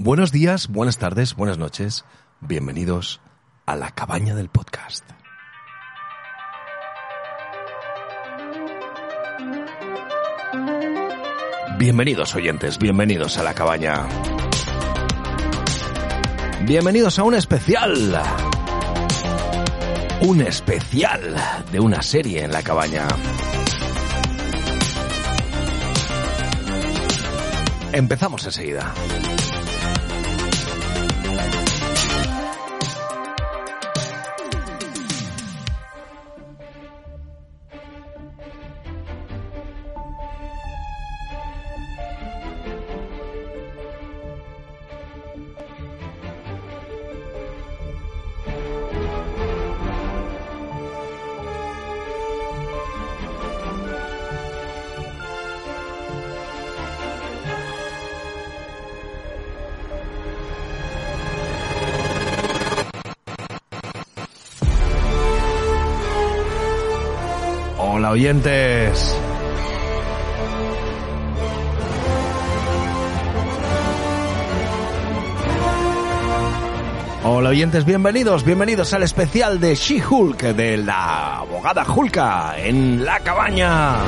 Buenos 0.00 0.30
días, 0.30 0.68
buenas 0.68 0.96
tardes, 0.98 1.34
buenas 1.34 1.58
noches. 1.58 2.04
Bienvenidos 2.40 3.20
a 3.66 3.74
la 3.74 3.90
cabaña 3.90 4.36
del 4.36 4.48
podcast. 4.48 5.04
Bienvenidos 11.80 12.32
oyentes, 12.36 12.78
bienvenidos 12.78 13.38
a 13.38 13.42
la 13.42 13.54
cabaña. 13.54 14.06
Bienvenidos 16.64 17.18
a 17.18 17.24
un 17.24 17.34
especial. 17.34 18.22
Un 20.20 20.42
especial 20.42 21.34
de 21.72 21.80
una 21.80 22.02
serie 22.02 22.44
en 22.44 22.52
la 22.52 22.62
cabaña. 22.62 23.08
Empezamos 27.92 28.44
enseguida. 28.44 28.94
Hola 77.22 77.50
oyentes, 77.50 77.84
bienvenidos, 77.84 78.44
bienvenidos 78.44 78.92
al 78.92 79.04
especial 79.04 79.60
de 79.60 79.76
She-Hulk, 79.76 80.42
de 80.54 80.78
la 80.78 81.38
abogada 81.38 81.86
Hulka 81.88 82.58
en 82.58 83.04
la 83.04 83.20
cabaña. 83.20 83.98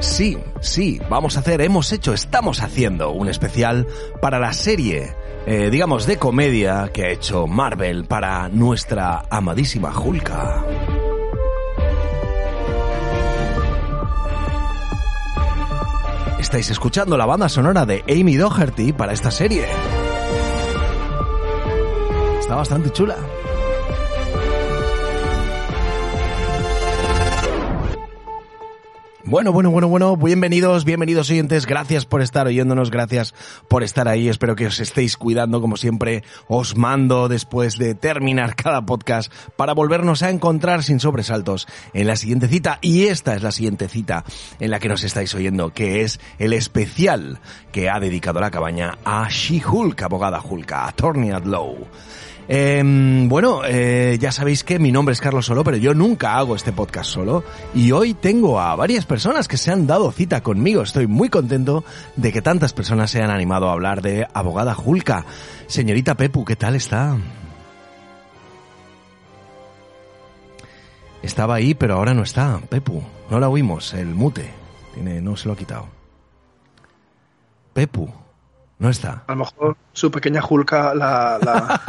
Sí, 0.00 0.36
sí, 0.60 1.00
vamos 1.08 1.36
a 1.36 1.40
hacer, 1.40 1.62
hemos 1.62 1.90
hecho, 1.92 2.12
estamos 2.12 2.60
haciendo 2.60 3.10
un 3.12 3.28
especial 3.28 3.86
para 4.20 4.38
la 4.38 4.52
serie, 4.52 5.14
eh, 5.46 5.68
digamos, 5.70 6.06
de 6.06 6.16
comedia 6.16 6.90
que 6.92 7.04
ha 7.04 7.10
hecho 7.10 7.46
Marvel 7.46 8.04
para 8.04 8.48
nuestra 8.48 9.24
amadísima 9.30 9.92
Hulka. 9.96 10.64
Estáis 16.38 16.70
escuchando 16.70 17.16
la 17.16 17.26
banda 17.26 17.48
sonora 17.48 17.84
de 17.86 18.04
Amy 18.08 18.36
Doherty 18.36 18.92
para 18.92 19.12
esta 19.12 19.30
serie. 19.30 19.66
Está 22.38 22.54
bastante 22.54 22.90
chula. 22.90 23.16
Bueno, 29.26 29.52
bueno, 29.52 29.70
bueno, 29.70 29.88
bueno, 29.88 30.16
bienvenidos, 30.18 30.84
bienvenidos 30.84 31.30
oyentes, 31.30 31.64
gracias 31.64 32.04
por 32.04 32.20
estar 32.20 32.46
oyéndonos, 32.46 32.90
gracias 32.90 33.34
por 33.68 33.82
estar 33.82 34.06
ahí, 34.06 34.28
espero 34.28 34.54
que 34.54 34.66
os 34.66 34.78
estéis 34.80 35.16
cuidando 35.16 35.62
como 35.62 35.78
siempre, 35.78 36.22
os 36.46 36.76
mando 36.76 37.26
después 37.28 37.78
de 37.78 37.94
terminar 37.94 38.54
cada 38.62 38.84
podcast 38.84 39.32
para 39.56 39.72
volvernos 39.72 40.22
a 40.22 40.28
encontrar 40.28 40.82
sin 40.82 41.00
sobresaltos 41.00 41.66
en 41.94 42.06
la 42.06 42.16
siguiente 42.16 42.48
cita 42.48 42.78
y 42.82 43.06
esta 43.06 43.34
es 43.34 43.42
la 43.42 43.50
siguiente 43.50 43.88
cita 43.88 44.24
en 44.60 44.70
la 44.70 44.78
que 44.78 44.90
nos 44.90 45.04
estáis 45.04 45.34
oyendo, 45.34 45.72
que 45.72 46.02
es 46.02 46.20
el 46.38 46.52
especial 46.52 47.40
que 47.72 47.88
ha 47.88 48.00
dedicado 48.00 48.40
la 48.40 48.50
cabaña 48.50 48.98
a 49.06 49.26
She-Hulk, 49.30 50.02
abogada 50.02 50.42
Hulka, 50.42 50.86
Attorney 50.86 51.30
at 51.30 51.46
Law. 51.46 51.88
Eh, 52.48 52.82
bueno, 53.26 53.62
eh, 53.64 54.18
ya 54.20 54.30
sabéis 54.30 54.64
que 54.64 54.78
mi 54.78 54.92
nombre 54.92 55.12
es 55.12 55.20
Carlos 55.20 55.46
Solo, 55.46 55.64
pero 55.64 55.76
yo 55.76 55.94
nunca 55.94 56.36
hago 56.36 56.56
este 56.56 56.72
podcast 56.72 57.10
solo. 57.10 57.44
Y 57.74 57.92
hoy 57.92 58.14
tengo 58.14 58.60
a 58.60 58.74
varias 58.76 59.06
personas 59.06 59.48
que 59.48 59.56
se 59.56 59.70
han 59.70 59.86
dado 59.86 60.12
cita 60.12 60.42
conmigo. 60.42 60.82
Estoy 60.82 61.06
muy 61.06 61.28
contento 61.28 61.84
de 62.16 62.32
que 62.32 62.42
tantas 62.42 62.72
personas 62.72 63.10
se 63.10 63.18
hayan 63.18 63.30
animado 63.30 63.68
a 63.68 63.72
hablar 63.72 64.02
de 64.02 64.26
abogada 64.32 64.74
Julka. 64.74 65.24
Señorita 65.66 66.16
Pepu, 66.16 66.44
¿qué 66.44 66.56
tal 66.56 66.74
está? 66.74 67.16
Estaba 71.22 71.54
ahí, 71.54 71.74
pero 71.74 71.94
ahora 71.94 72.12
no 72.12 72.22
está. 72.22 72.60
Pepu, 72.68 73.02
no 73.30 73.40
la 73.40 73.48
oímos, 73.48 73.94
el 73.94 74.14
mute. 74.14 74.50
Tiene, 74.92 75.22
no 75.22 75.36
se 75.36 75.48
lo 75.48 75.54
ha 75.54 75.56
quitado. 75.56 75.88
Pepu. 77.72 78.23
No 78.78 78.90
está. 78.90 79.24
A 79.26 79.32
lo 79.32 79.38
mejor 79.38 79.76
su 79.92 80.10
pequeña 80.10 80.40
Julka 80.40 80.94
la, 80.94 81.38
la, 81.42 81.80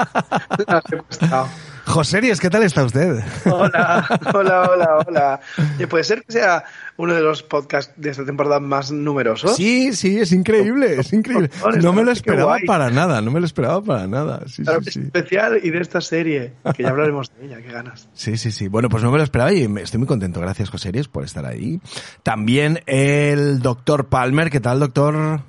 la 0.67 0.77
ha 0.77 0.81
secuestrado. 0.81 1.47
Joseries, 1.85 2.39
¿qué 2.39 2.49
tal 2.49 2.63
está 2.63 2.83
usted? 2.83 3.23
Hola, 3.45 4.19
hola, 4.33 4.69
hola, 4.71 4.97
hola. 5.07 5.39
¿Y 5.77 5.85
puede 5.85 6.03
ser 6.03 6.23
que 6.23 6.31
sea 6.31 6.63
uno 6.97 7.13
de 7.13 7.21
los 7.21 7.43
podcasts 7.43 7.93
de 7.95 8.09
esta 8.09 8.25
temporada 8.25 8.59
más 8.59 8.91
numerosos? 8.91 9.55
Sí, 9.55 9.93
sí, 9.93 10.19
es 10.19 10.31
increíble, 10.31 10.99
es 10.99 11.13
increíble. 11.13 11.49
No 11.81 11.93
me 11.93 12.03
lo 12.03 12.11
esperaba 12.11 12.57
para 12.65 12.89
nada, 12.89 13.21
no 13.21 13.31
me 13.31 13.39
lo 13.39 13.45
esperaba 13.45 13.81
para 13.81 14.07
nada. 14.07 14.41
Sí, 14.47 14.63
claro, 14.63 14.81
sí, 14.81 14.91
sí. 14.91 14.99
especial 15.01 15.59
y 15.61 15.69
de 15.69 15.79
esta 15.79 16.01
serie, 16.01 16.53
que 16.75 16.83
ya 16.83 16.89
hablaremos 16.89 17.31
de 17.35 17.45
ella, 17.45 17.61
qué 17.61 17.71
ganas. 17.71 18.09
Sí, 18.15 18.37
sí, 18.37 18.51
sí. 18.51 18.67
Bueno, 18.67 18.89
pues 18.89 19.03
no 19.03 19.11
me 19.11 19.17
lo 19.17 19.23
esperaba 19.23 19.53
y 19.53 19.63
estoy 19.77 19.99
muy 19.99 20.07
contento. 20.07 20.39
Gracias, 20.41 20.69
Joseries, 20.69 21.07
por 21.07 21.23
estar 21.23 21.45
ahí. 21.45 21.79
También 22.23 22.81
el 22.87 23.59
doctor 23.59 24.07
Palmer. 24.07 24.49
¿Qué 24.49 24.59
tal, 24.59 24.79
doctor? 24.79 25.41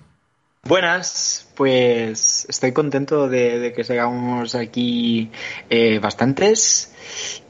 Buenas, 0.69 1.47
pues 1.55 2.45
estoy 2.49 2.73
contento 2.73 3.29
de, 3.29 3.61
de 3.61 3.73
que 3.73 3.85
seamos 3.85 4.57
aquí 4.57 5.31
eh, 5.71 6.01
bastantes 6.01 6.93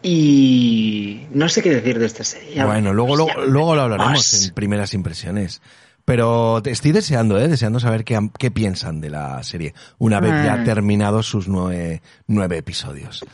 y 0.02 1.22
no 1.30 1.48
sé 1.48 1.62
qué 1.62 1.70
decir 1.70 1.98
de 1.98 2.04
esta 2.04 2.24
serie. 2.24 2.62
Bueno, 2.62 2.92
luego, 2.92 3.16
luego, 3.16 3.32
luego 3.46 3.74
lo 3.74 3.82
hablaremos 3.82 4.48
en 4.48 4.54
primeras 4.54 4.92
impresiones. 4.92 5.62
Pero 6.04 6.62
estoy 6.64 6.92
deseando, 6.92 7.38
¿eh? 7.38 7.48
Deseando 7.48 7.80
saber 7.80 8.04
qué, 8.04 8.30
qué 8.38 8.50
piensan 8.50 9.00
de 9.00 9.10
la 9.10 9.42
serie 9.42 9.74
una 9.98 10.20
vez 10.20 10.32
ya 10.44 10.62
terminados 10.62 11.26
sus 11.26 11.48
nueve, 11.48 12.02
nueve 12.26 12.58
episodios. 12.58 13.24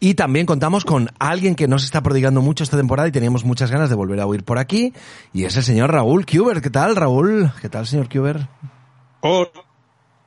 Y 0.00 0.14
también 0.14 0.46
contamos 0.46 0.84
con 0.84 1.10
alguien 1.18 1.54
que 1.54 1.68
nos 1.68 1.84
está 1.84 2.02
prodigando 2.02 2.40
mucho 2.40 2.64
esta 2.64 2.76
temporada 2.78 3.08
y 3.08 3.12
teníamos 3.12 3.44
muchas 3.44 3.70
ganas 3.70 3.90
de 3.90 3.94
volver 3.94 4.20
a 4.20 4.26
oír 4.26 4.42
por 4.42 4.58
aquí. 4.58 4.94
Y 5.34 5.44
es 5.44 5.56
el 5.56 5.64
señor 5.64 5.92
Raúl 5.92 6.24
Kuber. 6.24 6.62
¿Qué 6.62 6.70
tal, 6.70 6.96
Raúl? 6.96 7.52
¿Qué 7.60 7.68
tal, 7.68 7.86
señor 7.86 8.08
Kuber? 8.08 8.48
Hola, 9.20 9.50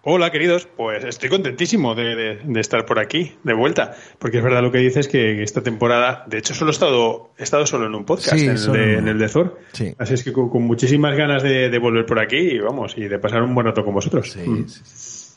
hola, 0.03 0.31
queridos. 0.31 0.67
Pues 0.75 1.03
estoy 1.03 1.29
contentísimo 1.29 1.95
de, 1.95 2.15
de, 2.15 2.35
de, 2.43 2.59
estar 2.59 2.85
por 2.85 2.99
aquí, 2.99 3.37
de 3.43 3.53
vuelta. 3.53 3.95
Porque 4.19 4.37
es 4.39 4.43
verdad 4.43 4.61
lo 4.61 4.71
que 4.71 4.79
dices 4.79 5.07
que 5.07 5.41
esta 5.43 5.61
temporada, 5.61 6.25
de 6.27 6.37
hecho, 6.39 6.53
solo 6.53 6.71
he 6.71 6.73
estado, 6.73 7.31
he 7.37 7.43
estado 7.43 7.65
solo 7.65 7.85
en 7.85 7.95
un 7.95 8.05
podcast, 8.05 8.35
Sí, 8.37 8.45
en, 8.45 8.51
el 8.51 8.71
de, 8.71 8.93
en 8.93 8.99
en 8.99 9.07
el 9.07 9.19
de 9.19 9.29
Thor. 9.29 9.59
Sí. 9.73 9.93
Así 9.97 10.13
es 10.15 10.23
que 10.23 10.33
con, 10.33 10.49
con 10.49 10.63
muchísimas 10.63 11.15
ganas 11.15 11.43
de, 11.43 11.77
volver 11.79 12.05
por 12.05 12.19
aquí 12.19 12.37
y 12.37 12.59
vamos, 12.59 12.97
y 12.97 13.07
de 13.07 13.19
pasar 13.19 13.43
un 13.43 13.53
buen 13.55 13.67
rato 13.67 13.83
con 13.83 13.93
vosotros. 13.93 14.31
Sí, 14.31 14.39
Mm. 14.39 14.67
sí, 14.67 14.81
sí. 14.83 15.27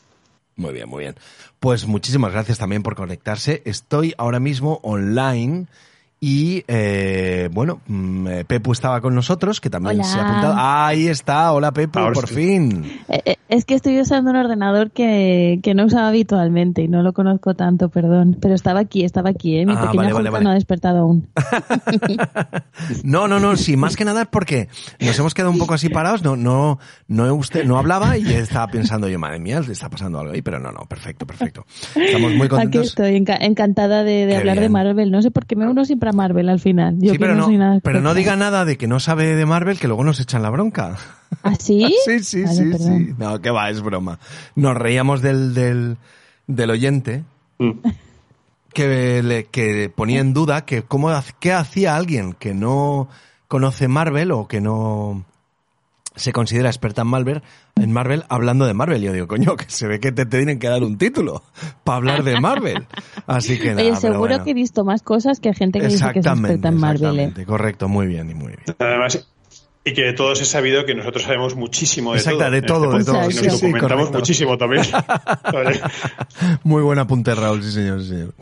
Muy 0.57 0.73
bien, 0.73 0.87
muy 0.87 1.03
bien. 1.03 1.15
Pues 1.59 1.85
muchísimas 1.85 2.31
gracias 2.31 2.57
también 2.57 2.81
por 2.81 2.95
conectarse. 2.95 3.61
Estoy 3.65 4.13
ahora 4.17 4.39
mismo 4.39 4.79
online 4.83 5.67
y, 6.27 6.63
eh, 6.67 7.49
bueno, 7.53 7.81
mm, 7.85 8.27
eh, 8.27 8.45
Pepu 8.45 8.71
estaba 8.71 8.99
con 8.99 9.13
nosotros, 9.13 9.61
que 9.61 9.69
también 9.69 9.97
Hola. 9.97 10.03
se 10.05 10.19
ha 10.19 10.23
apuntado. 10.23 10.55
Ahí 10.57 11.07
está, 11.07 11.51
hola 11.51 11.71
Pepu, 11.71 11.99
Ahora 11.99 12.13
por 12.13 12.27
sí. 12.27 12.33
fin. 12.33 12.83
Eh, 13.09 13.21
eh, 13.25 13.35
Es 13.47 13.63
que 13.65 13.75
estoy 13.75 13.99
usando 14.01 14.31
un 14.31 14.37
ordenador 14.37 14.89
que, 14.89 15.59
que 15.61 15.75
no 15.75 15.85
usaba 15.85 16.07
habitualmente 16.07 16.81
y 16.81 16.87
no 16.87 17.03
lo 17.03 17.13
conozco 17.13 17.53
tanto, 17.53 17.89
perdón. 17.89 18.37
Pero 18.41 18.55
estaba 18.55 18.79
aquí, 18.79 19.03
estaba 19.03 19.29
aquí, 19.29 19.59
¿eh? 19.59 19.67
Mi 19.67 19.73
Ah, 19.73 19.81
pequeña 19.81 20.01
vale, 20.01 20.13
vale, 20.13 20.29
vale. 20.31 20.43
no 20.45 20.49
ha 20.49 20.53
despertado 20.55 20.97
aún. 21.01 21.27
No, 23.03 23.27
no, 23.27 23.39
no, 23.39 23.55
sí, 23.55 23.77
más 23.77 23.95
que 23.95 24.03
nada 24.05 24.23
es 24.23 24.27
porque 24.27 24.67
nos 24.99 25.17
hemos 25.19 25.33
quedado 25.33 25.51
un 25.51 25.57
poco 25.57 25.73
así 25.73 25.89
parados, 25.89 26.23
no, 26.23 26.35
no, 26.35 26.79
no 27.07 27.33
usted 27.35 27.65
no 27.65 27.77
hablaba 27.77 28.17
y 28.17 28.31
estaba 28.33 28.67
pensando 28.67 29.07
yo, 29.07 29.17
madre 29.19 29.39
mía, 29.39 29.59
le 29.61 29.71
está 29.73 29.89
pasando 29.89 30.19
algo 30.19 30.33
ahí, 30.33 30.41
pero 30.41 30.59
no, 30.59 30.71
no, 30.71 30.81
perfecto, 30.87 31.25
perfecto. 31.25 31.65
Estamos 31.95 32.33
muy 32.33 32.47
Aquí 32.47 32.49
contentos. 32.49 32.87
estoy, 32.87 33.15
enca- 33.15 33.37
encantada 33.39 34.03
de, 34.03 34.25
de 34.25 34.35
hablar 34.35 34.55
bien. 34.55 34.63
de 34.65 34.69
Marvel. 34.69 35.11
No 35.11 35.21
sé 35.21 35.31
por 35.31 35.45
qué 35.45 35.55
me 35.55 35.67
uno 35.67 35.85
siempre 35.85 36.09
a 36.09 36.13
Marvel 36.15 36.49
al 36.49 36.59
final. 36.59 36.95
Yo 36.99 37.11
Sí, 37.11 37.17
que 37.17 37.19
pero 37.19 37.35
no, 37.35 37.45
soy 37.45 37.57
nada 37.57 37.79
pero 37.83 38.01
no 38.01 38.13
diga 38.15 38.35
nada 38.35 38.65
de 38.65 38.77
que 38.77 38.87
no 38.87 38.99
sabe 38.99 39.35
de 39.35 39.45
Marvel, 39.45 39.77
que 39.79 39.87
luego 39.87 40.03
nos 40.03 40.19
echan 40.19 40.41
la 40.41 40.49
bronca. 40.49 40.95
¿Ah, 41.43 41.53
sí? 41.59 41.95
Sí, 42.05 42.23
sí, 42.23 42.43
Vale, 42.43 42.55
sí, 42.55 42.63
perdón. 42.71 43.05
sí. 43.07 43.13
No, 43.17 43.41
que 43.41 43.51
va, 43.51 43.69
es 43.69 43.81
broma. 43.81 44.19
Nos 44.55 44.75
reíamos 44.75 45.21
del, 45.21 45.53
del, 45.53 45.97
del 46.47 46.69
oyente 46.71 47.23
Mm. 47.57 47.71
que, 48.73 49.21
le, 49.23 49.45
que 49.45 49.89
ponía 49.95 50.19
en 50.19 50.33
duda 50.33 50.65
que 50.65 50.81
cómo, 50.83 51.09
qué 51.39 51.53
hacía 51.53 51.95
alguien 51.95 52.33
que 52.33 52.53
no, 52.53 53.07
conoce 53.47 53.87
Marvel 53.87 54.31
o 54.31 54.47
que 54.47 54.59
no 54.59 55.23
se 56.15 56.31
considera 56.33 56.69
experta 56.69 57.01
en 57.01 57.07
Marvel, 57.07 57.41
en 57.75 57.91
Marvel 57.91 58.23
hablando 58.29 58.65
de 58.65 58.73
Marvel. 58.73 59.01
Yo 59.01 59.13
digo, 59.13 59.27
coño, 59.27 59.55
que 59.55 59.65
se 59.67 59.87
ve 59.87 59.99
que 59.99 60.11
te, 60.11 60.25
tienen 60.25 60.59
que 60.59 60.67
dar 60.67 60.83
un 60.83 60.97
título 60.97 61.43
para 61.83 61.97
hablar 61.97 62.23
de 62.23 62.39
Marvel. 62.39 62.87
Así 63.27 63.59
que 63.59 63.71
nada, 63.71 63.81
Oye, 63.81 63.95
seguro 63.95 64.19
bueno. 64.19 64.43
que 64.43 64.51
he 64.51 64.53
visto 64.53 64.83
más 64.85 65.01
cosas 65.01 65.39
que 65.39 65.53
gente 65.53 65.79
que 65.79 65.87
dice 65.87 66.11
que 66.13 66.19
es 66.19 66.25
experta 66.25 66.69
en 66.69 66.77
Marvel. 66.77 67.19
¿eh? 67.19 67.23
exactamente, 67.23 67.45
correcto, 67.45 67.87
muy 67.87 68.07
bien 68.07 68.29
y 68.29 68.33
muy 68.33 68.47
bien. 68.47 68.63
Además, 68.79 69.27
y 69.87 69.93
que 69.93 70.01
de 70.01 70.13
todos 70.13 70.41
he 70.41 70.45
sabido 70.45 70.83
que 70.83 70.95
nosotros 70.95 71.23
sabemos 71.25 71.55
muchísimo 71.55 72.13
de 72.13 72.17
Exacto, 72.17 72.39
todo. 72.39 72.49
de 72.49 72.61
todo, 72.63 72.97
de 72.97 73.05
todo. 73.05 73.21
y 73.29 73.35
nos 73.35 73.35
sí, 73.35 73.47
documentamos 73.47 74.11
muchísimo 74.11 74.57
también. 74.57 74.83
Vale. 75.53 75.79
Muy 76.63 76.81
buen 76.81 76.97
apunte, 76.97 77.35
Raúl, 77.35 77.61
sí 77.61 77.71
señor, 77.71 78.01
sí 78.01 78.09
señor. 78.09 78.33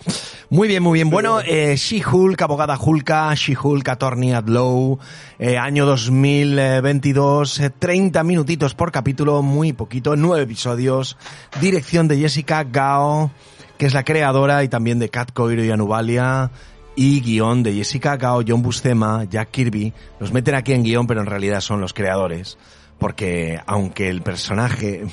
Muy 0.50 0.70
bien, 0.70 0.82
muy 0.82 0.94
bien. 0.94 1.10
Bueno, 1.10 1.42
eh, 1.42 1.76
She-Hulk, 1.76 2.42
abogada 2.42 2.80
Hulka, 2.80 3.34
She-Hulk, 3.36 3.90
Attorney 3.90 4.32
at 4.32 4.48
Law, 4.48 4.98
eh, 5.38 5.58
año 5.58 5.86
2022, 5.86 7.60
eh, 7.60 7.72
30 7.78 8.24
minutitos 8.24 8.74
por 8.74 8.94
capítulo, 8.94 9.42
muy 9.42 9.74
poquito, 9.74 10.16
nueve 10.16 10.44
episodios, 10.44 11.18
dirección 11.60 12.08
de 12.08 12.20
Jessica 12.20 12.64
Gao, 12.64 13.32
que 13.78 13.88
es 13.88 13.94
la 13.94 14.06
creadora 14.06 14.64
y 14.64 14.70
también 14.70 14.98
de 14.98 15.10
Cat 15.10 15.34
Coiro 15.34 15.62
y 15.62 15.72
Anubalia, 15.72 16.52
y 16.96 17.22
guion 17.22 17.64
de 17.64 17.74
Jessica 17.74 18.18
Gao, 18.18 18.44
John 18.48 18.62
Buscema, 18.62 19.24
Jack 19.26 19.52
Kirby. 19.52 19.94
Los 20.20 20.32
meten 20.32 20.56
aquí 20.56 20.74
en 20.74 20.84
guion, 20.84 21.08
pero 21.08 21.22
en 21.22 21.28
realidad 21.28 21.62
son 21.62 21.82
los 21.82 21.94
creadores. 21.94 22.58
Porque 23.00 23.60
aunque 23.66 24.10
el 24.10 24.22
personaje 24.22 25.04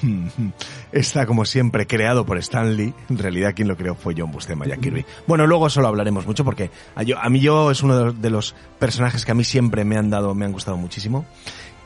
está 0.92 1.26
como 1.26 1.44
siempre 1.44 1.86
creado 1.86 2.24
por 2.24 2.38
Stan 2.38 2.76
Lee, 2.76 2.92
en 3.08 3.18
realidad 3.18 3.52
quien 3.54 3.68
lo 3.68 3.76
creó 3.76 3.94
fue 3.94 4.14
John 4.16 4.30
Buscema, 4.30 4.66
Jack 4.66 4.80
Kirby. 4.80 5.04
Bueno, 5.26 5.46
luego 5.46 5.66
eso 5.66 5.80
lo 5.80 5.88
hablaremos 5.88 6.26
mucho 6.26 6.44
porque 6.44 6.70
a, 6.94 7.02
yo- 7.02 7.18
a 7.18 7.28
mí 7.30 7.40
yo 7.40 7.70
es 7.70 7.82
uno 7.82 8.12
de 8.12 8.30
los 8.30 8.54
personajes 8.78 9.24
que 9.24 9.32
a 9.32 9.34
mí 9.34 9.44
siempre 9.44 9.84
me 9.84 9.96
han 9.96 10.10
dado, 10.10 10.34
me 10.34 10.44
han 10.44 10.52
gustado 10.52 10.76
muchísimo. 10.76 11.24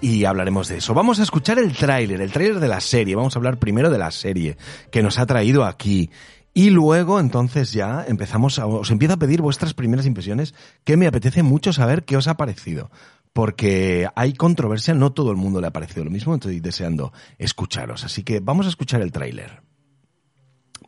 Y 0.00 0.24
hablaremos 0.26 0.68
de 0.68 0.78
eso. 0.78 0.92
Vamos 0.92 1.18
a 1.18 1.22
escuchar 1.22 1.58
el 1.58 1.72
tráiler, 1.74 2.20
el 2.20 2.30
tráiler 2.30 2.60
de 2.60 2.68
la 2.68 2.80
serie. 2.80 3.14
Vamos 3.16 3.34
a 3.34 3.38
hablar 3.38 3.56
primero 3.56 3.88
de 3.88 3.96
la 3.96 4.10
serie 4.10 4.58
que 4.90 5.02
nos 5.02 5.18
ha 5.18 5.24
traído 5.24 5.64
aquí. 5.64 6.10
Y 6.56 6.70
luego, 6.70 7.18
entonces 7.18 7.72
ya 7.72 8.04
empezamos 8.06 8.60
a, 8.60 8.66
os 8.66 8.88
empiezo 8.92 9.14
a 9.14 9.18
pedir 9.18 9.42
vuestras 9.42 9.74
primeras 9.74 10.06
impresiones, 10.06 10.54
que 10.84 10.96
me 10.96 11.08
apetece 11.08 11.42
mucho 11.42 11.72
saber 11.72 12.04
qué 12.04 12.16
os 12.16 12.28
ha 12.28 12.36
parecido. 12.36 12.92
Porque 13.32 14.08
hay 14.14 14.34
controversia, 14.34 14.94
no 14.94 15.12
todo 15.12 15.32
el 15.32 15.36
mundo 15.36 15.60
le 15.60 15.66
ha 15.66 15.72
parecido 15.72 16.04
lo 16.04 16.12
mismo, 16.12 16.32
estoy 16.32 16.60
deseando 16.60 17.12
escucharos. 17.38 18.04
Así 18.04 18.22
que 18.22 18.38
vamos 18.38 18.66
a 18.66 18.68
escuchar 18.68 19.02
el 19.02 19.10
tráiler. 19.10 19.62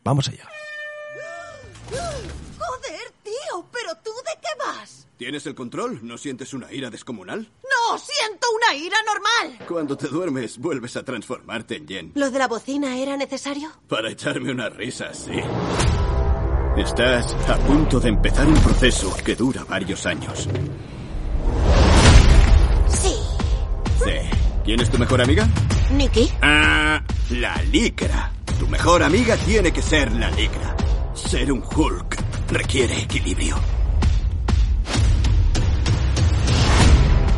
Vamos 0.05 0.29
allá. 0.29 0.47
Joder, 1.89 3.11
tío, 3.23 3.67
pero 3.73 3.93
tú 4.01 4.11
de 4.11 4.39
qué 4.41 4.65
vas? 4.65 5.06
¿Tienes 5.17 5.47
el 5.47 5.55
control? 5.55 5.99
¿No 6.03 6.15
sientes 6.19 6.53
una 6.53 6.71
ira 6.71 6.91
descomunal? 6.91 7.49
No, 7.63 7.97
siento 7.97 8.47
una 8.55 8.75
ira 8.75 8.97
normal. 9.03 9.65
Cuando 9.67 9.97
te 9.97 10.07
duermes, 10.09 10.59
vuelves 10.59 10.95
a 10.95 11.03
transformarte 11.03 11.75
en 11.77 11.87
Jen. 11.87 12.11
¿Lo 12.13 12.29
de 12.29 12.37
la 12.37 12.47
bocina 12.47 12.95
era 12.99 13.17
necesario? 13.17 13.71
Para 13.87 14.11
echarme 14.11 14.51
una 14.51 14.69
risa, 14.69 15.11
sí. 15.15 15.31
Estás 16.77 17.33
a 17.49 17.57
punto 17.65 17.99
de 17.99 18.09
empezar 18.09 18.47
un 18.47 18.61
proceso 18.61 19.11
que 19.25 19.35
dura 19.35 19.63
varios 19.63 20.05
años. 20.05 20.47
Sí. 22.87 23.15
Sí. 24.03 24.13
¿Quién 24.63 24.79
es 24.81 24.91
tu 24.91 24.99
mejor 24.99 25.19
amiga? 25.19 25.47
¿Nicky? 25.93 26.31
Ah, 26.43 27.01
la 27.31 27.59
licra. 27.63 28.31
Tu 28.59 28.67
mejor 28.67 29.01
amiga 29.01 29.35
tiene 29.37 29.73
que 29.73 29.81
ser 29.81 30.11
la 30.11 30.29
licra. 30.29 30.75
Ser 31.15 31.51
un 31.51 31.63
Hulk 31.63 32.17
requiere 32.51 33.01
equilibrio. 33.01 33.55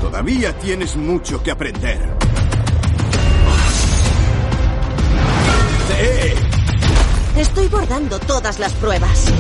Todavía 0.10 0.58
tienes 0.58 0.96
mucho 0.96 1.42
que 1.44 1.52
aprender. 1.52 2.00
Sí. 5.88 7.40
Estoy 7.40 7.68
bordando 7.68 8.18
todas 8.22 8.58
las 8.58 8.74
pruebas. 8.74 9.32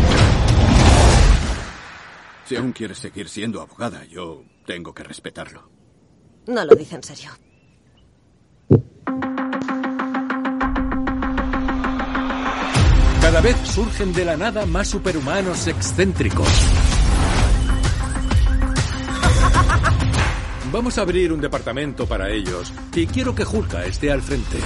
Si 2.46 2.56
aún 2.56 2.72
quieres 2.72 3.00
seguir 3.00 3.28
siendo 3.30 3.62
abogada, 3.62 4.06
yo 4.06 4.44
tengo 4.68 4.94
que 4.94 5.04
respetarlo. 5.04 5.68
No 6.46 6.64
lo 6.64 6.76
dice 6.76 6.98
en 6.98 7.04
serio. 7.04 7.32
Cada 13.22 13.42
vez 13.42 13.56
surgen 13.64 14.14
de 14.14 14.24
la 14.24 14.38
nada 14.38 14.68
más 14.68 14.88
superhumanos 14.88 15.66
excéntricos. 15.66 16.48
Vamos 20.72 21.00
a 21.00 21.02
abrir 21.02 21.34
un 21.34 21.42
departamento 21.42 22.06
para 22.06 22.30
ellos 22.30 22.72
y 22.94 23.08
quiero 23.08 23.34
que 23.34 23.44
Hulka 23.44 23.86
esté 23.86 24.12
al 24.12 24.22
frente. 24.22 24.58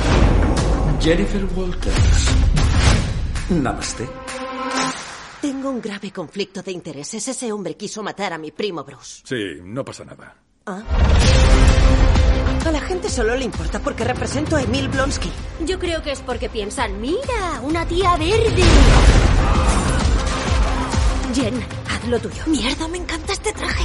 Jennifer 1.00 1.46
Walters. 1.56 2.28
Namaste. 3.50 4.10
Tengo 5.42 5.70
un 5.70 5.82
grave 5.82 6.12
conflicto 6.12 6.62
de 6.62 6.74
intereses. 6.74 7.26
Ese 7.26 7.52
hombre 7.54 7.78
quiso 7.78 8.04
matar 8.04 8.34
a 8.34 8.38
mi 8.38 8.52
primo 8.52 8.84
Bruce. 8.84 9.22
Sí, 9.24 9.62
no 9.64 9.86
pasa 9.86 10.04
nada. 10.04 10.36
¿Ah? 10.66 10.84
A 12.66 12.72
la 12.72 12.82
gente 12.82 13.10
solo 13.10 13.36
le 13.36 13.46
importa 13.46 13.80
porque 13.80 14.04
represento 14.04 14.58
a 14.58 14.62
Emil 14.62 14.90
Blonsky. 14.90 15.30
Yo 15.66 15.80
creo 15.80 16.02
que 16.02 16.12
es 16.12 16.22
porque 16.22 16.50
piensan, 16.50 17.00
mira, 17.00 17.62
una 17.62 17.86
tía 17.86 18.18
verde. 18.18 18.64
Jen, 21.34 21.66
haz 21.90 22.08
lo 22.10 22.20
tuyo. 22.20 22.44
Mierda, 22.48 22.88
me 22.90 22.98
encanta 22.98 23.34
este 23.34 23.54
traje. 23.54 23.84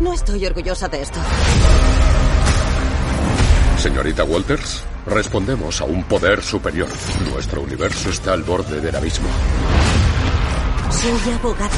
No 0.00 0.12
estoy 0.12 0.44
orgullosa 0.44 0.88
de 0.88 1.02
esto. 1.02 1.18
Señorita 3.78 4.24
Walters, 4.24 4.84
respondemos 5.06 5.80
a 5.80 5.84
un 5.84 6.04
poder 6.04 6.42
superior. 6.42 6.88
Nuestro 7.30 7.62
universo 7.62 8.10
está 8.10 8.32
al 8.32 8.42
borde 8.42 8.80
del 8.80 8.94
abismo. 8.94 9.28
Soy 10.90 11.32
abogada. 11.32 11.70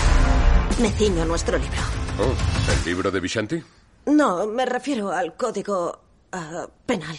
Me 0.80 0.90
ciño 0.90 1.22
a 1.22 1.26
nuestro 1.26 1.58
libro. 1.58 1.80
Oh, 2.18 2.72
¿el 2.72 2.84
libro 2.84 3.10
de 3.10 3.20
Vishanti? 3.20 3.62
No, 4.06 4.46
me 4.46 4.66
refiero 4.66 5.12
al 5.12 5.36
código 5.36 6.00
ah, 6.32 6.66
penal. 6.86 7.16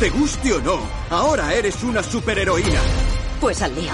Te 0.00 0.10
guste 0.10 0.52
o 0.52 0.60
no, 0.60 0.78
ahora 1.10 1.54
eres 1.54 1.82
una 1.82 2.02
superheroína. 2.02 2.80
Pues 3.40 3.62
al 3.62 3.74
lío. 3.74 3.92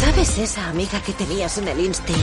¿Sabes 0.00 0.38
esa 0.38 0.70
amiga 0.70 1.02
que 1.02 1.12
tenías 1.12 1.58
en 1.58 1.68
el 1.68 1.78
Insti? 1.78 2.14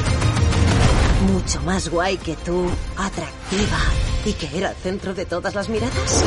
Mucho 1.31 1.61
más 1.61 1.89
guay 1.89 2.17
que 2.17 2.35
tú, 2.37 2.67
atractiva 2.97 3.79
y 4.25 4.33
que 4.33 4.57
era 4.57 4.71
el 4.71 4.75
centro 4.77 5.13
de 5.13 5.27
todas 5.27 5.53
las 5.53 5.69
miradas. 5.69 6.23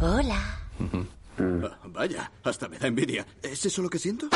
Hola. 0.00 0.58
Ah, 1.38 1.78
vaya, 1.86 2.32
hasta 2.42 2.68
me 2.68 2.78
da 2.80 2.88
envidia. 2.88 3.24
¿Es 3.42 3.64
eso 3.64 3.80
lo 3.80 3.88
que 3.88 4.00
siento? 4.00 4.28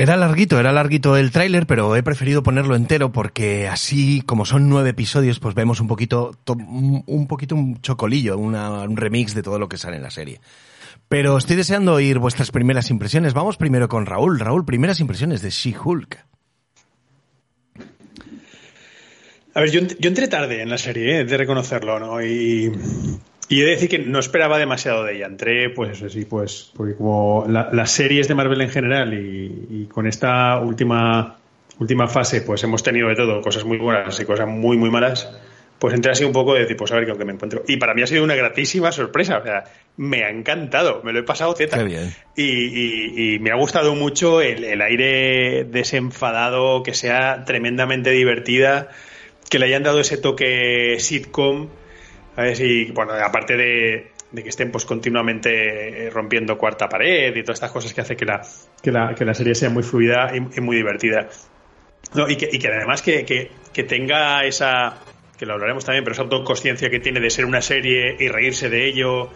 Era 0.00 0.16
larguito, 0.16 0.60
era 0.60 0.70
larguito 0.70 1.16
el 1.16 1.32
tráiler, 1.32 1.66
pero 1.66 1.96
he 1.96 2.04
preferido 2.04 2.44
ponerlo 2.44 2.76
entero 2.76 3.10
porque 3.10 3.66
así, 3.66 4.22
como 4.24 4.44
son 4.46 4.68
nueve 4.68 4.90
episodios, 4.90 5.40
pues 5.40 5.56
vemos 5.56 5.80
un 5.80 5.88
poquito, 5.88 6.36
to- 6.44 6.52
un 6.54 7.26
poquito 7.26 7.56
un 7.56 7.80
chocolillo, 7.82 8.38
una- 8.38 8.82
un 8.82 8.96
remix 8.96 9.34
de 9.34 9.42
todo 9.42 9.58
lo 9.58 9.68
que 9.68 9.76
sale 9.76 9.96
en 9.96 10.04
la 10.04 10.10
serie. 10.12 10.40
Pero 11.08 11.36
estoy 11.36 11.56
deseando 11.56 11.94
oír 11.94 12.20
vuestras 12.20 12.52
primeras 12.52 12.90
impresiones. 12.90 13.34
Vamos 13.34 13.56
primero 13.56 13.88
con 13.88 14.06
Raúl. 14.06 14.38
Raúl, 14.38 14.64
primeras 14.64 15.00
impresiones 15.00 15.42
de 15.42 15.50
She-Hulk. 15.50 16.18
A 19.54 19.60
ver, 19.60 19.70
yo, 19.72 19.80
yo 19.80 20.08
entré 20.08 20.28
tarde 20.28 20.62
en 20.62 20.70
la 20.70 20.78
serie, 20.78 21.20
¿eh? 21.20 21.24
de 21.24 21.36
reconocerlo, 21.36 21.98
¿no? 21.98 22.22
Y, 22.22 22.70
y 23.48 23.60
he 23.62 23.64
de 23.64 23.70
decir 23.70 23.88
que 23.88 23.98
no 23.98 24.18
esperaba 24.18 24.58
demasiado 24.58 25.04
de 25.04 25.16
ella. 25.16 25.26
Entré, 25.26 25.70
pues 25.70 25.90
eso 25.92 26.08
sí, 26.08 26.24
pues, 26.24 26.70
porque 26.76 26.94
como 26.96 27.46
la- 27.48 27.70
las 27.72 27.90
series 27.90 28.28
de 28.28 28.34
Marvel 28.34 28.60
en 28.60 28.70
general 28.70 29.14
y, 29.14 29.66
y 29.70 29.86
con 29.86 30.06
esta 30.06 30.58
última, 30.60 31.36
última 31.78 32.08
fase, 32.08 32.42
pues 32.42 32.62
hemos 32.64 32.82
tenido 32.82 33.08
de 33.08 33.16
todo, 33.16 33.40
cosas 33.40 33.64
muy 33.64 33.78
buenas 33.78 34.18
y 34.20 34.24
cosas 34.24 34.46
muy, 34.48 34.76
muy 34.76 34.90
malas, 34.90 35.30
pues 35.78 35.94
entré 35.94 36.10
así 36.10 36.24
un 36.24 36.32
poco 36.32 36.54
de 36.54 36.60
decir, 36.62 36.76
pues 36.76 36.90
a 36.90 36.96
ver 36.96 37.06
qué 37.06 37.24
me 37.24 37.32
encuentro. 37.32 37.62
Y 37.68 37.76
para 37.76 37.94
mí 37.94 38.02
ha 38.02 38.06
sido 38.08 38.24
una 38.24 38.34
gratísima 38.34 38.90
sorpresa, 38.90 39.38
o 39.38 39.42
sea, 39.44 39.62
me 39.96 40.24
ha 40.24 40.30
encantado, 40.30 41.02
me 41.04 41.12
lo 41.12 41.20
he 41.20 41.22
pasado 41.22 41.54
teta. 41.54 41.78
Qué 41.78 41.84
bien. 41.84 42.12
Y, 42.36 42.42
y- 42.42 43.34
y 43.34 43.38
me 43.38 43.52
ha 43.52 43.54
gustado 43.54 43.94
mucho 43.94 44.40
el, 44.42 44.64
el 44.64 44.82
aire 44.82 45.64
desenfadado, 45.64 46.82
que 46.82 46.94
sea 46.94 47.44
tremendamente 47.44 48.10
divertida, 48.10 48.88
que 49.48 49.58
le 49.60 49.66
hayan 49.66 49.84
dado 49.84 50.00
ese 50.00 50.18
toque 50.18 50.96
sitcom. 50.98 51.68
Ver 52.42 52.56
si, 52.56 52.90
bueno, 52.92 53.12
aparte 53.12 53.56
de, 53.56 54.12
de 54.30 54.42
que 54.42 54.48
estén 54.48 54.70
pues 54.70 54.84
continuamente 54.84 56.06
eh, 56.06 56.10
rompiendo 56.10 56.56
cuarta 56.56 56.88
pared 56.88 57.34
y 57.34 57.42
todas 57.42 57.56
estas 57.56 57.72
cosas 57.72 57.92
que 57.94 58.00
hace 58.00 58.16
que 58.16 58.24
la, 58.24 58.42
que 58.82 58.92
la, 58.92 59.14
que 59.14 59.24
la 59.24 59.34
serie 59.34 59.54
sea 59.54 59.70
muy 59.70 59.82
fluida 59.82 60.30
y, 60.34 60.58
y 60.58 60.60
muy 60.60 60.76
divertida. 60.76 61.28
No, 62.14 62.28
y, 62.28 62.36
que, 62.36 62.48
y 62.50 62.58
que 62.58 62.68
además 62.68 63.02
que, 63.02 63.24
que, 63.24 63.50
que 63.72 63.84
tenga 63.84 64.44
esa, 64.44 64.98
que 65.38 65.46
lo 65.46 65.54
hablaremos 65.54 65.84
también, 65.84 66.04
pero 66.04 66.14
esa 66.14 66.22
autoconsciencia 66.22 66.90
que 66.90 67.00
tiene 67.00 67.20
de 67.20 67.30
ser 67.30 67.44
una 67.44 67.60
serie 67.60 68.16
y 68.18 68.28
reírse 68.28 68.68
de 68.68 68.86
ello 68.86 69.30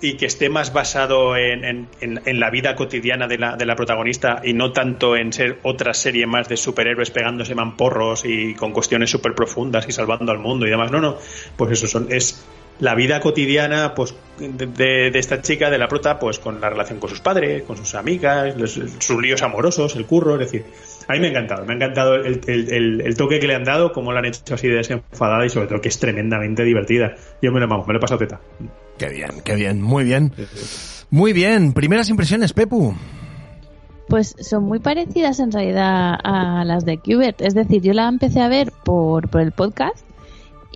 y 0.00 0.16
que 0.16 0.26
esté 0.26 0.48
más 0.48 0.72
basado 0.72 1.36
en, 1.36 1.88
en, 2.00 2.40
la 2.40 2.50
vida 2.50 2.76
cotidiana 2.76 3.26
de 3.26 3.38
la, 3.38 3.56
de 3.56 3.64
la 3.64 3.76
protagonista 3.76 4.42
y 4.44 4.52
no 4.52 4.72
tanto 4.72 5.16
en 5.16 5.32
ser 5.32 5.58
otra 5.62 5.94
serie 5.94 6.26
más 6.26 6.48
de 6.48 6.56
superhéroes 6.56 7.10
pegándose 7.10 7.54
mamporros 7.54 8.24
y 8.24 8.54
con 8.54 8.72
cuestiones 8.72 9.10
súper 9.10 9.34
profundas 9.34 9.88
y 9.88 9.92
salvando 9.92 10.32
al 10.32 10.38
mundo 10.38 10.66
y 10.66 10.70
demás. 10.70 10.90
No, 10.90 11.00
no, 11.00 11.16
pues 11.56 11.72
eso 11.72 11.88
son, 11.88 12.08
es 12.10 12.44
la 12.78 12.94
vida 12.94 13.20
cotidiana 13.20 13.94
pues 13.94 14.14
de, 14.38 15.10
de, 15.10 15.18
esta 15.18 15.40
chica, 15.40 15.70
de 15.70 15.78
la 15.78 15.88
prota, 15.88 16.18
pues 16.18 16.38
con 16.38 16.60
la 16.60 16.68
relación 16.68 16.98
con 16.98 17.08
sus 17.08 17.20
padres, 17.20 17.62
con 17.62 17.76
sus 17.76 17.94
amigas, 17.94 18.54
sus 18.98 19.22
líos 19.22 19.42
amorosos, 19.42 19.96
el 19.96 20.04
curro, 20.04 20.34
es 20.34 20.40
decir, 20.40 20.64
a 21.08 21.14
mí 21.14 21.20
me 21.20 21.28
ha 21.28 21.30
encantado, 21.30 21.64
me 21.64 21.72
ha 21.72 21.76
encantado 21.76 22.16
el, 22.16 22.40
el, 22.46 23.16
toque 23.16 23.40
que 23.40 23.46
le 23.46 23.54
han 23.54 23.64
dado, 23.64 23.92
cómo 23.92 24.12
la 24.12 24.18
han 24.18 24.26
hecho 24.26 24.54
así 24.54 24.68
de 24.68 24.76
desenfadada 24.76 25.46
y 25.46 25.48
sobre 25.48 25.68
todo 25.68 25.80
que 25.80 25.88
es 25.88 25.98
tremendamente 25.98 26.64
divertida. 26.64 27.14
Yo 27.40 27.50
me 27.50 27.60
lo 27.60 27.68
vamos, 27.68 27.86
me 27.86 27.94
lo 27.94 27.98
he 27.98 28.00
pasado 28.00 28.18
teta. 28.18 28.40
Qué 28.98 29.08
bien, 29.08 29.30
qué 29.44 29.54
bien, 29.54 29.82
muy 29.82 30.04
bien. 30.04 30.32
Muy 31.10 31.32
bien, 31.32 31.72
primeras 31.72 32.08
impresiones, 32.08 32.52
Pepu. 32.52 32.94
Pues 34.08 34.34
son 34.40 34.64
muy 34.64 34.78
parecidas 34.78 35.40
en 35.40 35.52
realidad 35.52 36.16
a 36.22 36.64
las 36.64 36.84
de 36.84 36.98
Qbert. 36.98 37.40
Es 37.40 37.54
decir, 37.54 37.82
yo 37.82 37.92
la 37.92 38.08
empecé 38.08 38.40
a 38.40 38.48
ver 38.48 38.72
por, 38.84 39.28
por 39.28 39.40
el 39.40 39.52
podcast 39.52 40.06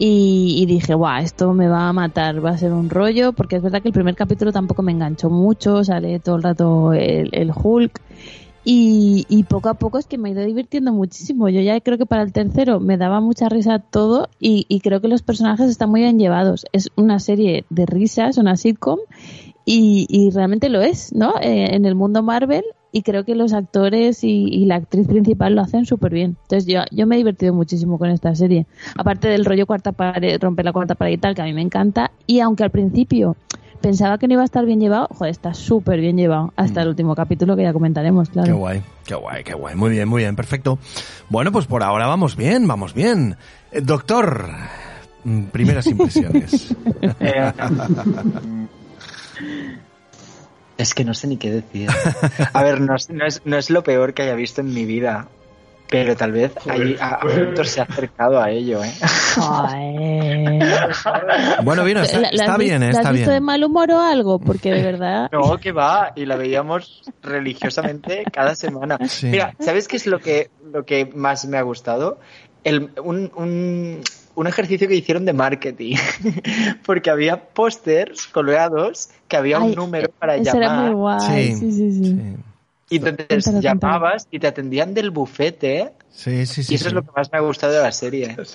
y, 0.03 0.65
dije, 0.67 0.95
guau, 0.95 1.23
esto 1.23 1.53
me 1.53 1.69
va 1.69 1.89
a 1.89 1.93
matar, 1.93 2.43
va 2.43 2.51
a 2.51 2.59
ser 2.59 2.73
un 2.73 2.89
rollo, 2.89 3.35
porque 3.35 3.57
es 3.57 3.63
verdad 3.63 3.83
que 3.83 3.89
el 3.89 3.93
primer 3.93 4.15
capítulo 4.15 4.51
tampoco 4.51 4.83
me 4.83 4.93
enganchó 4.93 5.29
mucho, 5.29 5.85
sale 5.85 6.19
todo 6.21 6.37
el 6.37 6.43
rato 6.43 6.93
el, 6.95 7.29
el 7.33 7.53
Hulk. 7.55 8.01
Y, 8.63 9.25
y, 9.31 9.45
poco 9.45 9.71
a 9.71 9.75
poco 9.75 9.99
es 9.99 10.07
que 10.07 10.19
me 10.19 10.29
he 10.29 10.33
ido 10.33 10.45
divirtiendo 10.45 10.93
muchísimo. 10.93 11.49
Yo 11.49 11.63
ya 11.63 11.81
creo 11.81 11.97
que 11.97 12.05
para 12.05 12.23
el 12.23 12.33
tercero 12.33 12.79
me 12.79 12.99
daba 12.99 13.21
mucha 13.21 13.49
risa 13.49 13.79
todo 13.79 14.29
y, 14.39 14.67
y 14.69 14.81
creo 14.81 15.01
que 15.01 15.09
los 15.09 15.23
personajes 15.23 15.71
están 15.71 15.91
muy 15.91 16.03
bien 16.03 16.19
llevados. 16.19 16.67
Es 16.73 16.91
una 16.95 17.21
serie 17.21 17.65
de 17.71 17.87
risas, 17.87 18.37
una 18.37 18.57
sitcom 18.57 18.99
y, 19.65 20.07
y 20.11 20.31
realmente 20.31 20.69
lo 20.69 20.83
es, 20.83 21.15
¿no? 21.15 21.35
Eh, 21.41 21.75
en 21.75 21.87
el 21.87 21.95
mundo 21.95 22.23
Marvel 22.23 22.65
y 22.93 23.03
creo 23.03 23.25
que 23.25 23.35
los 23.35 23.53
actores 23.53 24.25
y, 24.25 24.65
la 24.67 24.77
actriz 24.77 25.07
principal 25.07 25.55
lo 25.55 25.63
hacen 25.63 25.87
súper 25.87 26.13
bien. 26.13 26.37
Entonces 26.43 26.67
yo, 26.67 26.81
yo 26.91 27.07
me 27.07 27.15
he 27.15 27.19
divertido 27.19 27.55
muchísimo 27.55 27.99
con 27.99 28.11
esta 28.11 28.35
serie. 28.35 28.67
Aparte 28.97 29.29
del 29.29 29.45
rollo 29.45 29.67
cuarta 29.67 29.93
pared, 29.93 30.41
romper 30.41 30.65
la 30.65 30.73
cuarta 30.73 30.95
pared 30.95 31.13
y 31.13 31.19
tal, 31.19 31.35
que 31.35 31.43
a 31.43 31.45
mí 31.45 31.53
me 31.53 31.63
encanta. 31.63 32.11
Y 32.27 32.41
aunque 32.41 32.65
al 32.65 32.71
principio 32.71 33.37
pensaba 33.81 34.19
que 34.19 34.29
no 34.29 34.35
iba 34.35 34.43
a 34.43 34.45
estar 34.45 34.65
bien 34.65 34.81
llevado, 34.81 35.09
joder, 35.09 35.31
está 35.31 35.55
súper 35.55 36.01
bien 36.01 36.17
llevado 36.17 36.53
hasta 36.57 36.81
mm. 36.81 36.83
el 36.83 36.89
último 36.89 37.15
capítulo 37.15 37.57
que 37.57 37.63
ya 37.63 37.73
comentaremos, 37.73 38.29
claro. 38.31 38.47
Qué 38.47 38.53
guay, 38.53 38.83
qué 39.05 39.15
guay, 39.15 39.45
qué 39.45 39.55
guay. 39.55 39.75
Muy 39.75 39.91
bien, 39.91 40.09
muy 40.09 40.23
bien, 40.23 40.37
perfecto. 40.37 40.79
Bueno, 41.29 41.53
pues 41.53 41.67
por 41.67 41.83
ahora 41.83 42.07
vamos 42.07 42.37
bien, 42.37 42.67
vamos 42.67 42.95
bien. 42.95 43.37
Eh, 43.73 43.81
doctor, 43.81 44.51
mm, 45.25 45.45
primeras 45.45 45.87
impresiones. 45.89 46.75
es 50.77 50.95
que 50.95 51.05
no 51.05 51.15
sé 51.15 51.27
ni 51.27 51.37
qué 51.37 51.51
decir. 51.51 51.91
A 52.53 52.63
ver, 52.63 52.81
no, 52.81 52.95
no, 53.09 53.27
es, 53.27 53.43
no 53.45 53.57
es 53.57 53.71
lo 53.71 53.83
peor 53.83 54.15
que 54.15 54.23
haya 54.23 54.35
visto 54.35 54.61
en 54.61 54.73
mi 54.73 54.85
vida. 54.85 55.29
Pero 55.91 56.17
tal 56.17 56.31
vez 56.31 56.53
ahí 56.69 56.97
a, 57.01 57.17
a 57.17 57.65
se 57.65 57.81
ha 57.81 57.85
acercado 57.85 58.41
a 58.41 58.49
ello, 58.51 58.81
¿eh? 58.85 58.93
bueno, 61.65 61.83
bien, 61.85 61.99
está, 61.99 62.29
está 62.29 62.57
bien, 62.57 62.85
¿eh? 62.85 62.93
¿La 62.93 62.99
está 62.99 63.09
has 63.09 63.15
visto 63.15 63.31
bien. 63.31 63.41
de 63.41 63.41
mal 63.41 63.65
humor 63.65 63.91
o 63.91 64.01
algo? 64.01 64.39
Porque 64.39 64.73
de 64.73 64.83
verdad... 64.93 65.29
No, 65.33 65.59
que 65.59 65.73
va, 65.73 66.13
y 66.15 66.27
la 66.27 66.37
veíamos 66.37 67.03
religiosamente 67.23 68.23
cada 68.33 68.55
semana. 68.55 68.99
Sí. 69.09 69.27
Mira, 69.27 69.55
¿sabes 69.59 69.89
qué 69.89 69.97
es 69.97 70.07
lo 70.07 70.21
que, 70.21 70.51
lo 70.73 70.85
que 70.85 71.07
más 71.07 71.45
me 71.47 71.59
ha 71.59 71.63
gustado? 71.63 72.21
El, 72.63 72.91
un, 73.03 73.33
un, 73.35 74.01
un 74.37 74.47
ejercicio 74.47 74.87
que 74.87 74.95
hicieron 74.95 75.25
de 75.25 75.33
marketing, 75.33 75.97
porque 76.87 77.11
había 77.11 77.49
pósters 77.49 78.29
colgados 78.29 79.09
que 79.27 79.37
había 79.37 79.59
Ay, 79.59 79.71
un 79.71 79.75
número 79.75 80.09
para 80.17 80.37
eso 80.37 80.45
llamar. 80.45 80.63
Era 80.63 80.75
muy 80.83 80.95
guay. 80.95 81.53
Sí, 81.55 81.57
sí, 81.57 81.73
sí. 81.73 82.05
sí. 82.05 82.37
Y 82.91 82.97
entonces 82.97 83.45
cuéntalo, 83.45 83.61
llamabas 83.61 84.25
cuéntalo. 84.25 84.29
y 84.33 84.39
te 84.41 84.47
atendían 84.49 84.95
del 84.95 85.11
bufete. 85.11 85.93
Sí, 86.11 86.45
sí, 86.45 86.65
sí. 86.65 86.73
Y 86.73 86.75
eso 86.75 86.85
sí. 86.85 86.89
es 86.89 86.93
lo 86.93 87.03
que 87.05 87.13
más 87.17 87.31
me 87.33 87.39
ha 87.39 87.41
gustado 87.41 87.73
de 87.73 87.81
la 87.81 87.93
serie. 87.93 88.37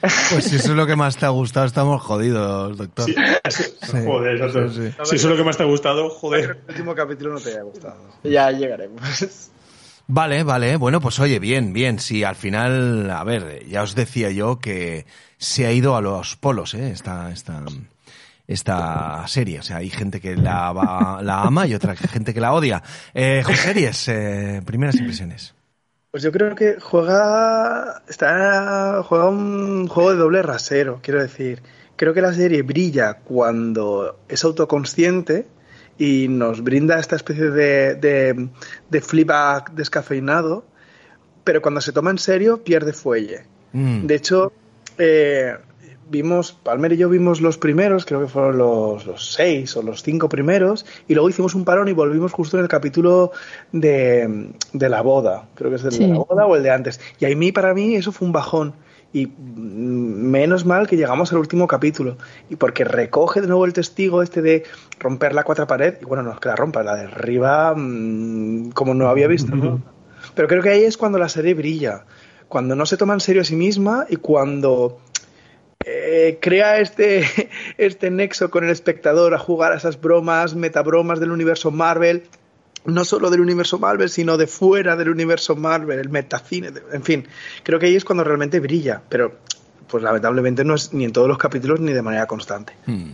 Pues 0.00 0.44
si 0.44 0.56
eso 0.56 0.70
es 0.70 0.76
lo 0.76 0.86
que 0.86 0.96
más 0.96 1.18
te 1.18 1.26
ha 1.26 1.28
gustado, 1.28 1.66
estamos 1.66 2.00
jodidos, 2.00 2.78
doctor. 2.78 3.04
Sí, 3.04 3.14
sí. 3.50 3.98
Joder, 4.06 4.38
doctor. 4.38 4.72
Si 4.72 4.86
eso 4.88 5.14
es 5.14 5.24
lo 5.24 5.36
que 5.36 5.44
más 5.44 5.58
te 5.58 5.62
ha 5.62 5.66
gustado, 5.66 6.08
joder. 6.08 6.60
El 6.66 6.70
último 6.70 6.94
capítulo 6.94 7.34
no 7.34 7.40
te 7.40 7.50
haya 7.50 7.62
gustado. 7.62 7.96
Ya 8.24 8.50
llegaremos. 8.50 9.02
Vale, 10.06 10.42
vale. 10.42 10.76
Bueno, 10.76 11.00
pues 11.00 11.20
oye, 11.20 11.38
bien, 11.38 11.72
bien. 11.74 11.98
Sí, 11.98 12.24
al 12.24 12.34
final, 12.34 13.10
a 13.10 13.22
ver, 13.24 13.64
ya 13.68 13.82
os 13.82 13.94
decía 13.94 14.30
yo 14.30 14.58
que 14.58 15.04
se 15.36 15.66
ha 15.66 15.72
ido 15.72 15.94
a 15.96 16.00
los 16.00 16.36
polos, 16.36 16.74
¿eh? 16.74 16.90
Esta, 16.90 17.30
esta, 17.30 17.62
esta 18.50 19.26
serie. 19.28 19.60
O 19.60 19.62
sea, 19.62 19.76
hay 19.76 19.90
gente 19.90 20.20
que 20.20 20.34
la, 20.36 20.72
va, 20.72 21.22
la 21.22 21.42
ama 21.42 21.68
y 21.68 21.74
otra 21.74 21.94
gente 21.94 22.34
que 22.34 22.40
la 22.40 22.52
odia. 22.52 22.82
Eh, 23.14 23.44
series, 23.54 24.08
eh, 24.08 24.60
primeras 24.64 24.96
impresiones. 24.96 25.54
Pues 26.10 26.24
yo 26.24 26.32
creo 26.32 26.56
que 26.56 26.80
juega, 26.80 28.02
está, 28.08 29.04
juega 29.04 29.28
un 29.28 29.86
juego 29.86 30.10
de 30.10 30.16
doble 30.16 30.42
rasero, 30.42 30.98
quiero 31.00 31.22
decir. 31.22 31.62
Creo 31.94 32.12
que 32.12 32.20
la 32.20 32.32
serie 32.32 32.62
brilla 32.62 33.18
cuando 33.18 34.18
es 34.28 34.42
autoconsciente 34.42 35.46
y 35.96 36.26
nos 36.28 36.64
brinda 36.64 36.98
esta 36.98 37.14
especie 37.14 37.50
de, 37.50 37.94
de, 37.94 38.48
de 38.88 39.00
flipback 39.00 39.74
descafeinado, 39.74 40.64
pero 41.44 41.62
cuando 41.62 41.80
se 41.80 41.92
toma 41.92 42.10
en 42.10 42.18
serio 42.18 42.64
pierde 42.64 42.92
fuelle. 42.92 43.46
Mm. 43.72 44.06
De 44.06 44.14
hecho, 44.16 44.52
eh, 44.98 45.56
vimos, 46.10 46.52
Palmer 46.52 46.92
y 46.92 46.96
yo 46.96 47.08
vimos 47.08 47.40
los 47.40 47.56
primeros, 47.56 48.04
creo 48.04 48.20
que 48.20 48.26
fueron 48.26 48.58
los, 48.58 49.06
los, 49.06 49.32
seis 49.32 49.76
o 49.76 49.82
los 49.82 50.02
cinco 50.02 50.28
primeros, 50.28 50.84
y 51.08 51.14
luego 51.14 51.28
hicimos 51.28 51.54
un 51.54 51.64
parón 51.64 51.88
y 51.88 51.92
volvimos 51.92 52.32
justo 52.32 52.56
en 52.58 52.64
el 52.64 52.68
capítulo 52.68 53.32
de, 53.72 54.50
de 54.72 54.88
la 54.88 55.02
boda, 55.02 55.48
creo 55.54 55.70
que 55.70 55.76
es 55.76 55.84
el 55.84 55.92
sí. 55.92 55.98
de 56.00 56.08
la 56.08 56.18
boda 56.18 56.46
o 56.46 56.56
el 56.56 56.62
de 56.62 56.70
antes. 56.70 57.00
Y 57.18 57.24
a 57.24 57.36
mí, 57.36 57.52
para 57.52 57.72
mí, 57.72 57.94
eso 57.94 58.12
fue 58.12 58.26
un 58.26 58.32
bajón. 58.32 58.74
Y 59.12 59.26
menos 59.26 60.64
mal 60.64 60.86
que 60.86 60.96
llegamos 60.96 61.32
al 61.32 61.38
último 61.38 61.66
capítulo. 61.66 62.16
Y 62.48 62.54
porque 62.54 62.84
recoge 62.84 63.40
de 63.40 63.48
nuevo 63.48 63.64
el 63.64 63.72
testigo 63.72 64.22
este 64.22 64.40
de 64.40 64.62
romper 65.00 65.34
la 65.34 65.42
cuarta 65.42 65.66
pared. 65.66 65.96
Y 66.00 66.04
bueno, 66.04 66.22
no 66.22 66.32
es 66.32 66.38
que 66.38 66.48
la 66.48 66.54
rompa, 66.54 66.84
la 66.84 66.94
derriba 66.94 67.74
mmm, 67.76 68.70
como 68.70 68.94
no 68.94 69.08
había 69.08 69.26
visto. 69.26 69.56
¿no? 69.56 69.82
Pero 70.36 70.46
creo 70.46 70.62
que 70.62 70.68
ahí 70.68 70.84
es 70.84 70.96
cuando 70.96 71.18
la 71.18 71.28
serie 71.28 71.54
brilla. 71.54 72.04
Cuando 72.46 72.76
no 72.76 72.86
se 72.86 72.96
toma 72.96 73.14
en 73.14 73.20
serio 73.20 73.42
a 73.42 73.44
sí 73.44 73.56
misma 73.56 74.06
y 74.08 74.14
cuando 74.14 75.00
eh, 75.92 76.38
crea 76.40 76.78
este, 76.78 77.24
este 77.78 78.10
nexo 78.10 78.50
con 78.50 78.64
el 78.64 78.70
espectador 78.70 79.34
a 79.34 79.38
jugar 79.38 79.72
a 79.72 79.76
esas 79.76 80.00
bromas, 80.00 80.54
metabromas 80.54 81.20
del 81.20 81.32
universo 81.32 81.70
Marvel, 81.70 82.24
no 82.84 83.04
solo 83.04 83.30
del 83.30 83.40
universo 83.40 83.78
Marvel, 83.78 84.08
sino 84.08 84.36
de 84.36 84.46
fuera 84.46 84.96
del 84.96 85.10
universo 85.10 85.56
Marvel, 85.56 85.98
el 85.98 86.08
metacine, 86.08 86.72
en 86.92 87.02
fin, 87.02 87.26
creo 87.62 87.78
que 87.78 87.86
ahí 87.86 87.96
es 87.96 88.04
cuando 88.04 88.24
realmente 88.24 88.60
brilla, 88.60 89.02
pero 89.08 89.38
pues 89.88 90.02
lamentablemente 90.02 90.64
no 90.64 90.74
es 90.74 90.92
ni 90.92 91.04
en 91.04 91.12
todos 91.12 91.28
los 91.28 91.38
capítulos 91.38 91.80
ni 91.80 91.92
de 91.92 92.02
manera 92.02 92.26
constante. 92.26 92.72
Hmm. 92.86 93.10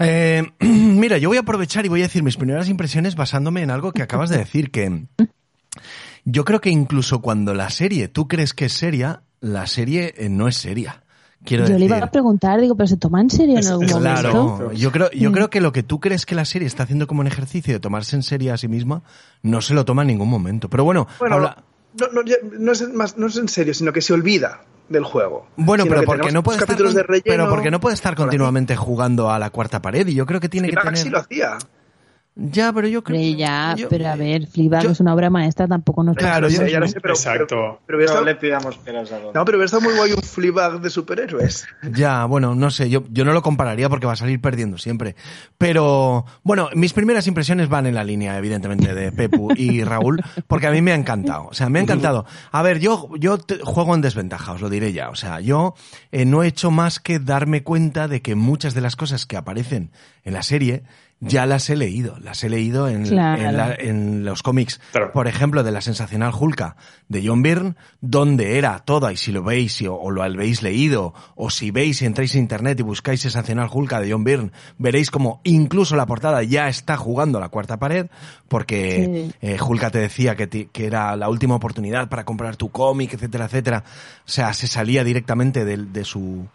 Eh, 0.00 0.42
mira, 0.60 1.18
yo 1.18 1.28
voy 1.28 1.38
a 1.38 1.42
aprovechar 1.42 1.86
y 1.86 1.88
voy 1.88 2.00
a 2.00 2.04
decir 2.04 2.22
mis 2.22 2.36
primeras 2.36 2.68
impresiones 2.68 3.14
basándome 3.14 3.62
en 3.62 3.70
algo 3.70 3.92
que 3.92 4.02
acabas 4.02 4.30
de 4.30 4.38
decir, 4.38 4.70
que 4.70 5.04
yo 6.24 6.44
creo 6.44 6.60
que 6.60 6.70
incluso 6.70 7.20
cuando 7.20 7.54
la 7.54 7.70
serie, 7.70 8.08
tú 8.08 8.26
crees 8.26 8.54
que 8.54 8.66
es 8.66 8.72
seria, 8.72 9.22
la 9.40 9.66
serie 9.66 10.14
eh, 10.16 10.28
no 10.28 10.48
es 10.48 10.56
seria. 10.56 11.04
Quiero 11.44 11.64
yo 11.64 11.68
decir, 11.74 11.80
le 11.80 11.86
iba 11.86 12.04
a 12.04 12.10
preguntar, 12.10 12.60
digo, 12.60 12.74
pero 12.76 12.86
se 12.86 12.98
toma 12.98 13.20
en 13.20 13.30
serio 13.30 13.58
en 13.58 13.66
algún 13.66 13.86
claro, 13.86 14.34
momento. 14.34 14.72
yo 14.72 14.92
creo, 14.92 15.10
yo 15.12 15.30
mm. 15.30 15.32
creo 15.32 15.50
que 15.50 15.60
lo 15.60 15.72
que 15.72 15.82
tú 15.82 15.98
crees 15.98 16.26
que 16.26 16.34
la 16.34 16.44
serie 16.44 16.66
está 16.68 16.82
haciendo 16.82 17.06
como 17.06 17.22
un 17.22 17.26
ejercicio 17.26 17.72
de 17.72 17.80
tomarse 17.80 18.14
en 18.14 18.22
serio 18.22 18.52
a 18.52 18.58
sí 18.58 18.68
misma, 18.68 19.02
no 19.42 19.62
se 19.62 19.72
lo 19.72 19.84
toma 19.86 20.02
en 20.02 20.08
ningún 20.08 20.28
momento. 20.28 20.68
Pero 20.68 20.84
bueno, 20.84 21.08
bueno 21.18 21.36
habla... 21.36 21.64
no, 21.98 22.08
no, 22.12 22.22
no, 22.58 22.72
es 22.72 22.88
más, 22.92 23.16
no 23.16 23.26
es 23.26 23.36
en 23.38 23.48
serio, 23.48 23.72
sino 23.72 23.92
que 23.92 24.02
se 24.02 24.12
olvida 24.12 24.60
del 24.90 25.04
juego. 25.04 25.46
Bueno, 25.56 25.84
pero 25.88 26.02
porque 26.02 26.30
no 26.30 26.42
puede 26.42 26.58
estar 26.58 26.76
con, 26.76 26.94
pero 27.24 27.48
porque 27.48 27.70
no 27.70 27.80
puede 27.80 27.94
estar 27.94 28.14
continuamente 28.14 28.76
jugando 28.76 29.30
a 29.30 29.38
la 29.38 29.48
cuarta 29.50 29.80
pared 29.80 30.06
y 30.08 30.14
yo 30.14 30.26
creo 30.26 30.40
que 30.40 30.50
tiene 30.50 30.68
que 30.68 30.76
tener 30.76 30.96
sí 30.96 31.08
lo 31.08 31.20
hacía. 31.20 31.56
Ya, 32.36 32.72
pero 32.72 32.86
yo 32.88 33.02
creo 33.04 33.18
Hombre, 33.20 33.34
ya, 33.36 33.74
yo- 33.76 33.88
pero 33.88 34.08
a 34.08 34.14
ver, 34.16 34.46
Fleabag 34.46 34.84
yo- 34.84 34.90
es 34.92 35.00
una 35.00 35.12
obra 35.12 35.28
maestra, 35.28 35.66
tampoco 35.66 36.02
nos 36.04 36.16
Claro, 36.16 36.48
yo- 36.48 36.64
ya 36.66 36.78
lo 36.80 36.88
sé, 36.88 37.00
pero, 37.00 37.12
Exacto. 37.14 37.80
pero, 37.86 37.98
No 37.98 38.04
estado- 38.04 38.24
le 38.24 38.34
pidamos 38.36 38.78
peras 38.78 39.12
a 39.12 39.18
Don. 39.18 39.32
no, 39.34 39.44
pero 39.44 39.58
hubiera 39.58 39.64
estado 39.66 39.82
muy 39.82 39.94
guay 39.94 40.12
un 40.12 40.22
Fleabag 40.22 40.80
de 40.80 40.88
superhéroes. 40.90 41.66
Ya, 41.92 42.24
bueno, 42.24 42.54
no 42.54 42.70
sé, 42.70 42.88
yo, 42.88 43.04
yo 43.10 43.24
no 43.24 43.32
lo 43.32 43.42
compararía 43.42 43.88
porque 43.90 44.06
va 44.06 44.12
a 44.14 44.16
salir 44.16 44.40
perdiendo 44.40 44.78
siempre. 44.78 45.16
Pero, 45.58 46.24
bueno, 46.42 46.70
mis 46.74 46.92
primeras 46.92 47.26
impresiones 47.26 47.68
van 47.68 47.86
en 47.86 47.94
la 47.94 48.04
línea, 48.04 48.38
evidentemente, 48.38 48.94
de 48.94 49.12
Pepu 49.12 49.52
y 49.56 49.82
Raúl, 49.84 50.22
porque 50.46 50.68
a 50.68 50.70
mí 50.70 50.80
me 50.80 50.92
ha 50.92 50.94
encantado. 50.94 51.48
O 51.48 51.52
sea, 51.54 51.68
me 51.68 51.80
ha 51.80 51.82
encantado. 51.82 52.24
A 52.52 52.62
ver, 52.62 52.78
yo, 52.78 53.10
yo 53.18 53.36
te- 53.38 53.58
juego 53.58 53.94
en 53.94 54.00
desventaja, 54.00 54.52
os 54.52 54.60
lo 54.62 54.70
diré 54.70 54.92
ya. 54.92 55.10
O 55.10 55.14
sea, 55.16 55.40
yo 55.40 55.74
eh, 56.12 56.24
no 56.24 56.42
he 56.42 56.46
hecho 56.46 56.70
más 56.70 57.00
que 57.00 57.18
darme 57.18 57.62
cuenta 57.64 58.08
de 58.08 58.22
que 58.22 58.34
muchas 58.36 58.72
de 58.72 58.80
las 58.80 58.96
cosas 58.96 59.26
que 59.26 59.36
aparecen 59.36 59.90
en 60.24 60.32
la 60.32 60.42
serie 60.42 60.84
ya 61.20 61.44
las 61.46 61.68
he 61.70 61.76
leído. 61.76 62.16
Las 62.20 62.42
he 62.44 62.48
leído 62.48 62.88
en, 62.88 63.04
Claro. 63.06 63.42
en 63.42 63.56
la- 63.56 63.74
en 63.74 64.24
los 64.24 64.42
cómics. 64.42 64.80
Claro. 64.92 65.12
Por 65.12 65.28
ejemplo, 65.28 65.62
de 65.62 65.70
la 65.70 65.80
sensacional 65.82 66.32
Hulka 66.38 66.76
de 67.08 67.22
John 67.26 67.42
Byrne, 67.42 67.74
donde 68.00 68.56
era 68.58 68.78
toda, 68.78 69.12
y 69.12 69.16
si 69.16 69.30
lo 69.32 69.42
veis 69.42 69.80
y- 69.82 69.86
o, 69.86 69.94
o 69.96 70.10
lo 70.10 70.22
habéis 70.22 70.62
leído, 70.62 71.12
o 71.36 71.50
si 71.50 71.70
veis 71.70 72.00
y 72.02 72.06
entráis 72.06 72.34
a 72.34 72.38
internet 72.38 72.80
y 72.80 72.82
buscáis 72.82 73.20
sensacional 73.20 73.68
Hulka 73.72 74.00
de 74.00 74.10
John 74.12 74.24
Byrne, 74.24 74.50
veréis 74.78 75.10
como 75.10 75.40
incluso 75.44 75.94
la 75.96 76.06
portada 76.06 76.42
ya 76.42 76.68
está 76.68 76.96
jugando 76.96 77.38
a 77.38 77.40
la 77.42 77.48
cuarta 77.50 77.78
pared, 77.78 78.06
porque 78.48 79.30
Sí. 79.32 79.34
eh, 79.46 79.58
Hulka 79.60 79.90
te 79.90 79.98
decía 79.98 80.36
que, 80.36 80.48
que 80.48 80.86
era 80.86 81.14
la 81.16 81.28
última 81.28 81.54
oportunidad 81.56 82.08
para 82.08 82.24
comprar 82.24 82.56
tu 82.56 82.70
cómic, 82.70 83.12
etcétera, 83.14 83.44
etcétera. 83.46 83.84
O 84.26 84.28
sea, 84.30 84.52
se 84.54 84.66
salía 84.66 85.04
directamente 85.04 85.64
del- 85.64 85.92
de, 85.92 86.04
su 86.04 86.46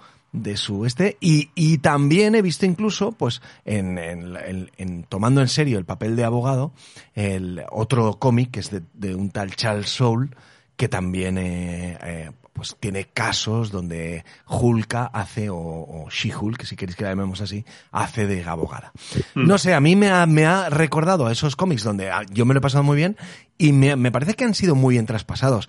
de 0.42 0.58
su 0.58 0.86
este 0.86 1.18
y, 1.20 1.50
y 1.56 1.77
también 1.80 2.36
he 2.36 2.42
visto 2.42 2.65
incluso 2.65 3.12
pues 3.12 3.42
en, 3.65 3.98
en- 3.98 4.36
en- 4.38 4.72
en- 4.77 5.04
tomando 5.04 5.42
en 5.42 5.48
serio 5.48 5.77
el 5.77 5.86
papel 5.86 6.15
de 6.15 6.24
abogado 6.24 6.72
el 7.13 7.63
otro 7.72 8.20
cómic 8.20 8.51
que 8.51 8.60
es 8.60 8.70
de, 8.72 8.82
de 8.94 9.15
un 9.15 9.30
tal 9.32 9.56
Charles 9.56 9.89
Soule 9.89 10.30
que 10.75 10.88
también 10.89 11.38
eh, 11.38 11.98
eh, 12.04 12.32
pues 12.51 12.75
tiene 12.80 13.06
casos 13.06 13.70
donde 13.72 14.24
Hulka 14.48 15.06
hace 15.08 15.50
o, 15.50 15.58
o 15.58 16.08
She-Hulk 16.10 16.63
si 16.63 16.75
queréis 16.75 16.96
que 16.96 17.04
la 17.04 17.10
llamemos 17.12 17.42
así 17.42 17.65
hace 17.92 18.27
de 18.27 18.44
abogada. 18.46 18.94
No 19.36 19.58
sé 19.58 19.74
a 19.74 19.80
mí 19.82 19.96
me 19.98 20.10
ha, 20.10 20.25
me 20.25 20.46
ha 20.46 20.70
recordado 20.70 21.27
a 21.27 21.32
esos 21.34 21.56
cómics 21.58 21.84
donde 21.84 22.12
ah, 22.12 22.24
yo 22.32 22.46
me 22.46 22.54
lo 22.54 22.60
he 22.60 22.62
pasado 22.62 22.84
muy 22.84 22.96
bien 22.98 23.18
y 23.58 23.72
me, 23.74 23.96
me 23.98 24.12
parece 24.12 24.36
que 24.36 24.44
han 24.46 24.54
sido 24.54 24.74
muy 24.75 24.96
bien 24.96 25.06
traspasados 25.06 25.68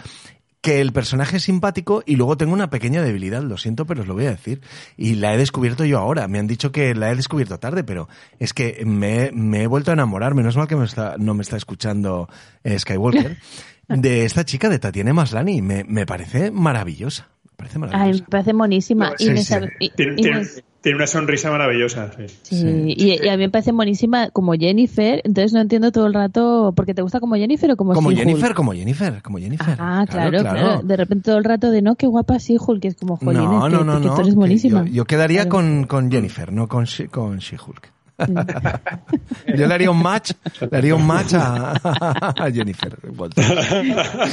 que 0.67 0.81
el 0.81 0.93
personaje 0.93 1.37
es 1.37 1.45
simpático 1.45 2.03
y 2.05 2.17
luego 2.17 2.37
tengo 2.37 2.53
una 2.53 2.71
pequeña 2.71 3.01
debilidad, 3.01 3.41
lo 3.41 3.57
siento, 3.57 3.87
pero 3.87 4.01
os 4.01 4.09
lo 4.09 4.15
voy 4.15 4.27
a 4.27 4.31
decir. 4.31 4.63
Y 4.97 5.15
la 5.15 5.33
he 5.33 5.37
descubierto 5.39 5.85
yo 5.85 5.97
ahora. 6.01 6.27
Me 6.27 6.41
han 6.41 6.49
dicho 6.49 6.73
que 6.73 6.93
la 6.97 7.13
he 7.13 7.15
descubierto 7.15 7.61
tarde, 7.61 7.85
pero 7.85 8.09
es 8.41 8.53
que 8.53 8.83
me, 8.85 9.31
me 9.33 9.63
he 9.63 9.67
vuelto 9.69 9.93
a 9.93 9.95
enamorar. 9.95 10.35
Menos 10.35 10.57
mal 10.57 10.67
que 10.67 10.75
me 10.75 10.85
está, 10.85 11.15
no 11.19 11.35
me 11.35 11.43
está 11.43 11.57
escuchando 11.57 12.29
eh, 12.65 12.77
Skywalker. 12.77 13.39
De 13.89 14.25
esta 14.25 14.45
chica 14.45 14.69
de 14.69 14.81
Tatiana 14.81 15.13
Maslany. 15.13 15.63
Me, 15.63 15.85
me 15.85 16.05
parece 16.05 16.51
maravillosa. 16.51 17.29
Parece 17.57 17.77
Ay, 17.77 17.81
maravillosa. 17.81 18.23
me 18.25 18.29
parece 18.31 18.53
monísima. 18.53 19.13
y 19.19 19.25
Sí, 19.25 19.31
me 19.31 19.37
sí. 19.39 19.45
sabe- 19.45 19.73
y- 19.81 19.91
Tiene, 19.91 20.13
y 20.13 20.17
tiene- 20.17 20.41
me- 20.41 20.47
tiene 20.83 20.97
una 20.97 21.07
sonrisa 21.09 21.51
maravillosa. 21.51 22.13
sí. 22.17 22.27
sí, 22.43 22.95
y, 22.97 23.25
y 23.25 23.29
a 23.29 23.33
mí 23.37 23.45
me 23.45 23.51
parece 23.51 23.73
monísima 23.73 24.31
como 24.31 24.53
Jennifer, 24.53 25.21
entonces 25.25 25.53
no 25.53 25.61
entiendo 25.61 25.91
todo 25.91 26.07
el 26.07 26.15
rato, 26.15 26.73
porque 26.77 26.95
te 26.95 27.03
gusta 27.03 27.19
como 27.19 27.35
Jennifer 27.35 27.71
o 27.73 27.77
como 27.77 27.93
Como? 27.95 28.11
Jennifer, 28.11 28.55
como 28.55 28.73
Jennifer, 28.73 29.21
como 29.23 29.39
Jennifer. 29.39 29.75
Ah, 29.81 30.05
claro, 30.09 30.39
claro, 30.39 30.83
De 30.83 30.97
repente 30.97 31.25
todo 31.25 31.39
el 31.39 31.45
rato 31.45 31.71
de 31.73 31.83
no, 31.83 31.97
qué 31.97 32.07
guapa 32.07 32.37
She-Hulk, 32.37 32.81
que 32.83 32.89
es 32.89 32.95
como 32.95 33.17
jolines, 33.17 33.43
No, 33.49 33.65
que, 33.65 33.71
no, 33.71 33.85
no, 33.85 34.01
que 34.01 34.07
no. 34.07 34.15
tú 34.15 34.21
eres 34.21 34.35
buenísima. 34.37 34.85
Yo, 34.85 34.93
yo 34.93 35.05
quedaría 35.07 35.43
Claro. 35.49 35.51
con, 35.51 35.85
con 35.87 36.11
Jennifer, 36.11 36.53
no 36.53 36.69
con, 36.69 36.85
She- 36.85 37.09
con 37.09 37.39
She-Hulk. 37.39 37.93
Yo 38.19 39.67
le 39.67 39.75
haría 39.75 39.91
un 39.91 40.03
match, 40.03 40.33
le 40.71 40.79
haría 40.79 40.95
un 40.95 41.07
match 41.07 41.35
a, 41.35 41.73
a 41.73 42.51
Jennifer. 42.51 42.97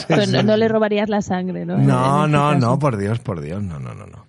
Pero 0.08 0.26
no, 0.28 0.44
no 0.44 0.58
le 0.58 0.68
robarías 0.68 1.10
la 1.10 1.22
sangre, 1.22 1.66
¿no? 1.66 1.78
No, 1.78 2.26
este 2.26 2.32
no, 2.38 2.56
no, 2.56 2.80
por 2.80 2.98
Dios, 2.98 3.20
por 3.20 3.42
Dios, 3.42 3.62
no, 3.62 3.80
no, 3.80 3.94
no, 3.94 4.06
no. 4.06 4.26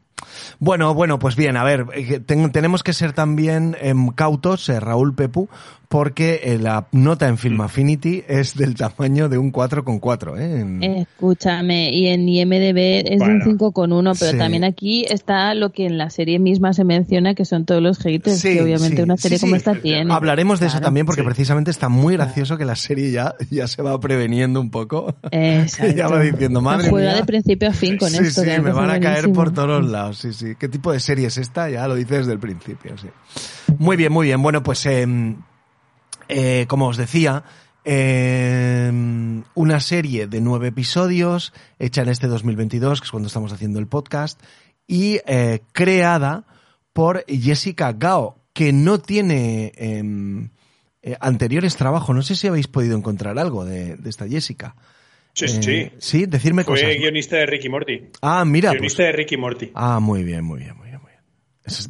Bueno, 0.59 0.95
bueno, 0.95 1.19
pues 1.19 1.37
bien, 1.37 1.57
a 1.57 1.65
ver, 1.65 1.87
eh, 1.95 2.21
ten- 2.21 2.51
tenemos 2.53 2.83
que 2.83 2.93
ser 2.93 3.13
también 3.13 3.77
em, 3.81 4.09
cautos, 4.11 4.69
eh, 4.69 4.81
Raúl 4.81 5.15
Pepu, 5.15 5.49
porque 5.95 6.41
eh, 6.43 6.59
la 6.59 6.89
nota 6.91 7.29
en 7.29 7.39
Film 7.39 7.61
Affinity 7.61 8.25
es 8.27 8.57
del 8.57 8.75
tamaño 8.75 9.29
de 9.29 9.39
un 9.39 9.53
4,4, 9.53 10.37
¿eh? 10.41 10.59
En- 10.61 10.83
Escúchame, 10.83 11.91
y 11.93 12.09
en 12.09 12.29
IMDB 12.29 13.05
es 13.13 13.21
de 13.21 13.27
un 13.27 13.39
Bueno, 13.39 13.45
5,1, 13.45 14.17
pero 14.19 14.33
sí. 14.33 14.37
también 14.39 14.65
aquí 14.65 15.05
está 15.09 15.55
lo 15.55 15.71
que 15.71 15.87
en 15.87 15.97
la 15.97 16.11
serie 16.11 16.41
misma 16.41 16.73
se 16.73 16.83
menciona, 16.83 17.37
que 17.37 17.45
son 17.45 17.65
todos 17.65 17.81
los 17.81 17.99
haters, 18.01 18.41
Sí, 18.41 18.55
que 18.55 18.63
obviamente 18.63 18.97
sí, 18.97 19.03
una 19.03 19.17
serie 19.17 19.39
sí, 19.39 19.43
como 19.47 19.53
sí. 19.55 19.59
esta 19.59 19.77
tiene. 19.77 20.13
Hablaremos 20.13 20.59
de 20.59 20.67
eso 20.67 20.81
también 20.81 21.07
porque 21.07 21.23
precisamente 21.23 21.71
está 21.71 21.89
muy 21.89 22.15
gracioso 22.15 22.59
que 22.59 22.65
la 22.65 22.75
serie 22.75 23.13
ya, 23.13 23.37
ya 23.49 23.69
se 23.69 23.81
va 23.81 24.01
preveniendo 24.01 24.61
un 24.61 24.73
poco. 24.73 25.15
Exacto. 25.31 25.95
ya 25.97 26.09
va 26.09 26.19
diciendo, 26.19 26.61
madre 26.61 26.91
Juega 26.91 27.11
mía. 27.13 27.21
de 27.21 27.25
principio 27.25 27.69
a 27.69 27.73
fin 27.73 27.99
con 27.99 28.11
sí, 28.11 28.17
esto. 28.21 28.43
Sí, 28.43 28.49
me 28.61 28.73
van 28.73 28.91
a 28.91 28.99
caer 28.99 29.29
buenísimo. 29.29 29.35
por 29.35 29.53
todos 29.55 29.85
lados, 29.89 30.19
sí, 30.19 30.33
sí. 30.33 30.57
¿Qué 30.59 30.69
tipo 30.69 30.91
de 30.91 30.99
serie 30.99 31.29
es 31.29 31.39
esta? 31.39 31.71
Ya 31.71 31.87
lo 31.87 31.95
dice 31.95 32.17
desde 32.17 32.33
el 32.33 32.41
principio, 32.41 32.99
sí. 32.99 33.07
Muy 33.79 33.97
bien, 33.97 34.11
muy 34.13 34.27
bien. 34.27 34.43
Bueno, 34.43 34.61
pues, 34.65 34.85
eh, 34.87 35.07
eh, 36.29 36.67
como 36.69 36.89
os 36.89 36.97
decía, 36.97 37.45
eh, 37.85 38.91
una 39.55 39.81
serie 39.81 40.27
de 40.27 40.41
nueve 40.41 40.69
episodios 40.69 41.53
hecha 41.79 42.03
en 42.03 42.09
este 42.09 42.27
2022, 42.27 43.01
que 43.01 43.05
es 43.07 43.11
cuando 43.11 43.27
estamos 43.29 43.53
haciendo 43.53 43.79
el 43.79 43.87
podcast, 43.87 44.41
y 44.87 45.21
eh, 45.27 45.61
creada 45.73 46.45
por 46.93 47.25
Jessica 47.27 47.93
Gao, 47.93 48.39
que 48.53 48.73
no 48.73 48.99
tiene 49.01 49.73
em, 49.77 50.51
eh, 51.03 51.17
anteriores 51.21 51.77
trabajos. 51.77 52.15
No 52.15 52.23
sé 52.23 52.37
si 52.37 52.47
habéis 52.47 52.69
podido 52.69 52.97
encontrar 52.97 53.39
algo 53.39 53.65
de, 53.65 53.97
de 53.97 54.11
esta 54.11 54.29
Jessica. 54.29 54.77
Sí, 55.33 55.47
Eh, 55.47 55.49
sí. 55.49 55.93
Sí, 55.99 56.27
decirme 56.27 56.63
Fue 56.63 56.75
cosas. 56.75 56.97
guionista 56.97 57.37
de 57.37 57.47
Ricky 57.47 57.69
Morty. 57.69 58.03
Ah, 58.23 58.45
mira. 58.45 58.71
pues- 58.71 58.79
guionista 58.81 59.03
de 59.03 59.13
Ricky 59.13 59.37
Morty. 59.37 59.71
Ah, 59.75 59.99
muy 60.01 60.23
bien, 60.23 60.45
muy 60.45 60.61
bien, 60.61 60.77
muy 60.77 60.87
bien, 60.89 61.01
muy 61.03 61.11
bien. 61.11 61.23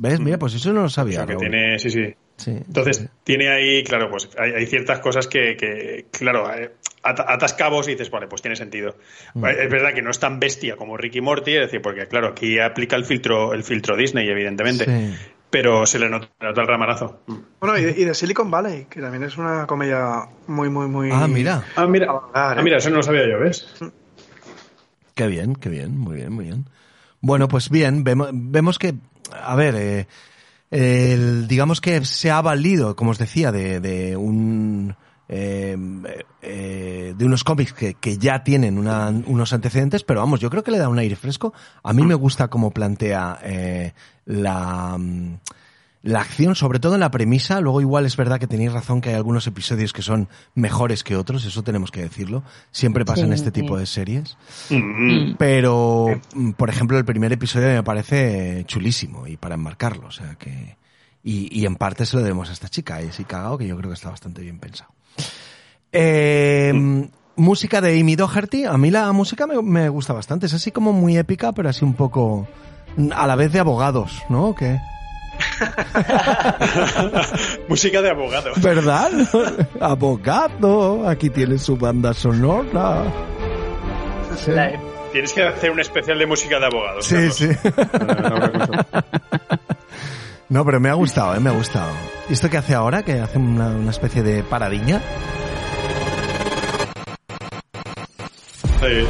¿Ves? 0.01 0.21
Mira, 0.21 0.39
pues 0.39 0.55
eso 0.55 0.73
no 0.73 0.81
lo 0.81 0.87
O 0.87 0.89
sabía. 0.89 1.19
sea, 1.19 1.27
que 1.27 1.37
tiene, 1.37 1.79
sí, 1.79 1.91
sí. 1.91 2.15
Sí, 2.37 2.51
Entonces, 2.51 3.09
tiene 3.23 3.49
ahí, 3.49 3.85
claro, 3.85 4.11
pues 4.11 4.29
hay, 4.39 4.51
hay 4.53 4.67
ciertas 4.67 4.99
cosas 4.99 5.29
que, 5.29 5.57
que, 5.57 6.07
claro, 6.11 6.53
eh, 6.53 6.73
ata- 7.03 7.27
atas 7.33 7.55
cabos 7.55 7.87
y 7.87 7.93
dices, 7.93 8.11
vale, 8.11 8.27
pues 8.27 8.43
tiene 8.43 8.57
sentido. 8.57 8.97
Mm. 9.35 9.45
Es 9.47 9.71
verdad 9.71 9.95
que 9.95 10.03
no 10.03 10.11
es 10.11 10.19
tan 10.19 10.41
bestia 10.41 10.77
como 10.77 10.97
Ricky 10.97 11.21
Morty, 11.21 11.53
es 11.55 11.61
decir, 11.61 11.81
porque, 11.81 12.07
claro, 12.09 12.29
aquí 12.29 12.59
aplica 12.59 12.97
el 12.97 13.05
filtro, 13.05 13.55
el 13.55 13.63
filtro 13.63 13.97
Disney, 13.97 14.29
evidentemente, 14.29 14.85
Sí. 14.85 15.15
pero 15.49 15.87
se 15.87 16.01
le 16.01 16.09
nota, 16.11 16.29
nota 16.41 16.61
el 16.61 16.67
ramanazo. 16.67 17.21
Bueno, 17.61 17.79
y 17.79 17.85
de, 17.85 18.01
y 18.01 18.05
de 18.05 18.15
Silicon 18.15 18.51
Valley, 18.51 18.87
que 18.91 19.01
también 19.01 19.23
es 19.23 19.37
una 19.39 19.67
comedia 19.69 20.25
muy, 20.49 20.69
muy, 20.69 20.89
muy. 20.89 21.11
Ah, 21.13 21.29
mira. 21.29 21.65
Ah, 21.77 21.87
mira, 21.87 22.07
Avant-garde, 22.11 22.61
ah, 22.61 22.63
mira, 22.65 22.79
eso 22.79 22.91
no 22.91 22.97
lo 22.97 23.03
sabía 23.05 23.29
yo, 23.31 23.39
¿ves? 23.39 23.69
Qué 25.15 25.29
bien, 25.29 25.55
qué 25.55 25.69
bien, 25.69 25.97
muy 25.97 26.17
bien, 26.17 26.33
muy 26.33 26.47
bien. 26.47 26.65
Bueno, 27.21 27.47
pues 27.47 27.71
bien, 27.71 28.03
vemos, 28.03 28.31
vemos 28.33 28.79
que, 28.81 28.95
a 29.33 29.55
ver, 29.55 29.75
eh, 29.77 30.07
el- 30.75 31.47
digamos 31.47 31.81
que 31.81 32.05
se 32.05 32.31
ha 32.31 32.41
valido, 32.43 32.97
como 32.97 33.13
os 33.13 33.19
decía, 33.19 33.53
de, 33.53 33.81
de 33.81 34.17
un 34.17 34.95
eh, 35.29 35.77
eh, 36.43 37.15
de 37.17 37.25
unos 37.25 37.45
cómics 37.45 37.73
que, 37.73 37.95
que 37.95 38.19
ya 38.19 38.45
tienen 38.45 38.77
una- 38.79 39.09
unos 39.09 39.53
antecedentes, 39.53 40.05
pero 40.05 40.21
vamos, 40.21 40.41
yo 40.41 40.51
creo 40.51 40.63
que 40.63 40.71
le 40.71 40.79
da 40.79 40.89
un 40.89 40.99
aire 40.99 41.17
fresco. 41.17 41.55
A 41.83 41.93
mí 41.95 42.03
me 42.03 42.15
gusta 42.15 42.49
cómo 42.49 42.73
plantea 42.73 43.39
eh, 43.43 43.95
la 44.27 44.97
mm, 44.99 45.39
la 46.05 46.21
acción, 46.21 46.55
sobre 46.55 46.81
todo 46.81 46.95
en 46.95 47.01
la 47.01 47.11
premisa, 47.11 47.63
luego 47.63 47.81
igual 47.81 48.05
es 48.05 48.15
verdad 48.15 48.39
que 48.39 48.47
tenéis 48.47 48.75
razón 48.75 49.01
que 49.01 49.09
hay 49.09 49.15
algunos 49.15 49.47
episodios 49.47 49.95
que 49.95 50.03
son 50.03 50.29
mejores 50.55 51.03
que 51.03 51.17
otros, 51.17 51.47
eso 51.47 51.63
tenemos 51.63 51.91
que 51.91 52.03
decirlo. 52.03 52.43
Siempre 52.71 53.07
pasa 53.07 53.23
en 53.23 53.33
este 53.33 53.47
sí. 53.47 53.63
tipo 53.63 53.79
de 53.79 53.87
series. 53.87 54.37
Mm. 54.69 55.37
Pero, 55.39 56.09
mm, 56.35 56.51
por 56.53 56.69
ejemplo, 56.69 56.99
el 56.99 57.07
primer 57.07 57.33
episodio 57.33 57.69
me 57.69 57.83
parece 57.83 58.65
chulísimo 58.67 59.27
y 59.27 59.39
para 59.39 59.55
enmarcarlo, 59.55 60.09
o 60.09 60.13
sea 60.13 60.35
que... 60.35 60.77
Y, 61.23 61.49
y 61.59 61.65
en 61.65 61.77
parte 61.77 62.05
se 62.05 62.17
lo 62.17 62.23
debemos 62.23 62.51
a 62.51 62.53
esta 62.53 62.69
chica, 62.69 62.97
a 62.97 63.01
Jessica 63.01 63.41
Gao, 63.41 63.57
que 63.57 63.67
yo 63.67 63.75
creo 63.79 63.89
que 63.89 63.95
está 63.95 64.11
bastante 64.11 64.43
bien 64.43 64.59
pensado. 64.59 64.91
Eh, 65.91 67.09
Música 67.37 67.81
de 67.81 67.99
Amy 67.99 68.15
Doherty, 68.15 68.65
a 68.65 68.77
mí 68.77 68.91
la 68.91 69.11
música 69.13 69.47
me, 69.47 69.61
me 69.63 69.89
gusta 69.89 70.13
bastante, 70.13 70.47
es 70.47 70.53
así 70.53 70.71
como 70.71 70.93
muy 70.93 71.17
épica, 71.17 71.53
pero 71.53 71.71
así 71.71 71.83
un 71.83 71.95
poco 71.95 72.47
a 73.17 73.27
la 73.27 73.37
vez 73.37 73.53
de 73.53 73.59
abogados, 73.59 74.23
¿no? 74.29 74.55
Que 74.55 74.79
Música 77.69 78.03
de 78.03 78.11
abogado. 78.11 78.51
¿Verdad? 78.57 79.11
Abogado, 79.81 81.09
aquí 81.09 81.31
tiene 81.31 81.59
su 81.59 81.77
banda 81.77 82.13
sonora. 82.15 83.05
Sí, 84.37 84.51
Tienes 85.13 85.33
que 85.33 85.43
hacer 85.45 85.71
un 85.71 85.79
especial 85.81 86.19
de 86.19 86.27
música 86.27 86.59
de 86.59 86.67
abogados. 86.67 87.07
sí. 87.07 87.15
Carlos. 87.15 87.37
sí. 87.37 87.49
No, 90.51 90.63
pero 90.65 90.79
me 90.79 90.91
ha 90.91 90.95
gustado, 90.95 91.35
¿eh? 91.35 91.41
me 91.41 91.49
ha 91.51 91.55
gustado. 91.55 91.91
¿Y 92.29 92.35
esto 92.35 92.51
que 92.51 92.59
hace 92.59 92.75
ahora? 92.75 93.03
Que 93.03 93.19
hace 93.19 93.39
una, 93.39 93.69
una 93.69 93.91
especie 93.91 94.23
de 94.23 94.43
paradiña. 94.43 95.01
Sí. 98.81 99.07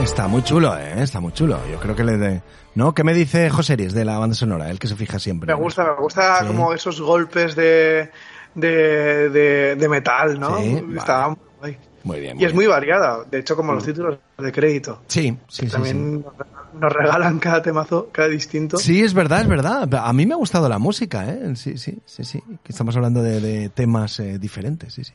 Está 0.00 0.28
muy 0.28 0.42
chulo, 0.42 0.76
¿eh? 0.78 1.02
Está 1.02 1.20
muy 1.20 1.32
chulo. 1.32 1.58
Yo 1.70 1.78
creo 1.80 1.96
que 1.96 2.04
le 2.04 2.16
de... 2.18 2.42
¿No? 2.74 2.94
¿Qué 2.94 3.04
me 3.04 3.14
dice 3.14 3.48
José 3.50 3.76
Ries 3.76 3.94
de 3.94 4.04
la 4.04 4.18
banda 4.18 4.34
sonora? 4.34 4.70
El 4.70 4.78
que 4.78 4.86
se 4.88 4.96
fija 4.96 5.18
siempre. 5.18 5.46
Me 5.46 5.54
gusta, 5.60 5.84
me 5.84 5.94
gusta 6.02 6.40
Sí. 6.40 6.46
como 6.46 6.72
esos 6.74 7.00
golpes 7.00 7.54
de, 7.56 8.10
de, 8.54 9.30
de, 9.30 9.76
de 9.76 9.88
metal, 9.88 10.38
¿no? 10.38 10.58
Sí, 10.58 10.84
Estaba 10.96 11.28
vale. 11.28 11.36
muy 11.38 11.58
guay. 11.60 11.78
Muy 12.02 12.20
bien. 12.20 12.38
Y 12.40 12.44
es 12.44 12.52
muy 12.52 12.66
variada, 12.66 13.24
de 13.30 13.38
hecho, 13.38 13.56
como 13.56 13.72
los 13.72 13.84
títulos 13.84 14.18
de 14.36 14.52
crédito. 14.52 15.00
Sí, 15.06 15.38
sí, 15.48 15.66
sí, 15.66 15.72
También 15.72 16.20
nos 16.22 16.32
regalan- 16.34 16.80
nos 16.80 16.92
regalan 16.92 17.38
cada 17.38 17.62
temazo, 17.62 18.08
cada 18.12 18.28
distinto. 18.28 18.76
Sí, 18.76 19.02
es 19.02 19.14
verdad, 19.14 19.40
es 19.42 19.48
verdad. 19.48 19.88
A 19.94 20.12
mí 20.12 20.26
me 20.26 20.34
ha 20.34 20.36
gustado 20.36 20.68
la 20.68 20.78
música, 20.78 21.30
¿eh? 21.30 21.54
Sí, 21.56 21.78
sí, 21.78 21.98
sí, 22.04 22.24
sí. 22.24 22.42
Estamos 22.68 22.94
hablando 22.96 23.22
de, 23.22 23.40
de 23.40 23.68
temas 23.70 24.18
eh, 24.20 24.38
diferentes, 24.38 24.92
sí, 24.92 25.04
sí. 25.04 25.14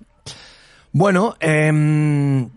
Bueno, 0.92 1.36
eh, 1.40 2.48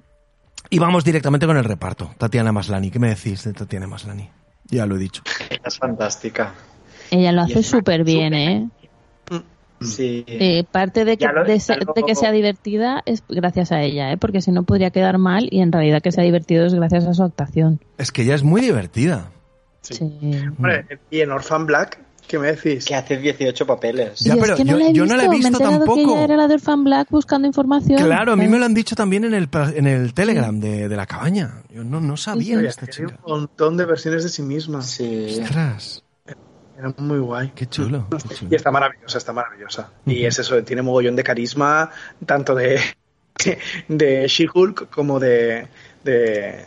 y 0.74 0.78
vamos 0.78 1.04
directamente 1.04 1.46
con 1.46 1.56
el 1.56 1.64
reparto. 1.64 2.10
Tatiana 2.18 2.50
Maslani, 2.52 2.90
¿qué 2.90 2.98
me 2.98 3.08
decís 3.10 3.44
de 3.44 3.52
Tatiana 3.52 3.86
Maslani? 3.86 4.28
Ya 4.66 4.86
lo 4.86 4.96
he 4.96 4.98
dicho. 4.98 5.22
Es 5.64 5.78
fantástica. 5.78 6.52
Ella 7.10 7.30
lo 7.32 7.42
hace 7.42 7.62
súper 7.62 8.04
bien, 8.04 8.34
¿eh? 8.34 8.68
Sí. 9.80 10.24
Eh, 10.28 10.64
parte 10.70 11.04
de 11.04 11.16
que, 11.16 11.26
lo- 11.26 11.42
de, 11.44 11.54
de 11.54 12.14
sea 12.14 12.30
divertida 12.30 13.02
es 13.04 13.24
gracias 13.28 13.72
a 13.72 13.82
ella, 13.82 14.12
¿eh? 14.12 14.16
Porque 14.16 14.40
si 14.40 14.52
no 14.52 14.62
podría 14.62 14.90
quedar 14.90 15.18
mal 15.18 15.48
y 15.50 15.60
en 15.60 15.72
realidad 15.72 16.00
que 16.00 16.12
sea 16.12 16.22
divertido 16.22 16.64
es 16.66 16.74
gracias 16.74 17.04
a 17.06 17.14
su 17.14 17.22
actuación. 17.24 17.80
Es 17.98 18.12
que 18.12 18.22
ella 18.22 18.36
es 18.36 18.44
muy 18.44 18.60
divertida. 18.60 19.30
Sí. 19.80 19.98
Hombre, 20.56 20.86
y 21.10 21.20
en 21.20 21.32
Orphan 21.32 21.66
Black, 21.66 21.98
¿qué 22.26 22.38
me 22.38 22.52
decís? 22.52 22.84
Que 22.84 22.94
hace 22.94 23.16
18 23.18 23.66
papeles. 23.66 24.20
Ya, 24.20 24.34
pero 24.36 24.54
es 24.54 24.58
que 24.58 24.64
no 24.64 24.72
yo- 24.72 24.78
la 24.78 24.84
he 24.84 24.92
yo 24.92 25.02
visto, 25.02 25.06
no 25.06 25.16
la 25.16 25.24
he 25.24 25.28
me 25.28 25.36
he 25.36 25.40
que 25.40 25.50
tampoco. 25.58 26.00
ella 26.14 26.24
era 26.24 26.36
la 26.36 26.48
de 26.48 26.54
Orphan 26.54 26.84
Black 26.84 27.08
buscando 27.10 27.46
información. 27.46 27.98
Claro, 28.02 28.32
a 28.32 28.36
mí 28.36 28.44
Eh, 28.44 28.48
me 28.48 28.58
lo 28.58 28.64
han 28.64 28.74
dicho 28.74 28.94
también 28.96 29.24
en 29.24 29.34
el, 29.34 29.48
en 29.74 29.86
el 29.86 30.14
Telegram 30.14 30.58
de, 30.58 30.88
de 30.88 30.96
la 30.96 31.06
cabaña. 31.06 31.62
Yo 31.70 31.84
no, 31.84 32.00
no 32.00 32.16
sabía 32.16 32.54
de 32.56 32.60
Oye, 32.62 32.68
esta 32.68 32.86
tiene 32.86 33.10
chica. 33.10 33.20
un 33.26 33.32
montón 33.40 33.76
de 33.76 33.84
versiones 33.84 34.22
de 34.22 34.28
sí 34.28 34.42
misma. 34.42 34.82
Sí. 34.82 35.38
Ostras, 35.42 36.02
Era 36.78 36.94
muy 36.98 37.18
guay. 37.18 37.52
qué 37.54 37.66
chulo. 37.66 38.06
qué 38.10 38.34
chulo. 38.34 38.50
Y 38.50 38.54
está 38.54 38.70
maravillosa, 38.70 39.18
está 39.18 39.32
maravillosa. 39.32 39.90
Y 40.06 40.24
es 40.24 40.38
eso, 40.38 40.62
tiene 40.64 40.82
mogollón 40.82 41.14
de 41.16 41.22
carisma, 41.22 41.90
tanto 42.26 42.54
de, 42.54 42.80
de 43.88 44.26
She-Hulk 44.26 44.90
como 44.90 45.20
de, 45.20 45.66
de, 46.04 46.64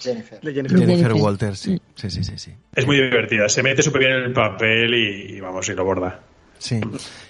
Jennifer. 0.00 0.40
de 0.40 0.52
Jennifer. 0.52 0.78
Jennifer 0.78 0.96
Jennifer. 0.96 1.12
Walters, 1.12 1.58
sí. 1.58 1.80
Sí, 1.94 2.10
sí, 2.10 2.24
sí, 2.24 2.38
sí. 2.38 2.52
Es 2.74 2.86
muy 2.86 2.96
divertida, 2.96 3.48
se 3.48 3.62
mete 3.62 3.82
súper 3.82 4.00
bien 4.00 4.12
en 4.12 4.22
el 4.24 4.32
papel 4.32 4.94
y, 4.94 5.36
y 5.36 5.40
vamos, 5.40 5.68
y 5.68 5.74
lo 5.74 5.84
borda. 5.84 6.20
Sí. 6.58 6.80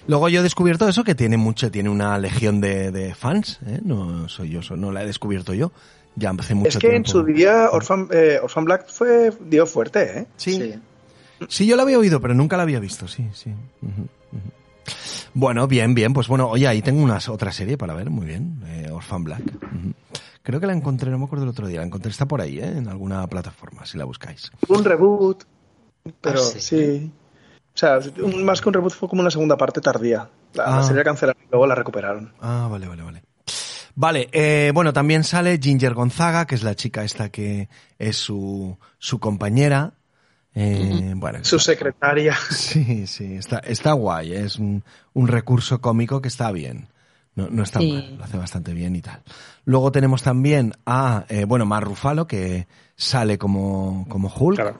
Luego 0.07 0.29
yo 0.29 0.41
he 0.41 0.43
descubierto 0.43 0.87
eso 0.87 1.03
que 1.03 1.15
tiene 1.15 1.37
mucho, 1.37 1.71
tiene 1.71 1.89
una 1.89 2.17
legión 2.19 2.61
de, 2.61 2.91
de 2.91 3.15
fans, 3.15 3.59
¿eh? 3.65 3.79
No 3.83 4.29
soy 4.29 4.49
yo, 4.49 4.61
no 4.75 4.91
la 4.91 5.03
he 5.03 5.05
descubierto 5.07 5.53
yo. 5.53 5.71
Ya 6.15 6.29
hace 6.37 6.53
mucho 6.53 6.69
Es 6.69 6.77
que 6.77 6.95
en 6.95 7.05
su 7.05 7.23
día 7.23 7.69
Orphan, 7.71 8.07
eh, 8.11 8.37
Orphan 8.41 8.65
Black 8.65 8.87
fue 8.87 9.31
dio 9.41 9.65
fuerte, 9.65 10.19
¿eh? 10.19 10.25
Sí. 10.37 10.53
Sí. 10.53 10.73
Sí, 11.49 11.65
yo 11.65 11.75
la 11.75 11.81
había 11.81 11.97
oído, 11.97 12.21
pero 12.21 12.35
nunca 12.35 12.55
la 12.55 12.63
había 12.63 12.79
visto, 12.79 13.07
sí, 13.07 13.27
sí. 13.33 13.49
Ujú. 13.81 14.07
Bueno, 15.33 15.67
bien, 15.67 15.93
bien, 15.95 16.13
pues 16.13 16.27
bueno, 16.27 16.47
oye, 16.49 16.67
ahí 16.67 16.81
tengo 16.81 17.01
una 17.03 17.19
otra 17.29 17.51
serie 17.51 17.77
para 17.77 17.93
ver, 17.93 18.09
muy 18.09 18.25
bien, 18.25 18.61
eh, 18.67 18.89
Orphan 18.91 19.23
Black. 19.23 19.43
Creo 20.43 20.59
que 20.59 20.67
la 20.67 20.73
encontré, 20.73 21.09
no 21.09 21.17
me 21.17 21.25
acuerdo 21.25 21.43
el 21.45 21.49
otro 21.51 21.67
día, 21.67 21.79
la 21.79 21.85
encontré, 21.85 22.11
está 22.11 22.25
por 22.27 22.41
ahí, 22.41 22.59
¿eh? 22.59 22.77
en 22.77 22.87
alguna 22.87 23.25
plataforma, 23.27 23.85
si 23.85 23.97
la 23.97 24.05
buscáis. 24.05 24.51
Un 24.67 24.83
reboot, 24.83 25.43
pero 26.21 26.39
Ah, 26.41 26.43
sí. 26.45 26.59
sí. 26.59 27.11
O 27.73 27.77
sea, 27.77 27.99
un- 28.21 28.43
más 28.43 28.61
que 28.61 28.69
un 28.69 28.73
reboot 28.73 28.93
fue 28.93 29.09
como 29.09 29.21
una 29.21 29.31
segunda 29.31 29.57
parte 29.57 29.81
tardía. 29.81 30.29
La, 30.53 30.65
la 30.69 30.77
Ah. 30.79 30.83
serie 30.83 30.97
la 30.99 31.03
cancelaron 31.05 31.41
y 31.43 31.49
luego 31.49 31.65
la 31.65 31.75
recuperaron. 31.75 32.33
Ah, 32.39 32.67
vale, 32.69 32.87
vale, 32.87 33.01
vale. 33.03 33.23
Vale, 33.95 34.27
eh, 34.31 34.71
bueno, 34.73 34.91
también 34.91 35.23
sale 35.23 35.59
Ginger 35.61 35.93
Gonzaga, 35.93 36.45
que 36.45 36.55
es 36.55 36.63
la 36.63 36.75
chica 36.75 37.03
esta 37.03 37.29
que 37.29 37.69
es 37.97 38.17
su, 38.17 38.77
su 38.99 39.19
compañera. 39.19 39.93
Eh, 40.55 41.13
bueno, 41.15 41.39
Su 41.43 41.55
está- 41.57 41.71
secretaria. 41.71 42.35
Sí, 42.51 43.07
sí, 43.07 43.35
está, 43.35 43.59
está 43.59 43.93
guay, 43.93 44.33
es 44.33 44.57
un, 44.57 44.83
un 45.13 45.27
recurso 45.27 45.81
cómico 45.81 46.21
que 46.21 46.27
está 46.27 46.51
bien. 46.51 46.87
No, 47.35 47.49
no 47.49 47.63
está 47.63 47.79
Sí. 47.79 47.91
mal, 47.91 48.17
lo 48.17 48.23
hace 48.23 48.37
bastante 48.37 48.73
bien 48.73 48.95
y 48.95 49.01
tal. 49.01 49.21
Luego 49.65 49.91
tenemos 49.91 50.21
también 50.21 50.73
a, 50.85 51.25
eh, 51.29 51.45
bueno, 51.45 51.65
Mar 51.65 51.83
Rufalo, 51.83 52.27
que 52.27 52.67
sale 52.95 53.39
como, 53.39 54.05
como 54.07 54.31
Hulk, 54.31 54.55
Claro. 54.57 54.77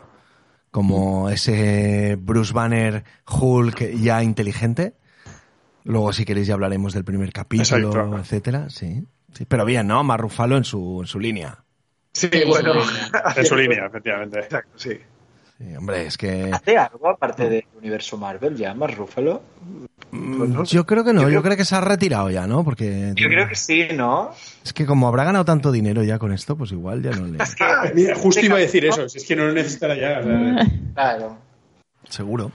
como 0.69 1.29
ese 1.31 2.15
Bruce 2.21 2.53
Banner 2.53 3.03
Hulk 3.27 3.95
ya 3.99 4.21
inteligente. 4.21 4.93
Luego, 5.83 6.13
si 6.13 6.25
queréis, 6.25 6.45
ya 6.47 6.53
hablaremos 6.53 6.93
del 6.93 7.03
primer 7.03 7.33
capítulo, 7.33 7.87
Exacto. 7.89 8.17
etcétera, 8.19 8.69
sí. 8.69 9.03
sí. 9.33 9.45
Pero 9.45 9.65
bien, 9.65 9.87
¿no? 9.87 10.03
Mar 10.03 10.21
Rufalo 10.21 10.55
en 10.55 10.63
su, 10.63 10.99
en 11.01 11.07
su 11.07 11.19
línea. 11.19 11.57
Sí, 12.13 12.29
bueno. 12.47 12.73
En 13.35 13.45
su 13.45 13.55
línea, 13.55 13.85
efectivamente. 13.87 14.39
Exacto, 14.41 14.77
sí. 14.77 14.91
Sí, 15.63 15.75
hombre, 15.77 16.07
es 16.07 16.17
que... 16.17 16.49
¿Hace 16.51 16.77
algo 16.77 17.09
aparte 17.09 17.49
del 17.49 17.63
universo 17.77 18.17
Marvel 18.17 18.55
ya, 18.55 18.73
más 18.73 18.95
Ruffalo? 18.95 19.41
mm, 20.11 20.63
Yo 20.63 20.85
creo 20.85 21.05
que 21.05 21.13
no, 21.13 21.29
yo 21.29 21.41
creo 21.41 21.55
que 21.55 21.63
se 21.63 21.75
ha 21.75 21.81
retirado 21.81 22.29
ya, 22.29 22.45
¿no? 22.47 22.65
Porque... 22.65 23.13
Yo 23.15 23.29
creo 23.29 23.47
que 23.47 23.55
sí, 23.55 23.87
¿no? 23.95 24.31
Es 24.65 24.73
que 24.73 24.85
como 24.85 25.07
habrá 25.07 25.23
ganado 25.23 25.45
tanto 25.45 25.71
dinero 25.71 26.03
ya 26.03 26.19
con 26.19 26.33
esto, 26.33 26.57
pues 26.57 26.71
igual 26.73 27.01
ya 27.01 27.11
no 27.11 27.27
le... 27.27 27.37
Ah, 27.61 27.85
mira, 27.93 28.15
justo 28.15 28.41
iba 28.45 28.57
a 28.57 28.59
decir 28.59 28.85
eso, 28.85 29.07
si 29.07 29.19
es 29.19 29.25
que 29.25 29.35
no 29.37 29.45
lo 29.45 29.53
necesitará 29.53 29.95
ya. 29.95 30.21
Claro. 30.93 31.37
Seguro. 32.09 32.51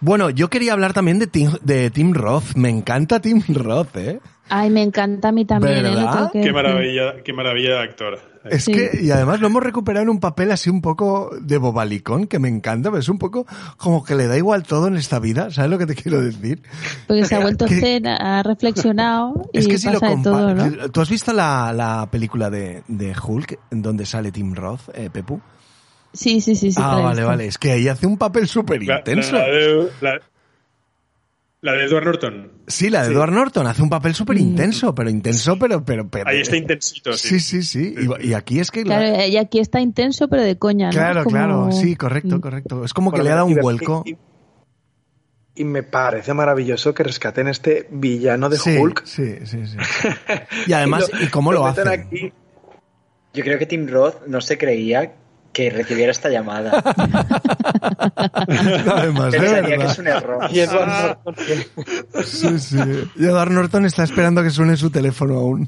Bueno, 0.00 0.30
yo 0.30 0.50
quería 0.50 0.72
hablar 0.72 0.92
también 0.92 1.18
de 1.18 1.26
Tim, 1.26 1.52
de 1.62 1.90
Tim 1.90 2.12
Roth. 2.12 2.54
Me 2.56 2.68
encanta 2.68 3.20
Tim 3.20 3.42
Roth, 3.48 3.96
¿eh? 3.96 4.20
Ay, 4.48 4.70
me 4.70 4.82
encanta 4.82 5.28
a 5.28 5.32
mí 5.32 5.44
también. 5.44 5.86
¿eh? 5.86 6.06
Qué 6.32 6.52
maravilla, 6.52 7.22
qué 7.24 7.32
maravilla 7.32 7.76
de 7.76 7.82
actor. 7.82 8.18
Es 8.50 8.64
Sí. 8.64 8.72
que, 8.72 8.98
y 9.02 9.10
además 9.10 9.40
lo 9.40 9.46
hemos 9.48 9.62
recuperado 9.62 10.02
en 10.04 10.08
un 10.08 10.20
papel 10.20 10.50
así 10.52 10.70
un 10.70 10.80
poco 10.82 11.30
de 11.40 11.58
bobalicón, 11.58 12.26
que 12.26 12.38
me 12.38 12.48
encanta, 12.48 12.90
pero 12.90 13.00
es 13.00 13.08
un 13.08 13.18
poco 13.18 13.46
como 13.76 14.04
que 14.04 14.14
le 14.14 14.26
da 14.26 14.36
igual 14.36 14.62
todo 14.64 14.86
en 14.88 14.96
esta 14.96 15.18
vida, 15.18 15.50
¿sabes 15.50 15.70
lo 15.70 15.78
que 15.78 15.86
te 15.86 15.94
quiero 15.94 16.20
decir? 16.20 16.62
Porque 17.06 17.24
se 17.24 17.34
ha 17.34 17.40
vuelto 17.40 17.66
Que- 17.66 17.80
zen, 17.80 18.06
ha 18.06 18.42
reflexionado 18.42 19.48
y 19.52 19.58
Es 19.58 19.68
que 19.68 19.78
si 19.78 19.90
lo 19.90 20.00
de 20.00 20.16
todo, 20.22 20.54
¿no? 20.54 20.90
¿Tú 20.90 21.00
has 21.00 21.10
visto 21.10 21.32
la, 21.32 21.72
la 21.72 22.08
película 22.10 22.50
de, 22.50 22.82
de 22.88 23.14
Hulk, 23.20 23.58
en 23.70 23.82
donde 23.82 24.06
sale 24.06 24.32
Tim 24.32 24.54
Roth, 24.54 24.88
eh, 24.94 25.10
Pepu? 25.12 25.40
Sí, 26.12 26.40
sí, 26.40 26.54
sí, 26.56 26.72
sí. 26.72 26.80
ah, 26.82 26.96
vale, 26.96 27.08
visto. 27.16 27.26
vale. 27.26 27.46
Es 27.46 27.58
que 27.58 27.72
ahí 27.72 27.88
hace 27.88 28.06
un 28.06 28.16
papel 28.16 28.48
súper 28.48 28.82
La, 28.82 28.98
intenso. 28.98 29.32
la 29.32 29.44
de, 29.48 29.88
la- 30.00 30.20
la 31.62 31.72
de 31.72 31.84
Edward 31.84 32.04
Norton. 32.04 32.52
Sí, 32.66 32.90
la 32.90 33.02
de 33.06 33.12
Edward 33.14 33.32
Norton 33.32 33.66
hace 33.66 33.82
un 33.82 33.88
papel 33.90 34.14
súper 34.14 34.36
intenso, 34.38 34.94
pero 34.94 35.10
intenso, 35.10 35.58
pero, 35.58 35.84
pero, 35.84 36.08
pero. 36.08 36.28
Ahí 36.30 36.40
está 36.40 36.56
intensito, 36.56 37.12
Sí, 37.14 37.40
sí. 37.40 37.62
sí, 37.62 37.94
sí. 37.94 37.94
Y, 38.22 38.28
y 38.28 38.34
aquí 38.34 38.60
es 38.60 38.70
que. 38.70 38.84
la- 38.84 38.98
Claro, 38.98 39.26
y 39.26 39.36
aquí 39.36 39.58
está 39.58 39.80
intenso, 39.80 40.28
pero 40.28 40.42
de 40.42 40.58
coña, 40.58 40.86
¿no? 40.86 40.92
claro, 40.92 41.24
Como- 41.24 41.36
claro, 41.36 41.72
sí, 41.72 41.96
correcto, 41.96 42.36
Mm. 42.36 42.40
correcto. 42.40 42.84
Es 42.84 42.92
como 42.92 43.10
que 43.10 43.16
Bueno, 43.18 43.24
le 43.24 43.30
ha 43.30 43.34
dado 43.36 43.46
un 43.46 43.52
y- 43.52 43.60
vuelco. 43.60 44.02
Y, 44.06 44.16
y 45.56 45.64
me 45.64 45.82
parece 45.82 46.34
maravilloso 46.34 46.92
que 46.92 47.02
rescaten 47.02 47.48
este 47.48 47.88
villano 47.90 48.48
de 48.50 48.58
Sí, 48.58 48.76
Hulk. 48.76 49.04
sí, 49.06 49.36
sí, 49.46 49.66
sí. 49.66 49.76
Y 50.68 50.72
además, 50.74 51.10
¿y 51.20 51.26
cómo 51.28 51.52
lo 51.52 51.64
meten 51.64 51.88
hacen? 51.88 52.00
aquí. 52.00 52.32
Yo 53.32 53.42
creo 53.44 53.58
que 53.58 53.66
Tim 53.66 53.86
Roth 53.88 54.26
no 54.26 54.40
se 54.40 54.56
creía 54.58 55.14
que 55.56 55.70
recibiera 55.70 56.12
esta 56.12 56.28
llamada. 56.28 56.70
Además, 58.92 59.32
de 59.32 59.40
Pensaría 59.40 59.78
que 59.78 59.84
es 59.84 59.98
un 59.98 60.06
error. 60.06 60.48
Y 60.50 60.60
Edward 60.60 60.86
Norton, 60.86 61.34
Sí, 62.24 62.58
sí. 62.58 62.78
Y 63.16 63.24
Edward 63.24 63.50
Norton 63.50 63.86
está 63.86 64.04
esperando 64.04 64.42
que 64.42 64.50
suene 64.50 64.76
su 64.76 64.90
teléfono 64.90 65.38
aún. 65.38 65.66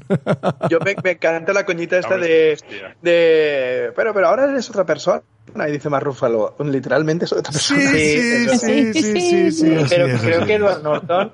Yo 0.69 0.79
me, 0.79 0.95
me 1.03 1.11
encanta 1.13 1.53
la 1.53 1.65
coñita 1.65 1.97
esta 1.97 2.17
de. 2.17 2.55
Pero, 3.01 4.13
pero 4.13 4.27
ahora 4.27 4.43
eres 4.51 4.69
otra 4.69 4.85
persona. 4.85 5.23
Y 5.67 5.71
dice 5.71 5.89
más 5.89 6.03
Rúfalo. 6.03 6.55
Literalmente 6.63 7.25
es 7.25 7.33
otra 7.33 7.51
Sí, 7.51 7.73
persona. 7.73 8.57
sí, 8.59 8.93
sí, 8.93 9.01
sí, 9.21 9.51
sí, 9.51 9.75
Pero 9.89 10.19
creo 10.19 10.45
que. 10.45 10.53
Edward 10.53 10.83
Norton 10.83 11.31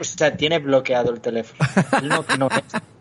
o 0.00 0.04
sea, 0.04 0.36
tiene 0.36 0.58
bloqueado 0.58 1.12
el 1.12 1.20
teléfono. 1.20 1.58
Él 2.02 2.08
no- 2.08 2.24
no 2.38 2.48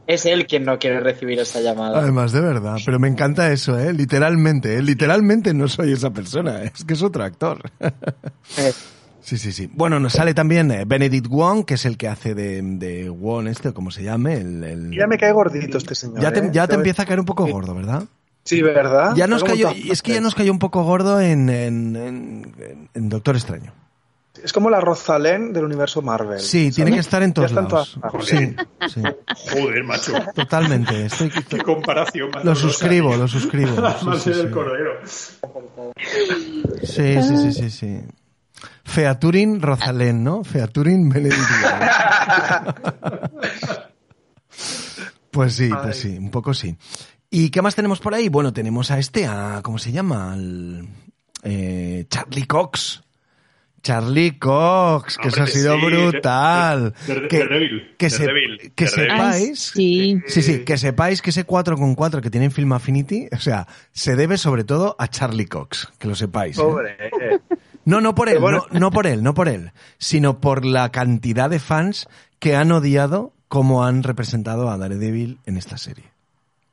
es, 0.07 0.25
él 0.25 0.47
quien 0.47 0.63
no 0.65 0.79
quiere 0.79 0.99
recibir 1.01 1.37
esta 1.39 1.59
llamada. 1.61 1.99
Además, 1.99 2.31
de 2.31 2.41
verdad. 2.41 2.77
Pero 2.85 2.97
me 2.99 3.07
encanta 3.07 3.51
eso, 3.51 3.77
¿eh? 3.79 3.93
Literalmente, 3.93 4.75
¿eh? 4.77 4.81
Literalmente 4.81 5.53
no 5.53 5.67
soy 5.67 5.91
esa 5.93 6.09
persona. 6.11 6.63
Es 6.63 6.83
que 6.83 6.93
es 6.95 7.01
otro 7.03 7.23
actor. 7.23 7.59
Eh, 7.79 8.71
Sí, 9.19 9.37
sí, 9.37 9.51
sí. 9.51 9.69
Bueno, 9.73 9.99
nos 9.99 10.13
sale 10.13 10.33
también 10.33 10.71
eh, 10.71 10.85
Benedict 10.87 11.27
Wong, 11.27 11.65
que 11.65 11.73
es 11.73 11.85
el 11.85 11.97
que 11.97 12.07
hace 12.07 12.33
de, 12.33 12.61
de 12.61 13.09
Wong 13.09 13.47
este, 13.49 13.67
o 13.69 13.73
como 13.73 13.91
se 13.91 14.01
llame. 14.01 14.35
El, 14.35 14.63
el- 14.63 14.91
Ya 14.97 15.05
me 15.05 15.17
cae 15.17 15.33
gordito 15.33 15.77
este 15.77 15.95
señor. 15.95 16.21
Ya 16.21 16.31
te, 16.31 16.39
¿eh? 16.39 16.49
ya 16.53 16.65
te 16.65 16.75
empieza 16.75 17.03
a 17.03 17.05
caer 17.05 17.19
un 17.19 17.25
poco 17.25 17.45
gordo, 17.45 17.75
¿verdad? 17.75 18.03
Sí, 18.45 18.61
¿verdad? 18.61 19.13
Ya 19.17 19.27
nos 19.27 19.43
cayó, 19.43 19.71
es 19.71 20.01
que 20.01 20.13
ya 20.13 20.21
nos 20.21 20.33
cayó 20.33 20.49
un 20.53 20.59
poco 20.59 20.81
gordo 20.83 21.19
en, 21.19 21.49
en, 21.49 21.95
en- 21.97 22.89
en 22.93 23.09
Doctor 23.09 23.35
Extraño. 23.35 23.73
Es 24.43 24.54
como 24.54 24.69
la 24.69 24.80
Rosalén 24.80 25.54
del 25.54 25.63
universo 25.65 26.02
Marvel. 26.02 26.39
Sí, 26.39 26.71
tiene 26.71 26.91
que 26.91 27.00
estar 27.00 27.21
en 27.23 27.34
todos 27.34 27.52
Ya 27.52 27.62
está 27.62 27.67
en 27.67 27.73
lados. 27.73 28.00
todas 28.02 28.26
Sí, 28.28 28.56
sí, 28.93 29.02
Joder, 29.52 29.84
macho. 29.84 30.13
totalmente. 30.36 31.06
Estoy, 31.06 31.30
Qué 31.50 31.58
comparación. 31.60 32.30
lo 32.43 32.56
suscribo, 32.56 33.15
lo 33.15 33.28
suscribo. 33.28 33.76
Sí, 33.76 34.06
Más 34.06 34.21
sí, 34.23 34.30
del 34.32 34.47
sí. 34.47 34.54
cordero. 34.54 34.91
Sí, 36.84 37.21
sí, 37.21 37.38
sí, 37.38 37.52
sí, 37.54 37.69
sí. 37.71 38.02
Featuring 38.84 39.62
Rosalén, 39.62 40.23
¿no? 40.23 40.43
Featuring 40.43 41.10
Benedict. 41.10 41.41
Pues 45.32 45.54
sí, 45.54 45.69
pues 45.82 45.97
sí, 45.97 46.17
un 46.17 46.32
poco 46.32 46.54
sí. 46.54 46.76
¿Y 47.30 47.50
qué 47.50 47.62
más 47.62 47.76
tenemos 47.76 48.00
por 48.00 48.13
ahí? 48.15 48.30
Bueno, 48.30 48.54
tenemos 48.54 48.89
a 48.91 48.97
este, 48.97 49.26
a, 49.28 49.60
¿cómo 49.62 49.78
se 49.78 49.91
llama? 49.91 50.34
Al, 50.34 50.88
eh, 51.43 52.06
Charlie 52.10 52.45
Cox, 52.47 53.04
Charlie 53.83 54.37
Cox, 54.37 55.17
que 55.17 55.29
eso 55.29 55.37
ha 55.41 55.43
Hombre, 55.45 55.53
sido 55.53 55.75
sí, 55.79 55.85
brutal. 55.85 56.93
Que 57.29 57.39
Daredevil, 57.39 57.95
que, 57.97 58.09
se- 58.09 58.71
que 58.75 58.87
sepáis, 58.87 59.59
Sí. 59.59 60.21
sí, 60.27 60.41
sí, 60.41 60.59
que 60.65 60.77
sepáis 60.77 61.21
que 61.21 61.29
ese 61.29 61.43
4 61.45 61.77
con 61.77 61.95
4 61.95 62.21
que 62.21 62.29
tiene 62.29 62.45
en 62.47 62.51
Film 62.51 62.73
Affinity, 62.73 63.27
o 63.31 63.37
sea, 63.39 63.67
se 63.93 64.15
debe 64.15 64.37
sobre 64.37 64.63
todo 64.63 64.95
a 64.99 65.07
Charlie 65.07 65.45
Cox, 65.47 65.87
que 65.99 66.07
lo 66.07 66.15
sepáis. 66.15 66.57
¿eh? 66.57 66.61
Pobre. 66.61 66.97
eh. 66.99 67.39
No, 67.85 68.01
no 68.01 68.13
por 68.15 68.27
él, 68.27 68.39
bueno. 68.39 68.65
no, 68.71 68.79
no 68.79 68.91
por 68.91 69.07
él, 69.07 69.23
no 69.23 69.33
por 69.33 69.47
él, 69.47 69.71
sino 69.97 70.41
por 70.41 70.65
la 70.65 70.91
cantidad 70.91 71.49
de 71.49 71.59
fans 71.59 72.07
que 72.39 72.55
han 72.55 72.71
odiado 72.73 73.31
cómo 73.47 73.85
han 73.85 74.03
representado 74.03 74.69
a 74.69 74.77
Daredevil 74.77 75.39
en 75.45 75.55
esta 75.55 75.77
serie. 75.77 76.03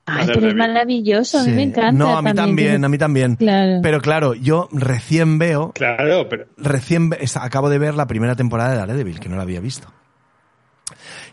Ay, 0.07 0.27
pero 0.35 0.49
es 0.49 0.55
maravilloso, 0.55 1.39
a 1.39 1.43
mí 1.45 1.51
Sí. 1.51 1.57
me 1.57 1.63
encanta. 1.63 1.93
No, 1.93 2.17
a 2.19 2.21
mí 2.23 2.35
también, 2.35 2.85
a 2.85 2.89
mí 2.89 2.99
también. 2.99 3.37
Claro. 3.37 3.81
Pero 3.83 4.01
claro, 4.03 4.35
yo 4.35 4.69
recién 4.73 5.39
veo, 5.39 5.73
Claro, 5.73 6.29
pero 6.29 6.45
recién 6.59 7.11
acabo 7.41 7.71
de 7.71 7.79
ver 7.79 7.95
la 7.95 8.07
primera 8.07 8.37
temporada 8.37 8.73
de 8.73 8.77
Daredevil, 8.77 9.19
que 9.21 9.29
no 9.31 9.37
la 9.37 9.43
había 9.43 9.61
visto. 9.61 9.89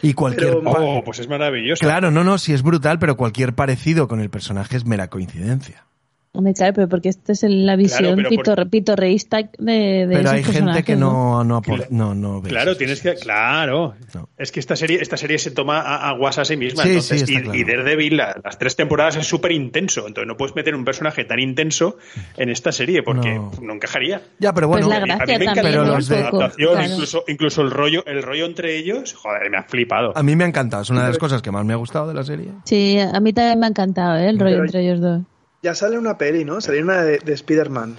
Y 0.01 0.13
cualquier... 0.13 0.57
Pero- 0.59 0.71
oh, 0.71 1.03
pues 1.03 1.19
es 1.19 1.27
maravilloso. 1.27 1.81
Claro, 1.85 2.11
no, 2.11 2.23
no, 2.23 2.37
sí 2.37 2.53
es 2.53 2.63
brutal, 2.63 2.97
pero 2.97 3.17
cualquier 3.17 3.53
parecido 3.53 4.07
con 4.07 4.19
el 4.21 4.29
personaje 4.29 4.77
es 4.77 4.85
mera 4.85 5.09
coincidencia. 5.09 5.85
Hombre, 6.33 6.53
claro, 6.53 6.73
pero 6.73 6.87
porque 6.87 7.09
esta 7.09 7.33
es 7.33 7.43
la 7.43 7.75
visión 7.75 8.15
por- 8.15 8.31
pitor- 8.31 8.69
pitorreísta 8.69 9.37
de, 9.59 9.73
de 9.73 10.07
Pero 10.07 10.19
esos 10.19 10.31
hay 10.31 10.43
gente 10.45 10.83
que 10.83 10.95
no, 10.95 11.43
no, 11.43 11.61
no, 11.89 12.15
no 12.15 12.41
ve 12.41 12.47
Claro, 12.49 12.71
eso, 12.71 12.77
tienes 12.77 12.99
sí, 12.99 13.09
que. 13.09 13.15
Claro. 13.15 13.95
No. 14.15 14.29
Es 14.37 14.53
que 14.53 14.61
esta 14.61 14.77
serie, 14.77 14.99
esta 15.01 15.17
serie 15.17 15.37
se 15.39 15.51
toma 15.51 15.81
a, 15.81 16.07
a 16.09 16.13
guasa 16.13 16.43
a 16.43 16.45
sí 16.45 16.55
misma. 16.55 16.83
Sí, 16.83 16.89
entonces, 16.89 17.23
sí, 17.27 17.33
está 17.35 17.39
y, 17.39 17.43
claro. 17.43 17.59
y 17.59 17.63
Daredevil, 17.65 18.15
la- 18.15 18.39
las 18.41 18.57
tres 18.57 18.77
temporadas 18.77 19.17
es 19.17 19.27
súper 19.27 19.51
intenso. 19.51 20.07
Entonces 20.07 20.25
no 20.25 20.37
puedes 20.37 20.55
meter 20.55 20.73
un 20.73 20.85
personaje 20.85 21.25
tan 21.25 21.39
intenso 21.39 21.97
en 22.37 22.49
esta 22.49 22.71
serie 22.71 23.03
porque 23.03 23.35
No. 23.35 23.51
no, 23.61 23.73
encajaría. 23.73 24.21
Ya, 24.39 24.53
pero 24.53 24.69
Pues 24.69 24.85
bueno, 24.85 24.87
la 24.87 25.03
A 25.03 25.05
mí- 25.05 25.11
a 25.11 25.15
mí 25.15 25.17
gracia 25.17 25.37
me 25.37 25.43
encanta 25.43 25.61
Pero 25.63 25.73
también, 25.75 25.95
los 25.97 26.07
de- 26.07 26.17
adaptación, 26.17 26.73
claro. 26.75 26.93
incluso, 26.93 27.23
incluso 27.27 27.61
el 27.61 27.71
rollo, 27.71 28.05
el 28.05 28.23
rollo 28.23 28.45
entre 28.45 28.77
ellos, 28.77 29.13
joder, 29.15 29.49
me 29.49 29.57
ha 29.57 29.63
flipado. 29.63 30.13
a 30.15 30.23
mí 30.23 30.37
me 30.37 30.45
ha 30.45 30.47
encantado, 30.47 30.83
es 30.83 30.89
una 30.89 31.01
de 31.01 31.07
las 31.09 31.17
cosas 31.17 31.41
que 31.41 31.51
más 31.51 31.65
me 31.65 31.73
ha 31.73 31.77
gustado 31.77 32.07
de 32.07 32.13
la 32.13 32.23
serie. 32.23 32.51
Sí, 32.63 32.97
a 32.99 33.19
mí 33.19 33.33
también 33.33 33.59
me 33.59 33.65
ha 33.65 33.69
encantado 33.69 34.17
¿eh? 34.17 34.29
el 34.29 34.39
rollo 34.39 34.51
Pero- 34.51 34.63
entre 34.65 34.81
ellos 34.85 35.01
dos. 35.01 35.21
Ya 35.61 35.75
sale 35.75 35.97
una 35.97 36.17
peli, 36.17 36.43
¿no? 36.43 36.59
Salió 36.61 36.81
una 36.81 37.03
de, 37.03 37.19
de 37.19 37.33
Spider-Man. 37.33 37.97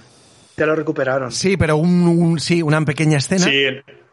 Ya 0.57 0.65
lo 0.65 0.75
recuperaron. 0.75 1.31
Sí, 1.31 1.57
pero 1.57 1.77
un, 1.77 2.07
un- 2.07 2.39
sí, 2.39 2.61
una 2.61 2.83
pequeña 2.83 3.17
escena. 3.17 3.45
Sí, 3.45 3.63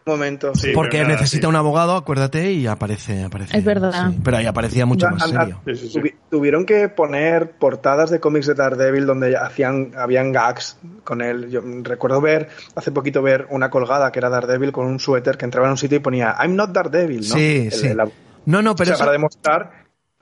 momento. 0.07 0.53
Sí. 0.55 0.73
Porque 0.75 0.99
nada, 1.03 1.11
necesita 1.15 1.47
sí. 1.47 1.49
un 1.49 1.57
abogado, 1.57 1.95
acuérdate, 1.97 2.53
y 2.53 2.67
aparece, 2.67 3.23
aparece. 3.25 3.57
Es 3.59 3.65
verdad. 3.65 4.11
sí. 4.11 4.19
pero 4.25 4.39
ahí 4.39 4.47
aparecía 4.47 4.87
mucho 4.87 5.07
Ya, 5.07 5.13
más 5.13 5.29
serio. 5.29 5.61
Sí, 5.67 5.75
sí, 5.77 5.89
sí. 5.91 5.99
tuvi- 5.99 6.15
Tuvieron 6.31 6.65
que 6.65 6.89
poner 6.89 7.51
portadas 7.53 8.09
de 8.11 8.19
cómics 8.21 8.47
de 8.47 8.55
Daredevil 8.55 9.05
donde 9.07 9.37
hacían, 9.37 9.93
habían 9.97 10.33
gags 10.33 10.79
con 11.05 11.21
él. 11.21 11.51
Yo 11.51 11.61
recuerdo 11.83 12.21
ver, 12.21 12.49
hace 12.77 12.91
poquito 12.93 13.21
ver 13.21 13.47
una 13.51 13.69
colgada 13.69 14.11
que 14.11 14.21
era 14.21 14.31
Daredevil 14.31 14.73
con 14.73 14.87
un 14.87 14.99
suéter 15.01 15.37
que 15.37 15.45
entraba 15.45 15.67
en 15.67 15.73
un 15.73 15.79
sitio 15.79 15.97
y 15.99 16.01
ponía 16.01 16.35
I'm 16.41 16.57
not 16.57 16.71
Daredevil, 16.71 17.29
¿no? 17.29 17.35
Sí, 17.35 17.65
El- 17.67 17.73
sí. 17.73 17.95
la- 17.95 18.09
No, 18.47 18.63
no, 18.63 18.73
o 18.73 18.75
pero 18.77 18.87
sea, 18.87 18.95
eso- 18.95 19.01
para 19.05 19.13
demostrar 19.13 19.80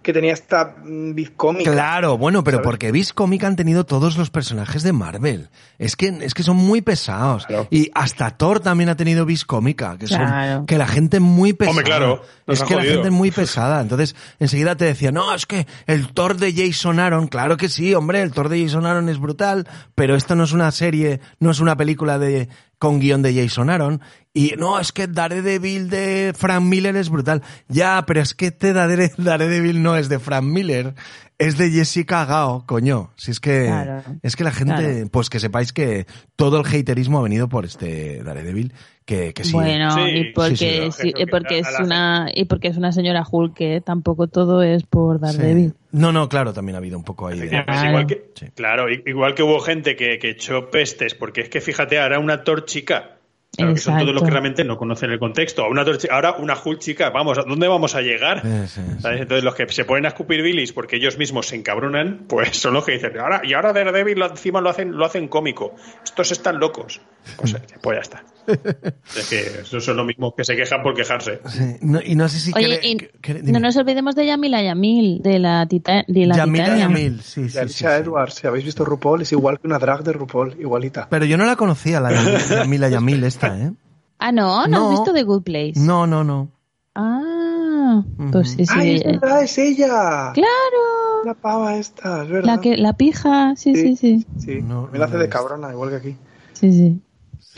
que 0.08 0.14
tenía 0.14 0.32
esta 0.32 0.76
mm, 0.82 1.14
vid 1.14 1.28
cómica. 1.36 1.70
Claro, 1.70 2.16
bueno, 2.16 2.42
pero 2.42 2.56
¿sabes? 2.56 2.64
porque 2.64 2.92
Viz 2.92 3.12
Comic 3.12 3.44
han 3.44 3.56
tenido 3.56 3.84
todos 3.84 4.16
los 4.16 4.30
personajes 4.30 4.82
de 4.82 4.94
Marvel. 4.94 5.50
Es 5.78 5.96
que, 5.96 6.08
es 6.22 6.32
que 6.32 6.42
son 6.42 6.56
muy 6.56 6.80
pesados. 6.80 7.44
Claro. 7.44 7.68
Y 7.70 7.90
hasta 7.94 8.30
Thor 8.30 8.60
también 8.60 8.88
ha 8.88 8.96
tenido 8.96 9.26
Viz 9.26 9.44
Cómica, 9.44 9.98
que 9.98 10.06
son, 10.06 10.16
Claro. 10.20 10.64
que 10.64 10.78
la 10.78 10.86
gente 10.86 11.18
es 11.18 11.22
muy 11.22 11.52
pesada. 11.52 11.72
Hombre, 11.72 11.84
claro, 11.84 12.22
es 12.46 12.62
que 12.62 12.74
la 12.74 12.84
gente 12.84 13.08
es 13.08 13.12
muy 13.12 13.30
pesada. 13.30 13.82
Entonces, 13.82 14.16
enseguida 14.38 14.76
te 14.76 14.86
decía, 14.86 15.12
no, 15.12 15.34
es 15.34 15.44
que 15.44 15.66
el 15.86 16.10
Thor 16.14 16.38
de 16.38 16.54
Jason 16.54 17.00
Aaron, 17.00 17.28
claro 17.28 17.58
que 17.58 17.68
sí, 17.68 17.92
hombre, 17.92 18.22
el 18.22 18.32
Thor 18.32 18.48
de 18.48 18.62
Jason 18.62 18.86
Aaron 18.86 19.10
es 19.10 19.18
brutal, 19.18 19.68
pero 19.94 20.16
esto 20.16 20.34
no 20.36 20.44
es 20.44 20.52
una 20.52 20.70
serie, 20.70 21.20
no 21.38 21.50
es 21.50 21.60
una 21.60 21.76
película 21.76 22.18
de, 22.18 22.48
con 22.78 23.00
guion 23.00 23.22
de 23.22 23.34
Jason 23.34 23.70
Aaron. 23.70 24.00
Y 24.34 24.54
no, 24.56 24.78
es 24.78 24.92
que 24.92 25.06
Daredevil 25.08 25.90
de 25.90 26.32
Frank 26.36 26.62
Miller 26.62 26.94
es 26.96 27.08
brutal. 27.10 27.42
Ya, 27.68 28.04
pero 28.06 28.20
es 28.20 28.34
que 28.34 28.46
este 28.46 28.72
Dare- 28.72 29.12
Daredevil 29.18 29.82
no 29.82 29.96
es 29.96 30.08
de 30.08 30.18
Frank 30.20 30.44
Miller, 30.44 30.94
es 31.38 31.56
de 31.58 31.70
Jessica 31.70 32.24
Gao, 32.24 32.64
coño. 32.66 33.10
Si 33.16 33.30
es 33.32 33.40
que, 33.40 33.66
Claro. 33.66 34.02
es 34.22 34.36
que 34.36 34.44
la 34.44 34.52
gente, 34.52 34.74
Claro. 34.74 35.08
pues 35.10 35.28
que 35.30 35.40
sepáis 35.40 35.72
que 35.72 36.06
todo 36.36 36.60
el 36.60 36.66
haterismo 36.66 37.18
ha 37.18 37.22
venido 37.22 37.48
por 37.48 37.64
este 37.64 38.22
Daredevil, 38.22 38.72
que, 39.08 39.32
que 39.32 39.42
sí. 39.42 39.52
Bueno, 39.54 39.90
Sí, 39.92 40.00
y 40.02 40.32
porque, 40.34 40.56
sí, 40.56 40.66
sí, 40.66 40.92
sí, 40.92 41.02
lógico, 41.06 41.20
y 41.22 41.26
porque 41.26 41.48
que 41.54 41.58
es 41.60 41.80
una 41.80 42.28
y 42.34 42.44
porque 42.44 42.68
es 42.68 42.76
una 42.76 42.92
señora 42.92 43.24
Hulk, 43.28 43.54
que 43.54 43.80
tampoco 43.80 44.26
todo 44.28 44.62
es 44.62 44.82
por 44.82 45.16
Sí. 45.16 45.22
Daredevil. 45.22 45.72
No, 45.92 46.12
no, 46.12 46.28
claro, 46.28 46.52
también 46.52 46.74
ha 46.76 46.78
habido 46.78 46.98
un 46.98 47.04
poco 47.04 47.28
ahí 47.28 47.40
de... 47.40 47.48
Claro. 47.64 47.88
igual 47.88 48.06
que, 48.06 48.30
Sí. 48.34 48.46
Claro, 48.54 48.92
i- 48.92 49.02
igual 49.06 49.34
que 49.34 49.42
hubo 49.42 49.58
gente 49.60 49.96
que, 49.96 50.18
que 50.18 50.30
echó 50.30 50.68
pestes, 50.70 51.14
porque 51.14 51.40
es 51.40 51.48
que 51.48 51.62
fíjate, 51.62 51.98
ahora 51.98 52.18
una 52.18 52.44
Thor 52.44 52.66
chica. 52.66 53.14
Claro, 53.56 53.72
que 53.74 53.80
son 53.80 53.98
todos 53.98 54.12
los 54.14 54.22
que 54.22 54.30
realmente 54.30 54.62
no 54.62 54.76
conocen 54.76 55.10
el 55.10 55.18
contexto. 55.18 55.66
Una 55.66 55.82
ahora 56.10 56.32
una 56.38 56.54
Hulk 56.62 56.78
chica, 56.78 57.08
vamos, 57.10 57.38
¿a 57.38 57.42
dónde 57.42 57.66
vamos 57.66 57.94
a 57.94 58.02
llegar? 58.02 58.42
Sí, 58.42 58.68
sí, 58.68 58.80
sí. 58.94 59.00
¿Sabes? 59.00 59.22
Entonces 59.22 59.42
los 59.42 59.54
que 59.54 59.66
se 59.70 59.84
ponen 59.86 60.04
a 60.04 60.08
escupir 60.08 60.42
bilis 60.42 60.72
porque 60.74 60.96
ellos 60.96 61.16
mismos 61.16 61.46
se 61.46 61.56
encabronan, 61.56 62.26
pues 62.28 62.58
son 62.58 62.74
los 62.74 62.84
que 62.84 62.92
dicen, 62.92 63.18
ahora, 63.18 63.40
y 63.42 63.54
ahora 63.54 63.72
Daredevil 63.72 64.20
encima 64.22 64.60
lo 64.60 64.68
hacen, 64.68 64.92
lo 64.96 65.04
hacen 65.06 65.26
cómico. 65.28 65.74
Estos 66.04 66.30
están 66.30 66.58
locos. 66.60 67.00
Pues, 67.38 67.56
pues 67.82 67.96
ya 67.96 68.00
está. 68.02 68.22
es 69.16 69.28
que 69.28 69.60
esos 69.62 69.84
son 69.84 69.96
los 69.96 70.06
mismos 70.06 70.32
que 70.36 70.44
se 70.44 70.56
quejan 70.56 70.82
por 70.82 70.94
quejarse. 70.94 71.40
Sí, 71.48 71.76
no- 71.82 72.00
y 72.04 72.14
no 72.14 72.28
sé 72.28 72.40
si 72.40 72.52
Oye, 72.54 72.80
quiere- 72.80 72.88
y 72.88 72.96
quiere- 73.20 73.42
no 73.52 73.60
nos 73.60 73.76
olvidemos 73.76 74.14
de 74.14 74.26
Yamila 74.26 74.62
Yamil, 74.62 75.20
de 75.22 75.38
la, 75.38 75.66
tita, 75.66 76.04
de 76.08 76.26
la 76.26 76.36
Yamila 76.36 76.64
Titania. 76.64 76.84
Yamil, 76.86 77.20
sí, 77.22 77.40
Y 77.42 77.44
sí, 77.44 77.50
sí, 77.50 77.58
Alicia 77.58 77.96
sí. 77.96 78.02
Edwards, 78.02 78.34
si 78.34 78.46
habéis 78.46 78.64
visto 78.64 78.84
RuPaul, 78.84 79.22
es 79.22 79.32
igual 79.32 79.60
que 79.60 79.66
una 79.66 79.78
drag 79.78 80.02
de 80.02 80.12
RuPaul, 80.12 80.56
igualita. 80.60 81.06
Pero 81.10 81.24
yo 81.24 81.36
no 81.36 81.44
la 81.44 81.56
conocía, 81.56 82.00
la 82.00 82.10
Yamil- 82.12 82.48
Yamila 82.64 82.88
Yamil 82.88 83.24
esta, 83.24 83.58
¿eh? 83.58 83.72
Ah, 84.18 84.32
no, 84.32 84.66
no, 84.66 84.78
No. 84.78 84.84
has 84.86 84.90
visto 84.98 85.12
The 85.12 85.22
Good 85.22 85.42
Place. 85.42 85.74
No, 85.76 86.06
no, 86.06 86.24
no. 86.24 86.50
Ah, 86.94 88.02
pues 88.32 88.50
sí, 88.50 88.66
sí. 88.66 88.72
¡Ay, 88.76 88.96
es 88.96 89.04
verdad, 89.04 89.42
es 89.44 89.56
ella! 89.58 90.32
Claro, 90.34 91.24
La 91.24 91.34
pava 91.34 91.76
esta, 91.76 92.24
es 92.24 92.28
verdad. 92.28 92.56
la 92.56 92.60
que 92.60 92.76
la 92.76 92.92
pija, 92.94 93.54
sí, 93.56 93.74
sí, 93.76 93.94
sí. 93.96 94.26
Sí, 94.38 94.60
No, 94.62 94.88
me 94.92 94.98
la 94.98 95.06
no 95.06 95.10
hace 95.10 95.18
de 95.18 95.28
cabrona, 95.28 95.70
igual 95.70 95.90
que 95.90 95.96
aquí. 95.96 96.16
Sí, 96.54 96.72
sí. 96.72 97.00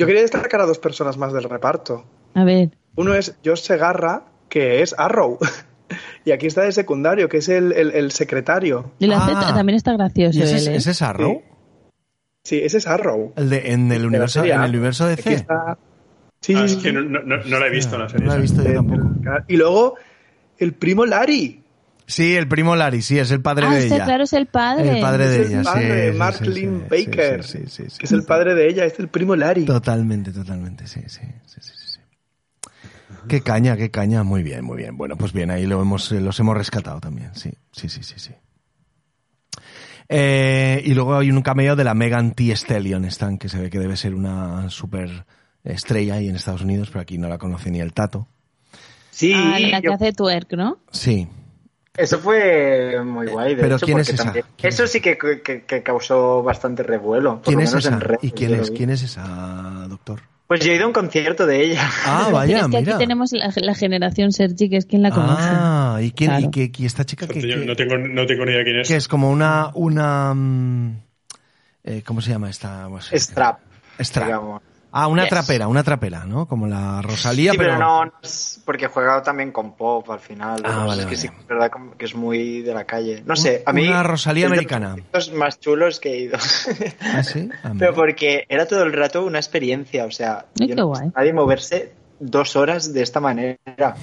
Yo 0.00 0.06
quería 0.06 0.22
destacar 0.22 0.60
a 0.60 0.66
dos 0.66 0.78
personas 0.78 1.16
más 1.18 1.32
del 1.32 1.44
reparto. 1.44 2.04
A 2.34 2.44
ver. 2.44 2.70
Uno 2.96 3.14
es 3.14 3.36
Josh 3.44 3.60
Segarra, 3.62 4.24
que 4.48 4.82
es 4.82 4.94
Arrow. 4.98 5.38
y 6.24 6.32
aquí 6.32 6.46
está 6.46 6.62
de 6.62 6.72
secundario, 6.72 7.28
que 7.28 7.36
es 7.38 7.48
el, 7.48 7.72
el- 7.72 7.92
el 7.92 8.10
secretario. 8.10 8.92
Y 8.98 9.06
la 9.06 9.18
Ah. 9.24 9.28
Z 9.28 9.54
también 9.54 9.76
está 9.76 9.92
gracioso 9.92 10.38
¿Y 10.38 10.42
ese, 10.42 10.52
él, 10.52 10.56
es- 10.62 10.66
¿eh? 10.68 10.76
ese 10.76 10.90
es 10.92 11.02
Arrow? 11.02 11.42
Sí, 12.44 12.58
ese 12.62 12.78
es 12.78 12.86
Arrow. 12.86 13.32
El 13.36 13.50
de, 13.50 13.72
en 13.72 13.92
el 13.92 14.06
universo, 14.06 14.42
en 14.44 14.60
el 14.62 14.70
universo 14.70 15.06
de 15.06 15.12
Aquí 15.14 15.22
C. 15.24 15.32
está. 15.34 15.76
Sí, 16.40 16.54
Ah, 16.54 16.60
sí, 16.60 16.64
es 16.64 16.72
sí. 16.72 16.82
que 16.82 16.92
no, 16.92 17.02
no, 17.02 17.20
no- 17.22 17.36
no 17.44 17.58
la 17.60 17.66
he 17.66 17.70
visto 17.70 17.98
la 17.98 18.08
serie. 18.08 18.26
No 18.26 18.32
la 18.32 18.38
he 18.38 18.42
visto 18.42 18.62
yo 18.62 18.72
tampoco. 18.72 19.02
Y 19.48 19.56
luego, 19.58 19.96
el 20.58 20.72
primo 20.72 21.04
Larry. 21.04 21.62
Sí, 22.10 22.34
el 22.34 22.48
primo 22.48 22.74
Larry, 22.76 23.02
sí, 23.02 23.18
es 23.18 23.30
el 23.30 23.40
padre 23.40 23.66
Ah, 23.66 23.72
de 23.74 23.78
este, 23.84 23.94
ella. 23.94 24.04
claro, 24.04 24.24
es 24.24 24.32
el 24.32 24.46
padre. 24.46 24.90
El 24.96 25.00
padre 25.00 25.28
de 25.28 25.36
Es 25.42 25.46
el 25.46 25.52
ella, 25.52 25.62
padre, 25.62 26.12
sí, 26.12 26.18
Mark 26.18 26.36
sí, 26.38 26.44
Lynn 26.46 26.80
sí, 26.90 27.06
Baker, 27.06 27.44
sí, 27.44 27.58
sí, 27.68 27.84
sí, 27.88 27.98
que 27.98 28.06
es 28.06 28.12
el 28.12 28.24
padre 28.24 28.54
de 28.54 28.68
ella, 28.68 28.84
es 28.84 28.98
el 28.98 29.08
primo 29.08 29.36
Larry. 29.36 29.64
Totalmente, 29.64 30.32
totalmente, 30.32 30.86
sí, 30.88 31.00
sí, 31.06 31.20
sí, 31.46 31.60
sí. 31.62 32.00
Qué 33.28 33.42
caña, 33.42 33.76
qué 33.76 33.90
caña, 33.90 34.22
muy 34.24 34.42
bien, 34.42 34.64
muy 34.64 34.76
bien. 34.78 34.96
Bueno, 34.96 35.16
pues 35.16 35.32
bien, 35.32 35.50
ahí 35.50 35.66
lo 35.66 35.80
hemos, 35.80 36.10
eh, 36.10 36.20
los 36.20 36.38
hemos 36.40 36.56
rescatado 36.56 37.00
también, 37.00 37.30
sí, 37.34 37.52
sí, 37.72 37.88
sí, 37.88 38.02
sí, 38.02 38.14
sí. 38.18 38.32
Eh, 40.08 40.82
y 40.84 40.94
luego 40.94 41.16
hay 41.16 41.30
un 41.30 41.42
cameo 41.42 41.76
de 41.76 41.84
la 41.84 41.94
Megan 41.94 42.32
T. 42.32 42.50
Stallion, 42.52 43.04
Stan, 43.04 43.38
que 43.38 43.48
se 43.48 43.58
ve 43.60 43.70
que 43.70 43.78
debe 43.78 43.96
ser 43.96 44.14
una 44.14 44.68
super 44.70 45.24
estrella 45.62 46.14
ahí 46.14 46.28
en 46.28 46.34
Estados 46.36 46.62
Unidos, 46.62 46.88
pero 46.90 47.02
aquí 47.02 47.18
no 47.18 47.28
la 47.28 47.38
conoce 47.38 47.70
ni 47.70 47.80
el 47.80 47.92
tato. 47.92 48.26
Sí, 49.10 49.32
Ah, 49.36 49.58
la 49.60 49.80
que 49.80 49.86
yo- 49.88 49.92
hace 49.94 50.12
twerk, 50.12 50.52
¿no? 50.54 50.78
Sí, 50.90 51.28
eso 52.00 52.18
fue 52.18 53.02
muy 53.04 53.26
guay. 53.28 53.54
De 53.54 53.62
Pero 53.62 53.76
hecho, 53.76 53.86
¿quién 53.86 53.98
es 53.98 54.06
porque 54.08 54.14
esa? 54.14 54.24
también- 54.24 54.44
¿Quién 54.56 54.72
eso 54.72 54.84
es 54.84 54.92
sí 54.92 55.00
que, 55.00 55.18
que- 55.18 55.62
que 55.64 55.82
causó 55.82 56.42
bastante 56.42 56.82
revuelo. 56.82 57.36
por 57.36 57.44
¿quién 57.44 57.58
lo 57.58 57.64
es 57.64 57.70
menos 57.70 57.84
esa? 57.84 57.94
en 57.94 58.00
redes, 58.00 58.24
¿Y 58.24 58.30
quién 58.32 58.54
es, 58.54 58.70
quién 58.70 58.90
es 58.90 59.02
esa, 59.02 59.22
doctor? 59.88 60.20
Pues 60.46 60.64
yo 60.64 60.72
he 60.72 60.74
ido 60.74 60.84
a 60.84 60.86
un 60.88 60.92
concierto 60.92 61.46
de 61.46 61.62
ella. 61.62 61.88
Ah, 62.06 62.22
Pero 62.24 62.36
vaya, 62.36 62.56
es 62.56 62.62
que 62.62 62.68
mira. 62.80 62.94
aquí 62.94 62.98
tenemos 63.04 63.30
la, 63.32 63.52
la 63.54 63.74
generación 63.74 64.32
Sergi, 64.32 64.68
que 64.68 64.78
es 64.78 64.86
quien 64.86 65.02
la 65.02 65.10
conoce. 65.12 65.42
Ah, 65.48 65.98
¿y 66.02 66.10
quién, 66.10 66.30
Claro. 66.30 66.46
y 66.46 66.50
qué, 66.50 66.72
y 66.76 66.86
esta 66.86 67.04
chica 67.04 67.28
que, 67.28 67.40
Yo 67.40 67.56
no 67.58 67.76
tengo, 67.76 67.96
no 67.96 68.26
tengo 68.26 68.44
ni 68.44 68.52
idea 68.52 68.64
quién 68.64 68.80
es. 68.80 68.88
que 68.88 68.96
es 68.96 69.06
como 69.06 69.30
una, 69.30 69.70
una, 69.74 70.34
mm, 70.34 71.02
eh, 71.84 72.02
¿cómo 72.04 72.20
se 72.20 72.30
llama 72.30 72.50
esta? 72.50 72.88
Strap, 73.12 73.60
Strap. 74.00 74.26
digamos. 74.26 74.62
Ah, 74.92 75.06
una 75.06 75.22
Yes. 75.22 75.30
trapera, 75.30 75.68
una 75.68 75.84
trapera, 75.84 76.24
¿no? 76.24 76.46
Como 76.46 76.66
la 76.66 77.00
Rosalía, 77.02 77.52
Sí, 77.52 77.58
pero... 77.58 77.74
pero 77.74 77.80
no, 77.84 78.04
no 78.06 78.12
es- 78.22 78.60
porque 78.64 78.86
he 78.86 78.88
jugado 78.88 79.22
también 79.22 79.52
con 79.52 79.76
pop 79.76 80.10
al 80.10 80.18
final. 80.20 80.62
Ah, 80.64 80.84
vale, 80.86 81.02
es 81.02 81.06
que 81.08 81.14
vale. 81.14 81.16
sí, 81.16 81.26
es 81.40 81.46
verdad 81.46 81.70
que 81.96 82.04
es 82.04 82.14
muy 82.14 82.62
de 82.62 82.74
la 82.74 82.84
calle. 82.84 83.22
No 83.24 83.36
sé, 83.36 83.62
a 83.64 83.72
mí. 83.72 83.86
Una 83.86 84.02
Rosalía 84.02 84.46
es 84.46 84.50
de 84.50 84.56
americana. 84.56 84.96
Los 85.12 85.32
más 85.32 85.60
chulos 85.60 86.00
que 86.00 86.12
he 86.12 86.18
ido. 86.22 86.38
¿Ah, 87.14 87.22
sí? 87.22 87.48
Ah, 87.62 87.72
Pero 87.78 87.94
porque 87.94 88.44
era 88.48 88.66
todo 88.66 88.82
el 88.82 88.92
rato 88.92 89.24
una 89.24 89.38
experiencia, 89.38 90.04
o 90.06 90.10
sea, 90.10 90.46
Ay, 90.60 90.68
yo 90.68 90.74
no 90.74 90.86
guay. 90.86 91.10
nadie 91.14 91.32
moverse 91.32 91.92
dos 92.18 92.54
horas 92.56 92.92
de 92.92 93.02
esta 93.02 93.20
manera. 93.20 93.56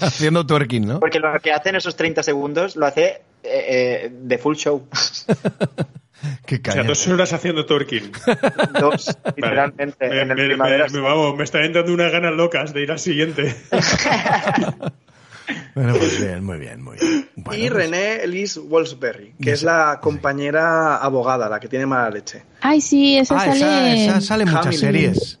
Haciendo 0.00 0.46
twerking, 0.46 0.86
¿no? 0.86 1.00
Porque 1.00 1.18
lo 1.18 1.38
que 1.40 1.52
hace 1.52 1.68
en 1.70 1.76
esos 1.76 1.96
30 1.96 2.22
segundos 2.22 2.76
lo 2.76 2.86
hace 2.86 3.22
eh, 3.42 4.02
eh, 4.04 4.10
de 4.12 4.38
full 4.38 4.54
show. 4.56 4.86
Qué 6.46 6.60
O 6.68 6.72
sea, 6.72 6.82
dos 6.82 7.06
horas 7.08 7.32
haciendo 7.32 7.64
twerking. 7.66 8.10
Dos, 8.80 9.16
literalmente, 9.36 10.08
Me, 10.08 10.20
en 10.22 10.30
el 10.32 10.36
me- 10.36 10.46
primavera. 10.46 10.86
me- 10.88 10.94
me- 10.94 11.00
vamos, 11.00 11.36
me 11.36 11.44
están 11.44 11.62
entrando 11.64 11.92
unas 11.94 12.10
ganas 12.10 12.32
locas 12.34 12.72
de 12.74 12.82
ir 12.82 12.90
al 12.92 12.98
siguiente. 12.98 13.54
Bueno, 15.74 15.94
pues 15.94 16.20
bien, 16.20 16.44
muy 16.44 16.58
bien, 16.58 16.82
muy 16.82 16.98
bien. 16.98 17.28
Bueno, 17.36 17.58
y 17.64 17.68
pues- 17.70 17.72
René 17.84 18.16
Elise 18.22 18.60
Wolfsberry, 18.60 19.34
que 19.40 19.52
es 19.52 19.62
la 19.62 19.98
compañera 20.02 20.96
abogada, 20.96 21.48
la 21.48 21.58
que 21.58 21.68
tiene 21.68 21.86
mala 21.86 22.10
leche. 22.10 22.42
Ay, 22.60 22.80
sí, 22.82 23.16
esa 23.16 23.36
Ah, 23.36 23.44
sale. 23.46 23.54
esa, 23.56 23.94
esa 23.94 24.20
sale 24.20 24.42
en 24.42 24.48
muchas 24.50 24.66
Hamilton. 24.66 24.86
series. 24.92 25.38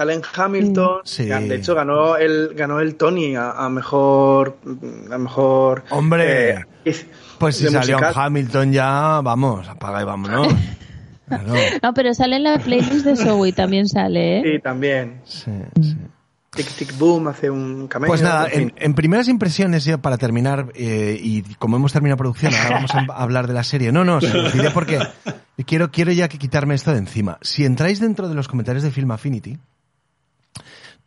Sale 0.00 0.14
en 0.14 0.22
Hamilton. 0.34 1.00
Sí. 1.04 1.26
De 1.26 1.56
hecho, 1.56 1.74
ganó 1.74 2.16
el, 2.16 2.54
ganó 2.54 2.80
el 2.80 2.94
Tony 2.94 3.36
a, 3.36 3.50
a 3.50 3.68
mejor. 3.68 4.56
A 5.12 5.18
mejor 5.18 5.84
Hombre. 5.90 6.50
eh, 6.86 7.06
Pues 7.38 7.56
si 7.56 7.64
de 7.64 7.70
salió 7.70 7.98
en. 7.98 8.04
Hamilton 8.14 8.72
ya, 8.72 9.20
vamos, 9.22 9.68
apaga 9.68 10.00
y 10.00 10.04
vámonos. 10.06 10.48
Claro. 11.28 11.52
No, 11.82 11.92
pero 11.92 12.14
sale 12.14 12.36
en 12.36 12.44
la 12.44 12.58
playlist 12.58 13.04
de 13.04 13.14
Zoe, 13.14 13.52
también 13.52 13.86
sale, 13.88 14.38
¿eh? 14.38 14.42
Sí, 14.54 14.62
también. 14.62 15.20
Sí, 15.26 15.52
sí. 15.82 15.96
Tic 16.50 16.66
Tic 16.66 16.98
Boom 16.98 17.28
hace 17.28 17.50
un 17.50 17.86
cameo. 17.86 18.08
Pues 18.08 18.22
nada, 18.22 18.46
en 18.46 18.50
fin. 18.52 18.72
en, 18.76 18.84
en 18.86 18.94
primeras 18.94 19.28
impresiones, 19.28 19.84
ya 19.84 19.98
para 19.98 20.16
terminar, 20.18 20.72
eh, 20.74 21.16
y 21.22 21.42
como 21.58 21.76
hemos 21.76 21.92
terminado 21.92 22.16
producción, 22.16 22.52
ahora 22.54 22.70
vamos 22.76 22.90
a 22.94 23.04
hablar 23.22 23.46
de 23.46 23.52
la 23.54 23.62
serie. 23.64 23.92
No, 23.92 24.02
no, 24.04 24.20
se 24.22 24.32
me 24.32 24.40
olvidé 24.48 24.70
porque 24.72 24.98
quiero, 25.66 25.92
quiero 25.92 26.10
ya 26.10 26.26
que 26.28 26.38
quitarme 26.38 26.74
esto 26.74 26.90
de 26.90 26.98
encima. 26.98 27.38
Si 27.42 27.64
entráis 27.64 28.00
dentro 28.00 28.28
de 28.28 28.34
los 28.34 28.48
comentarios 28.48 28.82
de 28.82 28.90
Film 28.90 29.12
Affinity, 29.12 29.56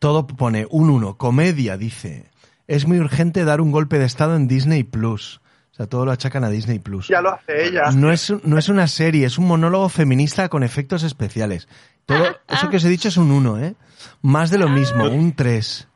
todo 0.04 0.28
pone 0.28 0.68
un 0.70 0.90
1, 0.90 1.16
comedia, 1.18 1.78
dice. 1.78 2.30
Es 2.68 2.86
muy 2.86 3.00
urgente 3.00 3.46
dar 3.46 3.62
un 3.62 3.72
golpe 3.72 4.00
de 4.00 4.06
estado 4.06 4.36
en 4.36 4.50
Disney 4.50 4.84
Plus. 4.84 5.40
O 5.72 5.76
sea, 5.76 5.88
todo 5.88 6.04
lo 6.04 6.12
achacan 6.12 6.44
a 6.44 6.50
Disney 6.50 6.80
Plus. 6.80 7.08
Ya 7.08 7.22
lo 7.22 7.34
hace 7.34 7.68
ella. 7.70 7.84
No 7.96 8.12
es, 8.12 8.34
no 8.44 8.58
es 8.58 8.68
una 8.68 8.88
serie, 8.88 9.26
es 9.26 9.38
un 9.38 9.48
monólogo 9.48 9.88
feminista 9.88 10.50
con 10.50 10.62
efectos 10.62 11.04
especiales. 11.04 11.70
Todo, 12.06 12.26
eso 12.50 12.70
que 12.70 12.76
os 12.76 12.84
he 12.84 12.90
dicho 12.90 13.08
es 13.08 13.16
un 13.16 13.32
1, 13.32 13.60
¿eh? 13.60 13.76
Más 14.22 14.50
de 14.50 14.58
lo 14.58 14.68
mismo, 14.68 15.06
un 15.06 15.32
3. 15.38 15.88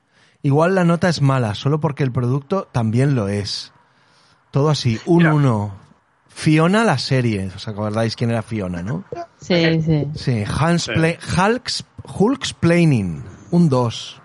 Igual 0.41 0.73
la 0.73 0.85
nota 0.85 1.09
es 1.09 1.21
mala, 1.21 1.53
solo 1.53 1.81
porque 1.81 2.03
el 2.05 2.13
producto 2.13 2.69
también 2.71 3.13
lo 3.13 3.27
es. 3.27 3.73
Todo 4.51 4.69
así, 4.69 5.01
un 5.05 5.17
Mira. 5.17 5.33
1. 5.33 5.75
Fiona 6.29 6.85
la 6.85 6.97
serie, 6.97 7.47
os 7.53 7.67
acordáis 7.67 8.15
quién 8.15 8.29
era 8.29 8.41
Fiona, 8.41 8.81
¿no? 8.83 9.03
Sí, 9.41 9.81
sí. 9.81 10.07
Sí, 10.15 10.43
Hans 10.47 10.87
Pla- 10.87 11.17
Hulk's, 11.35 11.83
Hulk's 12.17 12.53
Planning, 12.53 13.23
un 13.51 13.69
2. 13.69 14.21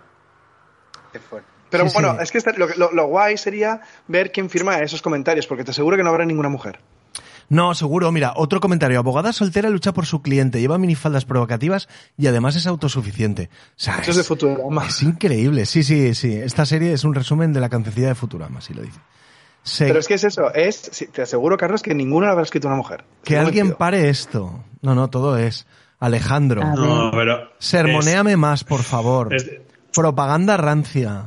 Qué 1.13 1.19
fuerte. 1.19 1.49
Pero 1.71 1.89
Sí, 1.89 1.95
bueno, 1.95 2.13
sí. 2.17 2.19
es 2.23 2.31
que 2.33 2.39
este- 2.39 2.53
lo, 2.59 2.67
lo- 2.77 2.93
lo 2.93 3.07
guay 3.07 3.37
sería 3.39 3.81
ver 4.09 4.31
quién 4.31 4.51
firma 4.51 4.79
esos 4.81 5.01
comentarios, 5.03 5.47
porque 5.47 5.65
te 5.65 5.71
aseguro 5.71 5.97
que 5.97 6.03
no 6.03 6.11
habrá 6.11 6.25
ninguna 6.27 6.49
mujer. 6.51 6.81
No, 7.49 7.75
seguro. 7.75 8.11
Mira, 8.13 8.33
otro 8.37 8.61
comentario. 8.61 8.99
Abogada 8.99 9.33
soltera 9.33 9.69
lucha 9.69 9.93
por 9.93 10.07
su 10.07 10.23
cliente, 10.23 10.61
lleva 10.61 10.79
minifaldas 10.79 11.25
provocativas 11.27 11.89
y 12.17 12.27
además 12.27 12.57
es 12.57 12.67
autosuficiente. 12.67 13.51
O 13.53 13.73
sea, 13.77 13.99
Eso 13.99 14.13
es 14.13 14.17
de 14.19 14.23
Futurama. 14.25 14.87
Es 14.87 15.03
increíble. 15.03 15.67
Sí, 15.67 15.83
sí, 15.83 16.15
sí. 16.15 16.35
Esta 16.35 16.65
serie 16.65 16.93
es 16.95 17.05
un 17.05 17.15
resumen 17.15 17.53
de 17.53 17.61
la 17.61 17.69
cancioncilla 17.69 18.09
de 18.09 18.15
Futurama, 18.15 18.59
así 18.61 18.73
lo 18.73 18.83
dice. 18.83 18.99
Se- 19.63 19.87
Pero 19.87 19.99
es 19.99 20.09
que 20.09 20.15
es 20.15 20.25
eso, 20.25 20.53
es, 20.55 21.07
te 21.13 21.23
aseguro, 21.23 21.57
Carlos, 21.57 21.83
que 21.83 21.95
ninguno 21.95 22.27
lo 22.27 22.33
habrá 22.33 22.43
escrito 22.45 22.69
una 22.69 22.77
mujer. 22.77 23.05
que 23.23 23.37
alguien 23.39 23.75
pare 23.75 24.09
esto. 24.09 24.65
No, 24.81 24.95
no, 24.95 25.09
todo 25.09 25.37
es. 25.37 25.67
Alejandro, 26.03 26.63
A 26.63 26.71
ver. 26.71 26.79
No, 26.79 27.11
pero. 27.13 27.51
sermonéame 27.59 28.37
más, 28.37 28.65
por 28.65 28.83
favor. 28.83 29.35
es- 29.35 29.49
Propaganda 29.95 30.57
rancia. 30.57 31.27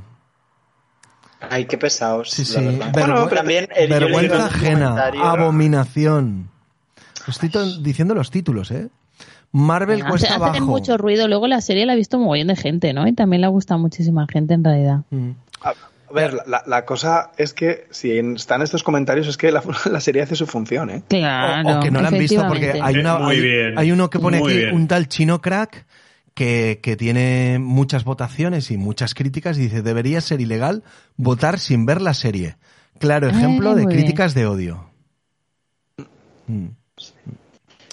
Ay, 1.49 1.65
qué 1.65 1.77
pesados. 1.77 2.31
Sí, 2.31 2.43
sí. 2.43 2.55
la 2.55 2.61
verdad. 2.71 2.91
Vergü- 2.93 3.11
Bueno, 3.13 3.27
también 3.27 3.67
vergüenza 3.89 4.45
ajena. 4.47 5.11
Abominación. 5.23 6.49
Estoy 7.27 7.49
to- 7.49 7.77
diciendo 7.81 8.15
los 8.15 8.31
títulos, 8.31 8.71
¿eh? 8.71 8.89
Marvel 9.51 10.01
Hace, 10.01 10.09
cuesta 10.09 10.27
hacen 10.35 10.41
abajo. 10.43 10.65
mucho 10.65 10.97
ruido. 10.97 11.27
Luego 11.27 11.47
la 11.47 11.61
serie 11.61 11.85
la 11.85 11.93
ha 11.93 11.95
visto 11.95 12.17
un 12.17 12.23
mogollón 12.23 12.47
de 12.47 12.55
gente, 12.55 12.91
¿no? 12.93 13.07
Y 13.07 13.13
también 13.13 13.41
le 13.41 13.47
gusta 13.47 13.77
muchísima 13.77 14.25
gente 14.29 14.55
en 14.55 14.63
realidad. 14.63 15.01
Mm. 15.11 15.31
A, 16.09 16.13
ver, 16.13 16.33
la- 16.33 16.43
la, 16.45 16.63
la 16.65 16.85
cosa 16.85 17.31
es 17.37 17.53
que 17.53 17.87
si 17.91 18.17
están 18.17 18.61
estos 18.61 18.83
comentarios 18.83 19.27
es 19.27 19.37
que 19.37 19.51
la, 19.51 19.63
la 19.91 19.99
serie 19.99 20.21
hace 20.21 20.35
su 20.35 20.45
función, 20.47 20.89
¿eh? 20.89 21.03
Claro. 21.07 21.67
o, 21.69 21.77
o 21.77 21.79
que 21.81 21.91
no 21.91 22.01
la 22.01 22.09
han 22.09 22.17
visto 22.17 22.45
porque 22.47 22.79
hay, 22.81 22.97
una, 22.97 23.15
Eh, 23.17 23.19
muy 23.19 23.35
hay, 23.35 23.41
bien, 23.41 23.77
hay 23.79 23.91
uno 23.91 24.09
que 24.09 24.19
pone 24.19 24.39
muy 24.39 24.51
aquí 24.51 24.59
bien. 24.61 24.75
un 24.75 24.87
tal 24.87 25.07
chino 25.07 25.41
crack 25.41 25.85
que, 26.33 26.79
que 26.83 26.95
tiene 26.97 27.59
muchas 27.59 28.03
votaciones 28.03 28.69
y 28.71 28.77
muchas 28.77 29.13
críticas 29.13 29.57
y 29.57 29.61
dice 29.61 29.81
debería 29.81 30.19
ser 30.21 30.41
ilegal 30.41 30.83
votar 31.17 31.59
sin 31.59 31.85
ver 31.85 32.01
la 32.01 32.13
serie. 32.13 32.57
Claro, 32.99 33.27
Ah, 33.27 33.31
ejemplo 33.31 33.73
de 33.75 33.85
bien. 33.85 33.89
críticas 33.97 34.33
de 34.33 34.45
odio. 34.45 34.89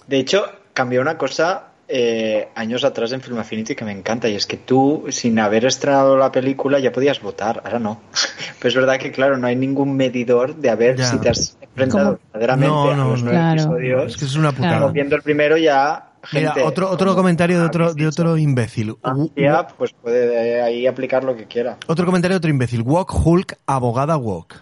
De 0.07 0.18
hecho, 0.18 0.44
cambió 0.75 1.01
una 1.01 1.16
cosa 1.18 1.72
eh, 1.88 2.49
años 2.55 2.85
atrás 2.85 3.12
en 3.12 3.21
Film 3.21 3.38
Affinity 3.38 3.75
que 3.75 3.85
me 3.85 3.92
encanta 3.92 4.29
y 4.29 4.35
es 4.35 4.47
que 4.47 4.57
tú, 4.57 5.05
sin 5.11 5.38
haber 5.38 5.64
estrenado 5.66 6.16
la 6.16 6.33
película, 6.33 6.79
ya 6.79 6.92
podías 6.92 7.21
votar. 7.21 7.61
Ahora 7.64 7.79
no. 7.79 8.01
Pero 8.59 8.68
es 8.68 8.75
verdad 8.75 8.99
que, 8.99 9.12
claro, 9.12 9.37
no 9.37 9.47
hay 9.47 9.57
ningún 9.57 9.97
medidor 9.97 10.57
de 10.57 10.71
a 10.71 10.75
ver 10.77 10.97
Ya. 10.97 11.05
si 11.07 11.18
te 11.18 11.29
has 11.29 11.57
enfrentado 11.61 12.16
¿Cómo? 12.18 12.18
verdaderamente 12.33 12.68
No, 12.75 12.90
a 12.90 12.97
no, 12.97 13.11
los 13.11 13.23
no. 13.23 13.31
nueve 13.33 13.38
Claro. 13.38 13.61
episodios. 13.62 14.12
Es 14.12 14.16
que 14.16 14.25
es 14.25 14.35
una 14.37 14.53
putada. 14.53 14.79
Claro. 14.79 14.92
Viendo 14.92 15.16
el 15.16 15.23
primero 15.23 15.57
ya. 15.57 16.09
Mira, 16.33 16.55
otro, 16.64 16.88
otro 16.88 17.16
comentario 17.16 17.59
de 17.59 17.66
otro, 17.66 17.95
de 17.95 18.07
otro 18.07 18.37
imbécil. 18.38 18.95
amplia, 19.03 19.66
pues 19.77 19.92
puede 19.92 20.62
ahí 20.62 20.87
aplicar 20.87 21.25
lo 21.25 21.35
que 21.37 21.47
quiera. 21.47 21.79
Otro 21.88 22.07
comentario 22.07 22.35
de 22.35 22.38
otro 22.38 22.51
imbécil. 22.51 22.83
Walk 22.83 23.12
Hulk, 23.27 23.59
abogada 23.66 24.16
Walk. 24.16 24.55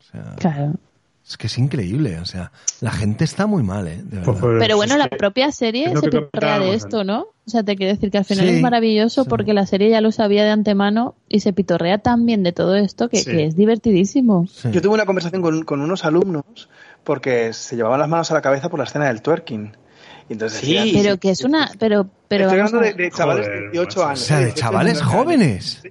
O 0.00 0.02
sea, 0.02 0.34
Claro. 0.36 0.72
Es 1.28 1.36
que 1.36 1.46
es 1.48 1.58
increíble. 1.58 2.18
O 2.20 2.24
sea, 2.24 2.52
la 2.80 2.90
gente 2.92 3.24
está 3.24 3.46
muy 3.46 3.62
mal, 3.62 3.88
¿eh? 3.88 3.96
De 3.96 4.02
verdad. 4.18 4.24
Pues, 4.24 4.38
pues, 4.40 4.56
Pero 4.60 4.76
bueno, 4.76 4.92
es 4.94 4.98
la 4.98 5.08
que- 5.08 5.16
propia 5.16 5.50
serie 5.52 5.88
se 5.96 6.08
pitorrea 6.08 6.58
de 6.60 6.74
esto, 6.74 7.02
¿no? 7.04 7.22
O 7.46 7.50
sea, 7.50 7.62
te 7.62 7.76
quiero 7.76 7.92
decir 7.94 8.10
que 8.10 8.18
al 8.18 8.24
final 8.24 8.48
Sí, 8.48 8.54
es 8.56 8.60
maravilloso 8.62 9.22
sí. 9.24 9.28
porque 9.28 9.52
la 9.54 9.66
serie 9.66 9.90
ya 9.90 10.00
lo 10.00 10.12
sabía 10.12 10.44
de 10.44 10.50
antemano 10.50 11.14
y 11.28 11.40
se 11.40 11.52
pitorrea 11.52 11.98
tan 11.98 12.26
bien 12.26 12.42
de 12.42 12.52
todo 12.52 12.74
esto 12.76 13.08
que, 13.08 13.18
Sí. 13.18 13.30
que 13.30 13.44
es 13.44 13.56
divertidísimo. 13.56 14.46
Sí. 14.48 14.68
Yo 14.72 14.80
tuve 14.82 14.94
una 14.94 15.06
conversación 15.06 15.42
con, 15.42 15.64
con 15.64 15.80
unos 15.80 16.04
alumnos 16.04 16.68
porque 17.04 17.52
se 17.52 17.76
llevaban 17.76 18.00
las 18.00 18.08
manos 18.08 18.30
a 18.30 18.34
la 18.34 18.42
cabeza 18.42 18.68
por 18.68 18.78
la 18.80 18.84
escena 18.84 19.06
del 19.06 19.22
twerking. 19.22 19.76
Y 20.28 20.32
entonces 20.32 20.58
Sí. 20.60 20.74
decían, 20.74 21.02
Pero 21.04 21.16
que 21.18 21.30
es 21.30 21.44
una... 21.44 21.70
Pero, 21.78 22.08
pero 22.26 22.46
Estoy 22.46 22.58
hablando 22.60 22.80
de, 22.80 23.10
chavales 23.12 23.46
Joder, 23.46 23.60
de 23.62 23.70
18 23.70 23.86
macho. 23.86 24.00
O 24.00 24.04
años. 24.06 24.20
sea, 24.20 24.38
de 24.38 24.44
18 24.46 24.60
chavales 24.60 24.98
años. 25.00 25.12
jóvenes. 25.12 25.82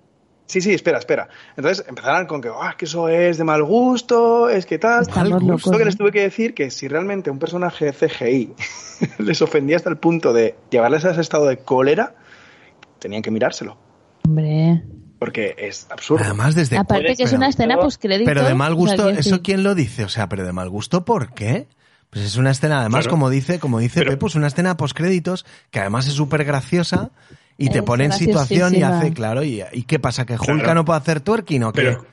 Sí, 0.47 0.61
sí, 0.61 0.73
espera, 0.73 0.99
espera. 0.99 1.27
Entonces 1.57 1.85
empezaron 1.87 2.27
con 2.27 2.39
que, 2.41 2.49
"Ah, 2.49 2.75
que 2.77 2.85
eso 2.85 3.09
es 3.09 3.37
de 3.37 3.43
mal 3.43 3.63
gusto, 3.63 4.47
es 4.49 4.65
que 4.67 4.77
tal. 4.77 5.01
Estamos 5.01 5.31
Mal 5.31 5.47
locos. 5.47 5.65
Lo 5.71 5.77
que 5.79 5.85
les 5.85 5.97
tuve 5.97 6.11
que 6.11 6.21
decir 6.21 6.53
que 6.53 6.69
si 6.69 6.87
realmente 6.87 7.31
un 7.31 7.39
personaje 7.39 7.85
de 7.85 7.93
CGI 7.93 8.53
les 9.19 9.41
ofendía 9.41 9.75
hasta 9.75 9.89
el 9.89 9.97
punto 9.97 10.33
de 10.33 10.55
llevarles 10.69 11.03
a 11.05 11.11
ese 11.11 11.21
estado 11.21 11.45
de 11.47 11.57
cólera, 11.57 12.15
tenían 12.99 13.21
que 13.23 13.31
mirárselo. 13.31 13.77
Hombre. 14.25 14.83
Porque 15.17 15.55
es 15.57 15.87
absurdo. 15.89 16.23
Además, 16.25 16.53
desde 16.55 16.77
Aparte 16.77 17.15
que 17.15 17.23
es 17.23 17.29
pero- 17.29 17.37
una 17.37 17.47
escena 17.49 17.77
post 17.77 18.01
crédito. 18.01 18.25
Pero 18.29 18.43
de 18.43 18.53
mal 18.53 18.75
gusto, 18.75 19.09
¿eso 19.09 19.41
quién 19.41 19.63
lo 19.63 19.73
dice? 19.73 20.03
O 20.03 20.09
sea, 20.09 20.29
pero 20.29 20.45
de 20.45 20.51
mal 20.51 20.69
gusto, 20.69 21.05
¿por 21.05 21.33
qué? 21.33 21.67
Pues 22.11 22.23
es 22.25 22.35
una 22.37 22.51
escena, 22.51 22.81
además, 22.81 23.05
Claro. 23.05 23.11
como 23.11 23.29
dice, 23.29 23.59
como 23.59 23.79
dice 23.79 24.01
Pero- 24.01 24.11
Pepus, 24.11 24.35
una 24.35 24.47
escena 24.47 24.77
post 24.77 24.95
créditos 24.95 25.45
que 25.71 25.79
además 25.79 26.07
es 26.07 26.13
súper 26.13 26.43
graciosa 26.43 27.09
y 27.57 27.69
te 27.69 27.83
pone 27.83 28.05
en 28.05 28.11
situación 28.11 28.75
y 28.75 28.83
hace, 28.83 29.13
claro, 29.13 29.43
y, 29.43 29.63
¿y 29.71 29.83
qué 29.83 29.99
pasa? 29.99 30.25
¿Que 30.25 30.35
Claro. 30.35 30.53
Hulka 30.53 30.73
no 30.73 30.85
puede 30.85 30.99
hacer 30.99 31.21
twerking 31.21 31.63
o 31.63 31.71
qué? 31.73 31.81
Pero, 31.81 32.05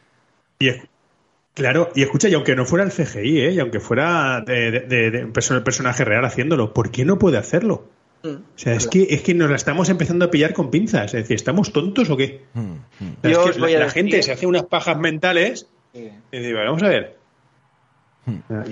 y, 0.59 0.69
es- 0.69 0.83
claro, 1.55 1.91
y 1.95 2.03
escucha, 2.03 2.29
y 2.29 2.35
aunque 2.35 2.55
no 2.55 2.65
fuera 2.65 2.85
el 2.85 2.93
CGI, 2.93 3.41
¿eh? 3.41 3.51
y 3.53 3.59
aunque 3.61 3.81
fuera 3.81 4.41
de, 4.47 4.71
de- 4.71 4.81
de- 4.81 5.11
de 5.11 5.25
un 5.25 5.33
perso- 5.33 5.63
personaje 5.65 6.05
real 6.05 6.25
haciéndolo, 6.25 6.73
¿por 6.73 6.91
qué 6.91 7.05
no 7.05 7.19
puede 7.19 7.39
hacerlo? 7.39 7.89
Mm. 8.23 8.29
O 8.29 8.41
sea, 8.55 8.75
es 8.75 8.87
que, 8.87 9.09
es 9.11 9.23
que 9.23 9.35
nos 9.35 9.51
la 9.51 9.57
estamos 9.57 9.89
empezando 9.89 10.25
a 10.25 10.31
pillar 10.31 10.53
con 10.55 10.71
pinzas. 10.71 11.07
Es 11.15 11.23
decir, 11.25 11.35
¿estamos 11.35 11.73
tontos 11.73 12.09
o 12.09 12.17
qué? 12.17 12.43
Mm, 12.55 12.61
mm. 12.61 12.71
O 12.71 13.21
sea, 13.23 13.31
Yo 13.31 13.31
es 13.31 13.39
que 13.39 13.51
os 13.51 13.59
voy 13.59 13.73
la, 13.73 13.91
gente 13.91 14.23
se 14.23 14.31
hace 14.33 14.47
unas 14.47 14.63
pajas 14.67 14.97
mentales 14.99 15.67
Sí. 15.93 16.09
y 16.31 16.39
digo, 16.39 16.59
vamos 16.65 16.83
a 16.85 16.89
ver. 16.89 17.19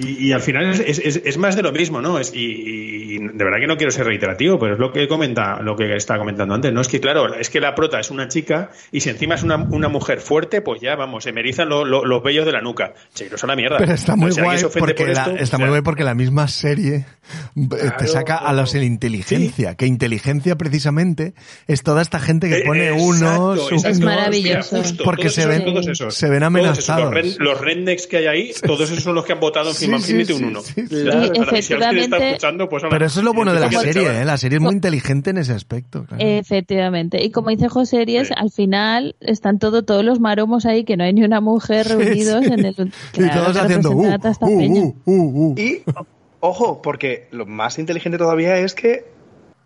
Y, 0.00 0.28
y 0.28 0.32
al 0.32 0.40
final 0.40 0.70
es, 0.70 0.80
es- 1.00 1.20
es 1.24 1.36
más 1.38 1.56
de 1.56 1.62
lo 1.62 1.72
mismo, 1.72 2.00
¿no? 2.00 2.20
Es, 2.20 2.32
y, 2.32 2.38
y 2.38 3.18
de 3.18 3.44
verdad 3.44 3.58
que 3.60 3.66
no 3.66 3.76
quiero 3.76 3.90
ser 3.90 4.06
reiterativo, 4.06 4.60
pero 4.60 4.74
es 4.74 4.78
lo 4.78 4.92
que 4.92 5.08
comenta, 5.08 5.60
lo 5.60 5.74
que 5.74 5.96
estaba 5.96 6.20
comentando 6.20 6.54
antes, 6.54 6.72
¿no? 6.72 6.80
Es 6.80 6.86
que 6.86 7.00
claro, 7.00 7.34
es 7.34 7.50
que 7.50 7.60
la 7.60 7.74
prota 7.74 7.98
es 7.98 8.12
una 8.12 8.28
chica 8.28 8.70
y 8.92 9.00
si 9.00 9.10
encima 9.10 9.34
es 9.34 9.42
una, 9.42 9.56
una 9.56 9.88
mujer 9.88 10.20
fuerte, 10.20 10.62
pues 10.62 10.80
ya 10.80 10.94
vamos, 10.94 11.24
se 11.24 11.32
me 11.32 11.40
erizan 11.40 11.68
lo- 11.68 11.84
lo- 11.84 12.04
los 12.04 12.22
vellos 12.22 12.46
de 12.46 12.52
la 12.52 12.60
nuca. 12.60 12.94
Che, 13.12 13.26
eso 13.26 13.34
es 13.34 13.42
la 13.44 13.56
mierda. 13.56 13.78
Pero 13.78 13.92
está 13.92 14.14
muy 14.14 14.26
alguien 14.28 14.44
guay 14.44 14.58
se 14.58 14.68
porque 14.68 14.94
por 14.94 15.08
la, 15.08 15.22
esto, 15.24 15.36
está 15.36 15.56
o 15.56 15.60
muy 15.60 15.68
guay 15.70 15.82
porque 15.82 16.04
la 16.04 16.14
misma 16.14 16.46
serie 16.46 17.06
eh, 17.56 17.90
te 17.98 18.06
saca 18.06 18.36
a 18.36 18.52
los 18.52 18.72
en 18.76 18.84
inteligencia, 18.84 19.74
que 19.74 19.86
inteligencia 19.86 20.54
precisamente 20.56 21.34
es 21.66 21.82
toda 21.82 22.02
esta 22.02 22.20
gente 22.20 22.48
que 22.48 22.58
Eh, 22.58 22.62
pone 22.64 22.84
exacto, 22.90 23.04
unos, 23.04 23.58
exacto. 23.72 23.88
Es 23.88 23.98
Mira, 23.98 24.14
maravilloso. 24.14 24.76
justo, 24.76 25.02
Porque 25.04 25.28
se 25.28 25.40
esos- 25.40 25.50
ven- 25.50 26.10
se 26.12 26.28
ven 26.28 26.36
esos, 26.42 26.46
amenazados. 26.46 27.38
los, 27.38 27.60
rednecks 27.60 28.06
que 28.06 28.18
hay 28.18 28.26
ahí, 28.26 28.52
todos 28.64 28.82
esos 28.90 29.02
son 29.02 29.16
los 29.16 29.24
que 29.24 29.32
han 29.32 29.39
votado 29.40 29.70
en 29.70 29.74
Sí, 29.74 29.86
Film 29.86 29.98
sí, 30.00 30.12
Infinity 30.12 30.34
sí, 30.34 30.42
un 30.44 30.50
1. 30.50 30.60
sí, 30.60 30.72
sí. 30.74 30.80
Y 30.82 30.86
Si 30.88 30.94
alguien 31.00 31.22
está 31.22 31.42
efectivamente- 31.42 32.28
escuchando, 32.28 32.68
pues 32.68 32.82
Pero 32.88 33.06
eso 33.06 33.20
es 33.20 33.24
lo 33.24 33.32
bueno 33.32 33.52
de 33.52 33.60
la 33.60 33.70
serie. 33.72 34.20
¿eh? 34.20 34.24
La 34.24 34.36
serie 34.36 34.56
es 34.58 34.62
muy 34.62 34.74
inteligente 34.74 35.30
en 35.30 35.38
ese 35.38 35.52
aspecto. 35.52 36.04
claro. 36.04 36.22
Efectivamente. 36.24 37.22
Y 37.24 37.30
como 37.30 37.50
dice 37.50 37.68
José 37.68 38.04
Ries, 38.04 38.28
Sí. 38.28 38.34
al 38.36 38.50
final 38.50 39.16
están 39.20 39.58
todo, 39.58 39.82
todos 39.84 40.04
los 40.04 40.20
maromos 40.20 40.66
ahí, 40.66 40.84
que 40.84 40.96
no 40.96 41.04
hay 41.04 41.12
ni 41.12 41.24
una 41.24 41.40
mujer 41.40 41.86
reunidos 41.88 42.44
sí. 42.44 42.52
en 42.52 42.64
el. 42.64 42.74
y 42.78 43.18
Claro, 43.18 43.40
todos 43.42 43.56
que 43.56 43.62
haciendo 43.62 43.90
uh, 43.92 44.06
uh, 44.06 44.14
uh, 44.46 44.94
uh, 45.06 45.52
uh. 45.52 45.54
Y, 45.58 45.82
ojo, 46.40 46.82
porque 46.82 47.28
lo 47.30 47.46
más 47.46 47.78
inteligente 47.78 48.18
todavía 48.18 48.56
es 48.58 48.74
que 48.74 49.04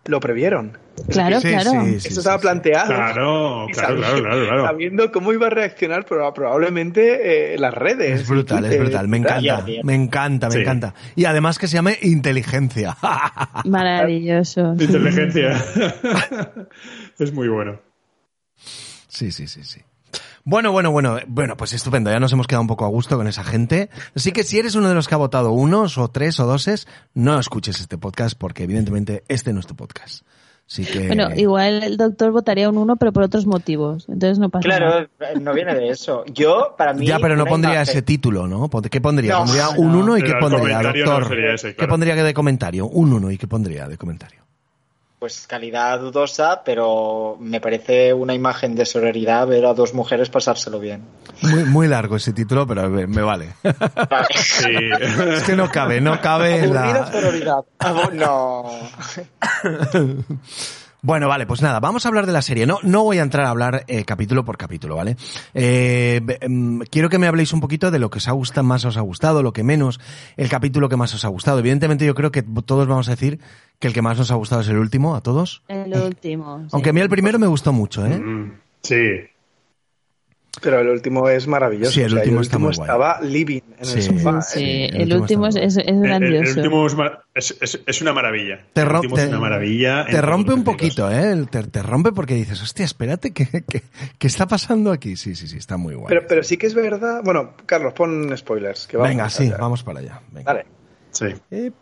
lo 0.05 0.19
previeron. 0.19 0.77
Claro, 1.09 1.41
Sí, 1.41 1.49
claro. 1.49 1.71
sí, 1.71 1.89
sí, 1.89 1.95
Esto 1.97 2.09
sí, 2.09 2.17
estaba 2.19 2.39
planteado. 2.39 2.87
Claro, 2.87 3.67
claro, 3.73 3.95
claro, 3.97 4.21
claro, 4.21 4.45
claro. 4.45 4.65
Sabiendo 4.67 5.11
cómo 5.11 5.33
iba 5.33 5.47
a 5.47 5.49
reaccionar 5.49 6.05
pero 6.07 6.33
probablemente 6.33 7.53
eh, 7.53 7.57
las 7.57 7.73
redes. 7.73 8.21
Es 8.21 8.27
brutal, 8.29 8.63
es 8.65 8.69
Twitter, 8.71 8.79
brutal. 8.85 9.07
Me 9.07 9.17
encanta, 9.17 9.65
me 9.83 9.95
encanta, 9.95 10.47
me 10.47 10.53
Sí. 10.53 10.61
encanta. 10.61 10.93
Y 11.15 11.25
además 11.25 11.59
que 11.59 11.67
se 11.67 11.73
llame 11.75 11.97
inteligencia. 12.01 12.95
Maravilloso. 13.65 14.73
Inteligencia. 14.79 15.63
es 17.19 17.33
muy 17.33 17.47
bueno. 17.49 17.79
Sí, 19.07 19.31
sí, 19.31 19.47
sí, 19.47 19.63
sí. 19.63 19.81
Bueno, 20.47 20.71
bueno, 20.71 20.91
bueno, 20.91 21.17
bueno, 21.25 21.57
pues 21.57 21.73
estupendo, 21.73 22.11
ya 22.11 22.19
nos 22.19 22.31
hemos 22.31 22.45
quedado 22.45 22.61
un 22.61 22.67
poco 22.67 22.85
a 22.85 22.89
gusto 22.89 23.17
con 23.17 23.25
esa 23.27 23.43
gente. 23.43 23.89
Así 24.15 24.31
que 24.31 24.43
si 24.43 24.59
eres 24.59 24.75
uno 24.75 24.87
de 24.87 24.93
los 24.93 25.07
que 25.07 25.15
ha 25.15 25.17
votado 25.17 25.51
unos 25.51 25.97
o 25.97 26.07
tres 26.09 26.39
o 26.39 26.45
doses, 26.45 26.87
no 27.15 27.39
escuches 27.39 27.79
este 27.79 27.97
podcast 27.97 28.37
porque 28.37 28.63
evidentemente 28.63 29.23
este 29.27 29.53
no 29.53 29.59
es 29.59 29.65
tu 29.65 29.75
podcast. 29.75 30.23
Así 30.69 30.85
que... 30.85 31.07
Bueno, 31.07 31.29
igual 31.35 31.81
el 31.81 31.97
doctor 31.97 32.31
votaría 32.31 32.69
un 32.69 32.77
1, 32.77 32.95
pero 32.97 33.11
por 33.11 33.23
otros 33.23 33.47
motivos. 33.47 34.05
Entonces 34.07 34.37
no 34.37 34.49
pasa 34.49 34.67
nada. 34.67 35.07
Claro, 35.17 35.39
no 35.41 35.53
viene 35.55 35.73
de 35.73 35.89
eso. 35.89 36.23
Yo, 36.27 36.75
para 36.77 36.93
mí. 36.93 37.07
Ya, 37.07 37.17
pero 37.17 37.35
no 37.35 37.45
pondría 37.45 37.81
imagen- 37.81 37.89
ese 37.89 38.01
título, 38.03 38.47
¿no? 38.47 38.69
¿Qué 38.89 39.01
pondría? 39.01 39.33
No, 39.33 39.39
¿Pondría 39.45 39.65
no. 39.75 39.81
un 39.81 39.95
1 39.95 40.17
y 40.19 40.21
qué 40.23 40.33
pondría, 40.39 40.59
comentario 40.77 41.05
no 41.05 41.11
doctor? 41.11 41.27
sería 41.29 41.53
ese, 41.55 41.75
¿Qué 41.75 41.87
pondría 41.87 42.15
de 42.23 42.33
comentario? 42.35 42.85
Un 42.87 43.13
1 43.13 43.31
y 43.31 43.37
qué 43.39 43.47
pondría 43.47 43.87
de 43.87 43.97
comentario. 43.97 44.43
Pues 45.25 45.47
calidad 45.47 46.01
dudosa, 46.01 46.61
pero 46.63 47.35
me 47.39 47.59
parece 47.59 48.13
una 48.13 48.35
imagen 48.35 48.75
de 48.75 48.85
sororidad 48.85 49.47
ver 49.47 49.65
a 49.65 49.73
dos 49.73 49.95
mujeres 49.95 50.29
pasárselo 50.29 50.79
bien. 50.79 51.01
Muy, 51.41 51.63
muy 51.63 51.87
largo 51.87 52.17
ese 52.17 52.31
título, 52.31 52.67
pero 52.67 52.87
me, 52.91 53.23
vale. 53.23 53.53
Sí. 54.35 54.69
es 55.01 55.41
que 55.41 55.55
no 55.55 55.71
cabe, 55.71 55.99
no 55.99 56.21
cabe 56.21 56.61
Aburrida 56.61 56.93
la... 56.93 57.11
sororidad. 57.11 57.65
No. 58.13 58.65
Bueno, 61.05 61.27
vale, 61.27 61.45
pues 61.45 61.61
nada, 61.61 61.79
vamos 61.79 62.03
a 62.03 62.09
hablar 62.09 62.25
de 62.25 62.31
la 62.33 62.41
serie. 62.41 62.65
No, 62.65 62.79
no 62.81 63.03
voy 63.03 63.19
a 63.19 63.21
entrar 63.21 63.45
a 63.45 63.51
hablar 63.51 63.83
eh, 63.87 64.03
capítulo 64.05 64.43
por 64.43 64.57
capítulo, 64.57 64.95
¿vale? 64.95 65.15
Eh, 65.53 66.19
em, 66.41 66.79
quiero 66.79 67.09
que 67.09 67.19
me 67.19 67.27
habléis 67.27 67.53
un 67.53 67.59
poquito 67.59 67.91
de 67.91 67.99
lo 67.99 68.09
que 68.09 68.17
os 68.17 68.27
ha 68.27 68.31
gustado, 68.31 68.65
más 68.65 68.85
os 68.85 68.97
ha 68.97 69.01
gustado, 69.01 69.43
lo 69.43 69.53
que 69.53 69.63
menos, 69.63 69.99
el 70.35 70.49
capítulo 70.49 70.89
que 70.89 70.97
más 70.97 71.13
os 71.13 71.23
ha 71.23 71.27
gustado. 71.27 71.59
Evidentemente 71.59 72.07
yo 72.07 72.15
creo 72.15 72.31
que 72.31 72.41
todos 72.41 72.87
vamos 72.87 73.07
a 73.07 73.11
decir 73.11 73.39
que 73.77 73.87
el 73.87 73.93
que 73.93 74.01
más 74.01 74.17
nos 74.17 74.31
ha 74.31 74.35
gustado 74.35 74.61
es 74.61 74.67
el 74.67 74.79
último, 74.79 75.15
a 75.15 75.21
todos. 75.21 75.61
El 75.67 75.93
último. 75.93 76.61
sí. 76.63 76.69
Aunque 76.71 76.89
a 76.89 76.93
mí 76.93 77.01
el 77.01 77.09
primero 77.09 77.37
me 77.37 77.45
gustó 77.45 77.71
mucho, 77.71 78.03
¿eh? 78.03 78.17
Mm, 78.17 78.53
Sí. 78.81 78.95
Pero 80.61 80.79
el 80.79 80.89
último 80.89 81.27
es 81.29 81.47
maravilloso. 81.47 81.91
Sí, 81.91 82.01
el 82.01 82.07
O 82.07 82.09
sea, 82.11 82.19
último 82.19 82.41
está 82.41 82.57
muy 82.57 82.73
guay. 82.75 82.85
estaba 82.87 83.19
living 83.21 83.61
en 83.79 83.85
Sí. 83.85 83.97
el 83.97 84.03
sofá. 84.03 84.41
Sí, 84.41 84.63
¿eh? 84.63 84.85
el 84.85 84.95
el 84.95 85.01
último 85.13 85.45
último 85.45 85.47
es, 85.47 85.55
es, 85.55 85.77
es 85.77 85.79
El, 85.87 85.87
el- 85.87 85.95
el 85.95 86.01
grandioso. 86.09 86.59
último 86.59 86.87
es, 86.87 86.95
es, 87.51 87.57
es- 87.61 87.81
es 87.85 88.01
una 88.01 88.13
maravilla. 88.13 88.65
Te, 88.73 88.81
el 88.81 88.87
rom- 88.87 88.95
último 88.97 89.15
te- 89.15 89.23
es 89.23 89.29
una 89.29 89.39
maravilla. 89.39 90.05
te 90.09 90.21
rompe 90.21 90.53
un 90.53 90.63
poquito, 90.63 91.11
¿eh? 91.11 91.45
Te, 91.51 91.63
te 91.63 91.83
rompe 91.83 92.11
porque 92.13 92.33
dices, 92.35 92.61
hostia, 92.61 92.85
espérate, 92.85 93.33
¿qué, 93.33 93.47
qué, 93.67 93.83
qué 94.17 94.27
está 94.27 94.47
pasando 94.47 94.91
aquí? 94.91 95.15
Sí, 95.17 95.35
sí, 95.35 95.47
sí, 95.47 95.57
está 95.57 95.77
muy 95.77 95.95
guay. 95.95 96.07
Pero, 96.09 96.21
pero 96.27 96.43
sí 96.43 96.57
que 96.57 96.67
es 96.67 96.73
verdad. 96.73 97.21
Bueno, 97.23 97.53
Carlos, 97.65 97.93
pon 97.93 98.35
spoilers. 98.37 98.87
Que 98.87 98.97
vamos 98.97 99.09
Venga, 99.09 99.29
sí, 99.29 99.43
allá. 99.47 99.57
vamos 99.57 99.83
para 99.83 99.99
allá. 99.99 100.21
Venga. 100.31 100.53
Vale. 100.53 100.65
Sí. 101.11 101.25
¡Spoiler! 101.29 101.75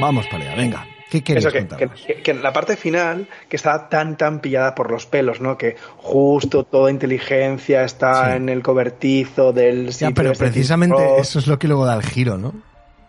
Vamos 0.00 0.26
para 0.28 0.44
allá, 0.44 0.56
venga. 0.56 0.86
¿Qué 1.12 1.22
queréis 1.22 1.44
Eso, 1.44 1.52
que, 1.52 2.22
que- 2.22 2.32
la 2.32 2.54
parte 2.54 2.74
final, 2.74 3.28
que 3.50 3.56
está 3.56 3.90
tan, 3.90 4.16
tan 4.16 4.40
pillada 4.40 4.74
por 4.74 4.90
los 4.90 5.04
pelos, 5.04 5.42
¿no? 5.42 5.58
Que 5.58 5.76
justo 5.98 6.64
toda 6.64 6.90
inteligencia 6.90 7.84
está 7.84 8.30
Sí. 8.30 8.36
en 8.38 8.48
el 8.48 8.62
cobertizo 8.62 9.52
del 9.52 9.90
Ya, 9.90 10.10
pero 10.12 10.32
precisamente 10.32 10.96
eso 11.18 11.38
es 11.38 11.46
lo 11.46 11.58
que 11.58 11.68
luego 11.68 11.84
da 11.84 11.94
el 11.96 12.02
giro, 12.02 12.38
¿no? 12.38 12.54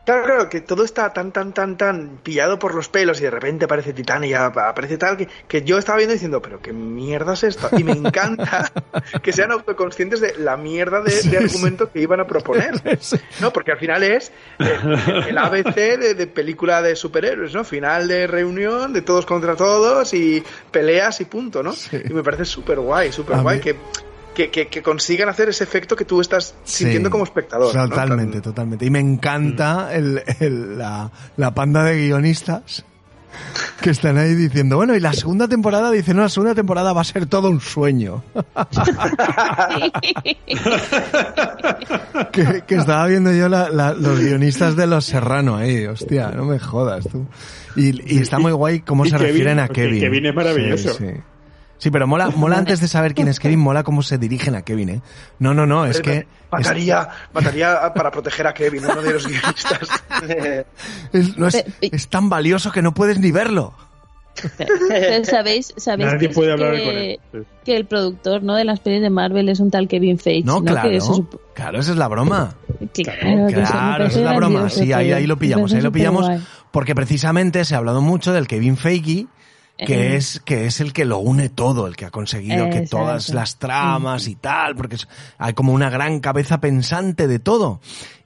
Claro, 0.06 0.26
claro, 0.26 0.49
que 0.49 0.60
todo 0.60 0.84
está 0.84 1.14
tan, 1.14 1.32
tan, 1.32 1.54
tan, 1.54 1.78
tan 1.78 2.18
pillado 2.22 2.60
por 2.60 2.76
los 2.76 2.89
pelos 2.89 3.22
y 3.22 3.24
de 3.24 3.32
repente 3.32 3.66
aparece 3.66 3.93
Titán 3.93 4.26
y 4.26 4.30
ya 4.30 4.47
aparece 4.47 4.97
tal, 4.97 5.16
que, 5.16 5.30
que 5.47 5.62
yo 5.62 5.78
estaba 5.78 5.97
viendo 5.97 6.12
diciendo, 6.12 6.41
pero 6.41 6.62
qué 6.62 6.74
mierda 6.74 7.34
es 7.34 7.43
esto. 7.43 7.70
Y 7.78 7.86
me 7.86 7.93
encanta 7.93 8.70
que 9.24 9.32
sean 9.32 9.51
autoconscientes 9.51 10.20
de 10.20 10.36
la 10.39 10.58
mierda 10.58 11.01
de, 11.01 11.22
de 11.22 11.38
argumento 11.38 11.89
que 11.89 12.01
iban 12.01 12.20
a 12.20 12.28
proponer. 12.28 12.74
No, 13.39 13.51
porque 13.51 13.72
al 13.72 13.78
final 13.78 14.04
es 14.04 14.32
el, 14.60 15.28
el 15.28 15.38
ABC 15.38 15.76
de, 15.76 16.14
de 16.14 16.28
película 16.28 16.82
de 16.82 16.95
superhéroes, 16.95 17.54
¿no? 17.54 17.64
Final 17.64 18.08
de 18.08 18.28
reunión, 18.28 18.93
de 18.93 19.01
todos 19.01 19.26
contra 19.26 19.56
todos 19.56 20.14
y 20.14 20.43
peleas 20.72 21.20
y 21.22 21.26
punto, 21.26 21.64
¿no? 21.64 21.74
Y 21.91 22.14
me 22.14 22.24
parece 22.24 22.45
súper 22.45 22.80
guay, 22.80 23.12
súper 23.12 23.41
guay 23.41 23.60
que, 23.60 23.76
que, 24.34 24.50
que, 24.50 24.68
que 24.68 24.82
consigan 24.82 25.30
hacer 25.30 25.50
ese 25.50 25.64
efecto 25.64 25.96
que 25.96 26.06
tú 26.06 26.20
estás 26.22 26.56
sintiendo 26.64 27.10
Sí, 27.10 27.12
como 27.12 27.24
espectador. 27.24 27.74
¿no? 27.76 27.90
Totalmente, 27.90 28.34
Tan- 28.34 28.42
totalmente. 28.42 28.86
Y 28.86 28.90
me 28.90 29.00
encanta 29.00 29.90
Mm. 29.92 29.96
el, 29.96 30.24
el- 30.40 30.78
la, 30.78 31.12
la 31.38 31.54
panda 31.54 31.84
de 31.84 31.98
guionistas 32.08 32.86
que 33.82 33.90
están 33.90 34.18
ahí 34.20 34.36
diciendo, 34.36 34.76
bueno, 34.76 34.96
y 34.96 35.00
la 35.00 35.12
segunda 35.14 35.48
temporada, 35.48 35.90
dice, 35.92 36.14
no, 36.14 36.22
la 36.22 36.30
segunda 36.30 36.54
temporada 36.54 36.94
va 36.94 37.02
a 37.02 37.04
ser 37.04 37.26
todo 37.26 37.50
un 37.50 37.60
sueño. 37.62 38.24
que, 42.32 42.62
que 42.68 42.76
estaba 42.76 43.08
viendo 43.08 43.32
yo 43.34 43.50
la- 43.50 43.70
la- 43.70 43.94
los 43.94 44.20
guionistas 44.20 44.76
de 44.76 44.88
Los 44.88 45.06
Serrano 45.06 45.56
ahí, 45.56 45.86
hostia, 45.86 46.30
no 46.32 46.46
me 46.46 46.60
jodas 46.60 47.08
tú. 47.10 47.26
Y, 47.76 48.16
y 48.16 48.20
está 48.22 48.40
muy 48.40 48.52
guay 48.52 48.82
cómo 48.82 49.06
Y 49.06 49.10
se 49.10 49.16
Kevin, 49.18 49.28
refieren 49.32 49.60
a 49.60 49.68
Kevin. 49.68 50.00
Kevin 50.00 50.26
es 50.28 50.36
maravilloso. 50.36 50.94
Sí, 50.94 51.06
sí. 51.08 51.14
Sí, 51.84 51.92
pero 51.92 52.08
mola, 52.08 52.30
mola 52.30 52.58
antes 52.60 52.80
de 52.80 52.88
saber 52.88 53.14
quién 53.14 53.28
es 53.28 53.42
Kevin, 53.42 53.60
mola 53.60 53.84
cómo 53.84 54.04
se 54.04 54.18
dirigen 54.18 54.56
a 54.56 54.62
Kevin, 54.62 54.88
¿eh? 54.90 55.02
No, 55.40 55.54
no, 55.54 55.66
no, 55.66 55.86
es 55.86 56.00
que... 56.00 56.26
Mataría, 56.50 57.10
mataría 57.34 57.92
para 57.94 58.10
proteger 58.10 58.48
a 58.48 58.54
Kevin, 58.54 58.86
uno 58.86 59.02
de 59.02 59.12
los 59.12 59.28
guionistas. 59.28 59.80
Es, 61.12 61.38
no 61.38 61.48
es, 61.48 61.66
es 61.82 62.08
tan 62.08 62.30
valioso 62.30 62.72
que 62.72 62.82
no 62.82 62.94
puedes 62.94 63.20
ni 63.20 63.34
verlo. 63.34 63.74
Sabéis, 65.24 65.74
sabéis 65.76 66.14
Nadie 66.14 66.30
que, 66.30 66.34
puede 66.34 66.54
hablar 66.54 66.76
que- 66.76 66.86
con 66.86 66.96
él. 66.96 67.20
Sí. 67.34 67.40
que 67.66 67.76
el 67.76 67.86
productor 67.86 68.44
¿no? 68.44 68.56
de 68.56 68.64
las 68.64 68.80
pelis 68.80 69.02
de 69.02 69.10
Marvel 69.10 69.50
es 69.50 69.60
un 69.60 69.70
tal 69.70 69.90
Kevin 69.90 70.18
Feige. 70.18 70.46
No, 70.46 70.60
¿no? 70.62 70.64
claro. 70.72 70.90
Que 70.90 70.96
eso 70.96 71.14
sup- 71.16 71.40
Claro, 71.54 71.80
esa 71.80 71.92
es 71.92 71.98
la 71.98 72.08
broma. 72.08 72.56
Claro, 72.94 74.06
esa 74.06 74.20
es 74.20 74.26
la 74.26 74.34
broma. 74.34 74.70
Sí, 74.70 74.94
ahí, 74.94 75.12
ahí 75.12 75.28
lo 75.28 75.38
pillamos, 75.38 75.74
ahí 75.74 75.82
lo 75.82 75.92
pillamos. 75.92 76.28
Porque 76.72 76.96
precisamente 76.96 77.66
se 77.66 77.76
ha 77.76 77.80
hablado 77.80 78.02
mucho 78.02 78.32
del 78.32 78.48
Kevin 78.48 78.78
Feige, 78.78 79.28
que 79.86 80.14
Eh. 80.14 80.16
es, 80.16 80.40
que 80.44 80.66
es 80.66 80.80
el 80.82 80.94
que 80.94 81.06
lo 81.06 81.18
une 81.20 81.50
todo, 81.50 81.88
el 81.88 81.96
que 81.96 82.06
ha 82.06 82.12
conseguido 82.12 82.70
que 82.70 82.82
todas 82.82 83.30
las 83.30 83.58
tramas 83.58 84.28
y 84.28 84.36
tal, 84.36 84.76
porque 84.76 84.98
hay 85.38 85.54
como 85.54 85.74
una 85.74 85.90
gran 85.90 86.20
cabeza 86.20 86.60
pensante 86.60 87.28
de 87.28 87.40
todo. 87.40 87.80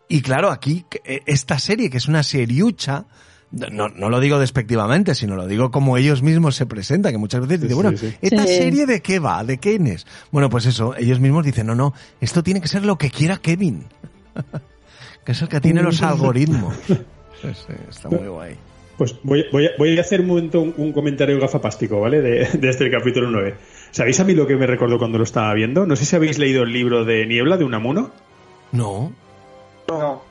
Y 0.10 0.22
claro, 0.22 0.52
aquí, 0.52 0.86
eh, 1.04 1.22
esta 1.26 1.60
serie, 1.60 1.90
que 1.90 1.98
es 1.98 2.08
una 2.08 2.24
seriucha, 2.24 3.06
no, 3.52 3.88
no 3.90 4.10
lo 4.10 4.20
digo 4.20 4.40
despectivamente, 4.40 5.16
sino 5.16 5.36
lo 5.36 5.48
digo 5.48 5.72
como 5.72 5.98
ellos 5.98 6.22
mismos 6.22 6.56
se 6.56 6.66
presentan, 6.66 7.12
que 7.14 7.18
muchas 7.18 7.42
veces 7.42 7.62
dicen, 7.62 7.70
Sí, 7.70 7.74
bueno, 7.82 7.98
sí, 7.98 8.10
sí. 8.12 8.18
¿esta 8.22 8.44
Sí. 8.46 8.56
serie 8.58 8.86
de 8.86 9.02
qué 9.02 9.20
va? 9.20 9.44
¿De 9.44 9.58
quién 9.58 9.88
es? 9.88 10.06
Bueno, 10.32 10.50
pues 10.50 10.66
eso, 10.66 10.96
ellos 10.98 11.20
mismos 11.20 11.46
dicen, 11.46 11.68
no, 11.68 11.76
no, 11.76 11.94
esto 12.22 12.44
tiene 12.44 12.62
que 12.62 12.68
ser 12.68 12.86
lo 12.86 12.98
que 12.98 13.10
quiera 13.12 13.38
Kevin. 13.38 13.86
que 15.26 15.32
es 15.34 15.42
el 15.42 15.48
que 15.50 15.60
tiene 15.62 15.82
los 15.82 16.02
algoritmos. 16.02 16.76
Sí, 16.88 16.94
sí, 17.42 17.74
está 17.90 18.10
muy 18.10 18.28
guay. 18.28 18.56
Pues 18.98 19.16
voy, 19.24 19.46
voy, 19.52 19.68
a, 19.68 19.72
voy 19.78 19.98
a 19.98 20.02
hacer 20.02 20.22
un 20.22 20.28
momento 20.28 20.60
un, 20.62 20.74
un 20.78 20.92
comentario 20.92 21.40
gafapástico, 21.40 22.00
¿vale? 22.02 22.22
De, 22.22 22.46
de 22.58 22.70
este 22.70 22.90
capítulo 22.90 23.30
9. 23.30 23.54
¿Sabéis 23.92 24.20
a 24.20 24.24
mí 24.24 24.34
lo 24.34 24.48
que 24.48 24.56
me 24.56 24.66
recordó 24.68 24.98
cuando 24.98 25.18
lo 25.18 25.24
estaba 25.24 25.54
viendo? 25.54 25.86
No 25.86 25.96
sé 25.96 26.06
si 26.06 26.16
habéis 26.16 26.40
leído 26.40 26.64
el 26.64 26.74
libro 26.74 27.06
de 27.06 27.26
Niebla 27.28 27.58
de 27.58 27.64
Unamuno. 27.64 28.12
No. 28.72 29.12
No. 29.88 30.24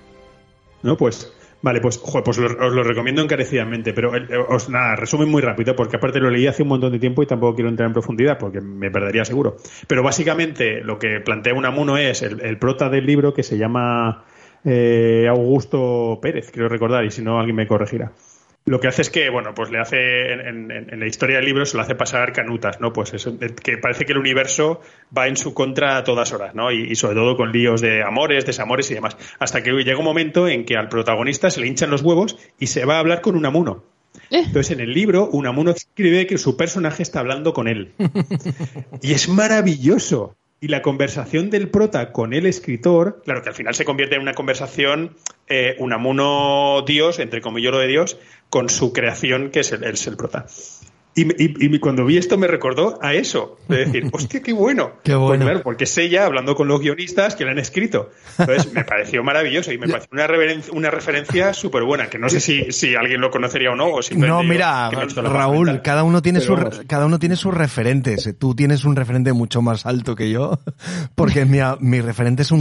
¿No? 0.83 0.97
Pues. 0.97 1.33
Vale, 1.63 1.81
pues, 1.81 1.99
pues 1.99 2.39
lo- 2.39 2.67
os 2.67 2.73
lo 2.75 2.83
recomiendo 2.85 3.23
encarecidamente, 3.23 3.93
pero 3.93 4.15
eh, 4.15 4.23
os, 4.49 4.69
nada, 4.69 4.95
resumen 4.95 5.29
muy 5.29 5.43
rápido, 5.43 5.75
porque 5.75 5.97
aparte 5.97 6.21
lo 6.21 6.31
leí 6.31 6.47
hace 6.47 6.63
un 6.63 6.69
montón 6.69 6.93
de 6.93 6.99
tiempo 7.01 7.23
y 7.23 7.27
tampoco 7.27 7.55
quiero 7.57 7.71
entrar 7.71 7.87
en 7.89 7.93
profundidad, 7.95 8.39
porque 8.39 8.61
me 8.61 8.91
perdería 8.91 9.25
seguro. 9.25 9.57
Pero 9.89 10.03
básicamente 10.03 10.83
lo 10.83 10.99
que 10.99 11.19
plantea 11.25 11.55
Unamuno 11.55 11.97
es 11.97 12.23
el, 12.23 12.41
el 12.43 12.59
prota 12.59 12.89
del 12.89 13.07
libro 13.07 13.33
que 13.35 13.43
se 13.43 13.57
llama 13.59 14.25
eh, 14.65 15.27
Augusto 15.29 16.19
Pérez, 16.23 16.51
creo 16.53 16.69
recordar, 16.69 17.05
y 17.05 17.11
si 17.11 17.23
no 17.23 17.39
alguien 17.41 17.57
me 17.57 17.67
corregirá. 17.67 18.13
Lo 18.69 18.81
que 18.81 18.89
hace 18.89 19.03
es 19.03 19.11
que, 19.11 19.31
bueno, 19.31 19.55
pues 19.55 19.71
le 19.71 19.79
hace, 19.79 20.33
en, 20.33 20.71
en- 20.73 20.93
en 20.93 20.99
la 21.01 21.07
historia 21.07 21.37
del 21.37 21.45
libro 21.45 21.65
se 21.65 21.77
lo 21.77 21.85
hace 21.85 21.95
pasar 21.95 22.33
canutas, 22.33 22.81
¿no? 22.81 22.93
Pues 22.93 23.15
eso, 23.15 23.37
eh, 23.41 23.55
que 23.55 23.79
parece 23.79 24.05
que 24.05 24.13
el 24.13 24.19
universo 24.19 24.81
va 25.17 25.29
en 25.29 25.37
su 25.37 25.55
contra 25.55 25.97
a 25.97 26.03
todas 26.03 26.33
horas, 26.33 26.55
¿no? 26.57 26.73
Y, 26.73 26.91
y 26.91 26.97
sobre 26.97 27.15
todo 27.15 27.37
con 27.37 27.53
líos 27.53 27.81
de 27.81 28.03
amores, 28.03 28.45
desamores 28.45 28.91
y 28.91 28.95
demás. 28.95 29.17
Hasta 29.39 29.63
que 29.63 29.71
llega 29.71 29.99
un 29.99 30.05
momento 30.05 30.49
en 30.49 30.65
que 30.65 30.77
al 30.77 30.89
protagonista 30.89 31.49
se 31.49 31.61
le 31.61 31.69
hinchan 31.69 31.91
los 31.91 32.03
huevos 32.03 32.37
y 32.59 32.67
se 32.67 32.85
va 32.85 32.97
a 32.97 32.99
hablar 32.99 33.21
con 33.21 33.37
Unamuno. 33.37 33.85
Entonces, 34.47 34.73
en 34.73 34.81
el 34.81 34.93
libro, 34.93 35.29
Unamuno 35.31 35.71
escribe 35.71 36.27
que 36.27 36.37
su 36.37 36.57
personaje 36.57 37.05
está 37.05 37.21
hablando 37.21 37.53
con 37.53 37.69
él. 37.69 37.93
Y 39.01 39.13
es 39.13 39.29
maravilloso. 39.29 40.35
Y 40.61 40.69
la 40.69 40.83
conversación 40.83 41.51
del 41.51 41.69
prota 41.69 42.13
con 42.13 42.33
el 42.33 42.47
escritor, 42.47 43.23
claro 43.25 43.43
que 43.43 43.51
al 43.51 43.55
final 43.55 43.75
se 43.75 43.85
convierte 43.85 44.17
en 44.17 44.23
una 44.23 44.35
conversación 44.35 45.17
eh, 45.49 45.77
Unamuno 45.79 46.83
Dios, 46.87 47.19
entre 47.19 47.41
comillas 47.41 47.73
lo 47.73 47.79
de 47.79 47.89
Dios, 47.89 48.19
con 48.49 48.69
su 48.69 48.93
creación, 48.93 49.51
que 49.51 49.61
es 49.61 49.73
es 49.73 50.07
el 50.07 50.17
prota. 50.17 50.47
Y, 51.19 51.23
y- 51.43 51.75
y 51.75 51.79
cuando 51.79 52.05
vi 52.05 52.19
esto 52.19 52.37
me 52.37 52.47
recordó 52.47 52.99
a 53.03 53.15
eso, 53.15 53.57
de 53.69 53.87
decir, 53.87 54.09
hostia, 54.13 54.43
qué 54.43 54.53
bueno. 54.53 54.93
Qué 55.03 55.13
Pues 55.13 55.19
bueno. 55.21 55.45
claro, 55.47 55.63
porque 55.63 55.85
es 55.85 55.97
ella 55.99 56.27
hablando 56.27 56.55
con 56.55 56.69
los 56.69 56.79
guionistas 56.81 57.35
que 57.35 57.45
lo 57.45 57.51
han 57.53 57.59
escrito. 57.59 58.11
Entonces 58.39 58.71
me 58.75 58.85
pareció 58.85 59.25
maravilloso 59.25 59.73
y 59.73 59.79
me 59.79 59.89
pareció 59.89 60.11
una, 60.13 60.27
una 60.73 60.91
referencia 60.91 61.55
súper 61.55 61.85
buena, 61.85 62.09
que 62.11 62.19
no 62.19 62.29
sé 62.29 62.39
si, 62.41 62.71
si 62.71 62.95
alguien 62.95 63.21
lo 63.23 63.31
conocería 63.31 63.71
o 63.71 63.75
no. 63.75 63.87
O 63.87 64.01
No, 64.15 64.43
mira, 64.43 64.91
la 64.91 65.23
Raúl, 65.23 65.81
cada 65.83 66.05
uno 66.05 66.21
tiene 66.21 66.41
Pero 66.41 66.71
su 66.71 66.87
cada 66.87 67.07
uno 67.07 67.19
tiene 67.19 67.37
sus 67.37 67.55
referentes. 67.55 68.35
Tú 68.39 68.55
tienes 68.55 68.85
un 68.85 68.95
referente 68.95 69.33
mucho 69.33 69.63
más 69.63 69.87
alto 69.87 70.15
que 70.17 70.31
yo, 70.31 70.59
porque 71.15 71.47
mi, 71.47 71.61
mi 71.81 72.03
referente 72.03 72.43
es 72.43 72.51
un 72.53 72.61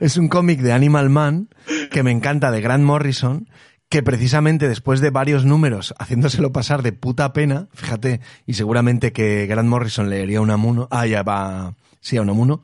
es 0.00 0.16
un 0.16 0.28
cómic 0.28 0.60
de 0.60 0.72
Animal 0.72 1.10
Man 1.10 1.48
que 1.90 2.02
me 2.02 2.10
encanta 2.10 2.50
de 2.50 2.60
Grant 2.60 2.84
Morrison 2.84 3.48
que 3.88 4.02
precisamente 4.02 4.68
después 4.68 5.00
de 5.00 5.10
varios 5.10 5.44
números 5.44 5.94
haciéndoselo 5.98 6.52
pasar 6.52 6.82
de 6.82 6.92
puta 6.92 7.32
pena, 7.32 7.68
fíjate, 7.72 8.20
y 8.46 8.54
seguramente 8.54 9.12
que 9.12 9.46
Grant 9.46 9.68
Morrison 9.68 10.10
leería 10.10 10.40
Unamuno, 10.40 10.88
ah, 10.90 11.06
ya 11.06 11.22
va, 11.22 11.74
sí, 12.00 12.16
a 12.16 12.22
Unamuno. 12.22 12.62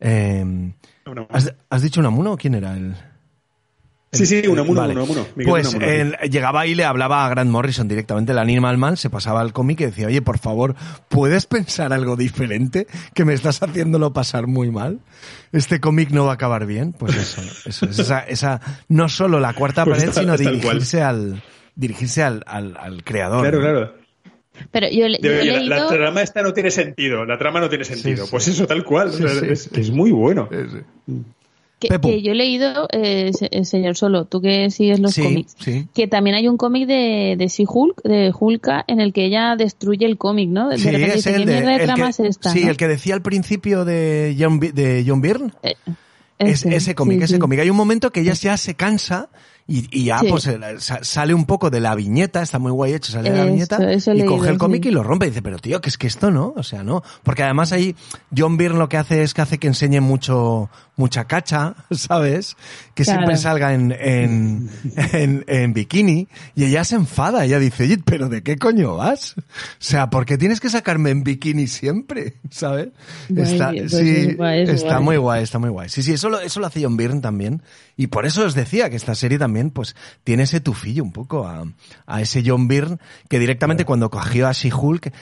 Eh. 0.00 0.72
¿has, 1.30 1.54
has 1.68 1.82
dicho 1.82 2.00
Unamuno 2.00 2.32
o 2.32 2.36
quién 2.36 2.54
era 2.54 2.74
el? 2.74 2.96
Sí, 4.12 4.26
sí, 4.26 4.46
Unamuno, 4.46 4.82
Vale. 4.82 4.92
Unamuno, 4.92 5.26
Miguel 5.36 5.50
Pues 5.50 5.68
Unamuno, 5.74 5.86
sí. 5.86 5.98
él 5.98 6.16
llegaba 6.30 6.66
y 6.66 6.74
le 6.74 6.84
hablaba 6.84 7.24
a 7.24 7.28
Grant 7.30 7.50
Morrison 7.50 7.88
directamente, 7.88 8.32
el 8.32 8.38
Animal 8.38 8.76
Man, 8.76 8.98
se 8.98 9.08
pasaba 9.08 9.40
al 9.40 9.54
cómic 9.54 9.80
y 9.80 9.84
decía, 9.86 10.06
oye, 10.08 10.20
por 10.20 10.38
favor, 10.38 10.74
¿puedes 11.08 11.46
pensar 11.46 11.94
algo 11.94 12.14
diferente? 12.16 12.86
Que 13.14 13.24
me 13.24 13.32
estás 13.32 13.62
haciéndolo 13.62 14.12
pasar 14.12 14.46
muy 14.46 14.70
mal. 14.70 15.00
Este 15.52 15.80
cómic 15.80 16.10
no 16.10 16.26
va 16.26 16.32
a 16.32 16.34
acabar 16.34 16.66
bien. 16.66 16.92
Pues 16.92 17.16
eso, 17.16 17.40
eso 17.64 17.86
es 17.86 17.98
esa, 17.98 18.20
esa, 18.20 18.60
no 18.88 19.08
solo 19.08 19.40
la 19.40 19.54
cuarta 19.54 19.84
Pues 19.86 20.00
pared, 20.04 20.12
sino 20.12 20.34
cual. 20.36 20.38
dirigirse 20.38 21.00
al, 21.02 21.42
dirigirse 21.74 22.22
al, 22.22 22.42
al, 22.46 22.76
al 22.78 23.02
creador. 23.04 23.40
Claro, 23.40 23.58
¿no? 23.58 23.62
claro. 23.64 23.94
Pero 24.70 24.88
yo, 24.90 25.08
le- 25.08 25.18
yo 25.22 25.30
he 25.30 25.44
la, 25.46 25.56
leído... 25.58 25.74
la 25.74 25.88
trama 25.88 26.20
esta 26.20 26.42
no 26.42 26.52
tiene 26.52 26.70
sentido, 26.70 27.24
la 27.24 27.38
trama 27.38 27.60
no 27.60 27.70
tiene 27.70 27.84
sentido. 27.86 28.26
sí. 28.26 28.30
Pues 28.30 28.46
eso, 28.48 28.66
tal 28.66 28.84
cual. 28.84 29.10
Sí, 29.10 29.24
o 29.24 29.28
sea, 29.28 29.40
sí. 29.40 29.46
es, 29.48 29.70
es 29.72 29.90
muy 29.90 30.10
bueno. 30.10 30.50
Que, 31.88 32.22
yo 32.22 32.32
he 32.32 32.34
leído, 32.34 32.88
eh, 32.92 33.32
se- 33.32 33.64
señor 33.64 33.96
Solo, 33.96 34.24
tú 34.24 34.40
que 34.40 34.70
sigues 34.70 35.00
los 35.00 35.12
Sí, 35.14 35.22
cómics, 35.22 35.56
sí. 35.58 35.86
que 35.94 36.06
también 36.06 36.36
hay 36.36 36.48
un 36.48 36.56
cómic 36.56 36.86
de, 36.86 37.34
de 37.38 37.48
She-Hulk, 37.48 38.02
de 38.02 38.32
Hulka, 38.38 38.84
en 38.86 39.00
el 39.00 39.12
que 39.12 39.24
ella 39.26 39.56
destruye 39.56 40.06
el 40.06 40.18
cómic, 40.18 40.48
¿no? 40.50 40.68
De 40.68 40.78
Sí, 40.78 40.88
es 40.88 41.26
el 41.26 41.34
¿qué 41.34 41.38
de, 41.40 41.46
mierda 41.46 41.70
de 41.70 41.76
el 41.76 41.82
trama 41.84 42.04
que, 42.04 42.10
es 42.10 42.20
esta? 42.20 42.50
sí, 42.50 42.64
no? 42.64 42.70
el 42.70 42.76
que 42.76 42.88
decía 42.88 43.14
al 43.14 43.22
principio 43.22 43.84
de 43.84 44.36
John, 44.38 44.60
de 44.60 45.04
John 45.06 45.20
Byrne. 45.20 45.52
Eh, 45.62 45.74
Es, 46.38 46.64
ese, 46.66 46.94
cómic, 46.96 47.22
ese 47.22 47.38
cómic. 47.38 47.60
Hay 47.60 47.70
un 47.70 47.76
momento 47.76 48.10
que 48.10 48.20
ella 48.20 48.32
ya 48.32 48.56
se 48.56 48.74
cansa 48.74 49.28
y, 49.66 49.86
y 49.90 50.04
ya 50.04 50.18
Sí. 50.18 50.26
pues 50.28 50.46
eh, 50.46 50.58
sa- 50.78 51.02
sale 51.04 51.34
un 51.34 51.44
poco 51.46 51.70
de 51.70 51.80
la 51.80 51.94
viñeta, 51.94 52.42
está 52.42 52.58
muy 52.58 52.72
guay 52.72 52.94
hecho, 52.94 53.12
sale 53.12 53.30
de 53.30 53.36
la 53.38 53.44
viñeta 53.44 53.92
eso 53.92 54.12
y 54.12 54.24
coge 54.24 54.50
el 54.50 54.58
cómic 54.58 54.82
sí. 54.82 54.88
y 54.88 54.92
lo 54.92 55.02
rompe 55.02 55.26
y 55.26 55.30
dice, 55.30 55.42
pero 55.42 55.58
tío, 55.58 55.80
que 55.80 55.88
es 55.88 55.96
que 55.98 56.06
esto 56.06 56.30
no, 56.30 56.52
o 56.56 56.62
sea, 56.62 56.82
no. 56.82 57.02
Porque 57.22 57.42
además 57.42 57.72
ahí 57.72 57.94
John 58.36 58.56
Byrne 58.56 58.78
lo 58.78 58.88
que 58.88 58.96
hace 58.96 59.22
es 59.22 59.34
que 59.34 59.42
hace 59.42 59.58
que 59.58 59.68
enseñe 59.68 60.00
mucho, 60.00 60.68
mucha 60.96 61.24
cacha, 61.26 61.74
¿sabes? 61.90 62.56
Que 62.94 63.04
Claro. 63.04 63.20
siempre 63.20 63.36
salga 63.36 63.72
en, 63.74 63.92
en, 63.98 64.70
en, 65.12 65.44
en 65.46 65.72
bikini 65.72 66.28
y 66.54 66.64
ella 66.64 66.84
se 66.84 66.96
enfada, 66.96 67.44
ella 67.44 67.58
dice, 67.58 67.84
oye, 67.84 67.98
pero 68.04 68.28
¿de 68.28 68.42
qué 68.42 68.56
coño 68.58 68.96
vas? 68.96 69.34
O 69.38 69.42
sea, 69.78 70.10
¿por 70.10 70.26
qué 70.26 70.36
tienes 70.38 70.60
que 70.60 70.68
sacarme 70.70 71.10
en 71.10 71.22
bikini 71.24 71.66
siempre? 71.66 72.34
¿Sabes? 72.50 72.88
Guay, 73.28 73.52
Está, 73.52 73.70
pues 73.70 73.90
sí, 73.92 74.10
es 74.30 74.36
guay, 74.36 74.62
es 74.62 74.68
está 74.70 74.94
guay. 74.94 75.04
muy 75.04 75.16
guay, 75.16 75.42
está 75.42 75.58
muy 75.58 75.70
guay. 75.70 75.88
Sí, 75.88 76.02
sí, 76.02 76.12
eso 76.14 76.28
lo, 76.28 76.40
eso 76.40 76.60
lo 76.60 76.66
hace 76.66 76.82
John 76.82 76.96
Byrne 76.96 77.20
también. 77.20 77.62
Y 77.96 78.06
por 78.08 78.24
eso 78.26 78.44
os 78.44 78.54
decía 78.54 78.88
que 78.90 78.96
esta 78.96 79.14
serie 79.14 79.38
también, 79.38 79.51
pues, 79.70 79.94
tiene 80.24 80.44
ese 80.44 80.60
tufillo 80.60 81.02
un 81.02 81.12
poco 81.12 81.46
a, 81.46 81.64
a 82.06 82.20
ese 82.20 82.42
John 82.44 82.68
Byrne 82.68 82.98
que 83.28 83.38
directamente 83.38 83.84
cuando 83.84 84.10
cogió 84.10 84.48
a 84.48 84.52
She-Hulk, 84.52 85.12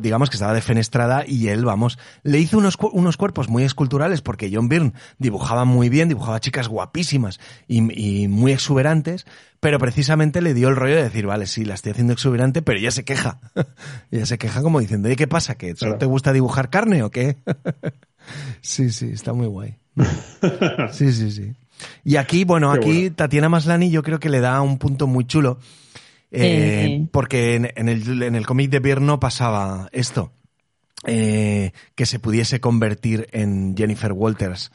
digamos 0.00 0.30
que 0.30 0.36
estaba 0.36 0.52
defenestrada 0.54 1.24
y 1.26 1.48
él, 1.48 1.64
vamos, 1.64 1.98
le 2.22 2.38
hizo 2.38 2.58
unos, 2.58 2.76
unos 2.92 3.16
cuerpos 3.16 3.48
muy 3.48 3.64
esculturales 3.64 4.20
porque 4.22 4.50
John 4.52 4.68
Byrne 4.68 4.92
dibujaba 5.18 5.64
muy 5.64 5.88
bien, 5.88 6.08
dibujaba 6.08 6.40
chicas 6.40 6.68
guapísimas 6.68 7.40
y, 7.68 8.22
y 8.22 8.28
muy 8.28 8.52
exuberantes, 8.52 9.26
pero 9.60 9.78
precisamente 9.78 10.40
le 10.40 10.54
dio 10.54 10.68
el 10.68 10.76
rollo 10.76 10.96
de 10.96 11.02
decir, 11.02 11.26
vale, 11.26 11.46
sí, 11.46 11.64
la 11.64 11.74
estoy 11.74 11.92
haciendo 11.92 12.12
exuberante, 12.14 12.62
pero 12.62 12.78
ella 12.78 12.90
se 12.90 13.04
queja. 13.04 13.38
ella 14.10 14.24
se 14.26 14.38
queja 14.38 14.62
como 14.62 14.80
diciendo, 14.80 15.10
¿y 15.10 15.16
qué 15.16 15.26
pasa? 15.26 15.56
¿Que 15.56 15.68
solo 15.76 15.90
Claro. 15.92 15.98
te 15.98 16.06
gusta 16.06 16.32
dibujar 16.32 16.70
carne 16.70 17.02
o 17.02 17.10
qué? 17.10 17.36
sí, 18.62 18.90
sí, 18.90 19.10
está 19.12 19.32
muy 19.32 19.46
guay. 19.46 19.76
Sí, 20.92 21.12
sí, 21.12 21.30
sí. 21.30 21.52
Y 22.04 22.16
aquí, 22.16 22.44
bueno, 22.44 22.72
Qué 22.72 22.78
aquí 22.78 23.00
bueno. 23.02 23.14
Tatiana 23.16 23.48
Maslani 23.48 23.90
yo 23.90 24.02
creo 24.02 24.18
que 24.20 24.28
le 24.28 24.40
da 24.40 24.60
un 24.62 24.78
punto 24.78 25.06
muy 25.06 25.24
chulo. 25.26 25.58
eh, 26.30 26.98
Sí. 27.00 27.08
Porque 27.10 27.56
en, 27.56 27.70
en 27.74 27.88
el, 27.88 28.22
en 28.22 28.34
el 28.36 28.46
cómic 28.46 28.70
de 28.70 28.78
Byrne 28.80 29.06
no 29.06 29.18
pasaba 29.20 29.88
esto. 29.92 30.32
eh, 31.06 31.72
que 31.94 32.04
se 32.04 32.18
pudiese 32.18 32.60
convertir 32.60 33.26
en 33.32 33.74
Jennifer 33.74 34.12
Walters 34.12 34.70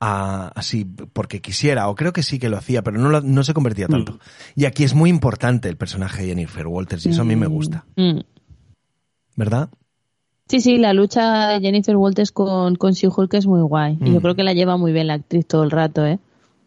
a- 0.00 0.50
así 0.54 0.84
porque 0.86 1.42
quisiera, 1.42 1.88
o 1.88 1.94
creo 1.94 2.14
que 2.14 2.22
sí 2.22 2.38
que 2.38 2.48
lo 2.48 2.56
hacía, 2.56 2.82
pero 2.82 2.98
no, 2.98 3.10
lo- 3.10 3.20
no 3.20 3.44
se 3.44 3.52
convertía 3.52 3.86
tanto. 3.86 4.12
Mm. 4.12 4.18
Y 4.60 4.64
aquí 4.64 4.84
es 4.84 4.94
muy 4.94 5.10
importante 5.10 5.68
el 5.68 5.76
personaje 5.76 6.22
de 6.22 6.28
Jennifer 6.28 6.66
Walters 6.66 7.04
y 7.04 7.10
eso 7.10 7.20
a 7.22 7.24
mí 7.26 7.36
me 7.36 7.46
gusta, 7.46 7.84
Mm. 7.96 8.20
¿verdad? 9.36 9.68
Sí, 10.48 10.60
sí, 10.60 10.78
la 10.78 10.92
lucha 10.94 11.48
de 11.48 11.60
Jennifer 11.60 11.96
Walters 11.96 12.30
con, 12.32 12.76
con 12.76 12.92
She-Hulk 12.92 13.34
es 13.34 13.46
muy 13.46 13.60
guay. 13.60 13.98
Y 14.00 14.12
yo 14.12 14.18
Mm. 14.20 14.22
creo 14.22 14.34
que 14.34 14.44
la 14.44 14.52
lleva 14.54 14.76
muy 14.76 14.92
bien 14.92 15.08
la 15.08 15.14
actriz 15.14 15.46
todo 15.46 15.62
el 15.64 15.70
rato, 15.70 16.06
¿eh? 16.06 16.18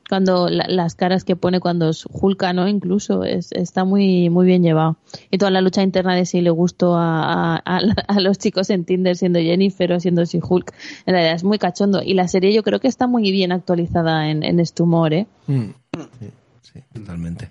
Cuando 0.10 0.49
la- 0.49 0.66
las 0.68 0.95
caras 0.95 1.24
que 1.24 1.36
pone 1.36 1.60
cuando 1.60 1.88
es 1.89 2.05
Hulka, 2.12 2.51
¿no? 2.51 2.68
Incluso 2.68 3.24
es, 3.24 3.51
está 3.51 3.86
muy 3.86 4.30
muy 4.32 4.45
bien 4.47 4.64
llevado. 4.64 4.97
Y 5.30 5.38
toda 5.38 5.51
la 5.51 5.62
lucha 5.62 5.84
interna 5.84 6.16
de 6.16 6.26
si 6.26 6.41
le 6.41 6.49
gustó 6.49 6.95
a, 6.95 7.55
a, 7.57 7.80
a- 8.07 8.20
los 8.20 8.39
chicos 8.39 8.70
en 8.72 8.86
Tinder 8.86 9.16
siendo 9.16 9.39
Jennifer 9.39 9.93
o 9.93 9.99
siendo 9.99 10.26
She-Hulk. 10.26 10.74
En 11.05 11.14
realidad 11.14 11.36
es 11.36 11.43
muy 11.43 11.60
cachondo. 11.60 12.01
Y 12.03 12.16
la 12.16 12.28
serie 12.28 12.51
yo 12.53 12.64
creo 12.64 12.80
que 12.80 12.88
está 12.88 13.05
muy 13.07 13.32
bien 13.32 13.51
actualizada 13.51 14.30
en, 14.32 14.43
en 14.43 14.60
este 14.60 14.82
humor, 14.84 15.14
¿eh? 15.14 15.28
Mm. 15.47 15.70
Sí, 16.20 16.30
sí, 16.62 16.80
totalmente. 16.93 17.49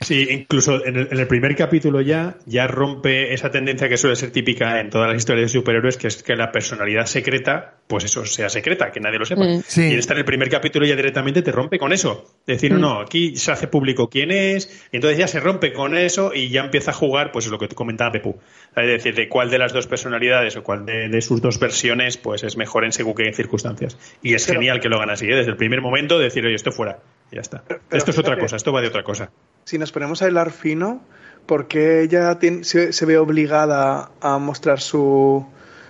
Sí, 0.00 0.26
incluso 0.28 0.84
en 0.84 0.96
el, 0.96 1.08
en 1.12 1.18
el 1.20 1.26
primer 1.28 1.54
capítulo 1.54 2.00
ya, 2.00 2.36
ya 2.46 2.66
rompe 2.66 3.32
esa 3.32 3.52
tendencia 3.52 3.88
que 3.88 3.96
suele 3.96 4.16
ser 4.16 4.32
típica 4.32 4.80
en 4.80 4.90
todas 4.90 5.06
las 5.08 5.16
historias 5.16 5.52
de 5.52 5.58
superhéroes, 5.60 5.96
que 5.96 6.08
es 6.08 6.22
que 6.22 6.34
la 6.34 6.50
personalidad 6.50 7.06
secreta, 7.06 7.74
pues 7.86 8.04
eso, 8.04 8.26
sea 8.26 8.48
secreta, 8.48 8.90
que 8.90 8.98
nadie 8.98 9.20
lo 9.20 9.24
sepa. 9.24 9.44
Mm. 9.44 9.62
Sí. 9.64 9.82
Y 9.92 9.94
esta 9.94 10.12
en 10.14 10.18
el 10.18 10.24
primer 10.24 10.50
capítulo 10.50 10.84
ya 10.84 10.96
directamente 10.96 11.42
te 11.42 11.52
rompe 11.52 11.78
con 11.78 11.92
eso. 11.92 12.26
Decir, 12.44 12.72
no, 12.72 12.78
no, 12.78 13.00
aquí 13.02 13.36
se 13.36 13.52
hace 13.52 13.68
público 13.68 14.10
quién 14.10 14.32
es, 14.32 14.88
y 14.90 14.96
entonces 14.96 15.16
ya 15.16 15.28
se 15.28 15.38
rompe 15.38 15.72
con 15.72 15.96
eso 15.96 16.32
y 16.34 16.48
ya 16.48 16.62
empieza 16.64 16.90
a 16.90 16.94
jugar, 16.94 17.30
pues 17.30 17.44
es 17.46 17.52
lo 17.52 17.58
que 17.60 17.68
te 17.68 17.76
comentaba 17.76 18.10
Pepu. 18.10 18.36
Es 18.76 18.86
decir, 18.88 19.14
de 19.14 19.28
cuál 19.28 19.48
de 19.48 19.58
las 19.58 19.72
dos 19.72 19.86
personalidades 19.86 20.56
o 20.56 20.64
cuál 20.64 20.84
de, 20.84 21.08
de 21.08 21.22
sus 21.22 21.40
dos 21.40 21.60
versiones, 21.60 22.16
pues 22.16 22.42
es 22.42 22.56
mejor 22.56 22.84
en 22.84 22.90
según 22.90 23.14
qué 23.14 23.32
circunstancias. 23.32 23.96
Y 24.22 24.34
es 24.34 24.44
Pero- 24.44 24.58
genial 24.58 24.80
que 24.80 24.88
lo 24.88 24.96
hagan 24.96 25.10
así, 25.10 25.26
¿eh? 25.26 25.36
desde 25.36 25.52
el 25.52 25.56
primer 25.56 25.80
momento, 25.80 26.18
decir, 26.18 26.44
oye, 26.44 26.56
esto 26.56 26.72
fuera. 26.72 26.98
Y 27.30 27.36
ya 27.36 27.40
está. 27.42 27.62
pero 27.66 27.80
esto 27.92 28.10
es 28.10 28.18
otra 28.18 28.36
cosa, 28.36 28.56
esto 28.56 28.72
va 28.72 28.80
de 28.82 28.88
otra 28.88 29.04
cosa. 29.04 29.30
Si 29.64 29.78
nos 29.78 29.92
ponemos 29.92 30.22
a 30.22 30.28
hilar 30.28 30.50
fino, 30.50 31.00
¿por 31.46 31.68
qué 31.68 32.02
ella 32.02 32.38
tiene- 32.38 32.64
se, 32.64 32.92
se 32.92 33.06
ve 33.06 33.18
obligada 33.18 34.10
a 34.20 34.38
mostrar 34.38 34.80
su 34.80 35.44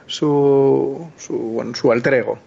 su 0.06 1.08
su, 1.16 1.32
bueno, 1.38 1.74
su 1.74 1.90
alter 1.90 2.14
ego? 2.14 2.38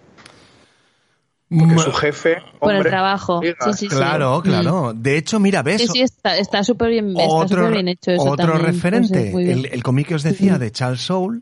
Porque 1.50 1.74
Ma- 1.74 1.82
su 1.82 1.92
jefe, 1.92 2.36
Por 2.60 2.74
el 2.74 2.84
trabajo. 2.84 3.40
Sí, 3.42 3.72
sí. 3.74 3.88
Claro, 3.88 4.40
Mm. 4.40 4.42
claro. 4.42 4.92
De 4.94 5.16
hecho, 5.16 5.40
mira, 5.40 5.62
ves. 5.62 5.80
Sí, 5.80 5.88
sí, 5.88 6.02
está 6.02 6.36
está 6.36 6.62
súper 6.62 6.90
bien, 6.90 7.10
está 7.18 7.24
otro, 7.24 7.48
súper 7.48 7.72
bien 7.72 7.88
hecho 7.88 8.10
eso 8.10 8.22
otro 8.22 8.36
también. 8.52 8.66
referente, 8.66 9.30
Pues, 9.32 9.48
el, 9.48 9.66
el 9.66 9.82
cómic 9.82 10.08
que 10.08 10.14
os 10.14 10.22
decía 10.22 10.58
de 10.58 10.70
Charles 10.70 11.00
Soule. 11.00 11.40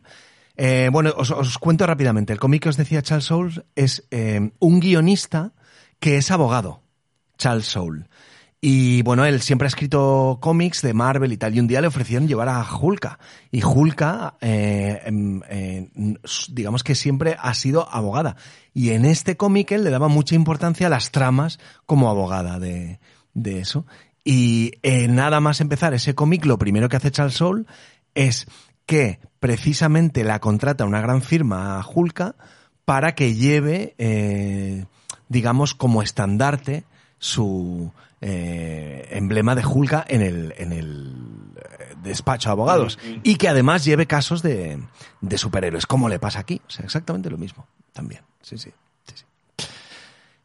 eh, 0.57 0.89
bueno, 0.93 1.13
os, 1.17 1.31
os 1.33 1.59
cuento 1.59 1.87
rápidamente. 1.87 2.33
El 2.33 2.39
cómic 2.39 2.63
que 2.63 2.69
os 2.69 2.77
decía 2.77 3.03
Charles 3.03 3.25
Soule 3.25 3.65
es 3.75 4.07
eh, 4.13 4.53
un 4.61 4.81
guionista 4.81 5.53
que 5.99 6.17
es 6.19 6.31
abogado, 6.31 6.83
Charles 7.37 7.67
Soule. 7.67 8.05
Y 8.61 9.03
bueno, 9.03 9.25
él 9.27 9.43
siempre 9.43 9.67
ha 9.67 9.69
escrito 9.69 10.39
cómics 10.41 10.81
de 10.83 10.95
Marvel 10.95 11.33
y 11.33 11.37
tal. 11.37 11.55
Y 11.55 11.61
un 11.61 11.67
día 11.67 11.81
le 11.81 11.89
ofrecieron 11.89 12.27
llevar 12.27 12.49
a 12.49 12.65
Hulka. 12.65 13.19
Y 13.51 13.63
Hulka, 13.63 14.35
eh, 14.41 15.03
em, 15.05 15.43
eh, 15.49 15.89
digamos 16.49 16.83
que 16.83 16.95
siempre 16.95 17.37
ha 17.39 17.53
sido 17.55 17.89
abogada. 17.89 18.37
Y 18.73 18.91
en 18.91 19.05
este 19.05 19.37
cómic 19.37 19.73
él 19.73 19.85
le 19.85 19.91
daba 19.91 20.09
mucha 20.09 20.35
importancia 20.35 20.87
a 20.87 20.91
las 20.91 21.11
tramas 21.11 21.59
como 21.85 22.09
abogada 22.09 22.59
de, 22.59 22.99
de 23.35 23.61
eso. 23.61 23.87
Y 24.25 24.73
eh, 24.83 25.07
nada 25.07 25.41
más 25.41 25.61
empezar 25.61 25.93
ese 25.95 26.15
cómic, 26.15 26.47
lo 26.47 26.59
primero 26.59 26.89
que 26.89 26.97
hace 26.97 27.11
Charles 27.11 27.37
Soule 27.37 27.67
es 28.15 28.47
que 28.87 29.21
precisamente 29.39 30.25
la 30.25 30.41
contrata 30.41 30.87
una 30.87 31.01
gran 31.01 31.21
firma 31.23 31.79
a 31.79 31.87
Hulka 31.87 32.35
para 32.85 33.15
que 33.15 33.35
lleve, 33.35 33.95
digamos, 35.29 35.75
como 35.75 36.03
estandarte 36.03 36.85
su 37.19 37.93
eh, 38.21 39.09
emblema 39.11 39.55
de 39.55 39.65
Hulka 39.65 40.05
en 40.09 40.23
el, 40.23 40.55
en 40.57 40.73
el 40.73 41.15
eh, 41.57 41.95
despacho 42.03 42.49
de 42.49 42.53
abogados. 42.53 42.99
Y 43.23 43.37
que 43.37 43.49
además 43.49 43.85
lleve 43.85 44.07
casos 44.07 44.43
de, 44.43 44.79
de 45.21 45.39
superhéroes, 45.39 45.87
como 45.87 46.09
le 46.09 46.19
pasa 46.19 46.41
aquí. 46.41 46.61
O 46.67 46.71
sea, 46.71 46.85
exactamente 46.85 47.31
lo 47.31 47.39
mismo. 47.39 47.67
también, 47.93 48.23
sí, 48.43 48.59
sí. 48.59 48.71
sí, 49.07 49.15
sí. 49.17 49.25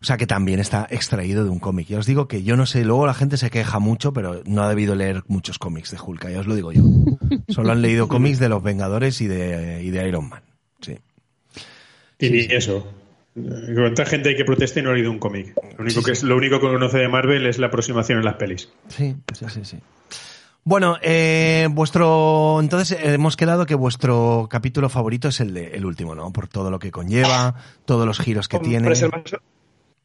O 0.01 0.05
sea 0.05 0.17
que 0.17 0.26
también 0.26 0.59
está 0.59 0.88
extraído 0.89 1.43
de 1.43 1.51
un 1.51 1.59
cómic. 1.59 1.88
Ya 1.88 1.99
os 1.99 2.07
digo 2.07 2.28
que 2.28 2.41
yo 2.41 2.57
no 2.57 2.65
sé, 2.65 2.84
luego 2.84 3.05
la 3.05 3.13
gente 3.13 3.38
se 3.38 3.51
queja 3.51 3.78
mucho, 3.78 4.13
pero 4.13 4.41
no 4.45 4.63
ha 4.63 4.69
debido 4.69 4.95
leer 4.95 5.24
muchos 5.28 5.59
cómics 5.59 5.91
de 5.91 5.99
Hulk, 6.01 6.28
ya 6.30 6.39
os 6.39 6.47
lo 6.47 6.55
digo 6.55 6.72
yo. 6.72 6.82
Solo 7.49 7.72
han 7.72 7.84
leído 7.84 8.07
cómics 8.07 8.39
de 8.39 8.49
los 8.49 8.63
Vengadores 8.63 9.22
y 9.22 9.28
de, 9.28 9.84
y 9.84 9.91
de 9.91 10.07
Iron 10.07 10.30
Man. 10.30 10.41
Sí. 10.82 10.97
Y 12.19 12.53
eso. 12.53 12.88
¿Cuánta 13.34 14.05
gente 14.05 14.29
hay 14.29 14.36
que 14.36 14.43
proteste 14.43 14.82
y 14.82 14.84
no 14.84 14.89
ha 14.89 14.93
leído 14.93 15.11
un 15.11 15.19
cómic? 15.19 15.53
Lo 15.77 15.84
único, 15.84 16.03
que 16.03 16.11
es, 16.11 16.23
lo 16.23 16.36
único 16.36 16.59
que 16.59 16.67
conoce 16.67 16.97
de 16.97 17.07
Marvel 17.07 17.45
es 17.45 17.59
la 17.59 17.67
aproximación 17.67 18.19
en 18.19 18.25
las 18.25 18.36
pelis. 18.36 18.69
Sí, 18.89 19.15
sí, 19.34 19.45
sí, 19.49 19.63
sí. 19.63 19.77
Bueno, 20.63 20.97
eh, 21.01 21.67
vuestro, 21.71 22.59
entonces 22.59 22.91
eh, 22.91 23.13
hemos 23.13 23.36
quedado 23.36 23.65
que 23.65 23.73
vuestro 23.73 24.47
capítulo 24.49 24.89
favorito 24.89 25.29
es 25.29 25.39
el 25.39 25.53
de, 25.55 25.69
el 25.69 25.86
último, 25.86 26.13
¿no? 26.13 26.32
Por 26.32 26.47
todo 26.47 26.69
lo 26.69 26.77
que 26.77 26.91
conlleva, 26.91 27.55
todos 27.86 28.05
los 28.05 28.19
giros 28.19 28.47
que 28.47 28.57
Hombre, 28.57 28.69
tiene. 28.69 28.91
Es 28.91 29.01
el, 29.01 29.09
más, 29.09 29.23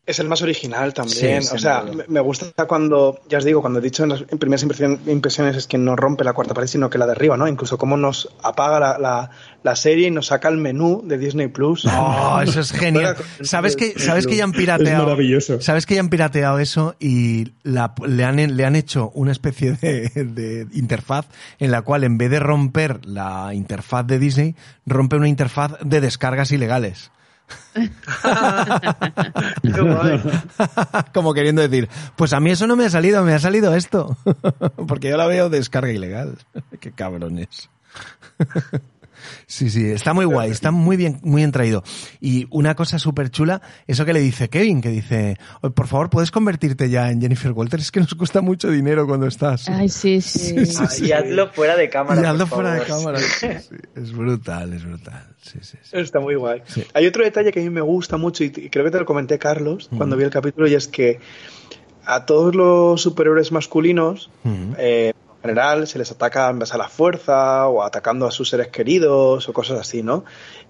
es 0.07 0.19
el 0.21 0.29
más 0.29 0.41
original 0.43 0.95
también. 0.95 1.43
Sí, 1.43 1.55
o 1.55 1.59
sea, 1.59 1.83
me- 1.83 2.05
me 2.07 2.21
gusta 2.21 2.67
cuando, 2.67 3.19
ya 3.29 3.39
os 3.39 3.45
digo, 3.45 3.61
cuando 3.61 3.81
he 3.81 3.83
dicho 3.83 4.05
en 4.05 4.11
las 4.11 4.23
primeras 4.23 4.63
impresiones 5.07 5.57
es 5.57 5.67
que 5.67 5.79
no 5.79 5.97
rompe 5.97 6.23
la 6.25 6.33
cuarta 6.33 6.55
pared, 6.55 6.69
sino 6.69 6.89
que 6.89 6.97
la 6.99 7.07
derriba, 7.07 7.37
¿no? 7.37 7.49
Incluso 7.49 7.77
cómo 7.77 7.97
nos 7.97 8.29
apaga 8.43 8.79
la, 8.81 8.99
la, 8.99 9.31
la 9.63 9.77
serie 9.77 10.09
y 10.09 10.11
nos 10.11 10.27
saca 10.27 10.49
el 10.49 10.59
menú 10.59 11.03
de 11.05 11.19
Disney 11.19 11.49
Plus. 11.49 11.85
Oh, 11.87 12.41
eso 12.43 12.61
es 12.61 12.71
genial. 12.79 13.17
¿Sabes 13.43 13.75
que, 13.77 13.99
sabes 13.99 14.27
que 14.27 14.37
ya 14.37 14.45
han 14.45 14.51
Es 14.51 14.57
pirateado? 14.57 15.05
maravilloso. 15.05 15.61
¿Sabes 15.61 15.87
que 15.87 15.95
ya 15.97 16.01
han 16.01 16.09
pirateado 16.09 16.59
eso 16.61 16.95
y 17.01 17.53
la- 17.65 17.93
le, 18.07 18.25
han, 18.25 18.57
le 18.57 18.65
han 18.65 18.77
hecho 18.77 19.11
una 19.15 19.33
especie 19.33 19.73
de, 19.73 20.09
de 20.25 20.67
interfaz 20.73 21.27
en 21.59 21.71
la 21.73 21.83
cual 21.83 22.05
en 22.05 22.17
vez 22.17 22.31
de 22.31 22.39
romper 22.39 23.05
la 23.07 23.51
interfaz 23.55 24.07
de 24.07 24.19
Disney, 24.19 24.55
rompe 24.87 25.17
una 25.17 25.29
interfaz 25.29 25.73
de 25.83 26.01
descargas 26.01 26.53
ilegales? 26.53 27.11
Como 31.14 31.34
queriendo 31.34 31.62
decir, 31.62 31.88
pues 32.16 32.32
a 32.32 32.40
mí 32.40 32.51
eso 32.51 32.66
no 32.66 32.74
me 32.76 32.86
ha 32.86 32.90
salido, 32.90 33.22
me 33.22 33.34
ha 33.34 33.38
salido 33.38 33.72
esto. 33.74 34.16
Porque 34.88 35.11
yo 35.11 35.16
la 35.16 35.26
veo 35.26 35.49
descarga 35.49 35.92
ilegal. 35.92 36.38
Qué 36.80 36.90
cabrones. 36.92 37.70
Sí, 39.47 39.70
sí, 39.70 39.91
está 39.91 40.12
muy 40.12 40.24
guay, 40.24 40.51
está 40.51 40.70
muy 40.70 40.97
bien, 40.97 41.18
muy 41.22 41.41
bien 41.41 41.53
traído. 41.53 41.83
Y 42.20 42.47
una 42.51 42.74
cosa 42.74 42.99
súper 42.99 43.31
chula, 43.31 43.62
eso 43.87 44.05
que 44.05 44.12
le 44.12 44.20
dice 44.20 44.49
Kevin, 44.49 44.81
que 44.81 44.91
dice, 44.91 45.39
"Oye, 45.62 45.72
por 45.72 45.87
favor, 45.87 46.11
¿puedes 46.11 46.31
convertirte 46.31 46.89
ya 46.91 47.11
en 47.11 47.20
Jennifer 47.20 47.53
Walters? 47.53 47.85
Es 47.85 47.91
que 47.93 48.01
nos 48.01 48.14
cuesta 48.14 48.41
mucho 48.41 48.70
dinero 48.70 49.07
cuando 49.07 49.27
estás. 49.27 49.68
Ay, 49.68 49.89
sí, 49.89 50.20
sí. 50.20 50.57
Ah, 50.79 50.89
y 51.01 51.12
hazlo 51.12 51.49
fuera 51.53 51.77
de 51.77 51.89
cámara. 51.89 52.20
Y 52.20 52.24
hazlo 52.24 52.47
por 52.47 52.59
fuera 52.62 52.74
de 52.74 52.81
favor. 52.83 53.14
cámara. 53.14 53.18
Sí, 53.20 53.47
sí, 53.68 53.77
Es 53.95 54.12
brutal, 54.12 54.72
es 54.72 54.85
brutal. 54.85 55.24
Sí, 55.43 55.59
sí, 55.62 55.77
sí. 55.83 55.91
Está 55.93 56.20
muy 56.20 56.35
guay. 56.35 56.62
Hay 56.95 57.07
otro 57.07 57.22
detalle 57.24 57.53
que 57.53 57.61
a 57.61 57.62
mí 57.62 57.70
me 57.70 57.81
gusta 57.81 58.16
mucho 58.16 58.43
y, 58.45 58.51
creo 58.51 58.85
que 58.85 58.91
te 58.91 58.99
lo 58.99 59.07
comenté, 59.07 59.39
Carlos, 59.39 59.89
cuando 59.97 60.16
vi 60.16 60.24
el 60.24 60.31
capítulo, 60.31 60.66
y 60.66 60.74
es 60.74 60.89
que 60.89 61.20
a 62.05 62.24
todos 62.24 62.55
los 62.55 63.01
superhéroes 63.01 63.53
masculinos, 63.53 64.31
eh, 64.79 65.12
general, 65.47 65.86
se 65.86 65.99
les 65.99 66.11
ataca 66.11 66.49
en 66.51 66.59
base 66.59 66.74
a 66.74 66.78
la 66.78 66.88
fuerza 66.88 67.66
o 67.68 67.82
atacando 67.82 68.26
a 68.26 68.30
sus 68.30 68.49
seres 68.49 68.68
queridos 68.68 69.49
o 69.49 69.53
cosas 69.53 69.80
así, 69.80 70.03
¿no? 70.03 70.24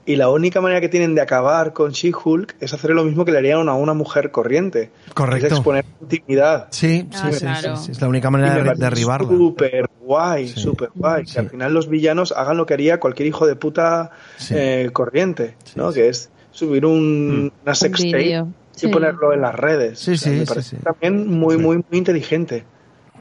Y 0.05 0.17
la 0.17 0.29
única 0.31 0.61
manera 0.61 0.81
que 0.81 0.89
tienen 0.89 1.15
de 1.15 1.21
acabar 1.21 1.73
con 1.73 1.91
She-Hulk 1.91 2.57
es 2.61 2.73
hacer 2.73 2.91
lo 2.93 3.03
mismo 3.05 3.25
que 3.25 3.33
le 3.33 3.39
harían 3.39 3.69
a 3.69 3.75
una 3.75 3.93
mujer 3.93 4.31
corriente. 4.31 4.91
Correcto. 5.15 5.47
Es 5.47 5.53
exponer 5.53 5.85
intimidad. 6.01 6.69
Sí, 6.71 7.09
Ah, 7.13 7.29
sí, 7.31 7.33
sí, 7.33 7.41
claro. 7.41 7.77
sí, 7.77 7.85
sí, 7.87 7.93
Es 7.93 8.01
la 8.01 8.09
única 8.09 8.31
manera 8.31 8.55
de 8.63 8.75
derribarla. 8.77 9.29
Súper 9.29 9.91
guay, 10.01 10.49
Sí, 10.49 10.61
súper 10.61 10.91
guay. 10.95 11.27
sí. 11.27 11.33
Que 11.35 11.41
al 11.41 11.51
final 11.51 11.75
los 11.75 11.89
villanos 11.89 12.31
hagan 12.33 12.57
lo 12.57 12.67
que 12.67 12.75
haría 12.75 13.01
cualquier 13.01 13.27
hijo 13.27 13.47
de 13.47 13.57
puta 13.57 14.11
Sí. 14.37 14.55
eh, 14.57 14.91
corriente, 14.93 15.57
Sí, 15.65 15.73
¿no? 15.77 15.91
sí. 15.91 16.01
Que 16.01 16.09
es 16.09 16.31
subir 16.53 16.87
un, 16.87 17.53
una 17.65 17.75
sextape 17.75 18.17
vídeo, 18.17 18.49
y 18.77 18.79
sí. 18.79 18.89
ponerlo 18.89 19.33
en 19.33 19.41
las 19.41 19.55
redes. 19.57 19.99
Sí, 19.99 20.13
O 20.13 20.17
sea, 20.17 20.31
sí, 20.33 20.39
me 20.39 20.47
sí, 20.47 20.49
parece 20.49 20.77
sí. 20.77 20.83
también 20.85 21.27
muy, 21.29 21.57
muy, 21.59 21.79
muy 21.79 21.99
inteligente. 21.99 22.65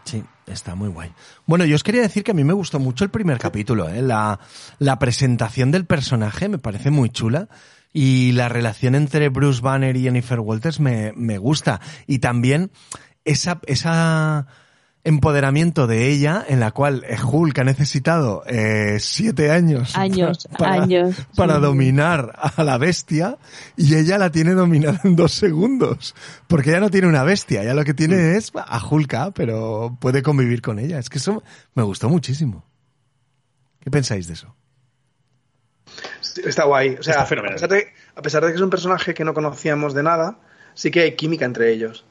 Sí, 0.04 0.24
está 0.48 0.76
muy 0.76 0.90
guay. 0.90 1.12
Bueno, 1.46 1.66
yo 1.66 1.76
os 1.76 1.84
quería 1.84 2.02
decir 2.02 2.24
que 2.24 2.32
a 2.32 2.36
mí 2.36 2.44
me 2.44 2.54
gustó 2.54 2.80
mucho 2.80 3.04
el 3.04 3.10
primer 3.10 3.38
capítulo, 3.40 3.90
¿eh? 3.90 4.02
la, 4.02 4.40
la 4.80 5.00
presentación 5.00 5.72
del 5.72 5.86
personaje 5.86 6.50
me 6.50 6.58
parece 6.58 6.92
muy 6.92 7.10
chula 7.10 7.50
y 7.94 8.34
la 8.34 8.50
relación 8.50 8.94
entre 8.94 9.30
Bruce 9.30 9.62
Banner 9.62 9.96
y 9.96 10.04
Jennifer 10.04 10.40
Walters 10.40 10.80
me, 10.80 11.14
me 11.16 11.38
gusta. 11.38 11.80
Y 12.08 12.20
también 12.20 12.72
esa, 13.24 13.62
esa 13.66 14.48
empoderamiento 15.06 15.88
de 15.88 16.10
ella 16.10 16.44
en 16.48 16.60
la 16.60 16.72
cual 16.72 17.06
eh, 17.08 17.16
Hulk 17.24 17.58
ha 17.60 17.64
necesitado 17.64 18.44
eh, 18.48 18.98
siete 19.00 19.52
años. 19.52 19.96
Años, 19.96 20.50
para, 20.58 20.84
años. 20.84 21.16
Para 21.38 21.56
Sí. 21.56 21.62
dominar 21.62 22.34
a 22.36 22.64
la 22.64 22.78
bestia 22.78 23.38
y 23.78 23.96
ella 23.96 24.18
la 24.18 24.32
tiene 24.32 24.54
dominada 24.54 25.00
en 25.06 25.16
dos 25.16 25.32
segundos. 25.32 26.14
Porque 26.48 26.72
ella 26.72 26.80
no 26.82 26.90
tiene 26.90 27.08
una 27.08 27.24
bestia, 27.24 27.62
ella 27.64 27.74
lo 27.74 27.86
que 27.86 27.94
tiene 27.94 28.36
es 28.36 28.52
a 28.56 28.86
Hulka, 28.86 29.32
pero 29.32 29.96
puede 30.02 30.22
convivir 30.22 30.62
con 30.62 30.80
ella. 30.80 31.00
Es 31.00 31.08
que 31.10 31.20
eso 31.20 31.42
me 31.76 31.84
gustó 31.84 32.10
muchísimo. 32.10 32.66
¿Qué 33.80 33.92
pensáis 33.92 34.28
de 34.28 34.34
eso? 34.34 34.54
Está 36.44 36.66
guay. 36.66 36.96
O 37.00 37.04
sea, 37.04 37.12
Está 37.14 37.24
a 37.24 37.26
fenomenal. 37.28 37.54
pesar, 37.56 37.70
de, 37.70 37.88
a 38.16 38.22
pesar 38.22 38.44
de 38.44 38.50
que 38.50 38.56
es 38.56 38.62
un 38.62 38.70
personaje 38.72 39.14
que 39.14 39.24
no 39.24 39.34
conocíamos 39.34 39.94
de 39.94 40.04
nada, 40.04 40.40
sí 40.74 40.90
que 40.92 41.02
hay 41.02 41.16
química 41.16 41.46
entre 41.46 41.72
ellos. 41.72 42.06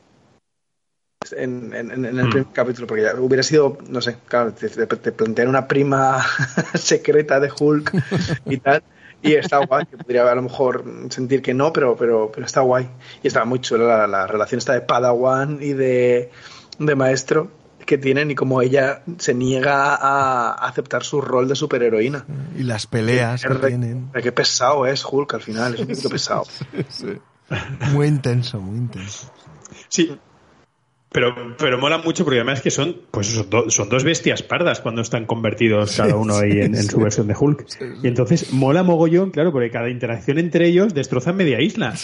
En, 1.32 1.72
en- 1.74 1.90
el 2.04 2.14
Mm. 2.26 2.30
primer 2.30 2.46
capítulo, 2.52 2.86
porque 2.86 3.02
ya 3.04 3.14
hubiera 3.18 3.42
sido, 3.42 3.78
no 3.88 4.00
sé, 4.00 4.16
claro, 4.28 4.52
te, 4.52 4.68
te- 4.68 4.86
te 4.86 5.12
plantean 5.12 5.48
una 5.48 5.66
prima 5.66 6.24
secreta 6.74 7.40
de 7.40 7.50
Hulk 7.58 7.92
y 8.46 8.58
tal. 8.58 8.82
Y 9.22 9.32
está 9.34 9.56
guay, 9.64 9.86
que 9.86 9.96
podría 9.96 10.30
a 10.30 10.34
lo 10.34 10.42
mejor 10.42 10.84
sentir 11.08 11.40
que 11.40 11.54
no, 11.54 11.72
pero, 11.72 11.96
pero, 11.96 12.30
pero 12.32 12.44
está 12.44 12.60
guay. 12.60 12.90
Y 13.22 13.28
está 13.28 13.44
muy 13.46 13.58
chula 13.60 13.84
la, 13.98 14.06
la 14.06 14.26
relación 14.26 14.58
esta 14.58 14.74
de 14.74 14.82
Padawan 14.82 15.58
y 15.62 15.72
de, 15.72 16.30
de 16.78 16.94
maestro 16.94 17.50
que 17.86 17.96
tienen 17.96 18.30
y 18.30 18.34
como 18.34 18.60
ella 18.60 19.02
se 19.18 19.32
niega 19.32 19.94
a 19.94 20.52
aceptar 20.66 21.04
su 21.04 21.22
rol 21.22 21.48
de 21.48 21.54
superheroína. 21.54 22.26
Y 22.54 22.64
las 22.64 22.86
peleas 22.86 23.42
que 23.42 23.48
Re- 23.48 23.68
tienen. 23.68 24.10
Qué 24.22 24.30
pesado 24.32 24.84
es 24.86 25.02
Hulk 25.10 25.32
al 25.34 25.40
final, 25.42 25.72
es 25.74 25.80
un 25.80 25.86
poquito 25.88 26.10
pesado. 26.10 26.44
Sí. 26.90 27.18
Muy 27.92 28.06
intenso, 28.08 28.60
muy 28.60 28.76
intenso. 28.78 29.30
Sí. 29.88 30.18
Pero, 31.14 31.32
pero 31.58 31.78
mola 31.78 31.98
mucho 31.98 32.24
porque 32.24 32.40
además 32.40 32.60
que 32.60 32.72
son, 32.72 32.96
pues 33.12 33.28
son, 33.28 33.48
do- 33.48 33.70
son 33.70 33.88
dos 33.88 34.02
bestias 34.02 34.42
pardas 34.42 34.80
cuando 34.80 35.00
están 35.00 35.26
convertidos 35.26 35.96
cada 35.96 36.16
uno 36.16 36.36
ahí 36.36 36.50
en, 36.60 36.74
en 36.74 36.82
su 36.82 36.98
versión 36.98 37.28
de 37.28 37.36
Hulk. 37.38 37.66
Y 38.02 38.08
entonces 38.08 38.52
mola 38.52 38.82
mogollón, 38.82 39.30
claro, 39.30 39.52
porque 39.52 39.70
cada 39.70 39.88
interacción 39.90 40.38
entre 40.38 40.66
ellos 40.66 40.92
destroza 40.92 41.32
media 41.32 41.60
isla. 41.60 41.94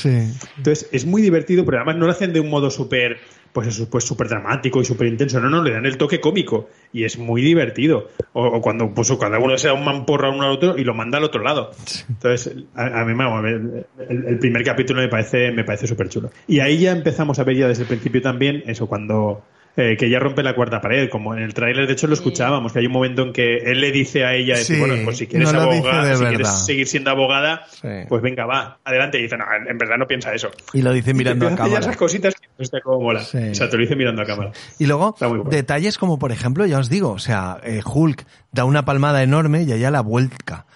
Entonces 0.57 0.89
es 0.93 1.07
muy 1.07 1.23
divertido, 1.23 1.65
pero 1.65 1.79
además 1.79 1.97
no 1.97 2.07
lo 2.07 2.13
hacen 2.13 2.33
de 2.33 2.39
un 2.39 2.51
modo 2.51 2.71
súper, 2.71 3.19
pues 3.53 3.69
eso, 3.69 3.89
pues 3.91 4.05
súper 4.05 4.29
dramático 4.29 4.81
y 4.81 4.85
súper 4.85 5.09
intenso. 5.09 5.41
No, 5.41 5.51
no, 5.51 5.63
le 5.63 5.73
dan 5.73 5.87
el 5.87 5.97
toque 5.97 6.21
cómico 6.21 6.69
y 6.93 7.05
es 7.05 7.19
muy 7.19 7.43
divertido. 7.43 8.09
O, 8.33 8.47
o 8.47 8.61
cuando 8.61 8.93
pues, 8.95 9.11
cada 9.19 9.39
uno 9.39 9.57
se 9.59 9.69
da 9.69 9.75
un 9.75 9.85
mamporra 9.85 10.31
uno 10.31 10.45
al 10.45 10.51
otro 10.53 10.79
y 10.79 10.85
lo 10.85 10.95
manda 10.95 11.19
al 11.19 11.25
otro 11.25 11.43
lado. 11.43 11.71
Entonces 12.09 12.55
a, 12.75 13.01
a 13.01 13.05
mí 13.05 13.15
me, 13.15 13.25
el, 13.49 13.87
el- 14.09 14.25
el 14.27 14.39
primer 14.39 14.63
capítulo 14.65 15.01
me 15.01 15.09
parece, 15.09 15.51
me 15.53 15.65
parece 15.65 15.87
súper 15.87 16.09
chulo. 16.09 16.31
Y 16.47 16.61
ahí 16.61 16.79
ya 16.79 16.93
empezamos 16.93 17.39
a 17.39 17.45
ver 17.45 17.57
ya 17.57 17.69
desde 17.69 17.83
el 17.83 17.89
principio 17.89 18.23
también 18.23 18.63
eso 18.67 18.87
cuando 18.87 19.43
eh, 19.77 19.97
que 19.97 20.07
ella 20.07 20.19
rompe 20.19 20.43
la 20.43 20.55
cuarta 20.55 20.81
pared, 20.81 21.09
como 21.09 21.35
en 21.35 21.43
el 21.43 21.55
tráiler 21.55 21.87
de 21.87 21.93
hecho 21.93 22.07
lo 22.07 22.15
escuchábamos, 22.15 22.73
que 22.73 22.81
hay 22.81 22.87
un 22.87 22.93
momento 22.93 23.23
en 23.23 23.33
que 23.33 23.59
él 23.59 23.81
le 23.81 23.93
dice 23.93 24.25
a 24.25 24.35
ella, 24.35 24.57
Sí, 24.57 24.79
bueno, 24.79 24.95
pues 25.05 25.19
si 25.19 25.27
quieres 25.27 25.53
no 25.53 25.73
si 25.73 25.81
quieres 26.25 26.49
seguir 26.67 26.87
siendo 26.87 27.11
abogada, 27.11 27.67
Sí. 27.71 27.89
pues 28.09 28.21
venga, 28.23 28.47
va, 28.47 28.79
adelante. 28.85 29.19
Y 29.19 29.23
dice, 29.23 29.37
no, 29.37 29.45
en 29.69 29.79
verdad 29.79 29.97
no 29.97 30.07
piensa 30.07 30.35
eso. 30.35 30.51
Y 30.73 30.83
lo 30.83 30.93
dice 30.93 31.15
mirando 31.15 31.47
a 31.47 31.55
cámara. 31.55 31.81
esas 31.81 31.97
cositas 31.97 32.35
que 32.35 32.49
no 32.59 32.63
está 32.63 32.81
como 32.81 33.01
mola. 33.01 33.21
Sí. 33.21 33.39
O 33.39 33.55
sea, 33.55 33.69
te 33.69 33.77
lo 33.77 33.83
dice 33.83 33.97
mirando 33.97 34.23
a 34.23 34.27
cámara. 34.27 34.53
Y 34.79 34.87
luego, 34.87 35.15
bueno. 35.19 35.45
detalles 35.45 35.99
como, 35.99 36.19
por 36.19 36.33
ejemplo, 36.33 36.67
ya 36.67 36.79
os 36.79 36.89
digo, 36.89 37.11
o 37.13 37.19
sea, 37.19 37.59
eh, 37.63 37.81
Hulk 37.85 38.25
da 38.53 38.65
una 38.65 38.85
palmada 38.85 39.23
enorme 39.23 39.63
y 39.63 39.73
ella 39.73 39.91
la 39.91 40.01
vuelca. 40.01 40.67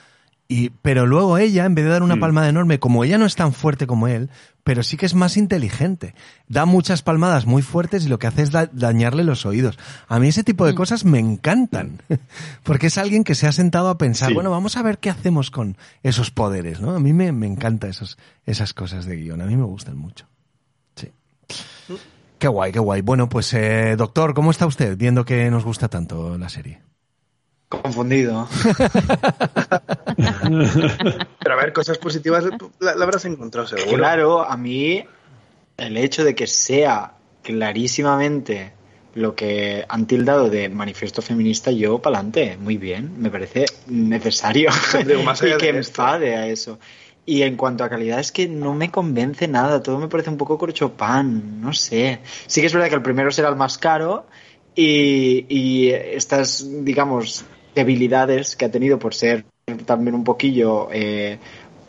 Y, 0.57 0.71
pero 0.83 1.05
luego 1.05 1.37
ella, 1.39 1.65
en 1.65 1.75
vez 1.75 1.85
de 1.85 1.91
dar 1.91 2.05
una 2.05 2.15
Mm. 2.15 2.21
palmada 2.21 2.49
enorme, 2.49 2.79
como 2.79 3.03
ella 3.03 3.19
no 3.19 3.27
es 3.27 3.35
tan 3.35 3.53
fuerte 3.53 3.89
como 3.89 4.07
él, 4.07 4.31
pero 4.63 4.85
sí 4.85 4.97
que 4.97 5.05
es 5.05 5.15
más 5.15 5.37
inteligente. 5.37 6.15
Da 6.47 6.65
muchas 6.65 7.03
palmadas 7.03 7.45
muy 7.45 7.61
fuertes 7.61 8.07
y 8.07 8.09
lo 8.09 8.21
que 8.21 8.29
hace 8.29 8.43
es 8.43 8.53
da- 8.53 8.71
dañarle 8.73 9.25
los 9.25 9.47
oídos. 9.47 9.79
A 10.07 10.21
mí 10.21 10.29
ese 10.29 10.45
tipo 10.45 10.65
de 10.65 10.77
cosas 10.77 11.05
me 11.05 11.19
encantan. 11.19 12.01
Porque 12.63 12.87
es 12.87 12.99
alguien 12.99 13.25
que 13.25 13.35
se 13.35 13.49
ha 13.49 13.53
sentado 13.53 13.89
a 13.89 13.99
pensar, 13.99 14.29
Sí. 14.29 14.35
bueno, 14.35 14.51
vamos 14.53 14.77
a 14.77 14.83
ver 14.83 14.99
qué 14.99 15.11
hacemos 15.11 15.51
con 15.51 15.77
esos 16.05 16.31
poderes, 16.31 16.81
¿no? 16.81 16.95
A 16.95 17.01
mí 17.01 17.13
me, 17.13 17.33
me 17.33 17.47
encanta 17.49 17.89
esos, 17.89 18.17
esas 18.47 18.73
cosas 18.75 19.07
de 19.07 19.17
guion. 19.17 19.41
A 19.43 19.47
mí 19.47 19.57
me 19.57 19.65
gustan 19.65 19.97
mucho. 19.97 20.27
Sí. 20.95 21.09
Qué 22.39 22.47
guay, 22.49 22.71
qué 22.71 22.79
guay. 22.79 23.01
Bueno, 23.01 23.29
pues, 23.29 23.53
eh, 23.55 23.97
doctor, 23.97 24.35
¿cómo 24.35 24.53
está 24.53 24.67
usted 24.67 24.97
viendo 24.97 25.25
que 25.25 25.51
nos 25.51 25.65
gusta 25.65 25.89
tanto 25.89 26.39
la 26.39 26.49
serie? 26.49 26.81
Confundido. 27.69 28.49
Pero 31.41 31.55
a 31.55 31.57
ver, 31.57 31.73
cosas 31.73 31.99
positivas 31.99 32.45
la, 32.79 32.95
la 32.95 33.05
habrás 33.05 33.25
encontrado 33.25 33.67
seguro. 33.67 33.97
Claro, 33.97 34.45
a 34.45 34.57
mí 34.57 35.05
el 35.77 35.97
hecho 35.97 36.25
de 36.25 36.35
que 36.35 36.47
sea 36.47 37.15
clarísimamente 37.43 38.73
lo 39.15 39.35
que 39.35 39.85
han 39.89 40.07
tildado 40.07 40.51
de 40.51 40.69
manifiesto 40.69 41.23
feminista, 41.23 41.71
yo 41.71 42.01
pa'lante, 42.01 42.57
muy 42.57 42.79
bien, 42.79 43.21
me 43.21 43.31
parece 43.31 43.67
necesario 43.87 44.71
Digo, 45.07 45.23
más 45.23 45.41
allá 45.43 45.55
y 45.55 45.59
que 45.59 45.69
enfade 45.69 46.37
a 46.37 46.49
eso. 46.49 46.79
Y 47.27 47.43
en 47.43 47.57
cuanto 47.57 47.85
a 47.85 47.89
calidad, 47.89 48.21
es 48.21 48.33
que 48.33 48.49
no 48.49 48.75
me 48.75 48.91
convence 48.91 49.49
nada. 49.49 49.83
Todo 49.83 49.99
me 49.99 50.09
parece 50.09 50.29
un 50.29 50.37
poco 50.37 50.59
corchopan. 50.59 51.59
No 51.59 51.73
sé. 51.73 52.21
Sí 52.47 52.61
que 52.61 52.67
es 52.67 52.75
verdad 52.75 52.91
que 52.91 52.97
el 52.97 53.03
primero 53.03 53.31
será 53.31 53.49
el 53.49 53.57
más 53.57 53.79
caro. 53.79 54.27
Y, 54.75 55.47
y 55.49 55.89
estas, 55.89 56.67
digamos, 56.85 57.47
debilidades 57.75 58.57
que 58.57 58.65
ha 58.65 58.71
tenido 58.71 58.99
por 58.99 59.15
ser 59.15 59.45
también 59.87 60.15
un 60.15 60.25
poquillo 60.25 60.89
eh, 60.93 61.39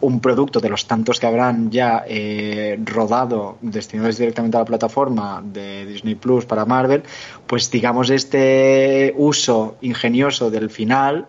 un 0.01 0.19
producto 0.19 0.59
de 0.59 0.69
los 0.69 0.87
tantos 0.87 1.19
que 1.19 1.27
habrán 1.27 1.71
ya 1.71 2.03
eh, 2.07 2.77
rodado 2.83 3.57
destinados 3.61 4.17
directamente 4.17 4.57
a 4.57 4.61
la 4.61 4.65
plataforma 4.65 5.41
de 5.43 5.85
Disney 5.85 6.15
Plus 6.15 6.45
para 6.45 6.65
Marvel, 6.65 7.03
pues 7.47 7.71
digamos 7.71 8.09
este 8.09 9.13
uso 9.17 9.77
ingenioso 9.81 10.51
del 10.51 10.69
final 10.69 11.27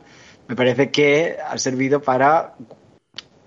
me 0.49 0.55
parece 0.55 0.91
que 0.91 1.37
ha 1.45 1.59
servido 1.59 2.01
para 2.03 2.55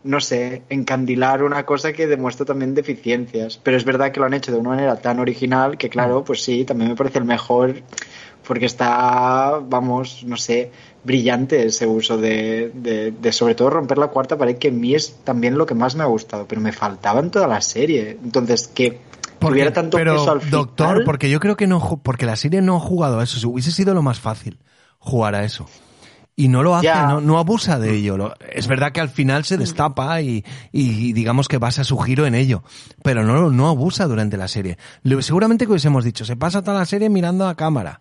no 0.03 0.21
sé, 0.21 0.63
encandilar 0.69 1.43
una 1.43 1.65
cosa 1.65 1.91
que 1.91 2.07
demuestra 2.07 2.45
también 2.45 2.73
deficiencias. 2.73 3.59
Pero 3.61 3.75
es 3.75 3.83
verdad 3.83 4.11
que 4.11 4.19
lo 4.19 4.25
han 4.25 4.33
hecho 4.33 4.51
de 4.51 4.57
una 4.57 4.69
manera 4.69 4.95
tan 4.95 5.19
original 5.19 5.77
que, 5.77 5.89
claro, 5.89 6.23
pues 6.23 6.41
sí, 6.41 6.63
también 6.63 6.91
me 6.91 6.95
parece 6.95 7.19
el 7.19 7.25
mejor 7.25 7.75
porque 8.49 8.65
está, 8.65 9.59
vamos, 9.61 10.23
no 10.25 10.35
sé, 10.35 10.71
brillante 11.03 11.67
ese 11.67 11.85
uso 11.85 12.17
de, 12.17 12.71
de, 12.73 13.31
sobre 13.31 13.53
todo 13.53 13.69
romper 13.69 13.99
la 13.99 14.07
cuarta 14.07 14.39
pared, 14.39 14.57
que 14.57 14.69
a 14.69 14.71
mí 14.71 14.95
es 14.95 15.19
también 15.23 15.55
lo 15.55 15.67
que 15.67 15.75
más 15.75 15.93
me 15.93 16.01
ha 16.01 16.07
gustado, 16.07 16.47
pero 16.47 16.59
me 16.59 16.71
faltaba 16.71 17.19
en 17.19 17.29
toda 17.29 17.45
la 17.45 17.61
serie. 17.61 18.17
Entonces, 18.23 18.67
que 18.67 19.01
hubiera 19.39 19.71
tanto 19.71 19.97
pero, 19.97 20.15
peso 20.15 20.31
al 20.31 20.49
Doctor, 20.49 21.03
porque 21.05 21.29
yo 21.29 21.39
creo 21.39 21.55
que 21.55 21.67
no, 21.67 22.01
porque 22.01 22.25
la 22.25 22.35
serie 22.35 22.63
no 22.63 22.77
ha 22.77 22.79
jugado 22.79 23.19
a 23.19 23.23
eso, 23.23 23.47
hubiese 23.47 23.71
sido 23.71 23.93
lo 23.93 24.01
más 24.01 24.19
fácil 24.19 24.57
jugar 24.97 25.35
a 25.35 25.43
eso. 25.43 25.67
Y 26.35 26.47
no 26.47 26.63
lo 26.63 26.75
hace, 26.75 26.89
no, 26.89 27.21
no, 27.21 27.37
abusa 27.37 27.77
de 27.77 27.97
ello. 27.97 28.33
Es 28.51 28.67
verdad 28.67 28.91
que 28.91 29.01
al 29.01 29.09
final 29.09 29.45
se 29.45 29.57
destapa 29.57 30.21
y, 30.21 30.43
y, 30.71 31.13
digamos 31.13 31.47
que 31.47 31.59
basa 31.59 31.83
su 31.83 31.99
giro 31.99 32.25
en 32.25 32.33
ello. 32.33 32.63
Pero 33.03 33.23
no, 33.23 33.51
no 33.51 33.67
abusa 33.67 34.07
durante 34.07 34.37
la 34.37 34.47
serie. 34.47 34.79
Seguramente 35.19 35.65
que 35.65 35.71
hubiésemos 35.71 36.03
dicho, 36.03 36.25
se 36.25 36.35
pasa 36.35 36.63
toda 36.63 36.79
la 36.79 36.85
serie 36.85 37.09
mirando 37.09 37.47
a 37.47 37.53
cámara 37.53 37.99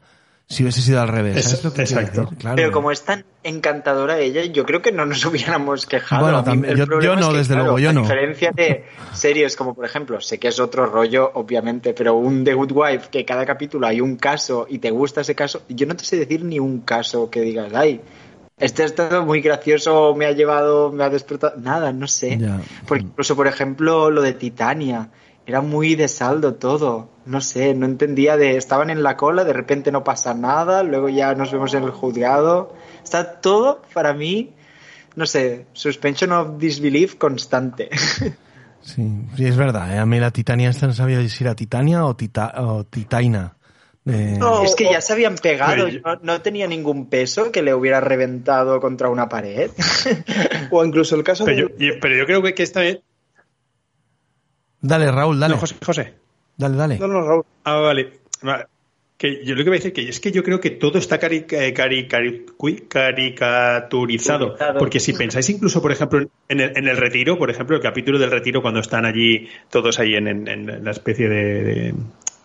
si 0.49 0.63
hubiese 0.63 0.81
sido 0.81 1.03
al 1.03 1.09
revés. 1.09 1.63
exacto. 1.77 2.31
Pero 2.55 2.73
como 2.73 2.91
es 2.91 3.03
tan 3.03 3.27
encantadora 3.43 4.19
ella, 4.19 4.45
yo 4.45 4.65
creo 4.65 4.81
que 4.81 4.93
no 4.93 5.05
nos 5.05 5.25
hubiéramos 5.27 5.85
quejado. 5.85 6.23
Bueno, 6.23 6.43
también, 6.43 6.75
yo, 6.75 7.17
no, 7.17 7.33
desde 7.35 7.55
luego, 7.55 7.79
yo 7.79 7.93
no. 7.93 8.01
A 8.01 8.03
diferencia 8.05 8.51
de 8.53 8.87
series 9.13 9.57
como, 9.57 9.75
por 9.75 9.85
ejemplo, 9.85 10.21
sé 10.23 10.39
que 10.39 10.49
es 10.49 10.59
otro 10.59 10.87
rollo, 10.87 11.31
obviamente, 11.35 11.93
pero 11.93 12.15
un 12.15 12.45
The 12.45 12.55
Good 12.55 12.73
Wife, 12.73 13.09
que 13.11 13.27
cada 13.27 13.45
capítulo 13.45 13.87
hay 13.87 14.01
un 14.01 14.17
caso 14.17 14.67
y 14.69 14.79
te 14.79 14.91
gusta 14.91 15.21
ese 15.21 15.35
caso, 15.35 15.63
yo 15.69 15.87
no 15.87 15.95
te 15.95 16.05
sé 16.05 16.17
decir 16.17 16.43
ni 16.43 16.59
un 16.59 16.81
caso 16.81 17.29
que 17.29 17.43
digas, 17.43 17.75
ay, 17.75 18.01
este 18.57 18.83
ha 18.83 18.87
estado 18.87 19.27
muy 19.27 19.43
gracioso, 19.43 20.15
me 20.15 20.25
ha 20.25 20.33
llevado, 20.33 20.91
me 20.91 21.05
ha 21.05 21.11
despertado. 21.11 21.61
Nada, 21.61 21.93
no 21.93 22.09
sé. 22.09 22.39
Porque 22.87 23.05
incluso, 23.05 23.37
por 23.37 23.47
ejemplo, 23.47 24.11
lo 24.11 24.23
de 24.23 24.33
Titania 24.33 25.11
era 25.49 25.63
muy 25.63 25.95
de 25.95 26.09
saldo 26.09 26.57
todo. 26.57 27.09
No 27.25 27.41
sé, 27.41 27.75
no 27.75 27.87
entendía 27.87 28.37
de. 28.37 28.59
Estaban 28.59 28.91
en 28.91 29.03
la 29.03 29.17
cola, 29.17 29.45
de 29.45 29.55
repente 29.55 29.91
no 29.91 30.05
pasa 30.05 30.35
nada, 30.35 30.83
luego 30.83 31.09
ya 31.09 31.35
nos 31.35 31.51
vemos 31.51 31.73
en 31.73 31.85
el 31.85 31.91
juzgado. 31.91 32.75
Está 33.03 33.41
todo 33.41 33.81
para 33.95 34.13
mí, 34.13 34.53
no 35.17 35.25
sé, 35.25 35.65
suspension 35.73 36.33
of 36.33 36.59
disbelief 36.59 37.17
constante. 37.17 37.89
Sí, 38.81 39.03
sí 39.37 39.45
es 39.45 39.57
verdad. 39.57 39.93
¿eh? 39.93 39.99
A 39.99 40.07
mí 40.07 40.21
la 40.21 40.31
Titania 40.31 40.71
esta 40.71 40.87
no 40.87 40.95
sabía 40.95 41.29
si 41.29 41.45
era 41.45 41.55
Titania 41.55 42.07
o, 42.07 42.15
tita, 42.15 42.55
o 42.59 42.85
Titaina. 42.85 43.57
No, 44.05 44.63
es 44.63 44.75
que 44.77 44.85
ya 44.85 45.01
se 45.03 45.13
habían 45.13 45.35
pegado, 45.35 45.89
no, 46.23 46.41
tenía 46.41 46.67
ningún 46.69 47.11
peso 47.11 47.51
que 47.51 47.61
le 47.61 47.75
hubiera 47.75 48.01
reventado 48.01 48.81
contra 48.81 49.11
una 49.11 49.29
pared. 49.29 49.71
o 50.71 50.85
incluso 50.85 51.17
el 51.17 51.25
caso 51.25 51.45
pero 51.45 51.69
de... 51.69 51.87
Yo, 51.87 51.95
pero 52.01 52.17
yo 52.17 52.25
creo 52.25 52.43
que 52.43 52.63
esta 52.63 52.81
vez 52.81 53.01
Dale, 54.81 55.11
Raúl, 55.11 55.39
dale. 55.39 55.57
José, 55.57 55.77
José. 55.85 56.15
Dale, 56.57 56.77
dale. 56.77 56.99
No, 56.99 57.09
no, 57.09 57.21
Raúl. 57.23 57.45
Ah, 57.65 57.77
vale. 57.77 58.21
Que 59.17 59.45
yo 59.45 59.57
lo 59.57 59.65
que 59.65 59.71
voy 59.71 59.79
a 59.79 59.81
decir 59.81 59.93
que 59.93 60.09
es 60.09 60.21
que 60.21 60.31
yo 60.31 60.45
creo 60.45 60.61
que 60.61 60.71
todo 60.71 60.99
está 60.99 61.19
cari 61.19 61.45
eh, 61.51 61.73
cari 61.73 62.07
caricaturizado. 62.89 64.55
Porque 64.79 65.01
si 65.01 65.13
pensáis 65.13 65.51
incluso, 65.51 65.83
por 65.83 65.91
ejemplo, 65.91 66.21
en 66.49 66.61
el, 66.61 66.73
en 66.77 66.87
el, 66.87 66.97
retiro, 66.97 67.37
por 67.37 67.51
ejemplo, 67.51 67.75
el 67.75 67.83
capítulo 67.83 68.19
del 68.19 68.31
retiro, 68.31 68.63
cuando 68.63 68.79
están 68.79 69.05
allí 69.05 69.49
todos 69.71 69.99
ahí 69.99 70.15
en, 70.15 70.29
en, 70.47 70.85
la 70.85 70.91
especie 70.93 71.29
de, 71.29 71.95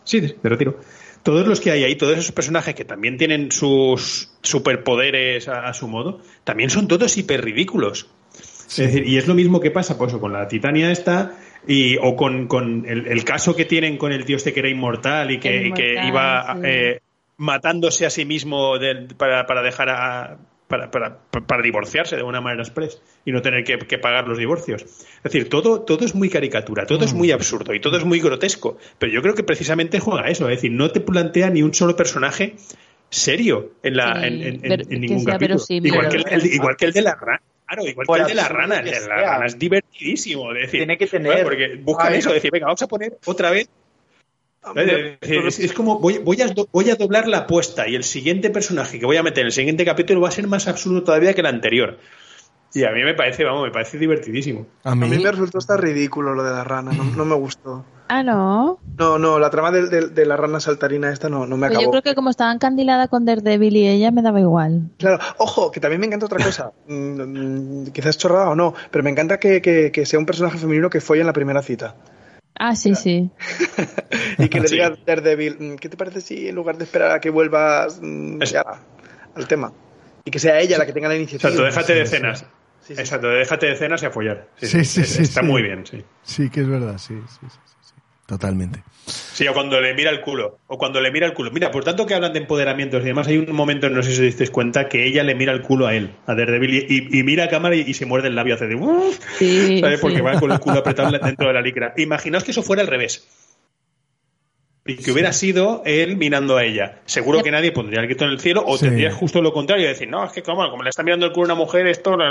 Sí, 0.03 0.19
de, 0.19 0.35
retiro. 0.43 0.79
Todos 1.21 1.47
los 1.47 1.61
que 1.61 1.71
hay 1.71 1.83
ahí, 1.83 1.95
todos 1.95 2.17
esos 2.17 2.31
personajes 2.31 2.75
que 2.75 2.85
también 2.85 3.17
tienen 3.17 3.51
sus 3.51 4.31
superpoderes 4.41 5.47
a, 5.47 5.73
su 5.73 5.87
modo, 5.87 6.21
también 6.43 6.69
son 6.69 6.87
todos 6.87 7.17
hiper 7.17 7.43
ridículos. 7.43 8.07
Es 8.33 8.77
decir, 8.77 9.07
y 9.07 9.17
es 9.17 9.27
lo 9.27 9.35
mismo 9.35 9.59
que 9.59 9.71
pasa 9.71 9.97
pues, 9.97 10.13
con 10.13 10.33
la 10.33 10.47
Titania 10.47 10.91
esta, 10.91 11.37
y, 11.67 11.97
o 11.97 12.15
con, 12.15 12.47
con 12.47 12.85
el, 12.87 13.23
caso 13.23 13.55
que 13.55 13.65
tienen 13.65 13.97
con 13.97 14.11
el 14.11 14.25
tío 14.25 14.37
este 14.37 14.53
que 14.53 14.59
era 14.59 14.69
inmortal 14.69 15.31
y 15.31 15.39
que, 15.39 15.71
iba 16.07 16.57
eh, 16.63 16.99
matándose 17.37 18.05
a 18.05 18.09
sí 18.09 18.25
mismo 18.25 18.73
para, 19.17 19.45
para, 19.45 19.61
dejar 19.61 19.89
a, 19.89 20.37
para, 20.67 20.91
para, 20.91 21.19
para, 21.29 21.63
divorciarse 21.63 22.15
de 22.15 22.23
una 22.23 22.41
manera 22.41 22.63
express 22.63 23.01
y 23.25 23.31
no 23.31 23.41
tener 23.41 23.63
que, 23.63 23.97
pagar 23.97 24.27
los 24.27 24.37
divorcios. 24.37 24.83
Es 24.83 25.23
decir, 25.23 25.49
todo, 25.49 25.81
todo 25.81 26.05
es 26.05 26.15
muy 26.15 26.29
caricatura, 26.29 26.85
todo 26.85 27.05
es 27.05 27.13
mm. 27.13 27.17
muy 27.17 27.31
absurdo 27.31 27.73
y 27.73 27.79
todo 27.79 27.97
es 27.97 28.05
muy 28.05 28.19
grotesco. 28.19 28.77
Pero 28.99 29.11
yo 29.11 29.21
creo 29.21 29.35
que 29.35 29.43
precisamente 29.43 29.99
juega 29.99 30.27
eso, 30.27 30.49
es 30.49 30.57
decir, 30.57 30.71
no 30.71 30.91
te 30.91 30.99
plantea 30.99 31.49
ni 31.49 31.63
un 31.63 31.73
solo 31.73 31.95
personaje 31.95 32.55
serio 33.09 33.73
en, 33.83 33.97
la, 33.97 34.27
en, 34.27 34.61
ningún 34.89 35.23
capítulo. 35.23 35.61
Igual 35.69 36.09
que, 36.09 36.17
el, 36.17 36.45
igual 36.47 36.75
que 36.75 36.85
el 36.85 36.93
de 36.93 37.01
la 37.03 37.15
gran 37.15 37.39
Claro, 37.73 37.87
igual 37.87 38.07
que 38.07 38.21
el 38.21 38.27
de 38.27 38.33
la 38.35 38.49
rana. 38.49 38.79
El 38.79 38.85
de 38.85 39.07
la 39.07 39.15
rana 39.15 39.45
es 39.45 39.57
divertidísimo. 39.57 40.53
decir, 40.53 40.81
Tiene 40.81 40.97
que 40.97 41.07
tener. 41.07 41.43
porque 41.43 41.75
buscan 41.81 42.13
eso, 42.13 42.31
decir, 42.31 42.51
venga, 42.51 42.67
vamos 42.67 42.81
a 42.81 42.87
poner 42.87 43.17
otra 43.25 43.51
vez. 43.51 43.69
Es, 45.21 45.73
como 45.73 45.99
voy, 45.99 46.19
voy, 46.19 46.41
a, 46.41 46.47
voy 46.71 46.89
a 46.89 46.95
doblar 46.95 47.27
la 47.27 47.39
apuesta 47.39 47.87
y 47.87 47.95
el 47.95 48.05
siguiente 48.05 48.49
personaje 48.49 48.97
que 48.97 49.05
voy 49.05 49.17
a 49.17 49.23
meter 49.23 49.41
en 49.41 49.47
el 49.47 49.51
siguiente 49.51 49.83
capítulo 49.83 50.21
va 50.21 50.29
a 50.29 50.31
ser 50.31 50.47
más 50.47 50.67
absurdo 50.67 51.03
todavía 51.03 51.33
que 51.33 51.41
el 51.41 51.47
anterior. 51.47 51.99
Y 52.73 52.83
a 52.85 52.91
mí 52.91 53.03
me 53.03 53.13
parece, 53.13 53.43
vamos, 53.43 53.63
me 53.63 53.71
parece 53.71 53.99
divertidísimo. 53.99 54.65
A 54.83 54.95
mí, 54.95 55.07
me 55.07 55.31
resultó 55.31 55.59
hasta 55.59 55.77
ridículo 55.77 56.33
lo 56.33 56.43
de 56.43 56.51
la 56.51 56.63
rana, 56.63 56.91
no, 56.91 57.25
me 57.25 57.35
gustó. 57.35 57.85
Ah, 58.15 58.21
no. 58.21 58.79
No, 58.99 59.17
no, 59.17 59.39
la 59.39 59.49
trama 59.49 59.71
de, 59.71 60.25
la 60.27 60.37
rana 60.37 60.59
saltarina 60.59 61.11
esta 61.11 61.29
no, 61.29 61.47
no 61.47 61.57
me 61.57 61.65
acabó. 61.65 61.81
yo 61.81 61.89
creo 61.89 62.03
que 62.03 62.13
como 62.13 62.29
estaba 62.29 62.53
encandilada 62.53 63.07
con 63.07 63.25
Daredevil 63.25 63.75
y 63.75 63.87
ella 63.87 64.11
me 64.11 64.21
daba 64.21 64.39
igual. 64.39 64.91
Claro, 64.99 65.17
ojo, 65.39 65.71
que 65.71 65.79
también 65.79 65.99
me 65.99 66.05
encanta 66.05 66.27
otra 66.27 66.43
cosa. 66.43 66.71
Mm, 66.85 67.85
mm, 67.85 67.91
quizás 67.91 68.17
chorrada 68.17 68.49
o 68.49 68.55
no, 68.55 68.75
pero 68.91 69.03
me 69.03 69.09
encanta 69.09 69.39
que, 69.39 69.91
sea 70.05 70.19
un 70.19 70.25
personaje 70.25 70.57
femenino 70.57 70.89
que 70.89 71.01
fue 71.01 71.19
en 71.19 71.25
la 71.25 71.33
primera 71.33 71.63
cita. 71.63 71.95
Ah, 72.55 72.75
sí, 72.75 72.93
sí. 72.93 73.31
y 74.37 74.49
que 74.49 74.59
le 74.59 74.67
diga 74.67 74.87
a 74.87 74.97
Daredevil, 75.05 75.57
mm, 75.59 75.75
¿qué 75.77 75.89
te 75.89 75.97
parece 75.97 76.21
si 76.21 76.49
en 76.49 76.55
lugar 76.55 76.77
de 76.77 76.83
esperar 76.83 77.11
a 77.11 77.19
que 77.19 77.31
vuelvas 77.31 77.99
ya, 78.51 78.63
al 79.33 79.47
tema? 79.47 79.73
Y 80.25 80.29
que 80.29 80.39
sea 80.39 80.59
ella 80.59 80.77
la 80.77 80.85
que 80.85 80.93
tenga 80.93 81.07
la 81.07 81.15
iniciativa. 81.15 81.49
Exacto, 81.49 81.65
déjate 81.65 81.93
de 81.95 82.01
escenas. 82.01 82.45
Exacto, 82.89 83.29
déjate 83.29 83.65
de 83.67 83.75
cenas 83.75 84.03
y 84.03 84.05
a 84.05 84.11
follar. 84.11 84.49
Sí, 84.57 84.85
sí, 84.85 85.03
sí. 85.03 85.23
está 85.23 85.41
muy 85.41 85.63
bien, 85.63 85.85
sí. 85.85 86.03
Sí, 86.21 86.49
que 86.49 86.61
es 86.61 86.67
verdad, 86.67 86.97
sí, 86.97 87.15
sí, 87.27 87.47
sí. 87.49 87.72
Totalmente. 88.25 88.83
Sí, 89.05 89.47
o 89.47 89.53
cuando 89.53 89.81
le 89.81 89.93
mira 89.93 90.09
el 90.09 90.21
culo. 90.21 90.59
O 90.67 90.77
cuando 90.77 91.01
le 91.01 91.11
mira 91.11 91.27
el 91.27 91.33
culo. 91.33 91.51
Mira, 91.51 91.71
por 91.71 91.83
tanto 91.83 92.05
que 92.05 92.13
hablan 92.13 92.31
de 92.31 92.39
empoderamientos 92.39 93.01
y 93.01 93.05
además 93.05 93.27
hay 93.27 93.37
un 93.37 93.53
momento, 93.53 93.89
no 93.89 94.01
sé 94.01 94.11
si 94.11 94.15
os 94.15 94.25
disteis 94.25 94.49
cuenta, 94.49 94.87
que 94.87 95.05
ella 95.05 95.23
le 95.23 95.35
mira 95.35 95.51
el 95.51 95.61
culo 95.61 95.87
a 95.87 95.95
él, 95.95 96.11
a 96.25 96.33
Daredevil, 96.33 96.85
y, 96.89 97.23
mira 97.23 97.45
a 97.45 97.49
cámara 97.49 97.75
y, 97.75 97.93
se 97.93 98.05
muerde 98.05 98.29
el 98.29 98.35
labio, 98.35 98.55
hace 98.55 98.67
de. 98.67 98.79
Sí, 99.37 99.79
¿Sabes? 99.81 99.99
Porque 99.99 100.21
va 100.21 100.39
con 100.39 100.51
el 100.51 100.59
culo 100.59 100.79
apretado 100.79 101.11
dentro 101.11 101.47
de 101.47 101.53
la 101.53 101.61
licra. 101.61 101.93
Imaginaos 101.97 102.43
que 102.43 102.51
eso 102.51 102.63
fuera 102.63 102.81
al 102.81 102.87
revés. 102.87 103.27
Y 104.85 104.97
que 104.97 105.11
hubiera 105.11 105.31
sido 105.31 105.81
él 105.85 106.17
mirando 106.17 106.57
a 106.57 106.65
ella. 106.65 106.99
Seguro 107.05 107.41
que 107.41 107.51
nadie 107.51 107.71
pondría 107.71 108.01
el 108.01 108.07
grito 108.07 108.25
en 108.25 108.31
el 108.31 108.39
cielo 108.39 108.63
o 108.65 108.77
tendría 108.77 109.13
justo 109.13 109.41
lo 109.41 109.53
contrario, 109.53 109.87
decir, 109.87 110.09
no, 110.09 110.25
es 110.25 110.33
que 110.33 110.43
como, 110.43 110.69
como 110.69 110.83
le 110.83 110.89
está 110.89 111.03
mirando 111.03 111.25
el 111.25 111.31
culo 111.31 111.51
a 111.51 111.53
una 111.53 111.63
mujer, 111.63 111.87
esto... 111.87 112.17
No, 112.17 112.25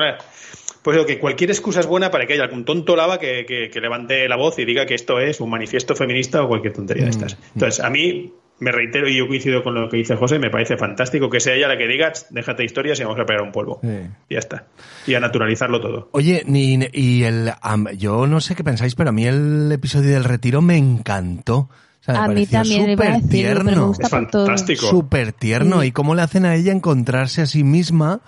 Pues 0.83 0.97
digo 0.97 1.07
que 1.07 1.18
cualquier 1.18 1.51
excusa 1.51 1.80
es 1.80 1.87
buena 1.87 2.11
para 2.11 2.26
que 2.26 2.35
haya 2.35 2.45
algún 2.45 2.64
tonto 2.64 2.97
lava 2.97 3.18
que, 3.18 3.47
que, 3.47 3.80
levante 3.80 4.28
la 4.28 4.37
voz 4.37 4.59
y 4.59 4.64
diga 4.64 4.85
que 4.87 4.95
esto 4.95 5.20
es 5.20 5.41
un 5.41 5.51
manifiesto 5.51 5.95
feminista 5.95 6.43
o 6.43 6.49
cualquier 6.49 6.72
tontería 6.72 7.05
de 7.05 7.11
mm, 7.11 7.12
estas. 7.12 7.39
Entonces, 7.55 7.85
a 7.85 7.91
mí 7.91 8.33
me 8.59 8.72
reitero 8.72 9.09
y 9.09 9.16
yo 9.16 9.28
coincido 9.28 9.62
con 9.62 9.74
lo 9.74 9.89
que 9.89 9.97
dice 9.97 10.16
José, 10.16 10.39
me 10.39 10.51
parece 10.51 10.76
fantástico 10.76 11.30
que 11.30 11.41
sea 11.41 11.55
ella 11.55 11.68
la 11.68 11.78
que 11.78 11.87
diga, 11.87 12.12
déjate 12.30 12.64
historias 12.64 12.99
y 13.01 13.05
vamos 13.05 13.18
a 13.18 13.24
pegar 13.24 13.43
un 13.43 13.53
polvo. 13.53 13.80
Y 14.28 14.35
ya 14.35 14.39
está. 14.39 14.66
Y 15.07 15.14
a 15.14 15.20
naturalizarlo 15.20 15.80
todo. 15.80 16.09
Oye, 16.12 16.43
ni, 16.47 16.78
y 16.93 17.24
el, 17.24 17.53
yo 17.97 18.26
no 18.26 18.41
sé 18.41 18.55
qué 18.55 18.64
pensáis, 18.64 18.95
pero 18.95 19.11
a 19.11 19.12
mí 19.12 19.26
el 19.26 19.70
episodio 19.72 20.11
del 20.11 20.24
retiro 20.24 20.62
me 20.62 20.76
encantó 20.76 21.68
a 22.07 22.28
mí 22.28 22.47
también 22.47 22.87
me 22.87 22.97
parece 22.97 23.28
tierno. 23.28 23.93
es 23.99 24.09
fantástico. 24.09 24.87
Súper 24.87 25.33
tierno. 25.33 25.85
Y 25.85 25.93
cómo 25.93 26.14
le 26.14 26.22
hacen 26.22 26.45
a 26.45 26.55
ella 26.55 26.72
encontrarse 26.72 27.43
a 27.43 27.47
sí 27.47 27.62
misma 27.62 28.20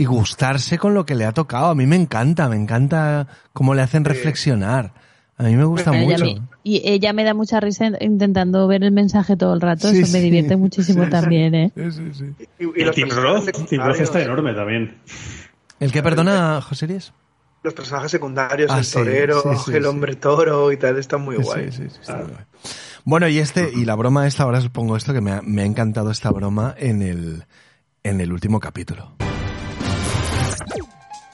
y 0.00 0.06
gustarse 0.06 0.78
con 0.78 0.94
lo 0.94 1.04
que 1.04 1.14
le 1.14 1.26
ha 1.26 1.32
tocado. 1.32 1.66
A 1.66 1.74
mí 1.74 1.86
me 1.86 1.94
encanta, 1.94 2.48
me 2.48 2.56
encanta 2.56 3.26
cómo 3.52 3.74
le 3.74 3.82
hacen 3.82 4.06
reflexionar. 4.06 4.94
A 5.36 5.42
mí 5.42 5.54
me 5.56 5.64
gusta 5.64 5.92
mucho. 5.92 6.24
y 6.62 6.80
ella 6.88 7.12
me 7.12 7.22
da 7.22 7.34
mucha 7.34 7.60
risa 7.60 7.90
intentando 8.00 8.66
ver 8.66 8.82
el 8.82 8.92
mensaje 8.92 9.36
todo 9.36 9.52
el 9.52 9.60
rato. 9.60 9.88
Eso 9.90 10.10
me 10.10 10.20
divierte 10.20 10.56
muchísimo 10.56 11.06
también, 11.10 11.54
¿eh? 11.54 11.72
Y, 12.58 12.80
el 12.80 12.90
Team 12.92 13.10
Roth, 13.10 13.48
está 14.00 14.22
enorme 14.22 14.54
también. 14.54 14.96
¿El 15.78 15.92
que 15.92 16.02
perdona, 16.02 16.62
José 16.62 16.86
Díaz? 16.86 17.12
los 17.62 17.74
personajes 17.74 18.10
secundarios, 18.10 18.70
Ah, 18.70 18.78
el 18.78 18.84
sí, 18.86 18.94
torero, 18.94 19.42
sí, 19.42 19.48
sí, 19.66 19.72
el 19.76 19.82
sí. 19.82 19.88
hombre 19.88 20.16
toro 20.16 20.72
y 20.72 20.78
tal, 20.78 20.96
está 20.96 21.18
muy 21.18 21.36
guay. 21.36 21.70
sí, 21.70 21.88
sí, 21.90 21.98
está 22.00 22.16
muy 22.16 22.28
guay. 22.28 22.44
Bueno, 23.04 23.28
y 23.28 23.38
este, 23.38 23.70
y 23.74 23.84
la 23.84 23.96
broma 23.96 24.26
esta, 24.26 24.44
ahora 24.44 24.60
os 24.60 24.70
pongo 24.70 24.96
esto, 24.96 25.12
que 25.12 25.20
me 25.20 25.32
ha, 25.32 25.42
me 25.42 25.60
ha 25.60 25.66
encantado 25.66 26.10
esta 26.10 26.30
broma 26.30 26.74
en 26.78 27.02
el, 27.02 27.44
en 28.02 28.22
el 28.22 28.32
último 28.32 28.60
capítulo. 28.60 29.12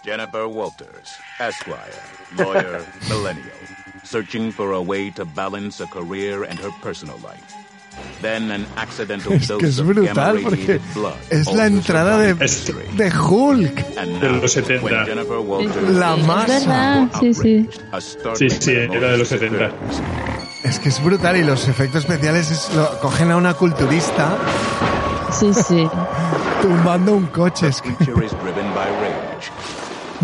Jennifer 0.06 0.46
Walters, 0.46 1.18
Esquire, 1.40 1.92
lawyer, 2.38 2.80
millennial, 3.08 3.58
searching 4.04 4.52
for 4.52 4.72
a 4.72 4.80
way 4.80 5.10
to 5.10 5.24
balance 5.24 5.80
a 5.82 5.86
career 5.86 6.44
and 6.44 6.58
her 6.60 6.70
personal 6.82 7.18
life. 7.24 7.42
Then 8.22 8.50
an 8.52 8.66
accidental 8.76 9.32
Es 9.32 9.48
dose 9.48 9.58
que 9.58 9.68
es 9.68 9.78
of 9.80 9.86
brutal 9.86 10.38
porque 10.42 10.80
es 11.30 11.52
la 11.52 11.66
entrada 11.66 12.18
de, 12.18 12.34
Hulk. 12.34 13.74
De 14.20 14.30
los 14.30 14.52
70. 14.52 14.84
when 14.84 15.06
Jennifer 15.06 15.38
Walters 15.38 15.88
La 15.90 16.14
Es 16.14 16.26
masa. 16.26 16.46
verdad, 16.46 17.08
sí, 17.20 17.34
sí. 17.34 17.68
Sí, 18.36 18.50
sí, 18.50 18.72
era 18.72 19.12
de 19.12 19.18
los 19.18 19.28
70. 19.28 19.70
Es 20.62 20.78
que 20.78 20.90
es 20.90 21.02
brutal 21.02 21.36
y 21.38 21.44
los 21.44 21.66
efectos 21.68 22.02
especiales 22.04 22.50
es- 22.50 22.74
lo- 22.74 23.00
cogen 23.00 23.30
a 23.30 23.36
una 23.36 23.54
culturista 23.54 24.36
Sí, 25.32 25.52
sí. 25.54 25.88
tumbando 26.62 27.12
un 27.14 27.26
coche. 27.26 27.68
Es 27.68 27.80
que 27.80 27.90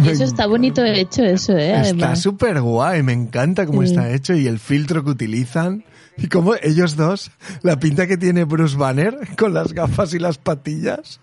Y 0.03 0.09
eso 0.09 0.25
está 0.25 0.47
bonito 0.47 0.85
hecho, 0.85 1.23
eso, 1.25 1.57
¿eh? 1.57 1.81
está 1.83 2.17
súper 2.17 2.61
guay, 2.61 3.03
me 3.03 3.13
encanta 3.13 3.67
cómo 3.67 3.83
Sí. 3.83 3.89
está 3.91 4.11
hecho 4.11 4.35
y 4.35 4.47
el 4.47 4.59
filtro 4.59 5.05
que 5.05 5.11
utilizan. 5.11 5.85
Y 6.19 6.29
cómo 6.29 6.55
ellos 6.63 6.95
dos, 6.97 7.31
la 7.63 7.79
pinta 7.81 8.07
que 8.07 8.17
tiene 8.19 8.45
Bruce 8.45 8.77
Banner 8.77 9.17
con 9.39 9.55
las 9.55 9.73
gafas 9.73 10.13
y 10.13 10.19
las 10.19 10.37
patillas, 10.39 11.21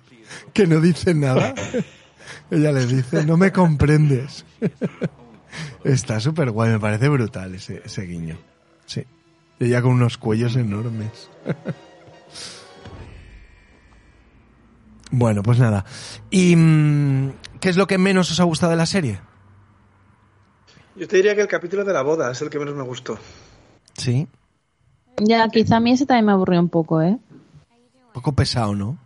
que 0.53 0.65
no 0.65 0.81
dice 0.81 1.13
nada. 1.13 1.53
Ella 2.51 2.71
le 2.71 2.85
dice, 2.87 3.23
no 3.25 3.37
me 3.37 3.51
comprendes. 3.51 4.45
Está 5.83 6.19
súper 6.19 6.51
guay, 6.51 6.71
me 6.71 6.79
parece 6.79 7.07
brutal 7.09 7.55
ese, 7.55 7.81
ese 7.85 8.03
guiño. 8.03 8.37
Sí. 8.85 9.03
Ella 9.59 9.81
con 9.81 9.91
unos 9.91 10.17
cuellos 10.17 10.55
enormes. 10.55 11.29
Bueno, 15.11 15.41
pues 15.43 15.59
nada. 15.59 15.85
¿Y 16.29 16.55
mm, 16.55 17.31
qué 17.59 17.69
es 17.69 17.77
lo 17.77 17.87
que 17.87 17.97
menos 17.97 18.31
os 18.31 18.39
ha 18.39 18.43
gustado 18.43 18.71
de 18.71 18.77
la 18.77 18.85
serie? 18.85 19.19
Yo 20.95 21.07
te 21.07 21.15
diría 21.15 21.35
que 21.35 21.41
el 21.41 21.47
capítulo 21.47 21.83
de 21.83 21.93
la 21.93 22.01
boda 22.01 22.31
es 22.31 22.41
el 22.41 22.49
que 22.49 22.59
menos 22.59 22.75
me 22.75 22.83
gustó. 22.83 23.17
Sí. 23.93 24.27
Ya, 25.17 25.47
quizá 25.49 25.77
a 25.77 25.79
mí 25.79 25.91
ese 25.91 26.05
también 26.05 26.25
me 26.25 26.31
aburrió 26.33 26.59
un 26.59 26.69
poco, 26.69 27.01
¿eh? 27.01 27.17
Un 27.29 28.13
poco 28.13 28.33
pesado, 28.33 28.75
¿no? 28.75 28.97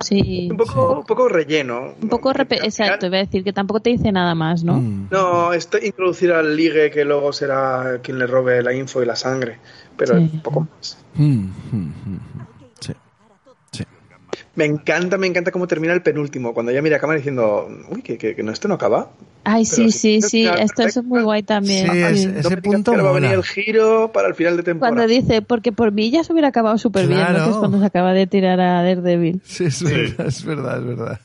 Sí. 0.00 0.48
Un 0.50 0.56
poco, 0.56 0.98
un 1.00 1.04
poco 1.06 1.28
relleno. 1.28 1.94
Un 2.00 2.08
poco 2.08 2.32
repe- 2.32 2.60
exacto, 2.62 3.06
iba 3.06 3.16
a 3.16 3.20
decir 3.24 3.42
que 3.42 3.52
tampoco 3.52 3.80
te 3.80 3.90
dice 3.90 4.12
nada 4.12 4.34
más, 4.34 4.62
¿no? 4.62 4.74
Mm. 4.74 5.08
No, 5.10 5.52
esto 5.52 5.76
introducir 5.82 6.32
al 6.32 6.56
ligue 6.56 6.90
que 6.90 7.04
luego 7.04 7.32
será 7.32 7.98
quien 8.02 8.18
le 8.18 8.26
robe 8.26 8.62
la 8.62 8.72
info 8.72 9.02
y 9.02 9.06
la 9.06 9.16
sangre. 9.16 9.58
Pero 9.96 10.16
Sí. 10.18 10.30
un 10.32 10.40
poco 10.40 10.60
más. 10.60 10.98
Mm, 11.14 11.24
mm, 11.24 11.50
mm, 11.72 12.12
mm. 12.14 12.20
Me 14.58 14.64
encanta, 14.64 15.18
me 15.18 15.28
encanta 15.28 15.52
cómo 15.52 15.68
termina 15.68 15.92
el 15.92 16.02
penúltimo. 16.02 16.52
Cuando 16.52 16.72
ella 16.72 16.82
mira 16.82 16.96
a 16.96 16.98
cámara 16.98 17.18
diciendo, 17.18 17.68
uy, 17.90 18.02
que, 18.02 18.18
que, 18.18 18.34
que 18.34 18.42
no, 18.42 18.50
esto 18.50 18.66
no 18.66 18.74
acaba. 18.74 19.08
Ay, 19.44 19.64
Pero 19.70 19.88
sí, 19.88 19.92
sí, 19.92 20.20
sí, 20.20 20.46
esto 20.46 20.82
es 20.82 21.04
muy 21.04 21.22
guay 21.22 21.44
también. 21.44 21.92
Sí, 21.92 21.98
es- 21.98 22.22
sí. 22.22 22.28
ese 22.36 22.56
No 22.56 22.62
punto 22.62 22.92
que 22.92 23.00
va 23.00 23.10
a 23.10 23.12
venir 23.12 23.30
el 23.30 23.44
giro 23.44 24.10
para 24.12 24.26
el 24.26 24.34
final 24.34 24.56
de 24.56 24.64
temporada. 24.64 24.96
Cuando 24.96 25.12
dice, 25.14 25.42
porque 25.42 25.70
por 25.70 25.92
mí 25.92 26.10
ya 26.10 26.24
se 26.24 26.32
hubiera 26.32 26.48
acabado 26.48 26.76
súper 26.76 27.06
bien, 27.06 27.20
¿no? 27.34 27.50
Es 27.50 27.56
cuando 27.56 27.78
se 27.78 27.86
acaba 27.86 28.12
de 28.12 28.26
tirar 28.26 28.58
a 28.58 28.82
Daredevil. 28.82 29.40
Sí, 29.44 29.66
es 29.66 29.80
verdad, 29.80 30.26
es 30.26 30.44
verdad, 30.44 30.78
es 30.80 30.84
verdad. 30.86 31.20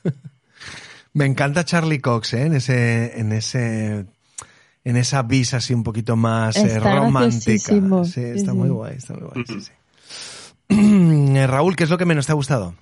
Me 1.14 1.26
encanta 1.26 1.66
Charlie 1.66 2.02
Cox, 2.02 2.36
¿eh? 2.36 2.44
En 2.46 2.54
ese, 2.54 3.20
en 3.20 3.32
ese, 3.32 4.06
en 4.84 4.96
esa 4.96 5.24
vis 5.24 5.56
así 5.56 5.74
un 5.74 5.84
poquito 5.84 6.16
más 6.16 6.56
eh, 6.58 6.68
Está 6.68 6.96
romántica. 7.00 7.74
Sí, 8.06 8.22
está 8.22 8.54
muy 8.54 8.70
guay, 8.70 8.96
está 8.98 9.16
muy 9.16 9.24
guay, 9.24 9.44
sí, 9.48 9.60
sí. 9.60 9.72
Eh, 11.36 11.48
Raúl, 11.48 11.76
¿qué 11.76 11.84
es 11.84 11.90
lo 11.90 11.98
que 11.98 12.06
menos 12.06 12.28
te 12.28 12.32
ha 12.32 12.36
gustado? 12.36 12.76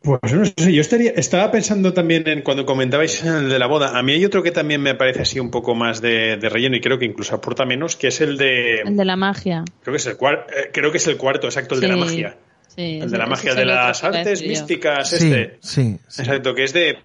Pues 0.00 0.32
no 0.32 0.44
sé, 0.44 0.72
yo 0.72 0.80
estaría, 0.80 1.10
estaba 1.10 1.50
pensando 1.50 1.92
también 1.92 2.26
en 2.28 2.42
cuando 2.42 2.64
comentabais 2.64 3.22
el 3.24 3.48
de 3.48 3.58
la 3.58 3.66
boda. 3.66 3.98
A 3.98 4.02
mí 4.02 4.12
hay 4.12 4.24
otro 4.24 4.42
que 4.44 4.52
también 4.52 4.80
me 4.80 4.94
parece 4.94 5.22
así 5.22 5.40
un 5.40 5.50
poco 5.50 5.74
más 5.74 6.00
de, 6.00 6.36
de 6.36 6.48
relleno 6.48 6.76
y 6.76 6.80
creo 6.80 6.98
que 6.98 7.04
incluso 7.04 7.34
aporta 7.34 7.64
menos, 7.66 7.96
que 7.96 8.08
es 8.08 8.20
el 8.20 8.36
de. 8.38 8.80
El 8.82 8.96
de 8.96 9.04
la 9.04 9.16
magia. 9.16 9.64
Creo 9.82 9.92
que 9.92 9.96
es 9.96 10.06
el, 10.06 10.16
cuar- 10.16 10.46
eh, 10.56 10.70
creo 10.72 10.92
que 10.92 10.98
es 10.98 11.06
el 11.08 11.16
cuarto, 11.16 11.48
exacto, 11.48 11.74
el 11.74 11.80
de 11.80 11.88
la 11.88 11.94
Sí, 11.94 12.00
magia. 12.00 12.36
Sí, 12.68 12.98
El 13.02 13.10
de 13.10 13.18
la 13.18 13.26
magia 13.26 13.50
es 13.50 13.56
de 13.56 13.64
las 13.64 14.04
artes 14.04 14.42
místicas, 14.46 15.10
Sí, 15.10 15.16
este. 15.16 15.58
sí, 15.60 15.98
sí. 16.06 16.20
Exacto, 16.22 16.54
que 16.54 16.64
es 16.64 16.72
de. 16.72 16.96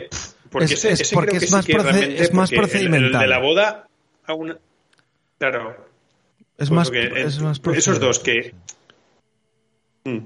Porque 0.52 0.66
Es- 0.66 0.72
ese, 0.74 0.92
es 0.92 1.02
ese 1.02 1.16
porque 1.16 1.30
creo 1.32 1.40
que 1.40 1.46
es 1.46 1.50
sí 1.50 1.56
más 1.56 1.66
que 1.66 1.74
proce- 1.74 1.92
realmente. 1.94 2.22
es 2.24 2.34
más 2.34 2.52
el- 2.52 2.58
procedimental. 2.60 3.06
El, 3.16 3.20
de 3.22 3.28
la 3.28 3.40
boda. 3.40 3.88
aún- 4.28 4.58
claro. 5.40 5.72
Es 5.72 6.70
Pues 6.70 6.72
más, 6.72 6.90
porque, 6.90 7.06
eh, 7.08 7.24
es 7.26 7.42
más 7.42 7.60
esos 7.76 8.00
dos 8.00 8.20
que. 8.20 8.54
Mm. 10.06 10.18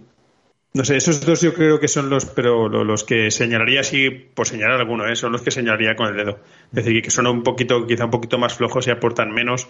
No 0.74 0.84
sé, 0.86 0.95
esos 0.97 1.22
dos 1.26 1.41
yo 1.41 1.53
creo 1.53 1.80
que 1.80 1.88
son 1.88 2.09
los, 2.09 2.26
pero 2.26 2.70
lo- 2.70 2.84
los 2.84 3.03
que 3.03 3.32
señalaría 3.32 3.80
así, 3.80 4.09
por 4.09 4.47
señalar 4.47 4.80
alguno, 4.80 5.07
¿eh? 5.07 5.15
son 5.15 5.32
los 5.32 5.41
que 5.41 5.49
señalaría 5.49 5.95
con 5.95 6.07
el 6.07 6.18
dedo. 6.18 6.39
Es 6.72 6.86
decir, 6.86 7.01
que 7.01 7.09
son 7.09 7.26
un 7.28 7.41
poquito, 7.43 7.88
quizá 7.88 8.05
un 8.05 8.11
poquito 8.11 8.38
más 8.38 8.53
flojos 8.55 8.86
y 8.88 8.91
aportan 8.91 9.32
menos. 9.32 9.68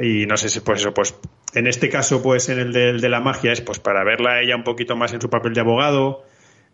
Y 0.00 0.26
no 0.26 0.36
sé 0.36 0.48
si, 0.48 0.60
pues 0.60 0.80
eso, 0.80 0.94
pues 0.94 1.14
en 1.54 1.66
este 1.66 1.88
caso, 1.88 2.22
pues 2.22 2.48
en 2.48 2.58
el 2.58 2.72
de, 2.72 2.90
el 2.90 3.00
de 3.00 3.08
la 3.08 3.20
magia 3.20 3.52
es 3.52 3.60
pues 3.60 3.78
para 3.78 4.04
verla 4.04 4.32
a 4.34 4.40
ella 4.42 4.54
un 4.56 4.64
poquito 4.64 4.96
más 4.96 5.12
en 5.12 5.20
su 5.20 5.28
papel 5.28 5.52
de 5.54 5.60
abogado. 5.60 6.24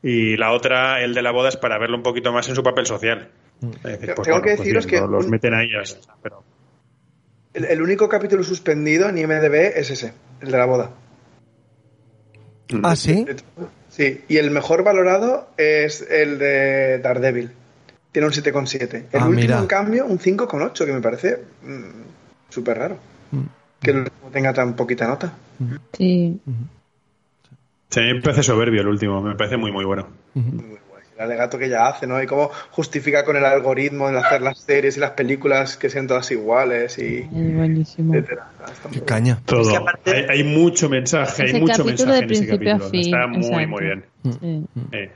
Y 0.02 0.36
la 0.36 0.52
otra, 0.52 1.02
el 1.02 1.14
de 1.14 1.22
la 1.22 1.30
boda, 1.32 1.48
es 1.48 1.56
para 1.56 1.78
verlo 1.78 1.96
un 1.96 2.02
poquito 2.02 2.32
más 2.32 2.48
en 2.48 2.54
su 2.54 2.62
papel 2.62 2.86
social. 2.86 3.30
Es 3.62 3.82
decir, 3.82 4.12
pues, 4.14 4.26
Tengo 4.28 4.42
que 4.42 4.50
pues 4.56 4.58
deciros 4.60 4.86
bien, 4.86 5.02
que 5.04 5.10
los 5.10 5.24
un- 5.24 5.30
meten 5.30 5.54
a 5.54 5.62
ellas. 5.62 5.98
Pero... 6.22 6.44
El, 7.54 7.64
el 7.64 7.80
único 7.82 8.08
capítulo 8.08 8.42
suspendido 8.44 9.08
en 9.08 9.16
IMDB 9.16 9.54
es 9.78 9.90
ese, 9.90 10.12
el 10.42 10.50
de 10.50 10.58
la 10.58 10.66
boda. 10.66 10.90
Ah, 12.82 12.96
sí. 12.96 13.26
Sí, 13.90 14.22
y 14.28 14.36
el 14.38 14.50
mejor 14.50 14.82
valorado 14.82 15.48
es 15.56 16.02
el 16.08 16.38
de 16.38 16.98
Daredevil. 16.98 17.50
Tiene 18.10 18.26
un 18.28 18.32
7,7. 18.32 18.94
El 19.12 19.20
Ah, 19.20 19.26
último, 19.26 19.30
mira. 19.40 19.58
en 19.58 19.66
cambio, 19.66 20.06
un 20.06 20.18
5,8, 20.18 20.84
que 20.86 20.92
me 20.92 21.00
parece 21.00 21.42
mm, 21.62 22.50
súper 22.50 22.78
raro. 22.78 22.96
Mm. 23.32 23.40
Que 23.80 23.90
el 23.90 23.96
último 23.98 24.30
tenga 24.32 24.52
tan 24.52 24.74
poquita 24.76 25.06
nota. 25.06 25.32
Sí. 25.96 26.40
Sí, 27.90 28.00
a 28.00 28.02
mí 28.04 28.14
me 28.14 28.22
parece 28.22 28.42
soberbio 28.42 28.80
el 28.80 28.88
último, 28.88 29.20
me 29.20 29.36
parece 29.36 29.56
muy, 29.56 29.70
muy 29.70 29.84
bueno. 29.84 30.08
El 31.16 31.22
alegato 31.24 31.58
que 31.58 31.66
ella 31.66 31.86
hace, 31.86 32.06
¿no? 32.06 32.20
Y 32.22 32.26
cómo 32.26 32.50
justifica 32.70 33.24
con 33.24 33.36
el 33.36 33.44
algoritmo 33.44 34.08
en 34.08 34.16
hacer 34.16 34.42
las 34.42 34.58
series 34.58 34.96
y 34.96 35.00
las 35.00 35.12
películas 35.12 35.76
que 35.76 35.88
sean 35.88 36.06
todas 36.08 36.28
iguales 36.32 36.98
y 36.98 37.18
Es 37.18 37.30
buenísimo. 37.56 38.14
etcétera. 38.14 38.48
Qué 38.92 39.00
caña. 39.02 39.40
Todo. 39.44 39.70
que 39.70 39.76
aparte- 39.76 40.10
hay, 40.12 40.24
hay 40.40 40.44
mucho 40.44 40.88
mensaje, 40.88 41.44
hay 41.44 41.60
mucho 41.60 41.84
mensaje 41.84 42.24
en 42.24 42.30
ese 42.32 42.46
capítulo. 42.48 42.88
fin, 42.90 43.00
Está 43.00 43.26
muy, 43.28 43.38
exacto. 43.46 43.68
muy 43.68 43.82
bien. 43.84 44.04
Sí. 44.24 44.66
Eh, 44.92 45.10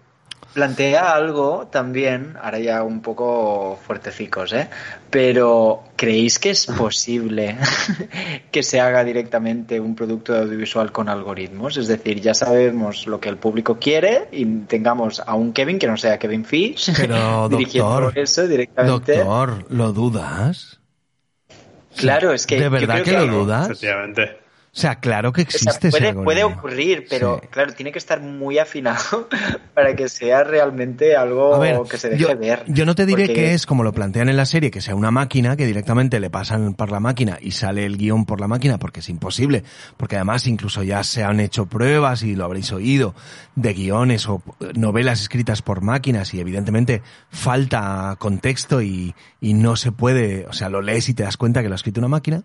Plantea 0.58 1.14
algo 1.14 1.68
también, 1.70 2.34
ahora 2.42 2.58
ya 2.58 2.82
un 2.82 3.00
poco 3.00 3.78
fuertecicos, 3.86 4.52
¿eh? 4.52 4.68
Pero 5.08 5.84
¿creéis 5.94 6.40
que 6.40 6.50
es 6.50 6.66
posible 6.66 7.56
que 8.50 8.64
se 8.64 8.80
haga 8.80 9.04
directamente 9.04 9.78
un 9.78 9.94
producto 9.94 10.34
audiovisual 10.36 10.90
con 10.90 11.08
algoritmos? 11.08 11.76
Es 11.76 11.86
decir, 11.86 12.20
ya 12.20 12.34
sabemos 12.34 13.06
lo 13.06 13.20
que 13.20 13.28
el 13.28 13.36
público 13.36 13.78
quiere 13.78 14.26
y 14.32 14.44
tengamos 14.62 15.20
a 15.24 15.36
un 15.36 15.52
Kevin 15.52 15.78
que 15.78 15.86
no 15.86 15.96
sea 15.96 16.18
Kevin 16.18 16.44
Fish 16.44 16.90
Pero, 16.96 17.48
dirigiendo 17.50 17.90
doctor, 18.00 18.18
eso 18.18 18.48
directamente. 18.48 19.16
Doctor, 19.16 19.64
¿lo 19.70 19.92
dudas? 19.92 20.80
Claro, 21.94 22.32
es 22.32 22.48
que 22.48 22.56
¿De 22.56 22.62
yo 22.62 22.70
verdad 22.70 22.94
creo 22.94 23.04
que, 23.04 23.10
que 23.12 23.26
lo 23.28 23.44
dudas? 23.44 23.66
efectivamente. 23.66 24.47
O 24.70 24.80
sea, 24.80 24.96
claro 25.00 25.32
que 25.32 25.42
O 25.42 25.44
sea, 25.50 25.72
existe 25.72 25.88
ese 25.88 26.14
puede, 26.14 26.44
ocurrir, 26.44 27.06
pero 27.10 27.40
Sí. 27.42 27.48
claro, 27.50 27.72
tiene 27.72 27.90
que 27.90 27.98
estar 27.98 28.20
muy 28.20 28.58
afinado 28.58 29.28
para 29.74 29.96
que 29.96 30.08
sea 30.08 30.44
realmente 30.44 31.16
algo 31.16 31.58
ver, 31.58 31.78
que 31.90 31.96
se 31.98 32.10
deje 32.10 32.22
yo, 32.22 32.36
ver. 32.38 32.62
yo 32.68 32.84
no 32.86 32.94
te 32.94 33.06
diré 33.06 33.24
Porque- 33.26 33.34
que 33.34 33.54
es 33.54 33.66
como 33.66 33.82
lo 33.82 33.92
plantean 33.92 34.28
en 34.28 34.36
la 34.36 34.44
serie, 34.46 34.70
que 34.70 34.80
sea 34.80 34.94
una 34.94 35.10
máquina, 35.10 35.56
que 35.56 35.66
directamente 35.66 36.20
le 36.20 36.30
pasan 36.30 36.74
por 36.74 36.92
la 36.92 37.00
máquina 37.00 37.38
y 37.40 37.52
sale 37.52 37.86
el 37.86 37.96
guion 37.96 38.24
por 38.26 38.40
la 38.40 38.46
máquina, 38.46 38.78
porque 38.78 39.00
es 39.00 39.08
imposible. 39.08 39.64
Porque 39.96 40.16
además 40.16 40.46
incluso 40.46 40.82
ya 40.82 41.02
se 41.02 41.24
han 41.24 41.40
hecho 41.40 41.66
pruebas, 41.66 42.22
y 42.22 42.36
lo 42.36 42.44
habréis 42.44 42.70
oído, 42.72 43.14
de 43.56 43.72
guiones 43.74 44.28
o 44.28 44.42
novelas 44.74 45.20
escritas 45.22 45.62
por 45.62 45.80
máquinas 45.80 46.34
y 46.34 46.40
evidentemente 46.40 47.02
falta 47.30 48.14
contexto 48.18 48.82
y, 48.82 49.14
y 49.40 49.54
no 49.54 49.76
se 49.76 49.92
puede, 49.92 50.46
o 50.46 50.52
sea, 50.52 50.68
lo 50.68 50.82
lees 50.82 51.08
y 51.08 51.14
te 51.14 51.22
das 51.22 51.36
cuenta 51.36 51.62
que 51.62 51.68
lo 51.68 51.74
ha 51.74 51.76
escrito 51.76 52.00
una 52.00 52.08
máquina. 52.08 52.42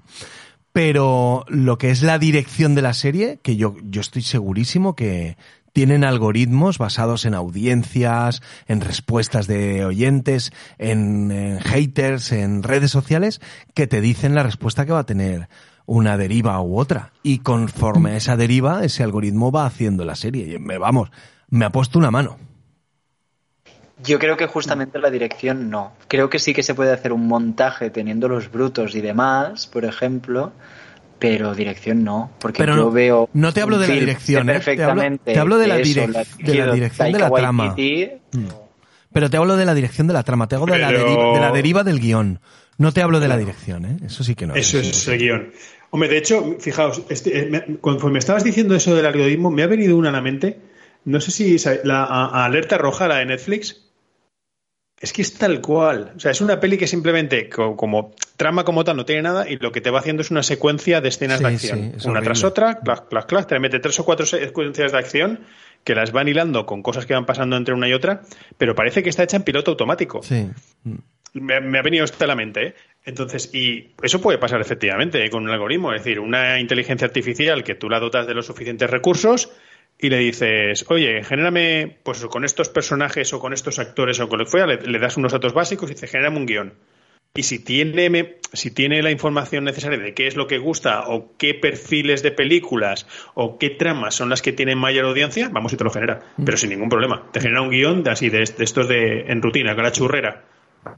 Pero 0.74 1.46
lo 1.48 1.78
que 1.78 1.92
es 1.92 2.02
la 2.02 2.18
dirección 2.18 2.74
de 2.74 2.82
la 2.82 2.94
serie, 2.94 3.40
que 3.44 3.56
yo, 3.56 3.76
yo 3.84 4.02
estoy 4.02 4.24
segurísimo 4.24 4.96
que 4.96 5.38
tienen 5.72 6.04
algoritmos 6.04 6.80
basados 6.80 7.26
en 7.26 7.36
audiencias, 7.36 8.42
en 8.68 8.82
respuestas 8.82 9.46
de 9.46 9.86
oyentes, 9.86 10.52
en, 10.78 11.60
haters, 11.62 12.32
en 12.32 12.64
redes 12.64 12.92
sociales, 12.92 13.40
que 13.76 13.88
te 13.88 14.02
dicen 14.02 14.36
la 14.36 14.44
respuesta 14.44 14.86
que 14.86 14.94
va 14.94 15.00
a 15.00 15.06
tener 15.06 15.48
una 15.86 16.18
deriva 16.18 16.60
u 16.62 16.78
otra. 16.80 17.12
Y 17.22 17.40
conforme 17.40 18.12
a 18.12 18.18
esa 18.18 18.36
deriva, 18.36 18.84
ese 18.84 19.04
algoritmo 19.04 19.52
va 19.52 19.68
haciendo 19.68 20.06
la 20.06 20.16
serie. 20.16 20.56
Y 20.56 20.60
me, 20.60 20.78
vamos, 20.78 21.10
me 21.50 21.66
ha 21.66 21.72
puesto 21.72 22.00
una 22.00 22.12
mano. 22.12 22.38
Yo 24.04 24.20
creo 24.20 24.36
que 24.38 24.48
justamente 24.48 25.00
la 25.00 25.10
dirección 25.10 25.70
no. 25.70 25.94
Creo 26.08 26.30
que 26.30 26.40
sí 26.40 26.54
que 26.54 26.64
se 26.64 26.74
puede 26.76 26.92
hacer 26.92 27.14
un 27.14 27.28
montaje 27.28 27.90
teniendo 27.90 28.28
los 28.28 28.52
brutos 28.52 28.96
y 28.96 29.02
demás, 29.02 29.68
por 29.68 29.86
ejemplo, 29.86 30.52
pero 31.20 31.56
dirección 31.56 32.04
no, 32.04 32.32
porque 32.40 32.58
Pero 32.64 32.76
yo 32.76 32.84
no- 32.86 32.92
veo 32.92 33.30
no 33.34 33.54
te 33.54 33.62
hablo 33.62 33.78
de 33.80 33.88
la 33.88 33.94
dirección, 33.96 34.50
¿eh? 34.50 34.54
Te 34.54 34.58
hablo- 34.58 34.66
perfectamente 34.66 35.34
te 35.34 35.40
hablo 35.40 35.58
de 35.58 35.68
la 35.68 35.78
eso, 35.80 36.02
direc- 36.02 36.36
de 36.38 36.54
la 36.56 36.74
dirección 36.74 37.12
de 37.12 37.20
la 37.20 37.30
trama. 37.32 37.64
Waititi. 37.76 38.12
Pero 39.12 39.30
te 39.30 39.38
hablo 39.38 39.56
de 39.56 39.66
la 39.66 39.74
dirección 39.76 40.08
de 40.08 40.14
la 40.14 40.24
trama, 40.24 40.48
te 40.48 40.56
hablo 40.56 40.74
de, 40.74 40.80
la, 40.80 40.92
deriva, 40.92 41.34
de 41.34 41.40
la 41.40 41.52
deriva 41.52 41.84
del 41.84 42.00
guion. 42.00 42.40
No 42.80 42.92
te 42.92 43.02
hablo 43.04 43.20
de 43.20 43.28
la 43.28 43.38
dirección, 43.38 43.86
¿eh? 43.86 43.98
Eso 44.06 44.24
sí 44.24 44.34
que 44.36 44.48
no. 44.48 44.56
Eso 44.56 44.80
es 44.80 45.08
el 45.08 45.20
guion. 45.20 45.52
Hombre, 45.92 46.10
de 46.10 46.18
hecho, 46.18 46.56
fijaos, 46.60 47.04
este, 47.10 47.40
eh, 47.42 47.46
me- 47.50 47.78
conforme 47.78 48.18
estabas 48.18 48.44
diciendo 48.44 48.74
eso 48.76 48.96
del 48.96 49.06
algoritmo, 49.06 49.52
me 49.52 49.62
ha 49.62 49.68
venido 49.68 49.96
una 49.96 50.10
a 50.10 50.12
la 50.12 50.22
mente. 50.22 50.60
No 51.06 51.22
sé 51.22 51.30
si 51.30 51.56
la 51.84 52.04
a- 52.04 52.26
a 52.42 52.46
alerta 52.46 52.80
roja, 52.80 53.08
la 53.08 53.18
de 53.18 53.28
Netflix. 53.28 53.83
Es 55.04 55.12
que 55.14 55.22
es 55.22 55.34
tal 55.34 55.60
cual. 55.60 56.14
O 56.16 56.20
sea, 56.20 56.32
es 56.32 56.40
una 56.40 56.60
peli 56.60 56.78
que 56.78 56.88
simplemente, 56.88 57.50
co- 57.50 57.76
como, 57.76 58.16
trama 58.38 58.64
como 58.64 58.84
tal, 58.86 58.96
no 58.96 59.04
tiene 59.06 59.22
nada 59.22 59.50
y 59.50 59.58
lo 59.58 59.72
que 59.74 59.82
te 59.82 59.90
va 59.92 60.00
haciendo 60.00 60.22
es 60.22 60.32
una 60.32 60.44
secuencia 60.44 61.02
de 61.02 61.10
escenas 61.10 61.40
Sí, 61.40 61.44
de 61.44 61.50
acción. 61.50 61.80
sí, 61.80 61.92
es 61.98 62.06
una 62.06 62.14
horrible. 62.20 62.26
tras 62.26 62.44
otra, 62.46 62.80
clac, 62.80 63.10
clac, 63.10 63.26
clac, 63.28 63.48
te 63.48 63.60
mete 63.60 63.80
tres 63.80 64.00
o 64.00 64.06
cuatro 64.06 64.26
secuencias 64.26 64.94
de 64.94 64.98
acción 64.98 65.42
que 65.84 65.94
las 65.94 66.14
van 66.14 66.30
hilando 66.30 66.66
con 66.66 66.82
cosas 66.82 67.06
que 67.06 67.14
van 67.14 67.26
pasando 67.26 67.58
entre 67.58 67.74
una 67.74 67.90
y 67.90 67.94
otra, 67.94 68.22
pero 68.58 68.74
parece 68.76 69.04
que 69.04 69.10
está 69.10 69.24
hecha 69.24 69.36
en 69.36 69.44
piloto 69.44 69.72
automático. 69.72 70.24
Sí. 70.24 70.50
Me, 71.34 71.60
me 71.62 71.80
ha 71.80 71.82
venido 71.82 72.06
esto 72.06 72.24
a 72.24 72.28
la 72.28 72.36
mente. 72.36 72.68
¿eh? 72.68 72.74
Entonces, 73.06 73.54
y 73.54 73.92
eso 74.02 74.22
puede 74.22 74.38
pasar 74.38 74.62
efectivamente 74.62 75.26
¿eh? 75.26 75.30
con 75.30 75.44
un 75.44 75.50
algoritmo, 75.50 75.92
es 75.94 76.02
decir, 76.04 76.20
una 76.22 76.60
inteligencia 76.60 77.06
artificial 77.08 77.64
que 77.66 77.76
tú 77.76 77.90
la 77.90 78.00
dotas 78.00 78.26
de 78.28 78.34
los 78.36 78.46
suficientes 78.46 78.90
recursos 78.90 79.52
y 80.04 80.10
le 80.10 80.18
dices, 80.18 80.86
oye, 80.90 81.24
genérame, 81.24 81.98
pues 82.04 82.26
con 82.26 82.44
estos 82.46 82.70
personajes 82.70 83.34
o 83.34 83.40
con 83.40 83.54
estos 83.54 83.80
actores 83.80 84.20
o 84.20 84.28
con 84.30 84.40
lo 84.40 84.46
que 84.46 84.52
fuera, 84.52 84.68
le, 84.68 84.78
le 84.78 85.00
das 85.00 85.18
unos 85.18 85.32
datos 85.32 85.54
básicos 85.54 85.90
y 85.90 85.94
dice, 85.94 86.08
genérame 86.08 86.38
un 86.38 86.46
guion. 86.46 86.74
Y 87.36 87.44
si 87.44 87.58
tiene, 87.64 88.10
me- 88.12 88.36
si 88.54 88.70
tiene 88.70 89.02
la 89.02 89.10
información 89.10 89.64
necesaria 89.64 89.98
de 89.98 90.14
qué 90.14 90.28
es 90.28 90.36
lo 90.36 90.46
que 90.46 90.60
gusta 90.60 91.08
o 91.08 91.36
qué 91.38 91.56
perfiles 91.56 92.22
de 92.22 92.32
películas 92.32 93.08
o 93.34 93.58
qué 93.58 93.72
tramas 93.72 94.14
son 94.14 94.30
las 94.30 94.44
que 94.44 94.52
tienen 94.54 94.78
mayor 94.78 95.06
audiencia, 95.06 95.50
vamos 95.52 95.74
y 95.74 95.78
te 95.78 95.84
lo 95.84 95.90
genera. 95.90 96.22
Pero 96.46 96.58
sin 96.58 96.70
ningún 96.70 96.90
problema. 96.90 97.28
Te 97.32 97.40
genera 97.42 97.62
un 97.62 97.72
guion 97.72 98.04
de 98.04 98.12
así, 98.12 98.30
de, 98.30 98.40
de 98.40 98.64
estos 98.64 98.88
de 98.88 99.22
en 99.22 99.42
rutina, 99.42 99.74
con 99.74 99.84
la 99.84 99.92
churrera. 99.92 100.44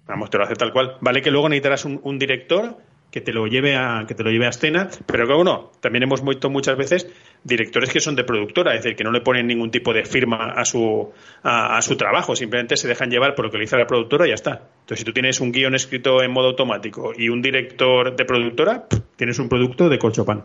Vamos, 0.08 0.30
te 0.30 0.38
lo 0.38 0.43
hace 0.43 0.56
tal 0.56 0.74
cual. 0.74 0.97
Vale 0.99 1.22
que 1.22 1.32
luego 1.32 1.47
necesitarás 1.47 1.86
un, 1.86 2.01
un 2.03 2.20
director 2.20 2.76
que 3.16 3.22
te 3.22 3.32
lo 3.32 3.47
lleve 3.47 3.78
a 3.78 4.03
que 4.05 4.13
te 4.13 4.24
lo 4.24 4.30
lleve 4.30 4.45
a 4.45 4.49
escena, 4.49 4.89
pero 5.05 5.26
que 5.26 5.43
no, 5.45 5.72
también 5.80 6.03
hemos 6.03 6.22
visto 6.22 6.49
muchas 6.49 6.76
veces 6.76 7.07
directores 7.45 7.89
que 7.89 8.01
son 8.01 8.18
de 8.18 8.26
productora, 8.26 8.76
es 8.76 8.84
decir, 8.84 8.97
que 8.97 9.05
no 9.05 9.13
le 9.13 9.22
ponen 9.22 9.47
ningún 9.47 9.72
tipo 9.72 9.93
de 9.93 10.03
firma 10.03 10.51
a 10.51 10.66
su 10.66 11.13
a, 11.41 11.82
su 11.82 11.95
trabajo, 11.95 12.36
simplemente 12.36 12.76
se 12.76 12.89
dejan 12.89 13.09
llevar 13.09 13.34
por 13.34 13.45
lo 13.45 13.51
que 13.51 13.57
le 13.57 13.63
dice 13.63 13.78
la 13.78 13.88
productora 13.88 14.26
y 14.26 14.32
ya 14.32 14.36
está. 14.36 14.63
Entonces, 14.82 14.99
si 14.99 15.05
tú 15.05 15.13
tienes 15.13 15.39
un 15.39 15.53
guion 15.53 15.76
escrito 15.76 16.22
en 16.22 16.32
modo 16.32 16.47
automático 16.47 17.13
y 17.18 17.30
un 17.30 17.41
director 17.41 18.18
de 18.18 18.26
productora, 18.26 18.86
tienes 19.16 19.39
un 19.39 19.47
producto 19.47 19.88
de 19.88 19.97
colchopan. 19.97 20.43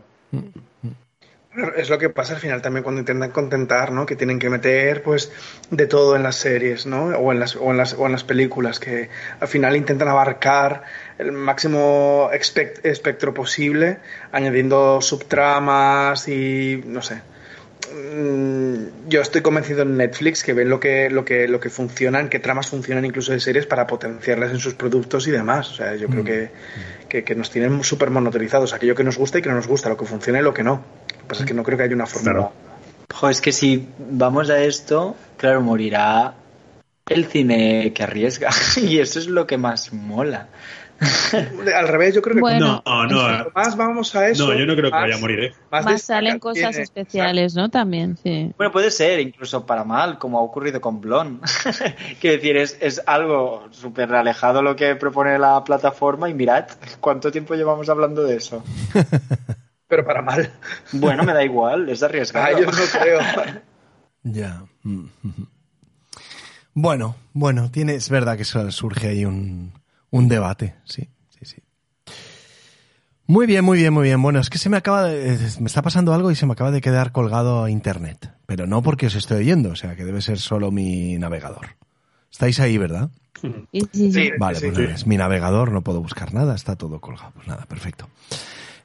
Es 1.76 1.90
lo 1.90 1.98
que 1.98 2.10
pasa 2.10 2.34
al 2.34 2.40
final 2.40 2.62
también 2.62 2.84
cuando 2.84 3.00
intentan 3.00 3.32
contentar, 3.32 3.90
¿no? 3.90 4.06
Que 4.06 4.14
tienen 4.14 4.38
que 4.38 4.48
meter, 4.48 5.02
pues, 5.02 5.32
de 5.70 5.88
todo 5.88 6.14
en 6.14 6.22
las 6.22 6.36
series, 6.36 6.86
¿no? 6.86 7.06
O 7.06 7.32
en 7.32 7.40
las, 7.40 7.56
o 7.56 7.72
en 7.72 7.76
las, 7.76 7.94
o 7.94 8.06
en 8.06 8.12
las 8.12 8.22
películas, 8.22 8.78
que 8.78 9.08
al 9.40 9.48
final 9.48 9.74
intentan 9.74 10.06
abarcar 10.06 10.84
el 11.20 11.32
máximo 11.32 12.30
espectro 12.32 13.34
posible, 13.34 13.98
añadiendo 14.32 15.00
subtramas 15.00 16.28
y, 16.28 16.82
no 16.86 17.02
sé. 17.02 17.20
Mm, 17.92 19.08
Yo 19.08 19.20
estoy 19.20 19.42
convencido 19.42 19.82
en 19.82 19.96
Netflix 19.96 20.44
que 20.44 20.52
ven 20.52 20.68
lo 20.68 20.78
que, 20.78 21.10
lo 21.10 21.24
que, 21.24 21.48
lo 21.48 21.58
que 21.60 21.70
funcionan, 21.70 22.28
qué 22.28 22.38
tramas 22.38 22.68
funcionan 22.68 23.04
incluso 23.04 23.32
de 23.32 23.40
series 23.40 23.66
para 23.66 23.86
potenciarlas 23.86 24.52
en 24.52 24.58
sus 24.58 24.74
productos 24.74 25.26
y 25.26 25.30
demás. 25.30 25.70
O 25.70 25.74
sea, 25.74 25.96
yo 25.96 26.08
creo 26.08 26.24
que, 26.24 26.50
que, 27.08 27.24
que 27.24 27.34
nos 27.34 27.50
tienen 27.50 27.82
súper 27.82 28.10
monoterizados. 28.10 28.72
Aquello 28.72 28.94
que 28.94 29.04
nos 29.04 29.18
gusta 29.18 29.38
y 29.38 29.42
que 29.42 29.48
no 29.48 29.56
nos 29.56 29.66
gusta, 29.66 29.88
lo 29.88 29.96
que 29.96 30.06
funciona 30.06 30.38
y 30.38 30.42
lo 30.42 30.54
que 30.54 30.62
no. 30.62 30.84
Lo 31.12 31.18
que 31.18 31.26
pasa 31.26 31.42
es 31.42 31.48
que 31.48 31.54
no 31.54 31.62
creo 31.62 31.76
que 31.78 31.84
haya 31.84 31.94
una 31.94 32.06
fórmula. 32.06 32.50
Jo, 33.12 33.28
es 33.28 33.40
que 33.40 33.52
si 33.52 33.88
vamos 33.98 34.50
a 34.50 34.62
esto, 34.62 35.16
claro, 35.36 35.60
morirá 35.60 36.34
el 37.08 37.26
cine 37.26 37.92
que 37.92 38.02
arriesga. 38.02 38.50
y 38.76 38.98
eso 38.98 39.18
es 39.18 39.26
lo 39.26 39.46
que 39.46 39.58
más 39.58 39.92
mola. 39.92 40.48
Al 41.76 41.88
revés, 41.88 42.14
yo 42.14 42.20
creo 42.22 42.34
que 42.34 42.40
Bueno, 42.42 42.82
No, 42.84 43.06
no, 43.06 43.18
cuanto 43.20 43.52
más 43.54 43.76
vamos 43.76 44.14
a 44.14 44.28
eso. 44.28 44.48
no, 44.48 44.58
yo 44.58 44.66
no 44.66 44.74
creo 44.74 44.86
que 44.86 44.90
más- 44.90 45.02
vaya 45.02 45.14
a 45.14 45.18
morir, 45.18 45.40
¿eh? 45.44 45.52
Más, 45.70 45.84
Más 45.84 45.94
destaca 45.94 46.18
salen 46.18 46.38
cosas 46.38 46.70
tiene. 46.70 46.82
especiales, 46.82 47.54
¿no? 47.54 47.70
También, 47.70 48.16
sí. 48.22 48.52
Bueno, 48.56 48.70
puede 48.70 48.90
ser, 48.90 49.18
incluso 49.20 49.64
para 49.64 49.84
mal, 49.84 50.18
como 50.18 50.38
ha 50.38 50.42
ocurrido 50.42 50.80
con 50.80 51.00
Blon. 51.00 51.40
Quiero 52.20 52.36
decir, 52.36 52.56
es, 52.58 52.76
es 52.80 53.00
algo 53.06 53.66
súper 53.70 54.14
alejado 54.14 54.62
lo 54.62 54.76
que 54.76 54.94
propone 54.96 55.38
la 55.38 55.64
plataforma 55.64 56.28
y 56.28 56.34
mirad 56.34 56.66
cuánto 57.00 57.32
tiempo 57.32 57.54
llevamos 57.54 57.88
hablando 57.88 58.22
de 58.24 58.36
eso. 58.36 58.62
Pero 59.88 60.04
para 60.04 60.22
mal. 60.22 60.52
Bueno, 60.92 61.24
me 61.24 61.32
da 61.32 61.42
igual, 61.42 61.88
es 61.88 62.02
arriesgado. 62.02 62.46
Ah, 62.56 62.60
yo 62.60 62.66
no 62.66 62.72
creo. 63.00 63.20
Ya. 64.22 64.62
Mm. 64.84 65.06
Bueno, 66.74 67.16
bueno, 67.32 67.70
tiene, 67.70 67.94
es 67.94 68.08
verdad 68.08 68.36
que 68.36 68.44
su- 68.44 68.70
surge 68.70 69.08
ahí 69.08 69.24
un, 69.24 69.72
un 70.10 70.28
debate, 70.28 70.74
sí, 70.84 71.08
sí, 71.28 71.44
sí. 71.44 71.62
Muy 73.26 73.46
bien, 73.46 73.64
muy 73.64 73.78
bien, 73.78 73.92
muy 73.92 74.04
bien. 74.04 74.20
Bueno, 74.20 74.40
es 74.40 74.50
que 74.50 74.58
se 74.58 74.68
me 74.68 74.76
acaba 74.76 75.04
de, 75.04 75.38
me 75.60 75.66
está 75.66 75.82
pasando 75.82 76.12
algo 76.12 76.30
y 76.30 76.34
se 76.34 76.46
me 76.46 76.52
acaba 76.52 76.70
de 76.70 76.80
quedar 76.80 77.12
colgado 77.12 77.62
a 77.62 77.70
internet, 77.70 78.32
pero 78.46 78.66
no 78.66 78.82
porque 78.82 79.06
os 79.06 79.14
estoy 79.14 79.38
oyendo, 79.38 79.70
o 79.70 79.76
sea 79.76 79.94
que 79.94 80.04
debe 80.04 80.20
ser 80.20 80.38
solo 80.38 80.70
mi 80.70 81.16
navegador. 81.16 81.76
Estáis 82.30 82.58
ahí, 82.60 82.76
¿verdad? 82.78 83.10
Sí. 83.92 84.30
Vale, 84.38 84.60
pues 84.60 84.78
nada, 84.78 84.94
es 84.94 85.06
mi 85.06 85.16
navegador, 85.16 85.72
no 85.72 85.82
puedo 85.82 86.00
buscar 86.00 86.34
nada, 86.34 86.54
está 86.54 86.76
todo 86.76 87.00
colgado. 87.00 87.32
Pues 87.34 87.46
nada, 87.46 87.64
perfecto. 87.66 88.08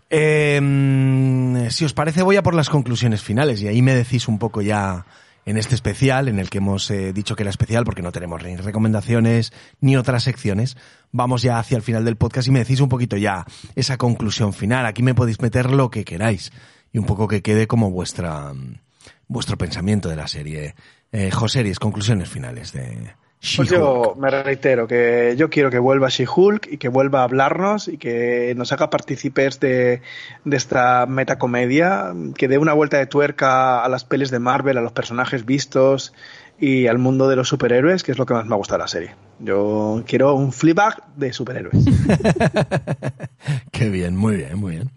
Eh, 0.09 0.59
mm, 0.61 1.67
si 1.69 1.85
os 1.85 1.93
parece, 1.93 2.21
voy 2.21 2.37
a 2.37 2.43
por 2.43 2.53
las 2.53 2.69
conclusiones 2.69 3.21
finales 3.21 3.61
y 3.61 3.67
ahí 3.67 3.81
me 3.81 3.95
decís 3.95 4.27
un 4.27 4.39
poco 4.39 4.61
ya 4.61 5.05
en 5.45 5.57
este 5.57 5.75
especial, 5.75 6.27
en 6.27 6.39
el 6.39 6.49
que 6.49 6.57
hemos 6.57 6.89
eh, 6.89 7.13
dicho 7.13 7.35
que 7.35 7.43
era 7.43 7.51
especial 7.51 7.85
porque 7.85 8.01
no 8.01 8.11
tenemos 8.11 8.43
ni 8.43 8.55
recomendaciones 8.55 9.53
ni 9.79 9.95
otras 9.95 10.23
secciones. 10.23 10.75
Vamos 11.11 11.43
ya 11.43 11.59
hacia 11.59 11.77
el 11.77 11.83
final 11.83 12.03
del 12.03 12.15
podcast 12.15 12.47
y 12.47 12.51
me 12.51 12.59
decís 12.59 12.79
un 12.79 12.89
poquito 12.89 13.15
ya 13.15 13.45
esa 13.75 13.97
conclusión 13.97 14.53
final. 14.53 14.85
Aquí 14.85 15.03
me 15.03 15.13
podéis 15.13 15.39
meter 15.41 15.71
lo 15.71 15.91
que 15.91 16.03
queráis 16.03 16.51
y 16.91 16.97
un 16.97 17.05
poco 17.05 17.27
que 17.27 17.43
quede 17.43 17.67
como 17.67 17.91
vuestra 17.91 18.53
mm, 18.53 18.79
vuestro 19.27 19.57
pensamiento 19.57 20.09
de 20.09 20.15
la 20.15 20.27
serie. 20.27 20.75
Eh, 21.11 21.31
Joseries, 21.31 21.79
conclusiones 21.79 22.27
finales 22.27 22.73
de 22.73 23.13
Pues 23.55 23.69
yo 23.69 24.15
me 24.17 24.29
reitero 24.29 24.87
que 24.87 25.35
yo 25.37 25.49
quiero 25.49 25.69
que 25.69 25.79
vuelva 25.79 26.09
She-Hulk 26.09 26.67
y 26.71 26.77
que 26.77 26.87
vuelva 26.87 27.21
a 27.21 27.23
hablarnos 27.23 27.87
y 27.87 27.97
que 27.97 28.53
nos 28.55 28.71
haga 28.71 28.89
partícipes 28.89 29.59
de, 29.59 30.01
de 30.43 30.57
esta 30.57 31.05
metacomedia, 31.05 32.13
que 32.37 32.47
dé 32.47 32.57
una 32.57 32.73
vuelta 32.73 32.97
de 32.97 33.05
tuerca 33.05 33.83
a 33.83 33.89
las 33.89 34.03
pelis 34.05 34.31
de 34.31 34.39
Marvel, 34.39 34.77
a 34.77 34.81
los 34.81 34.93
personajes 34.93 35.45
vistos 35.45 36.13
y 36.59 36.87
al 36.87 36.97
mundo 36.97 37.27
de 37.27 37.35
los 37.35 37.49
superhéroes, 37.49 38.03
que 38.03 38.11
es 38.11 38.17
lo 38.17 38.25
que 38.25 38.33
más 38.33 38.45
me 38.45 38.53
ha 38.53 38.57
gustado 38.57 38.77
de 38.77 38.83
la 38.83 38.87
serie. 38.87 39.15
Yo 39.39 40.03
quiero 40.07 40.33
un 40.35 40.53
Fleabag 40.53 41.03
de 41.15 41.33
superhéroes. 41.33 41.83
Qué 43.71 43.89
bien, 43.89 44.15
muy 44.15 44.37
bien, 44.37 44.57
muy 44.57 44.75
bien. 44.75 44.91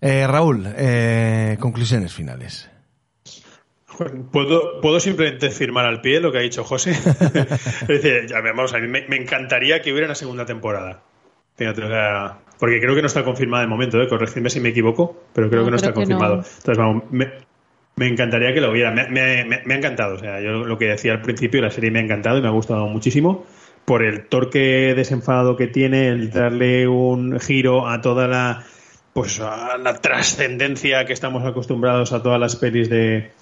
Eh, 0.00 0.26
Raúl, 0.26 0.66
eh, 0.76 1.56
conclusiones 1.58 2.12
finales. 2.12 2.68
¿Puedo, 4.32 4.80
¿Puedo 4.80 5.00
simplemente 5.00 5.50
firmar 5.50 5.84
al 5.86 6.00
pie 6.00 6.20
lo 6.20 6.32
que 6.32 6.38
ha 6.38 6.42
dicho 6.42 6.64
José? 6.64 6.90
es 6.92 7.88
decir, 7.88 8.26
ya, 8.26 8.40
vamos, 8.40 8.72
a 8.74 8.78
mí 8.78 8.88
me, 8.88 9.06
me 9.08 9.16
encantaría 9.16 9.82
que 9.82 9.92
hubiera 9.92 10.06
una 10.06 10.14
segunda 10.14 10.44
temporada. 10.46 11.02
Fíjate, 11.56 11.84
o 11.84 11.88
sea, 11.88 12.38
porque 12.58 12.80
creo 12.80 12.94
que 12.94 13.02
no 13.02 13.06
está 13.08 13.24
confirmada 13.24 13.62
de 13.62 13.68
momento, 13.68 14.00
¿eh? 14.00 14.08
corregidme 14.08 14.48
si 14.50 14.60
me 14.60 14.70
equivoco, 14.70 15.22
pero 15.34 15.48
creo 15.50 15.60
No, 15.62 15.66
que 15.66 15.70
no 15.72 15.76
creo 15.76 15.88
está 15.90 15.92
confirmado. 15.94 16.36
no. 16.36 16.42
Entonces, 16.42 16.78
vamos, 16.78 17.04
me, 17.10 17.30
me 17.96 18.06
encantaría 18.08 18.54
que 18.54 18.60
lo 18.62 18.70
hubiera. 18.70 18.90
Me, 18.92 19.08
me- 19.08 19.44
me- 19.44 19.62
me 19.64 19.74
ha 19.74 19.76
encantado, 19.76 20.14
o 20.14 20.18
sea, 20.18 20.40
yo 20.40 20.64
lo 20.64 20.78
que 20.78 20.86
decía 20.86 21.12
al 21.12 21.20
principio, 21.22 21.60
la 21.60 21.70
serie 21.70 21.90
me 21.90 21.98
ha 21.98 22.02
encantado 22.02 22.38
y 22.38 22.42
me 22.42 22.48
ha 22.48 22.52
gustado 22.52 22.86
muchísimo 22.86 23.44
por 23.84 24.02
el 24.02 24.26
torque 24.28 24.94
desenfadado 24.94 25.56
que 25.56 25.66
tiene, 25.66 26.08
el 26.08 26.30
darle 26.30 26.86
un 26.88 27.38
giro 27.40 27.86
a 27.88 28.00
toda 28.00 28.26
la 28.28 28.64
pues 29.12 29.40
a 29.40 29.76
la 29.76 29.94
trascendencia 29.94 31.04
que 31.04 31.12
estamos 31.12 31.44
acostumbrados 31.44 32.12
a 32.12 32.22
todas 32.22 32.38
las 32.38 32.54
pelis 32.56 32.88
de 32.88 33.32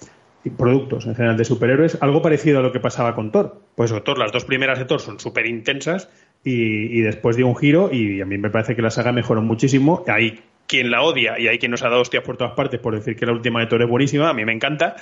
y 0.43 0.49
productos 0.49 1.05
en 1.05 1.15
general 1.15 1.37
de 1.37 1.45
superhéroes, 1.45 1.97
algo 2.01 2.21
parecido 2.21 2.59
a 2.59 2.61
lo 2.61 2.71
que 2.71 2.79
pasaba 2.79 3.15
con 3.15 3.31
Thor. 3.31 3.61
Pues 3.75 3.93
Thor, 4.03 4.17
las 4.17 4.31
dos 4.31 4.45
primeras 4.45 4.79
de 4.79 4.85
Thor 4.85 5.01
son 5.01 5.19
súper 5.19 5.45
intensas 5.45 6.09
y, 6.43 6.97
y 6.97 7.01
después 7.01 7.35
dio 7.35 7.47
un 7.47 7.55
giro 7.55 7.89
y 7.91 8.21
a 8.21 8.25
mí 8.25 8.37
me 8.37 8.49
parece 8.49 8.75
que 8.75 8.81
la 8.81 8.91
saga 8.91 9.11
mejoró 9.11 9.41
muchísimo. 9.41 10.03
Hay 10.07 10.39
quien 10.67 10.91
la 10.91 11.01
odia 11.01 11.39
y 11.39 11.47
hay 11.47 11.57
quien 11.57 11.71
nos 11.71 11.83
ha 11.83 11.89
dado 11.89 12.01
hostias 12.01 12.23
por 12.23 12.37
todas 12.37 12.53
partes 12.53 12.79
por 12.79 12.95
decir 12.95 13.15
que 13.15 13.25
la 13.25 13.33
última 13.33 13.59
de 13.59 13.65
Thor 13.65 13.81
es 13.81 13.89
buenísima, 13.89 14.29
a 14.29 14.33
mí 14.33 14.45
me 14.45 14.53
encanta. 14.53 14.95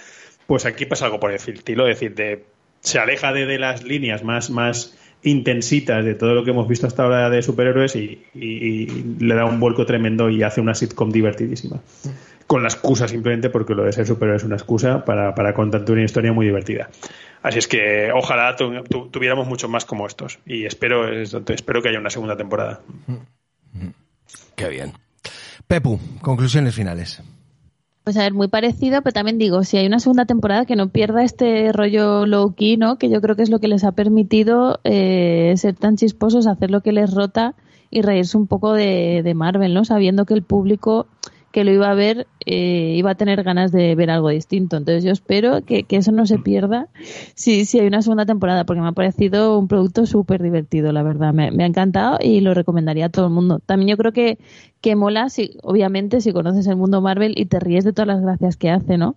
Pues 0.47 0.65
aquí 0.65 0.85
pasa 0.85 1.05
algo 1.05 1.19
por 1.19 1.31
el 1.31 1.35
estilo, 1.35 1.87
es 1.87 1.99
decir, 1.99 2.15
de, 2.15 2.45
se 2.79 2.99
aleja 2.99 3.33
de, 3.33 3.45
de 3.45 3.59
las 3.59 3.83
líneas 3.83 4.23
más, 4.23 4.49
más 4.49 4.97
intensitas 5.23 6.05
de 6.05 6.15
todo 6.15 6.33
lo 6.33 6.43
que 6.43 6.51
hemos 6.51 6.67
visto 6.67 6.87
hasta 6.87 7.03
ahora 7.03 7.29
de 7.29 7.41
superhéroes 7.41 7.95
y, 7.95 8.21
le 8.33 9.35
da 9.35 9.45
un 9.45 9.59
vuelco 9.59 9.85
tremendo 9.85 10.29
y 10.29 10.43
hace 10.43 10.61
una 10.61 10.73
sitcom 10.73 11.11
divertidísima. 11.11 11.81
Con 12.47 12.63
la 12.63 12.69
excusa 12.69 13.07
simplemente 13.07 13.49
porque 13.49 13.75
lo 13.75 13.83
de 13.83 13.91
ser 13.91 14.07
superhéroe 14.07 14.37
es 14.37 14.43
una 14.43 14.55
excusa 14.55 15.03
para, 15.03 15.35
para 15.35 15.53
contarte 15.53 15.91
una 15.91 16.03
historia 16.03 16.31
muy 16.31 16.45
divertida. 16.45 16.89
Así 17.43 17.59
es 17.59 17.67
que 17.67 18.09
ojalá 18.13 18.55
tuviéramos 18.55 19.47
muchos 19.47 19.69
más 19.69 19.85
como 19.85 20.07
estos 20.07 20.39
y 20.45 20.65
espero, 20.65 21.07
espero 21.13 21.81
que 21.81 21.89
haya 21.89 21.99
una 21.99 22.09
segunda 22.09 22.35
temporada. 22.35 22.81
Qué 24.55 24.69
bien. 24.69 24.93
Pepu, 25.67 25.99
conclusiones 26.21 26.73
finales. 26.73 27.21
Pues 28.03 28.15
a 28.15 28.21
ver, 28.21 28.33
muy 28.33 28.47
parecido, 28.47 29.01
pero 29.01 29.13
también 29.13 29.37
digo, 29.37 29.65
si 29.65 29.75
hay 29.75 29.85
una 29.85 29.99
segunda 29.99 30.23
temporada 30.25 30.65
que 30.65 30.77
no 30.77 30.87
pierda 30.87 31.23
este 31.23 31.73
rollo 31.73 32.25
low 32.25 32.55
key, 32.55 32.77
¿no? 32.77 32.97
Que 32.97 33.09
yo 33.09 33.19
creo 33.19 33.35
que 33.35 33.43
es 33.43 33.49
lo 33.49 33.59
que 33.59 33.67
les 33.67 33.83
ha 33.83 33.91
permitido 33.91 34.79
eh, 34.85 35.53
ser 35.57 35.75
tan 35.75 35.97
chisposos, 35.97 36.47
hacer 36.47 36.71
lo 36.71 36.79
que 36.79 36.93
les 36.93 37.13
rota 37.13 37.53
y 37.89 38.01
reírse 38.01 38.37
un 38.37 38.47
poco 38.47 38.71
de, 38.73 39.23
de 39.23 39.33
Marvel, 39.33 39.73
¿no? 39.73 39.83
Sabiendo 39.83 40.25
que 40.25 40.35
el 40.35 40.43
público 40.43 41.07
que 41.57 41.63
lo 41.63 41.71
iba 41.71 41.89
a 41.89 41.95
ver 41.95 42.27
eh, 42.45 42.93
iba 42.97 43.09
a 43.09 43.15
tener 43.15 43.41
ganas 43.41 43.71
de 43.71 43.95
ver 43.95 44.11
algo 44.11 44.29
distinto. 44.29 44.77
Entonces 44.77 45.03
yo 45.03 45.11
espero 45.11 45.65
que, 45.65 45.87
eso 45.89 46.11
no 46.11 46.27
se 46.27 46.37
pierda 46.37 46.87
si, 47.33 47.65
si 47.65 47.79
hay 47.79 47.87
una 47.87 48.03
segunda 48.03 48.27
temporada, 48.27 48.63
porque 48.63 48.79
me 48.79 48.87
ha 48.87 48.91
parecido 48.91 49.57
un 49.57 49.67
producto 49.67 50.05
súper 50.05 50.43
divertido, 50.43 50.91
la 50.91 51.01
verdad. 51.01 51.33
Me, 51.33 51.63
ha 51.63 51.65
encantado 51.65 52.19
y 52.21 52.41
lo 52.41 52.53
recomendaría 52.53 53.07
a 53.07 53.09
todo 53.09 53.25
el 53.25 53.33
mundo. 53.33 53.59
También 53.65 53.89
yo 53.89 53.97
creo 53.97 54.11
que, 54.11 54.37
que 54.81 54.95
mola, 54.95 55.29
si, 55.29 55.57
obviamente, 55.63 56.21
si 56.21 56.31
conoces 56.31 56.67
el 56.67 56.75
mundo 56.75 57.01
Marvel 57.01 57.33
y 57.35 57.45
te 57.45 57.59
ríes 57.59 57.83
de 57.83 57.91
todas 57.91 58.09
las 58.09 58.21
gracias 58.21 58.55
que 58.55 58.69
hace, 58.69 58.99
¿no? 58.99 59.15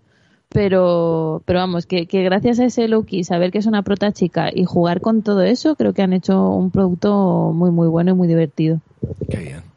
Pero, 0.49 1.43
pero 1.45 1.59
vamos, 1.59 1.84
que, 1.84 2.07
que 2.07 2.22
gracias 2.22 2.59
a 2.59 2.64
ese 2.64 2.88
Loki, 2.88 3.22
saber 3.22 3.51
que 3.51 3.59
es 3.59 3.66
una 3.66 3.82
prota 3.82 4.12
chica 4.12 4.49
y 4.51 4.64
jugar 4.64 5.03
con 5.03 5.20
todo 5.20 5.43
eso, 5.43 5.74
creo 5.76 5.93
que 5.93 6.01
han 6.01 6.14
hecho 6.14 6.49
un 6.49 6.70
producto 6.70 7.53
muy, 7.55 7.70
muy 7.70 7.88
bueno 7.88 8.12
y 8.12 8.14
muy 8.14 8.28
divertido. 8.28 8.80
Qué 9.28 9.36
bien. 9.41 9.69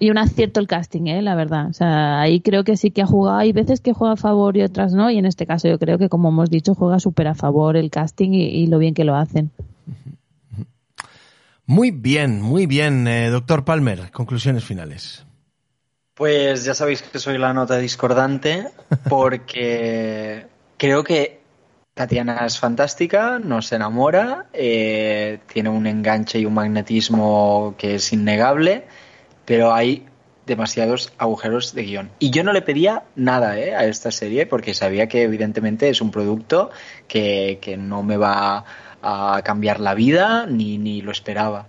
Y 0.00 0.10
un 0.10 0.18
acierto 0.18 0.60
el 0.60 0.66
casting, 0.66 1.06
¿eh? 1.06 1.22
la 1.22 1.34
verdad. 1.34 1.68
O 1.68 1.72
sea, 1.72 2.20
ahí 2.20 2.40
creo 2.40 2.64
que 2.64 2.76
sí 2.76 2.90
que 2.90 3.02
ha 3.02 3.06
jugado. 3.06 3.38
Hay 3.38 3.52
veces 3.52 3.80
que 3.80 3.92
juega 3.92 4.14
a 4.14 4.16
favor 4.16 4.56
y 4.56 4.62
otras 4.62 4.92
no. 4.92 5.10
Y 5.10 5.18
en 5.18 5.26
este 5.26 5.46
caso 5.46 5.68
yo 5.68 5.78
creo 5.78 5.98
que, 5.98 6.08
como 6.08 6.28
hemos 6.28 6.50
dicho, 6.50 6.74
juega 6.74 7.00
súper 7.00 7.28
a 7.28 7.34
favor 7.34 7.76
el 7.76 7.90
casting 7.90 8.30
y, 8.32 8.66
lo 8.66 8.78
bien 8.78 8.94
que 8.94 9.04
lo 9.04 9.16
hacen. 9.16 9.50
Muy 11.66 11.90
bien, 11.90 12.40
muy 12.40 12.66
bien. 12.66 13.06
Eh, 13.06 13.28
doctor 13.30 13.64
Palmer, 13.64 14.10
conclusiones 14.10 14.64
finales. 14.64 15.24
Pues 16.14 16.64
ya 16.64 16.74
sabéis 16.74 17.02
que 17.02 17.18
soy 17.18 17.38
la 17.38 17.52
nota 17.52 17.78
discordante 17.78 18.68
porque 19.08 20.46
creo 20.76 21.04
que 21.04 21.38
Tatiana 21.98 22.46
es 22.46 22.60
fantástica, 22.60 23.40
nos 23.40 23.72
enamora, 23.72 24.46
eh, 24.52 25.40
tiene 25.52 25.68
un 25.68 25.84
enganche 25.86 26.38
y 26.38 26.46
un 26.46 26.54
magnetismo 26.54 27.74
que 27.76 27.96
es 27.96 28.12
innegable 28.12 28.84
pero 29.48 29.72
hay 29.72 30.04
demasiados 30.44 31.10
agujeros 31.16 31.72
de 31.72 31.82
guion. 31.82 32.10
Y 32.18 32.28
yo 32.28 32.44
no 32.44 32.52
le 32.52 32.60
pedía 32.60 33.04
nada 33.16 33.58
¿eh? 33.58 33.74
a 33.74 33.86
esta 33.86 34.10
serie 34.10 34.44
porque 34.44 34.74
sabía 34.74 35.08
que 35.08 35.22
evidentemente 35.22 35.88
es 35.88 36.02
un 36.02 36.10
producto 36.10 36.70
que, 37.06 37.58
no 37.78 38.02
me 38.02 38.18
va 38.18 38.66
a 39.00 39.40
cambiar 39.42 39.80
la 39.80 39.94
vida 39.94 40.44
ni, 40.44 40.76
ni 40.76 41.00
lo 41.00 41.12
esperaba. 41.12 41.66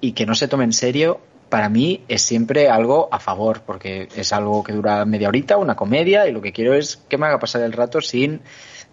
Y 0.00 0.12
que 0.12 0.24
no 0.24 0.34
se 0.34 0.48
tome 0.48 0.64
en 0.64 0.72
serio, 0.72 1.20
para 1.50 1.68
mí 1.68 2.02
es 2.08 2.22
siempre 2.22 2.70
algo 2.70 3.10
a 3.12 3.20
favor, 3.20 3.60
porque 3.66 4.08
es 4.16 4.32
algo 4.32 4.64
que 4.64 4.72
dura 4.72 5.04
media 5.04 5.28
horita, 5.28 5.58
una 5.58 5.76
comedia, 5.76 6.26
y 6.26 6.32
lo 6.32 6.40
que 6.40 6.52
quiero 6.52 6.72
es 6.72 6.96
que 7.10 7.18
me 7.18 7.26
haga 7.26 7.38
pasar 7.38 7.60
el 7.60 7.74
rato 7.74 8.00
sin 8.00 8.40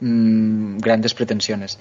mm, 0.02 0.80
grandes 0.80 1.14
pretensiones 1.14 1.80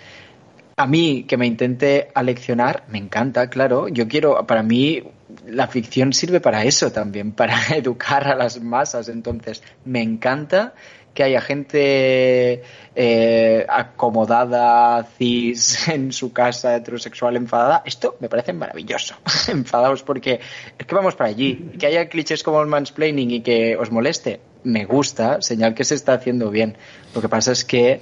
a 0.79 0.87
mí 0.87 1.25
que 1.25 1.37
me 1.37 1.47
intente 1.47 2.09
aleccionar, 2.15 2.85
me 2.89 2.99
encanta, 2.99 3.51
claro. 3.51 3.89
Yo 3.89 4.07
quiero, 4.07 4.47
para 4.47 4.63
mí, 4.63 5.03
la 5.47 5.69
ficción 5.69 6.13
sirve 6.13 6.41
para 6.41 6.65
eso 6.65 6.91
también, 6.93 7.33
para 7.33 7.57
educar 7.77 8.27
a 8.29 8.35
las 8.35 8.61
masas. 8.61 9.09
Entonces, 9.09 9.63
me 9.85 10.03
encanta 10.03 10.75
que 11.15 11.25
haya 11.25 11.41
gente 11.41 12.63
eh, 12.95 13.67
acomodada, 13.69 15.05
cis, 15.19 15.89
en 15.89 16.13
su 16.13 16.33
casa, 16.33 16.77
heterosexual, 16.77 17.37
enfadada. 17.37 17.83
Esto 17.85 18.17
me 18.21 18.29
parece 18.29 18.53
maravilloso. 18.53 19.17
Enfadaos 19.49 20.03
porque 20.03 20.41
es 20.79 20.87
que 20.87 20.95
vamos 20.95 21.17
para 21.17 21.31
allí. 21.31 21.73
Que 21.79 21.87
haya 21.87 22.09
clichés 22.09 22.43
como 22.43 22.61
el 22.61 22.69
mansplaining 22.69 23.31
y 23.33 23.41
que 23.41 23.77
os 23.77 23.91
moleste, 23.91 24.41
me 24.63 24.85
gusta, 24.85 25.43
señal 25.43 25.75
que 25.75 25.85
se 25.85 25.97
está 25.97 26.13
haciendo 26.13 26.51
bien. 26.51 26.77
Lo 27.15 27.21
que 27.21 27.29
pasa 27.29 27.53
es 27.53 27.65
que 27.65 28.01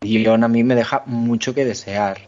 guion 0.00 0.44
a 0.44 0.48
mí 0.48 0.62
me 0.62 0.76
deja 0.76 1.02
mucho 1.06 1.54
que 1.54 1.64
desear. 1.64 2.27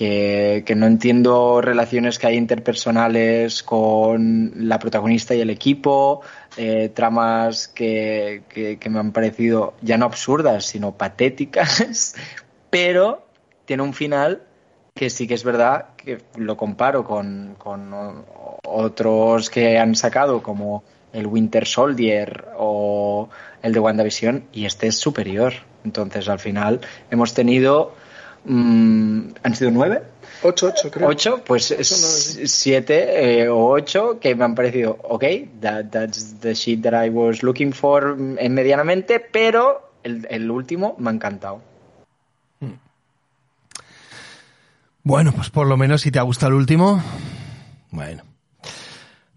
Que, 0.00 0.64
no 0.76 0.86
entiendo 0.86 1.60
relaciones 1.60 2.18
que 2.18 2.26
hay 2.26 2.36
interpersonales 2.38 3.62
con 3.62 4.50
la 4.56 4.78
protagonista 4.78 5.34
y 5.34 5.42
el 5.42 5.50
equipo, 5.50 6.22
eh, 6.56 6.88
tramas 6.88 7.68
que, 7.68 8.78
me 8.88 8.98
han 8.98 9.12
parecido 9.12 9.74
ya 9.82 9.98
no 9.98 10.06
absurdas, 10.06 10.64
sino 10.64 10.96
patéticas, 10.96 12.14
pero 12.70 13.26
tiene 13.66 13.82
un 13.82 13.92
final 13.92 14.40
que 14.94 15.10
sí 15.10 15.26
que 15.26 15.34
es 15.34 15.44
verdad 15.44 15.88
que 15.98 16.22
lo 16.34 16.56
comparo 16.56 17.04
con, 17.04 17.56
con 17.58 18.24
otros 18.64 19.50
que 19.50 19.78
han 19.78 19.94
sacado 19.94 20.42
como 20.42 20.82
el 21.12 21.26
Winter 21.26 21.66
Soldier 21.66 22.46
o 22.56 23.28
el 23.62 23.74
de 23.74 23.80
WandaVision 23.80 24.44
y 24.50 24.64
este 24.64 24.86
es 24.86 24.96
superior. 24.96 25.52
Entonces, 25.84 26.26
al 26.30 26.38
final, 26.38 26.80
hemos 27.10 27.34
tenido. 27.34 27.92
Mm, 28.44 29.20
¿Han 29.42 29.54
sido 29.54 29.70
nueve? 29.70 30.02
Ocho, 30.42 30.68
ocho, 30.68 30.90
creo. 30.90 31.08
Ocho, 31.08 31.42
pues 31.44 31.74
siete 32.46 33.42
eh, 33.42 33.48
o 33.48 33.66
ocho 33.66 34.18
que 34.18 34.34
me 34.34 34.44
han 34.44 34.54
parecido, 34.54 34.98
ok, 35.02 35.24
that's 35.60 36.40
the 36.40 36.54
shit 36.54 36.82
that 36.82 36.94
I 36.94 37.10
was 37.10 37.42
looking 37.42 37.72
for 37.72 38.16
en 38.18 38.54
medianamente, 38.54 39.20
pero 39.20 39.90
el, 40.02 40.26
el 40.30 40.50
último 40.50 40.94
me 40.98 41.10
ha 41.10 41.12
encantado. 41.12 41.60
Hmm. 42.60 42.78
Bueno, 45.02 45.32
pues 45.32 45.50
por 45.50 45.66
lo 45.66 45.76
menos 45.76 46.00
si 46.00 46.10
te 46.10 46.18
ha 46.18 46.22
gustado 46.22 46.52
el 46.52 46.58
último, 46.58 47.02
bueno. 47.90 48.29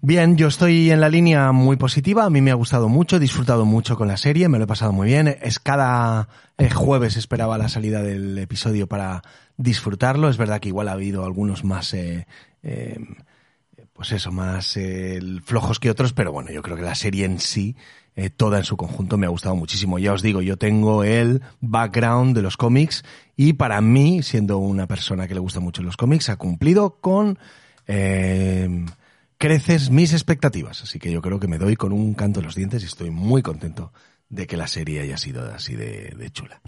Bien, 0.06 0.36
yo 0.36 0.50
estoy 0.50 0.92
en 0.92 1.00
la 1.00 1.08
línea 1.08 1.54
muy 1.54 1.78
positiva, 1.78 2.26
a 2.26 2.30
mí 2.30 2.42
me 2.42 2.52
ha 2.52 2.56
gustado 2.56 2.90
mucho, 2.90 3.16
he 3.16 3.20
disfrutado 3.22 3.64
mucho 3.64 3.96
con 3.96 4.10
la 4.10 4.18
serie, 4.18 4.50
me 4.50 4.58
lo 4.58 4.66
he 4.66 4.68
pasado 4.68 4.92
muy 4.92 5.08
bien. 5.08 5.30
Es 5.42 5.60
cada 5.60 6.28
eh, 6.58 6.70
jueves 6.70 7.16
esperaba 7.16 7.58
la 7.58 7.70
salida 7.70 8.04
del 8.04 8.38
episodio 8.38 8.86
para 8.86 9.22
disfrutarlo. 9.56 10.28
Es 10.28 10.36
verdad 10.36 10.60
que 10.60 10.68
igual 10.68 10.90
ha 10.90 10.92
habido 10.92 11.24
algunos 11.24 11.64
más, 11.64 11.94
eh, 11.94 12.28
eh, 12.64 13.00
pues 13.94 14.12
eso, 14.12 14.34
más 14.34 14.78
flojos 15.46 15.80
que 15.80 15.90
otros, 15.90 16.12
pero 16.12 16.34
bueno, 16.34 16.52
yo 16.52 16.62
creo 16.64 16.76
que 16.76 16.84
la 16.84 16.96
serie 16.96 17.24
en 17.24 17.40
sí, 17.40 17.78
toda 18.36 18.58
en 18.58 18.66
su 18.66 18.76
conjunto, 18.76 19.18
me 19.18 19.26
ha 19.26 19.30
gustado 19.30 19.56
muchísimo. 19.56 20.00
Ya 20.00 20.12
os 20.12 20.22
digo, 20.22 20.42
yo 20.42 20.58
tengo 20.58 21.06
el 21.06 21.42
background 21.62 22.36
de 22.36 22.42
los 22.42 22.58
cómics 22.58 23.06
y 23.38 23.54
para 23.54 23.80
mí, 23.80 24.22
siendo 24.22 24.58
una 24.58 24.86
persona 24.86 25.30
que 25.30 25.34
le 25.34 25.40
gusta 25.40 25.62
mucho 25.62 25.82
los 25.82 25.96
cómics, 25.96 26.28
ha 26.28 26.36
cumplido 26.36 27.00
con 27.00 27.40
creces 29.44 29.90
mis 29.90 30.14
expectativas. 30.14 30.84
Así 30.84 31.00
que 31.00 31.12
yo 31.12 31.22
creo 31.22 31.38
que 31.38 31.50
me 31.50 31.58
doy 31.58 31.76
con 31.76 31.92
un 31.92 32.14
canto 32.14 32.40
en 32.40 32.46
los 32.46 32.56
dientes 32.56 32.82
y 32.82 32.86
estoy 32.86 33.12
muy 33.12 33.42
contento 33.42 33.92
de 34.30 34.48
que 34.48 34.56
la 34.56 34.68
serie 34.68 35.02
haya 35.02 35.18
sido 35.18 35.44
así 35.54 35.76
de, 35.76 36.30
chula. 36.32 36.62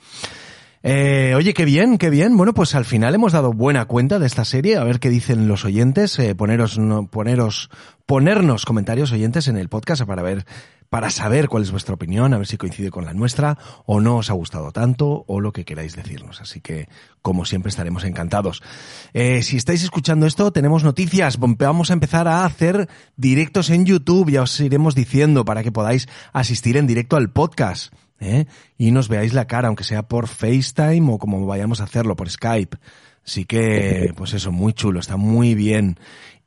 Eh, 0.84 1.34
oye, 1.38 1.53
qué 1.53 1.63
bien, 1.63 1.97
qué 1.97 2.09
bien. 2.09 2.36
Bueno, 2.36 2.53
pues 2.53 2.76
al 2.76 2.84
final 2.84 3.15
hemos 3.15 3.32
dado 3.32 3.53
buena 3.53 3.86
cuenta 3.86 4.19
de 4.19 4.28
esta 4.28 4.43
serie. 4.43 4.76
A 4.76 4.84
ver 4.84 4.99
qué 4.99 5.09
dicen 5.09 5.47
los 5.47 5.63
oyentes. 5.63 6.19
Eh, 6.19 6.36
poneros, 6.36 6.78
poneros, 7.11 7.69
ponernos 8.05 8.65
comentarios 8.65 9.13
oyentes 9.13 9.47
en 9.47 9.55
el 9.55 9.69
podcast 9.69 10.03
para 10.03 10.21
ver 10.21 10.45
para 10.89 11.09
saber 11.09 11.47
cuál 11.49 11.63
es 11.63 11.71
vuestra 11.71 11.95
opinión, 11.95 12.33
a 12.33 12.38
ver 12.38 12.47
si 12.47 12.57
coincide 12.57 12.91
con 12.91 13.05
la 13.05 13.13
nuestra 13.13 13.57
o 13.86 13.99
no 13.99 14.17
os 14.17 14.29
ha 14.29 14.33
gustado 14.33 14.71
tanto 14.71 15.25
o 15.27 15.39
lo 15.39 15.51
que 15.51 15.65
queráis 15.65 15.95
decirnos. 15.95 16.41
Así 16.41 16.61
que, 16.61 16.88
como 17.21 17.45
siempre, 17.45 17.69
estaremos 17.69 18.03
encantados. 18.03 18.61
Eh, 19.13 19.41
si 19.41 19.57
estáis 19.57 19.83
escuchando 19.83 20.25
esto, 20.25 20.51
tenemos 20.51 20.83
noticias. 20.83 21.38
Vamos 21.39 21.89
a 21.89 21.93
empezar 21.93 22.27
a 22.27 22.45
hacer 22.45 22.88
directos 23.17 23.69
en 23.69 23.86
YouTube, 23.86 24.31
ya 24.31 24.43
os 24.43 24.59
iremos 24.59 24.95
diciendo 24.95 25.45
para 25.45 25.63
que 25.63 25.71
podáis 25.71 26.07
asistir 26.33 26.77
en 26.77 26.88
directo 26.88 27.15
al 27.15 27.31
podcast. 27.31 27.93
¿eh? 28.19 28.45
Y 28.77 28.91
nos 28.91 29.09
veáis 29.09 29.33
la 29.33 29.47
cara, 29.47 29.67
aunque 29.67 29.83
sea 29.83 30.03
por 30.03 30.27
FaceTime 30.27 31.11
o 31.11 31.17
como 31.17 31.45
vayamos 31.45 31.81
a 31.81 31.86
hacerlo, 31.86 32.15
por 32.15 32.29
Skype. 32.29 32.77
Así 33.25 33.45
que, 33.45 34.13
pues 34.15 34.33
eso, 34.33 34.51
muy 34.51 34.73
chulo, 34.73 34.99
está 34.99 35.17
muy 35.17 35.55
bien. 35.55 35.97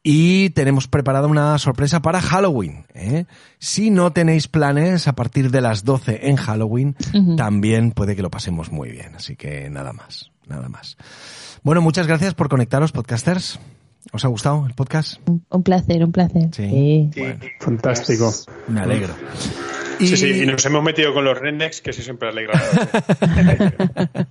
Y 0.03 0.51
tenemos 0.51 0.89
preparada 0.89 1.27
una 1.27 1.59
sorpresa 1.59 2.01
para 2.01 2.21
Halloween. 2.21 2.87
¿eh? 2.95 3.27
Si 3.59 3.91
no 3.91 4.13
tenéis 4.13 4.49
planes 4.49 5.09
a 5.09 5.15
partir 5.15 5.51
de 5.51 5.61
las 5.61 5.85
12 5.85 6.29
en 6.29 6.37
Halloween, 6.37 6.97
también 7.37 7.93
puede 7.93 8.17
que 8.17 8.23
lo 8.23 8.31
pasemos 8.31 8.71
muy 8.71 8.91
bien. 8.91 9.15
Así 9.17 9.37
que 9.37 9.69
nada 9.71 9.93
más, 9.93 10.31
nada 10.47 10.69
más. 10.69 10.97
Bueno, 11.63 11.83
muchas 11.83 12.07
gracias 12.07 12.35
por 12.35 12.49
conectaros, 12.49 12.93
podcasters. 12.93 13.59
¿Os 14.13 14.25
ha 14.25 14.29
gustado 14.29 14.65
el 14.67 14.75
podcast? 14.75 15.21
Un 15.27 15.63
placer, 15.63 16.03
un 16.05 16.13
placer. 16.13 16.49
Sí. 16.53 17.11
Fantástico. 17.61 18.33
Me 18.69 18.81
alegro. 18.81 19.15
Sí, 19.99 20.17
sí, 20.17 20.43
y 20.43 20.47
nos 20.47 20.65
hemos 20.65 20.83
metido 20.83 21.13
con 21.13 21.25
los 21.25 21.37
Rendex, 21.37 21.81
que 21.81 21.91
eso 21.91 22.03
siempre 22.03 22.29
alegra. 22.29 22.63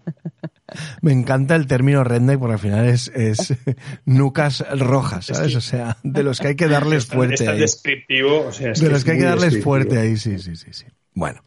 Me 1.02 1.12
encanta 1.12 1.56
el 1.56 1.68
término 1.68 2.04
redneck 2.04 2.40
porque 2.40 2.54
al 2.54 2.60
final 2.60 2.88
es, 2.88 3.08
es 3.16 3.54
nucas 4.06 4.66
rojas, 4.78 5.26
¿sabes? 5.28 5.56
O 5.56 5.62
sea, 5.62 5.98
de 6.04 6.24
los 6.24 6.40
que 6.40 6.50
hay 6.50 6.56
que 6.56 6.68
darles 6.68 7.06
fuerte. 7.06 7.36
Es 7.36 7.46
tan 7.46 7.56
ahí. 7.56 7.60
descriptivo, 7.60 8.48
o 8.48 8.52
sea, 8.52 8.72
es 8.72 8.80
de 8.80 8.86
que 8.88 8.92
los 8.92 9.00
es 9.00 9.06
que 9.06 9.12
hay 9.12 9.18
que 9.20 9.26
darles 9.26 9.64
fuerte 9.64 9.98
ahí, 9.98 10.18
sí, 10.18 10.40
sí, 10.40 10.56
sí, 10.56 10.68
sí. 10.72 10.86
Bueno. 11.14 11.42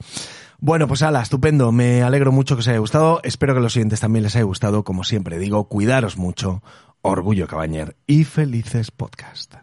Bueno, 0.62 0.86
pues 0.86 1.00
ala, 1.02 1.22
estupendo. 1.22 1.72
Me 1.72 2.02
alegro 2.02 2.32
mucho 2.32 2.54
que 2.54 2.60
os 2.60 2.68
haya 2.68 2.78
gustado. 2.78 3.20
Espero 3.22 3.54
que 3.54 3.60
a 3.60 3.62
los 3.62 3.72
siguientes 3.72 4.00
también 4.00 4.24
les 4.24 4.36
haya 4.36 4.44
gustado. 4.44 4.84
Como 4.84 5.04
siempre 5.04 5.38
digo, 5.38 5.68
cuidaros 5.68 6.18
mucho. 6.18 6.62
Orgullo 7.00 7.46
Cabañer 7.46 7.96
y 8.06 8.24
felices 8.24 8.90
podcast. 8.90 9.54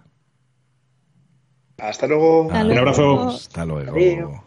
Hasta 1.78 2.08
luego. 2.08 2.52
Hasta 2.52 2.66
Un 2.66 2.78
abrazo. 2.80 3.30
Hasta 3.30 3.66
luego. 3.66 3.96
Adiós. 3.96 4.42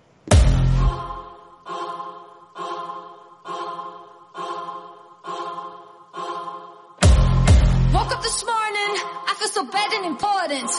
And. 10.04 10.16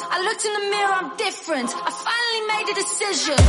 I 0.09 0.17
looked 0.25 0.45
in 0.45 0.53
the 0.53 0.65
mirror, 0.73 0.93
I'm 0.97 1.11
different. 1.17 1.69
I 1.69 1.91
finally 1.93 2.43
made 2.49 2.67
a 2.73 2.75
decision. 2.75 3.39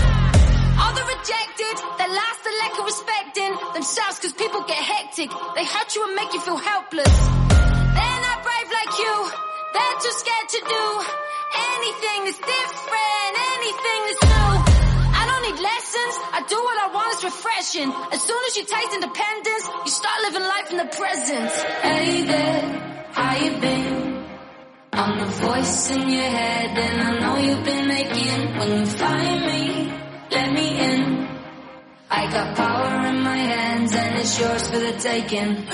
All 0.77 0.93
the 0.93 1.05
rejected, 1.09 1.77
they 1.97 2.09
lost 2.09 2.40
the 2.44 2.55
lack 2.61 2.74
of 2.77 2.85
respecting 2.85 3.53
themselves 3.73 4.20
cause 4.20 4.32
people 4.32 4.61
get 4.69 4.77
hectic. 4.77 5.31
They 5.57 5.65
hurt 5.65 5.89
you 5.97 6.03
and 6.05 6.15
make 6.16 6.32
you 6.32 6.40
feel 6.40 6.61
helpless. 6.61 7.15
They're 7.97 8.20
not 8.27 8.39
brave 8.44 8.69
like 8.69 8.93
you, 9.01 9.15
they're 9.73 9.99
too 10.05 10.15
scared 10.20 10.49
to 10.57 10.61
do 10.61 10.85
anything 11.73 12.19
that's 12.28 12.43
different, 12.43 13.32
anything 13.57 14.01
that's 14.09 14.23
new. 14.28 14.53
I 15.16 15.23
don't 15.24 15.43
need 15.49 15.61
lessons, 15.62 16.15
I 16.36 16.40
do 16.49 16.59
what 16.61 16.77
I 16.77 16.86
want, 16.93 17.09
it's 17.16 17.24
refreshing. 17.24 17.89
As 18.12 18.20
soon 18.20 18.40
as 18.49 18.53
you 18.57 18.65
taste 18.69 18.93
independence, 18.93 19.65
you 19.85 19.93
start 19.93 20.16
living 20.28 20.44
life 20.44 20.69
in 20.73 20.78
the 20.82 20.89
present. 20.93 21.51
Hey 21.81 22.24
there, 22.28 22.62
how 23.16 23.32
you 23.40 23.53
been? 23.61 24.12
I'm 24.94 25.19
the 25.19 25.24
voice 25.24 25.90
in 25.90 26.06
your 26.06 26.23
head 26.23 26.78
and 26.78 27.01
I 27.01 27.19
know 27.19 27.36
you've 27.39 27.64
been 27.64 27.89
making 27.89 28.59
when 28.59 28.81
you 28.81 28.86
find 28.86 29.40
me, 29.47 29.90
let 30.31 30.52
me 30.52 30.81
in. 30.81 31.28
I 32.10 32.31
got 32.31 32.55
power 32.55 33.06
in 33.06 33.23
my 33.23 33.36
hands 33.36 33.94
and 33.94 34.19
it's 34.19 34.39
yours 34.39 34.69
for 34.69 34.78
the 34.78 34.93
taking. 34.93 35.66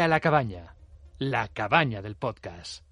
A 0.00 0.08
la 0.08 0.18
cabaña, 0.18 0.74
la 1.18 1.48
cabaña 1.48 2.02
del 2.02 2.16
podcast. 2.16 2.82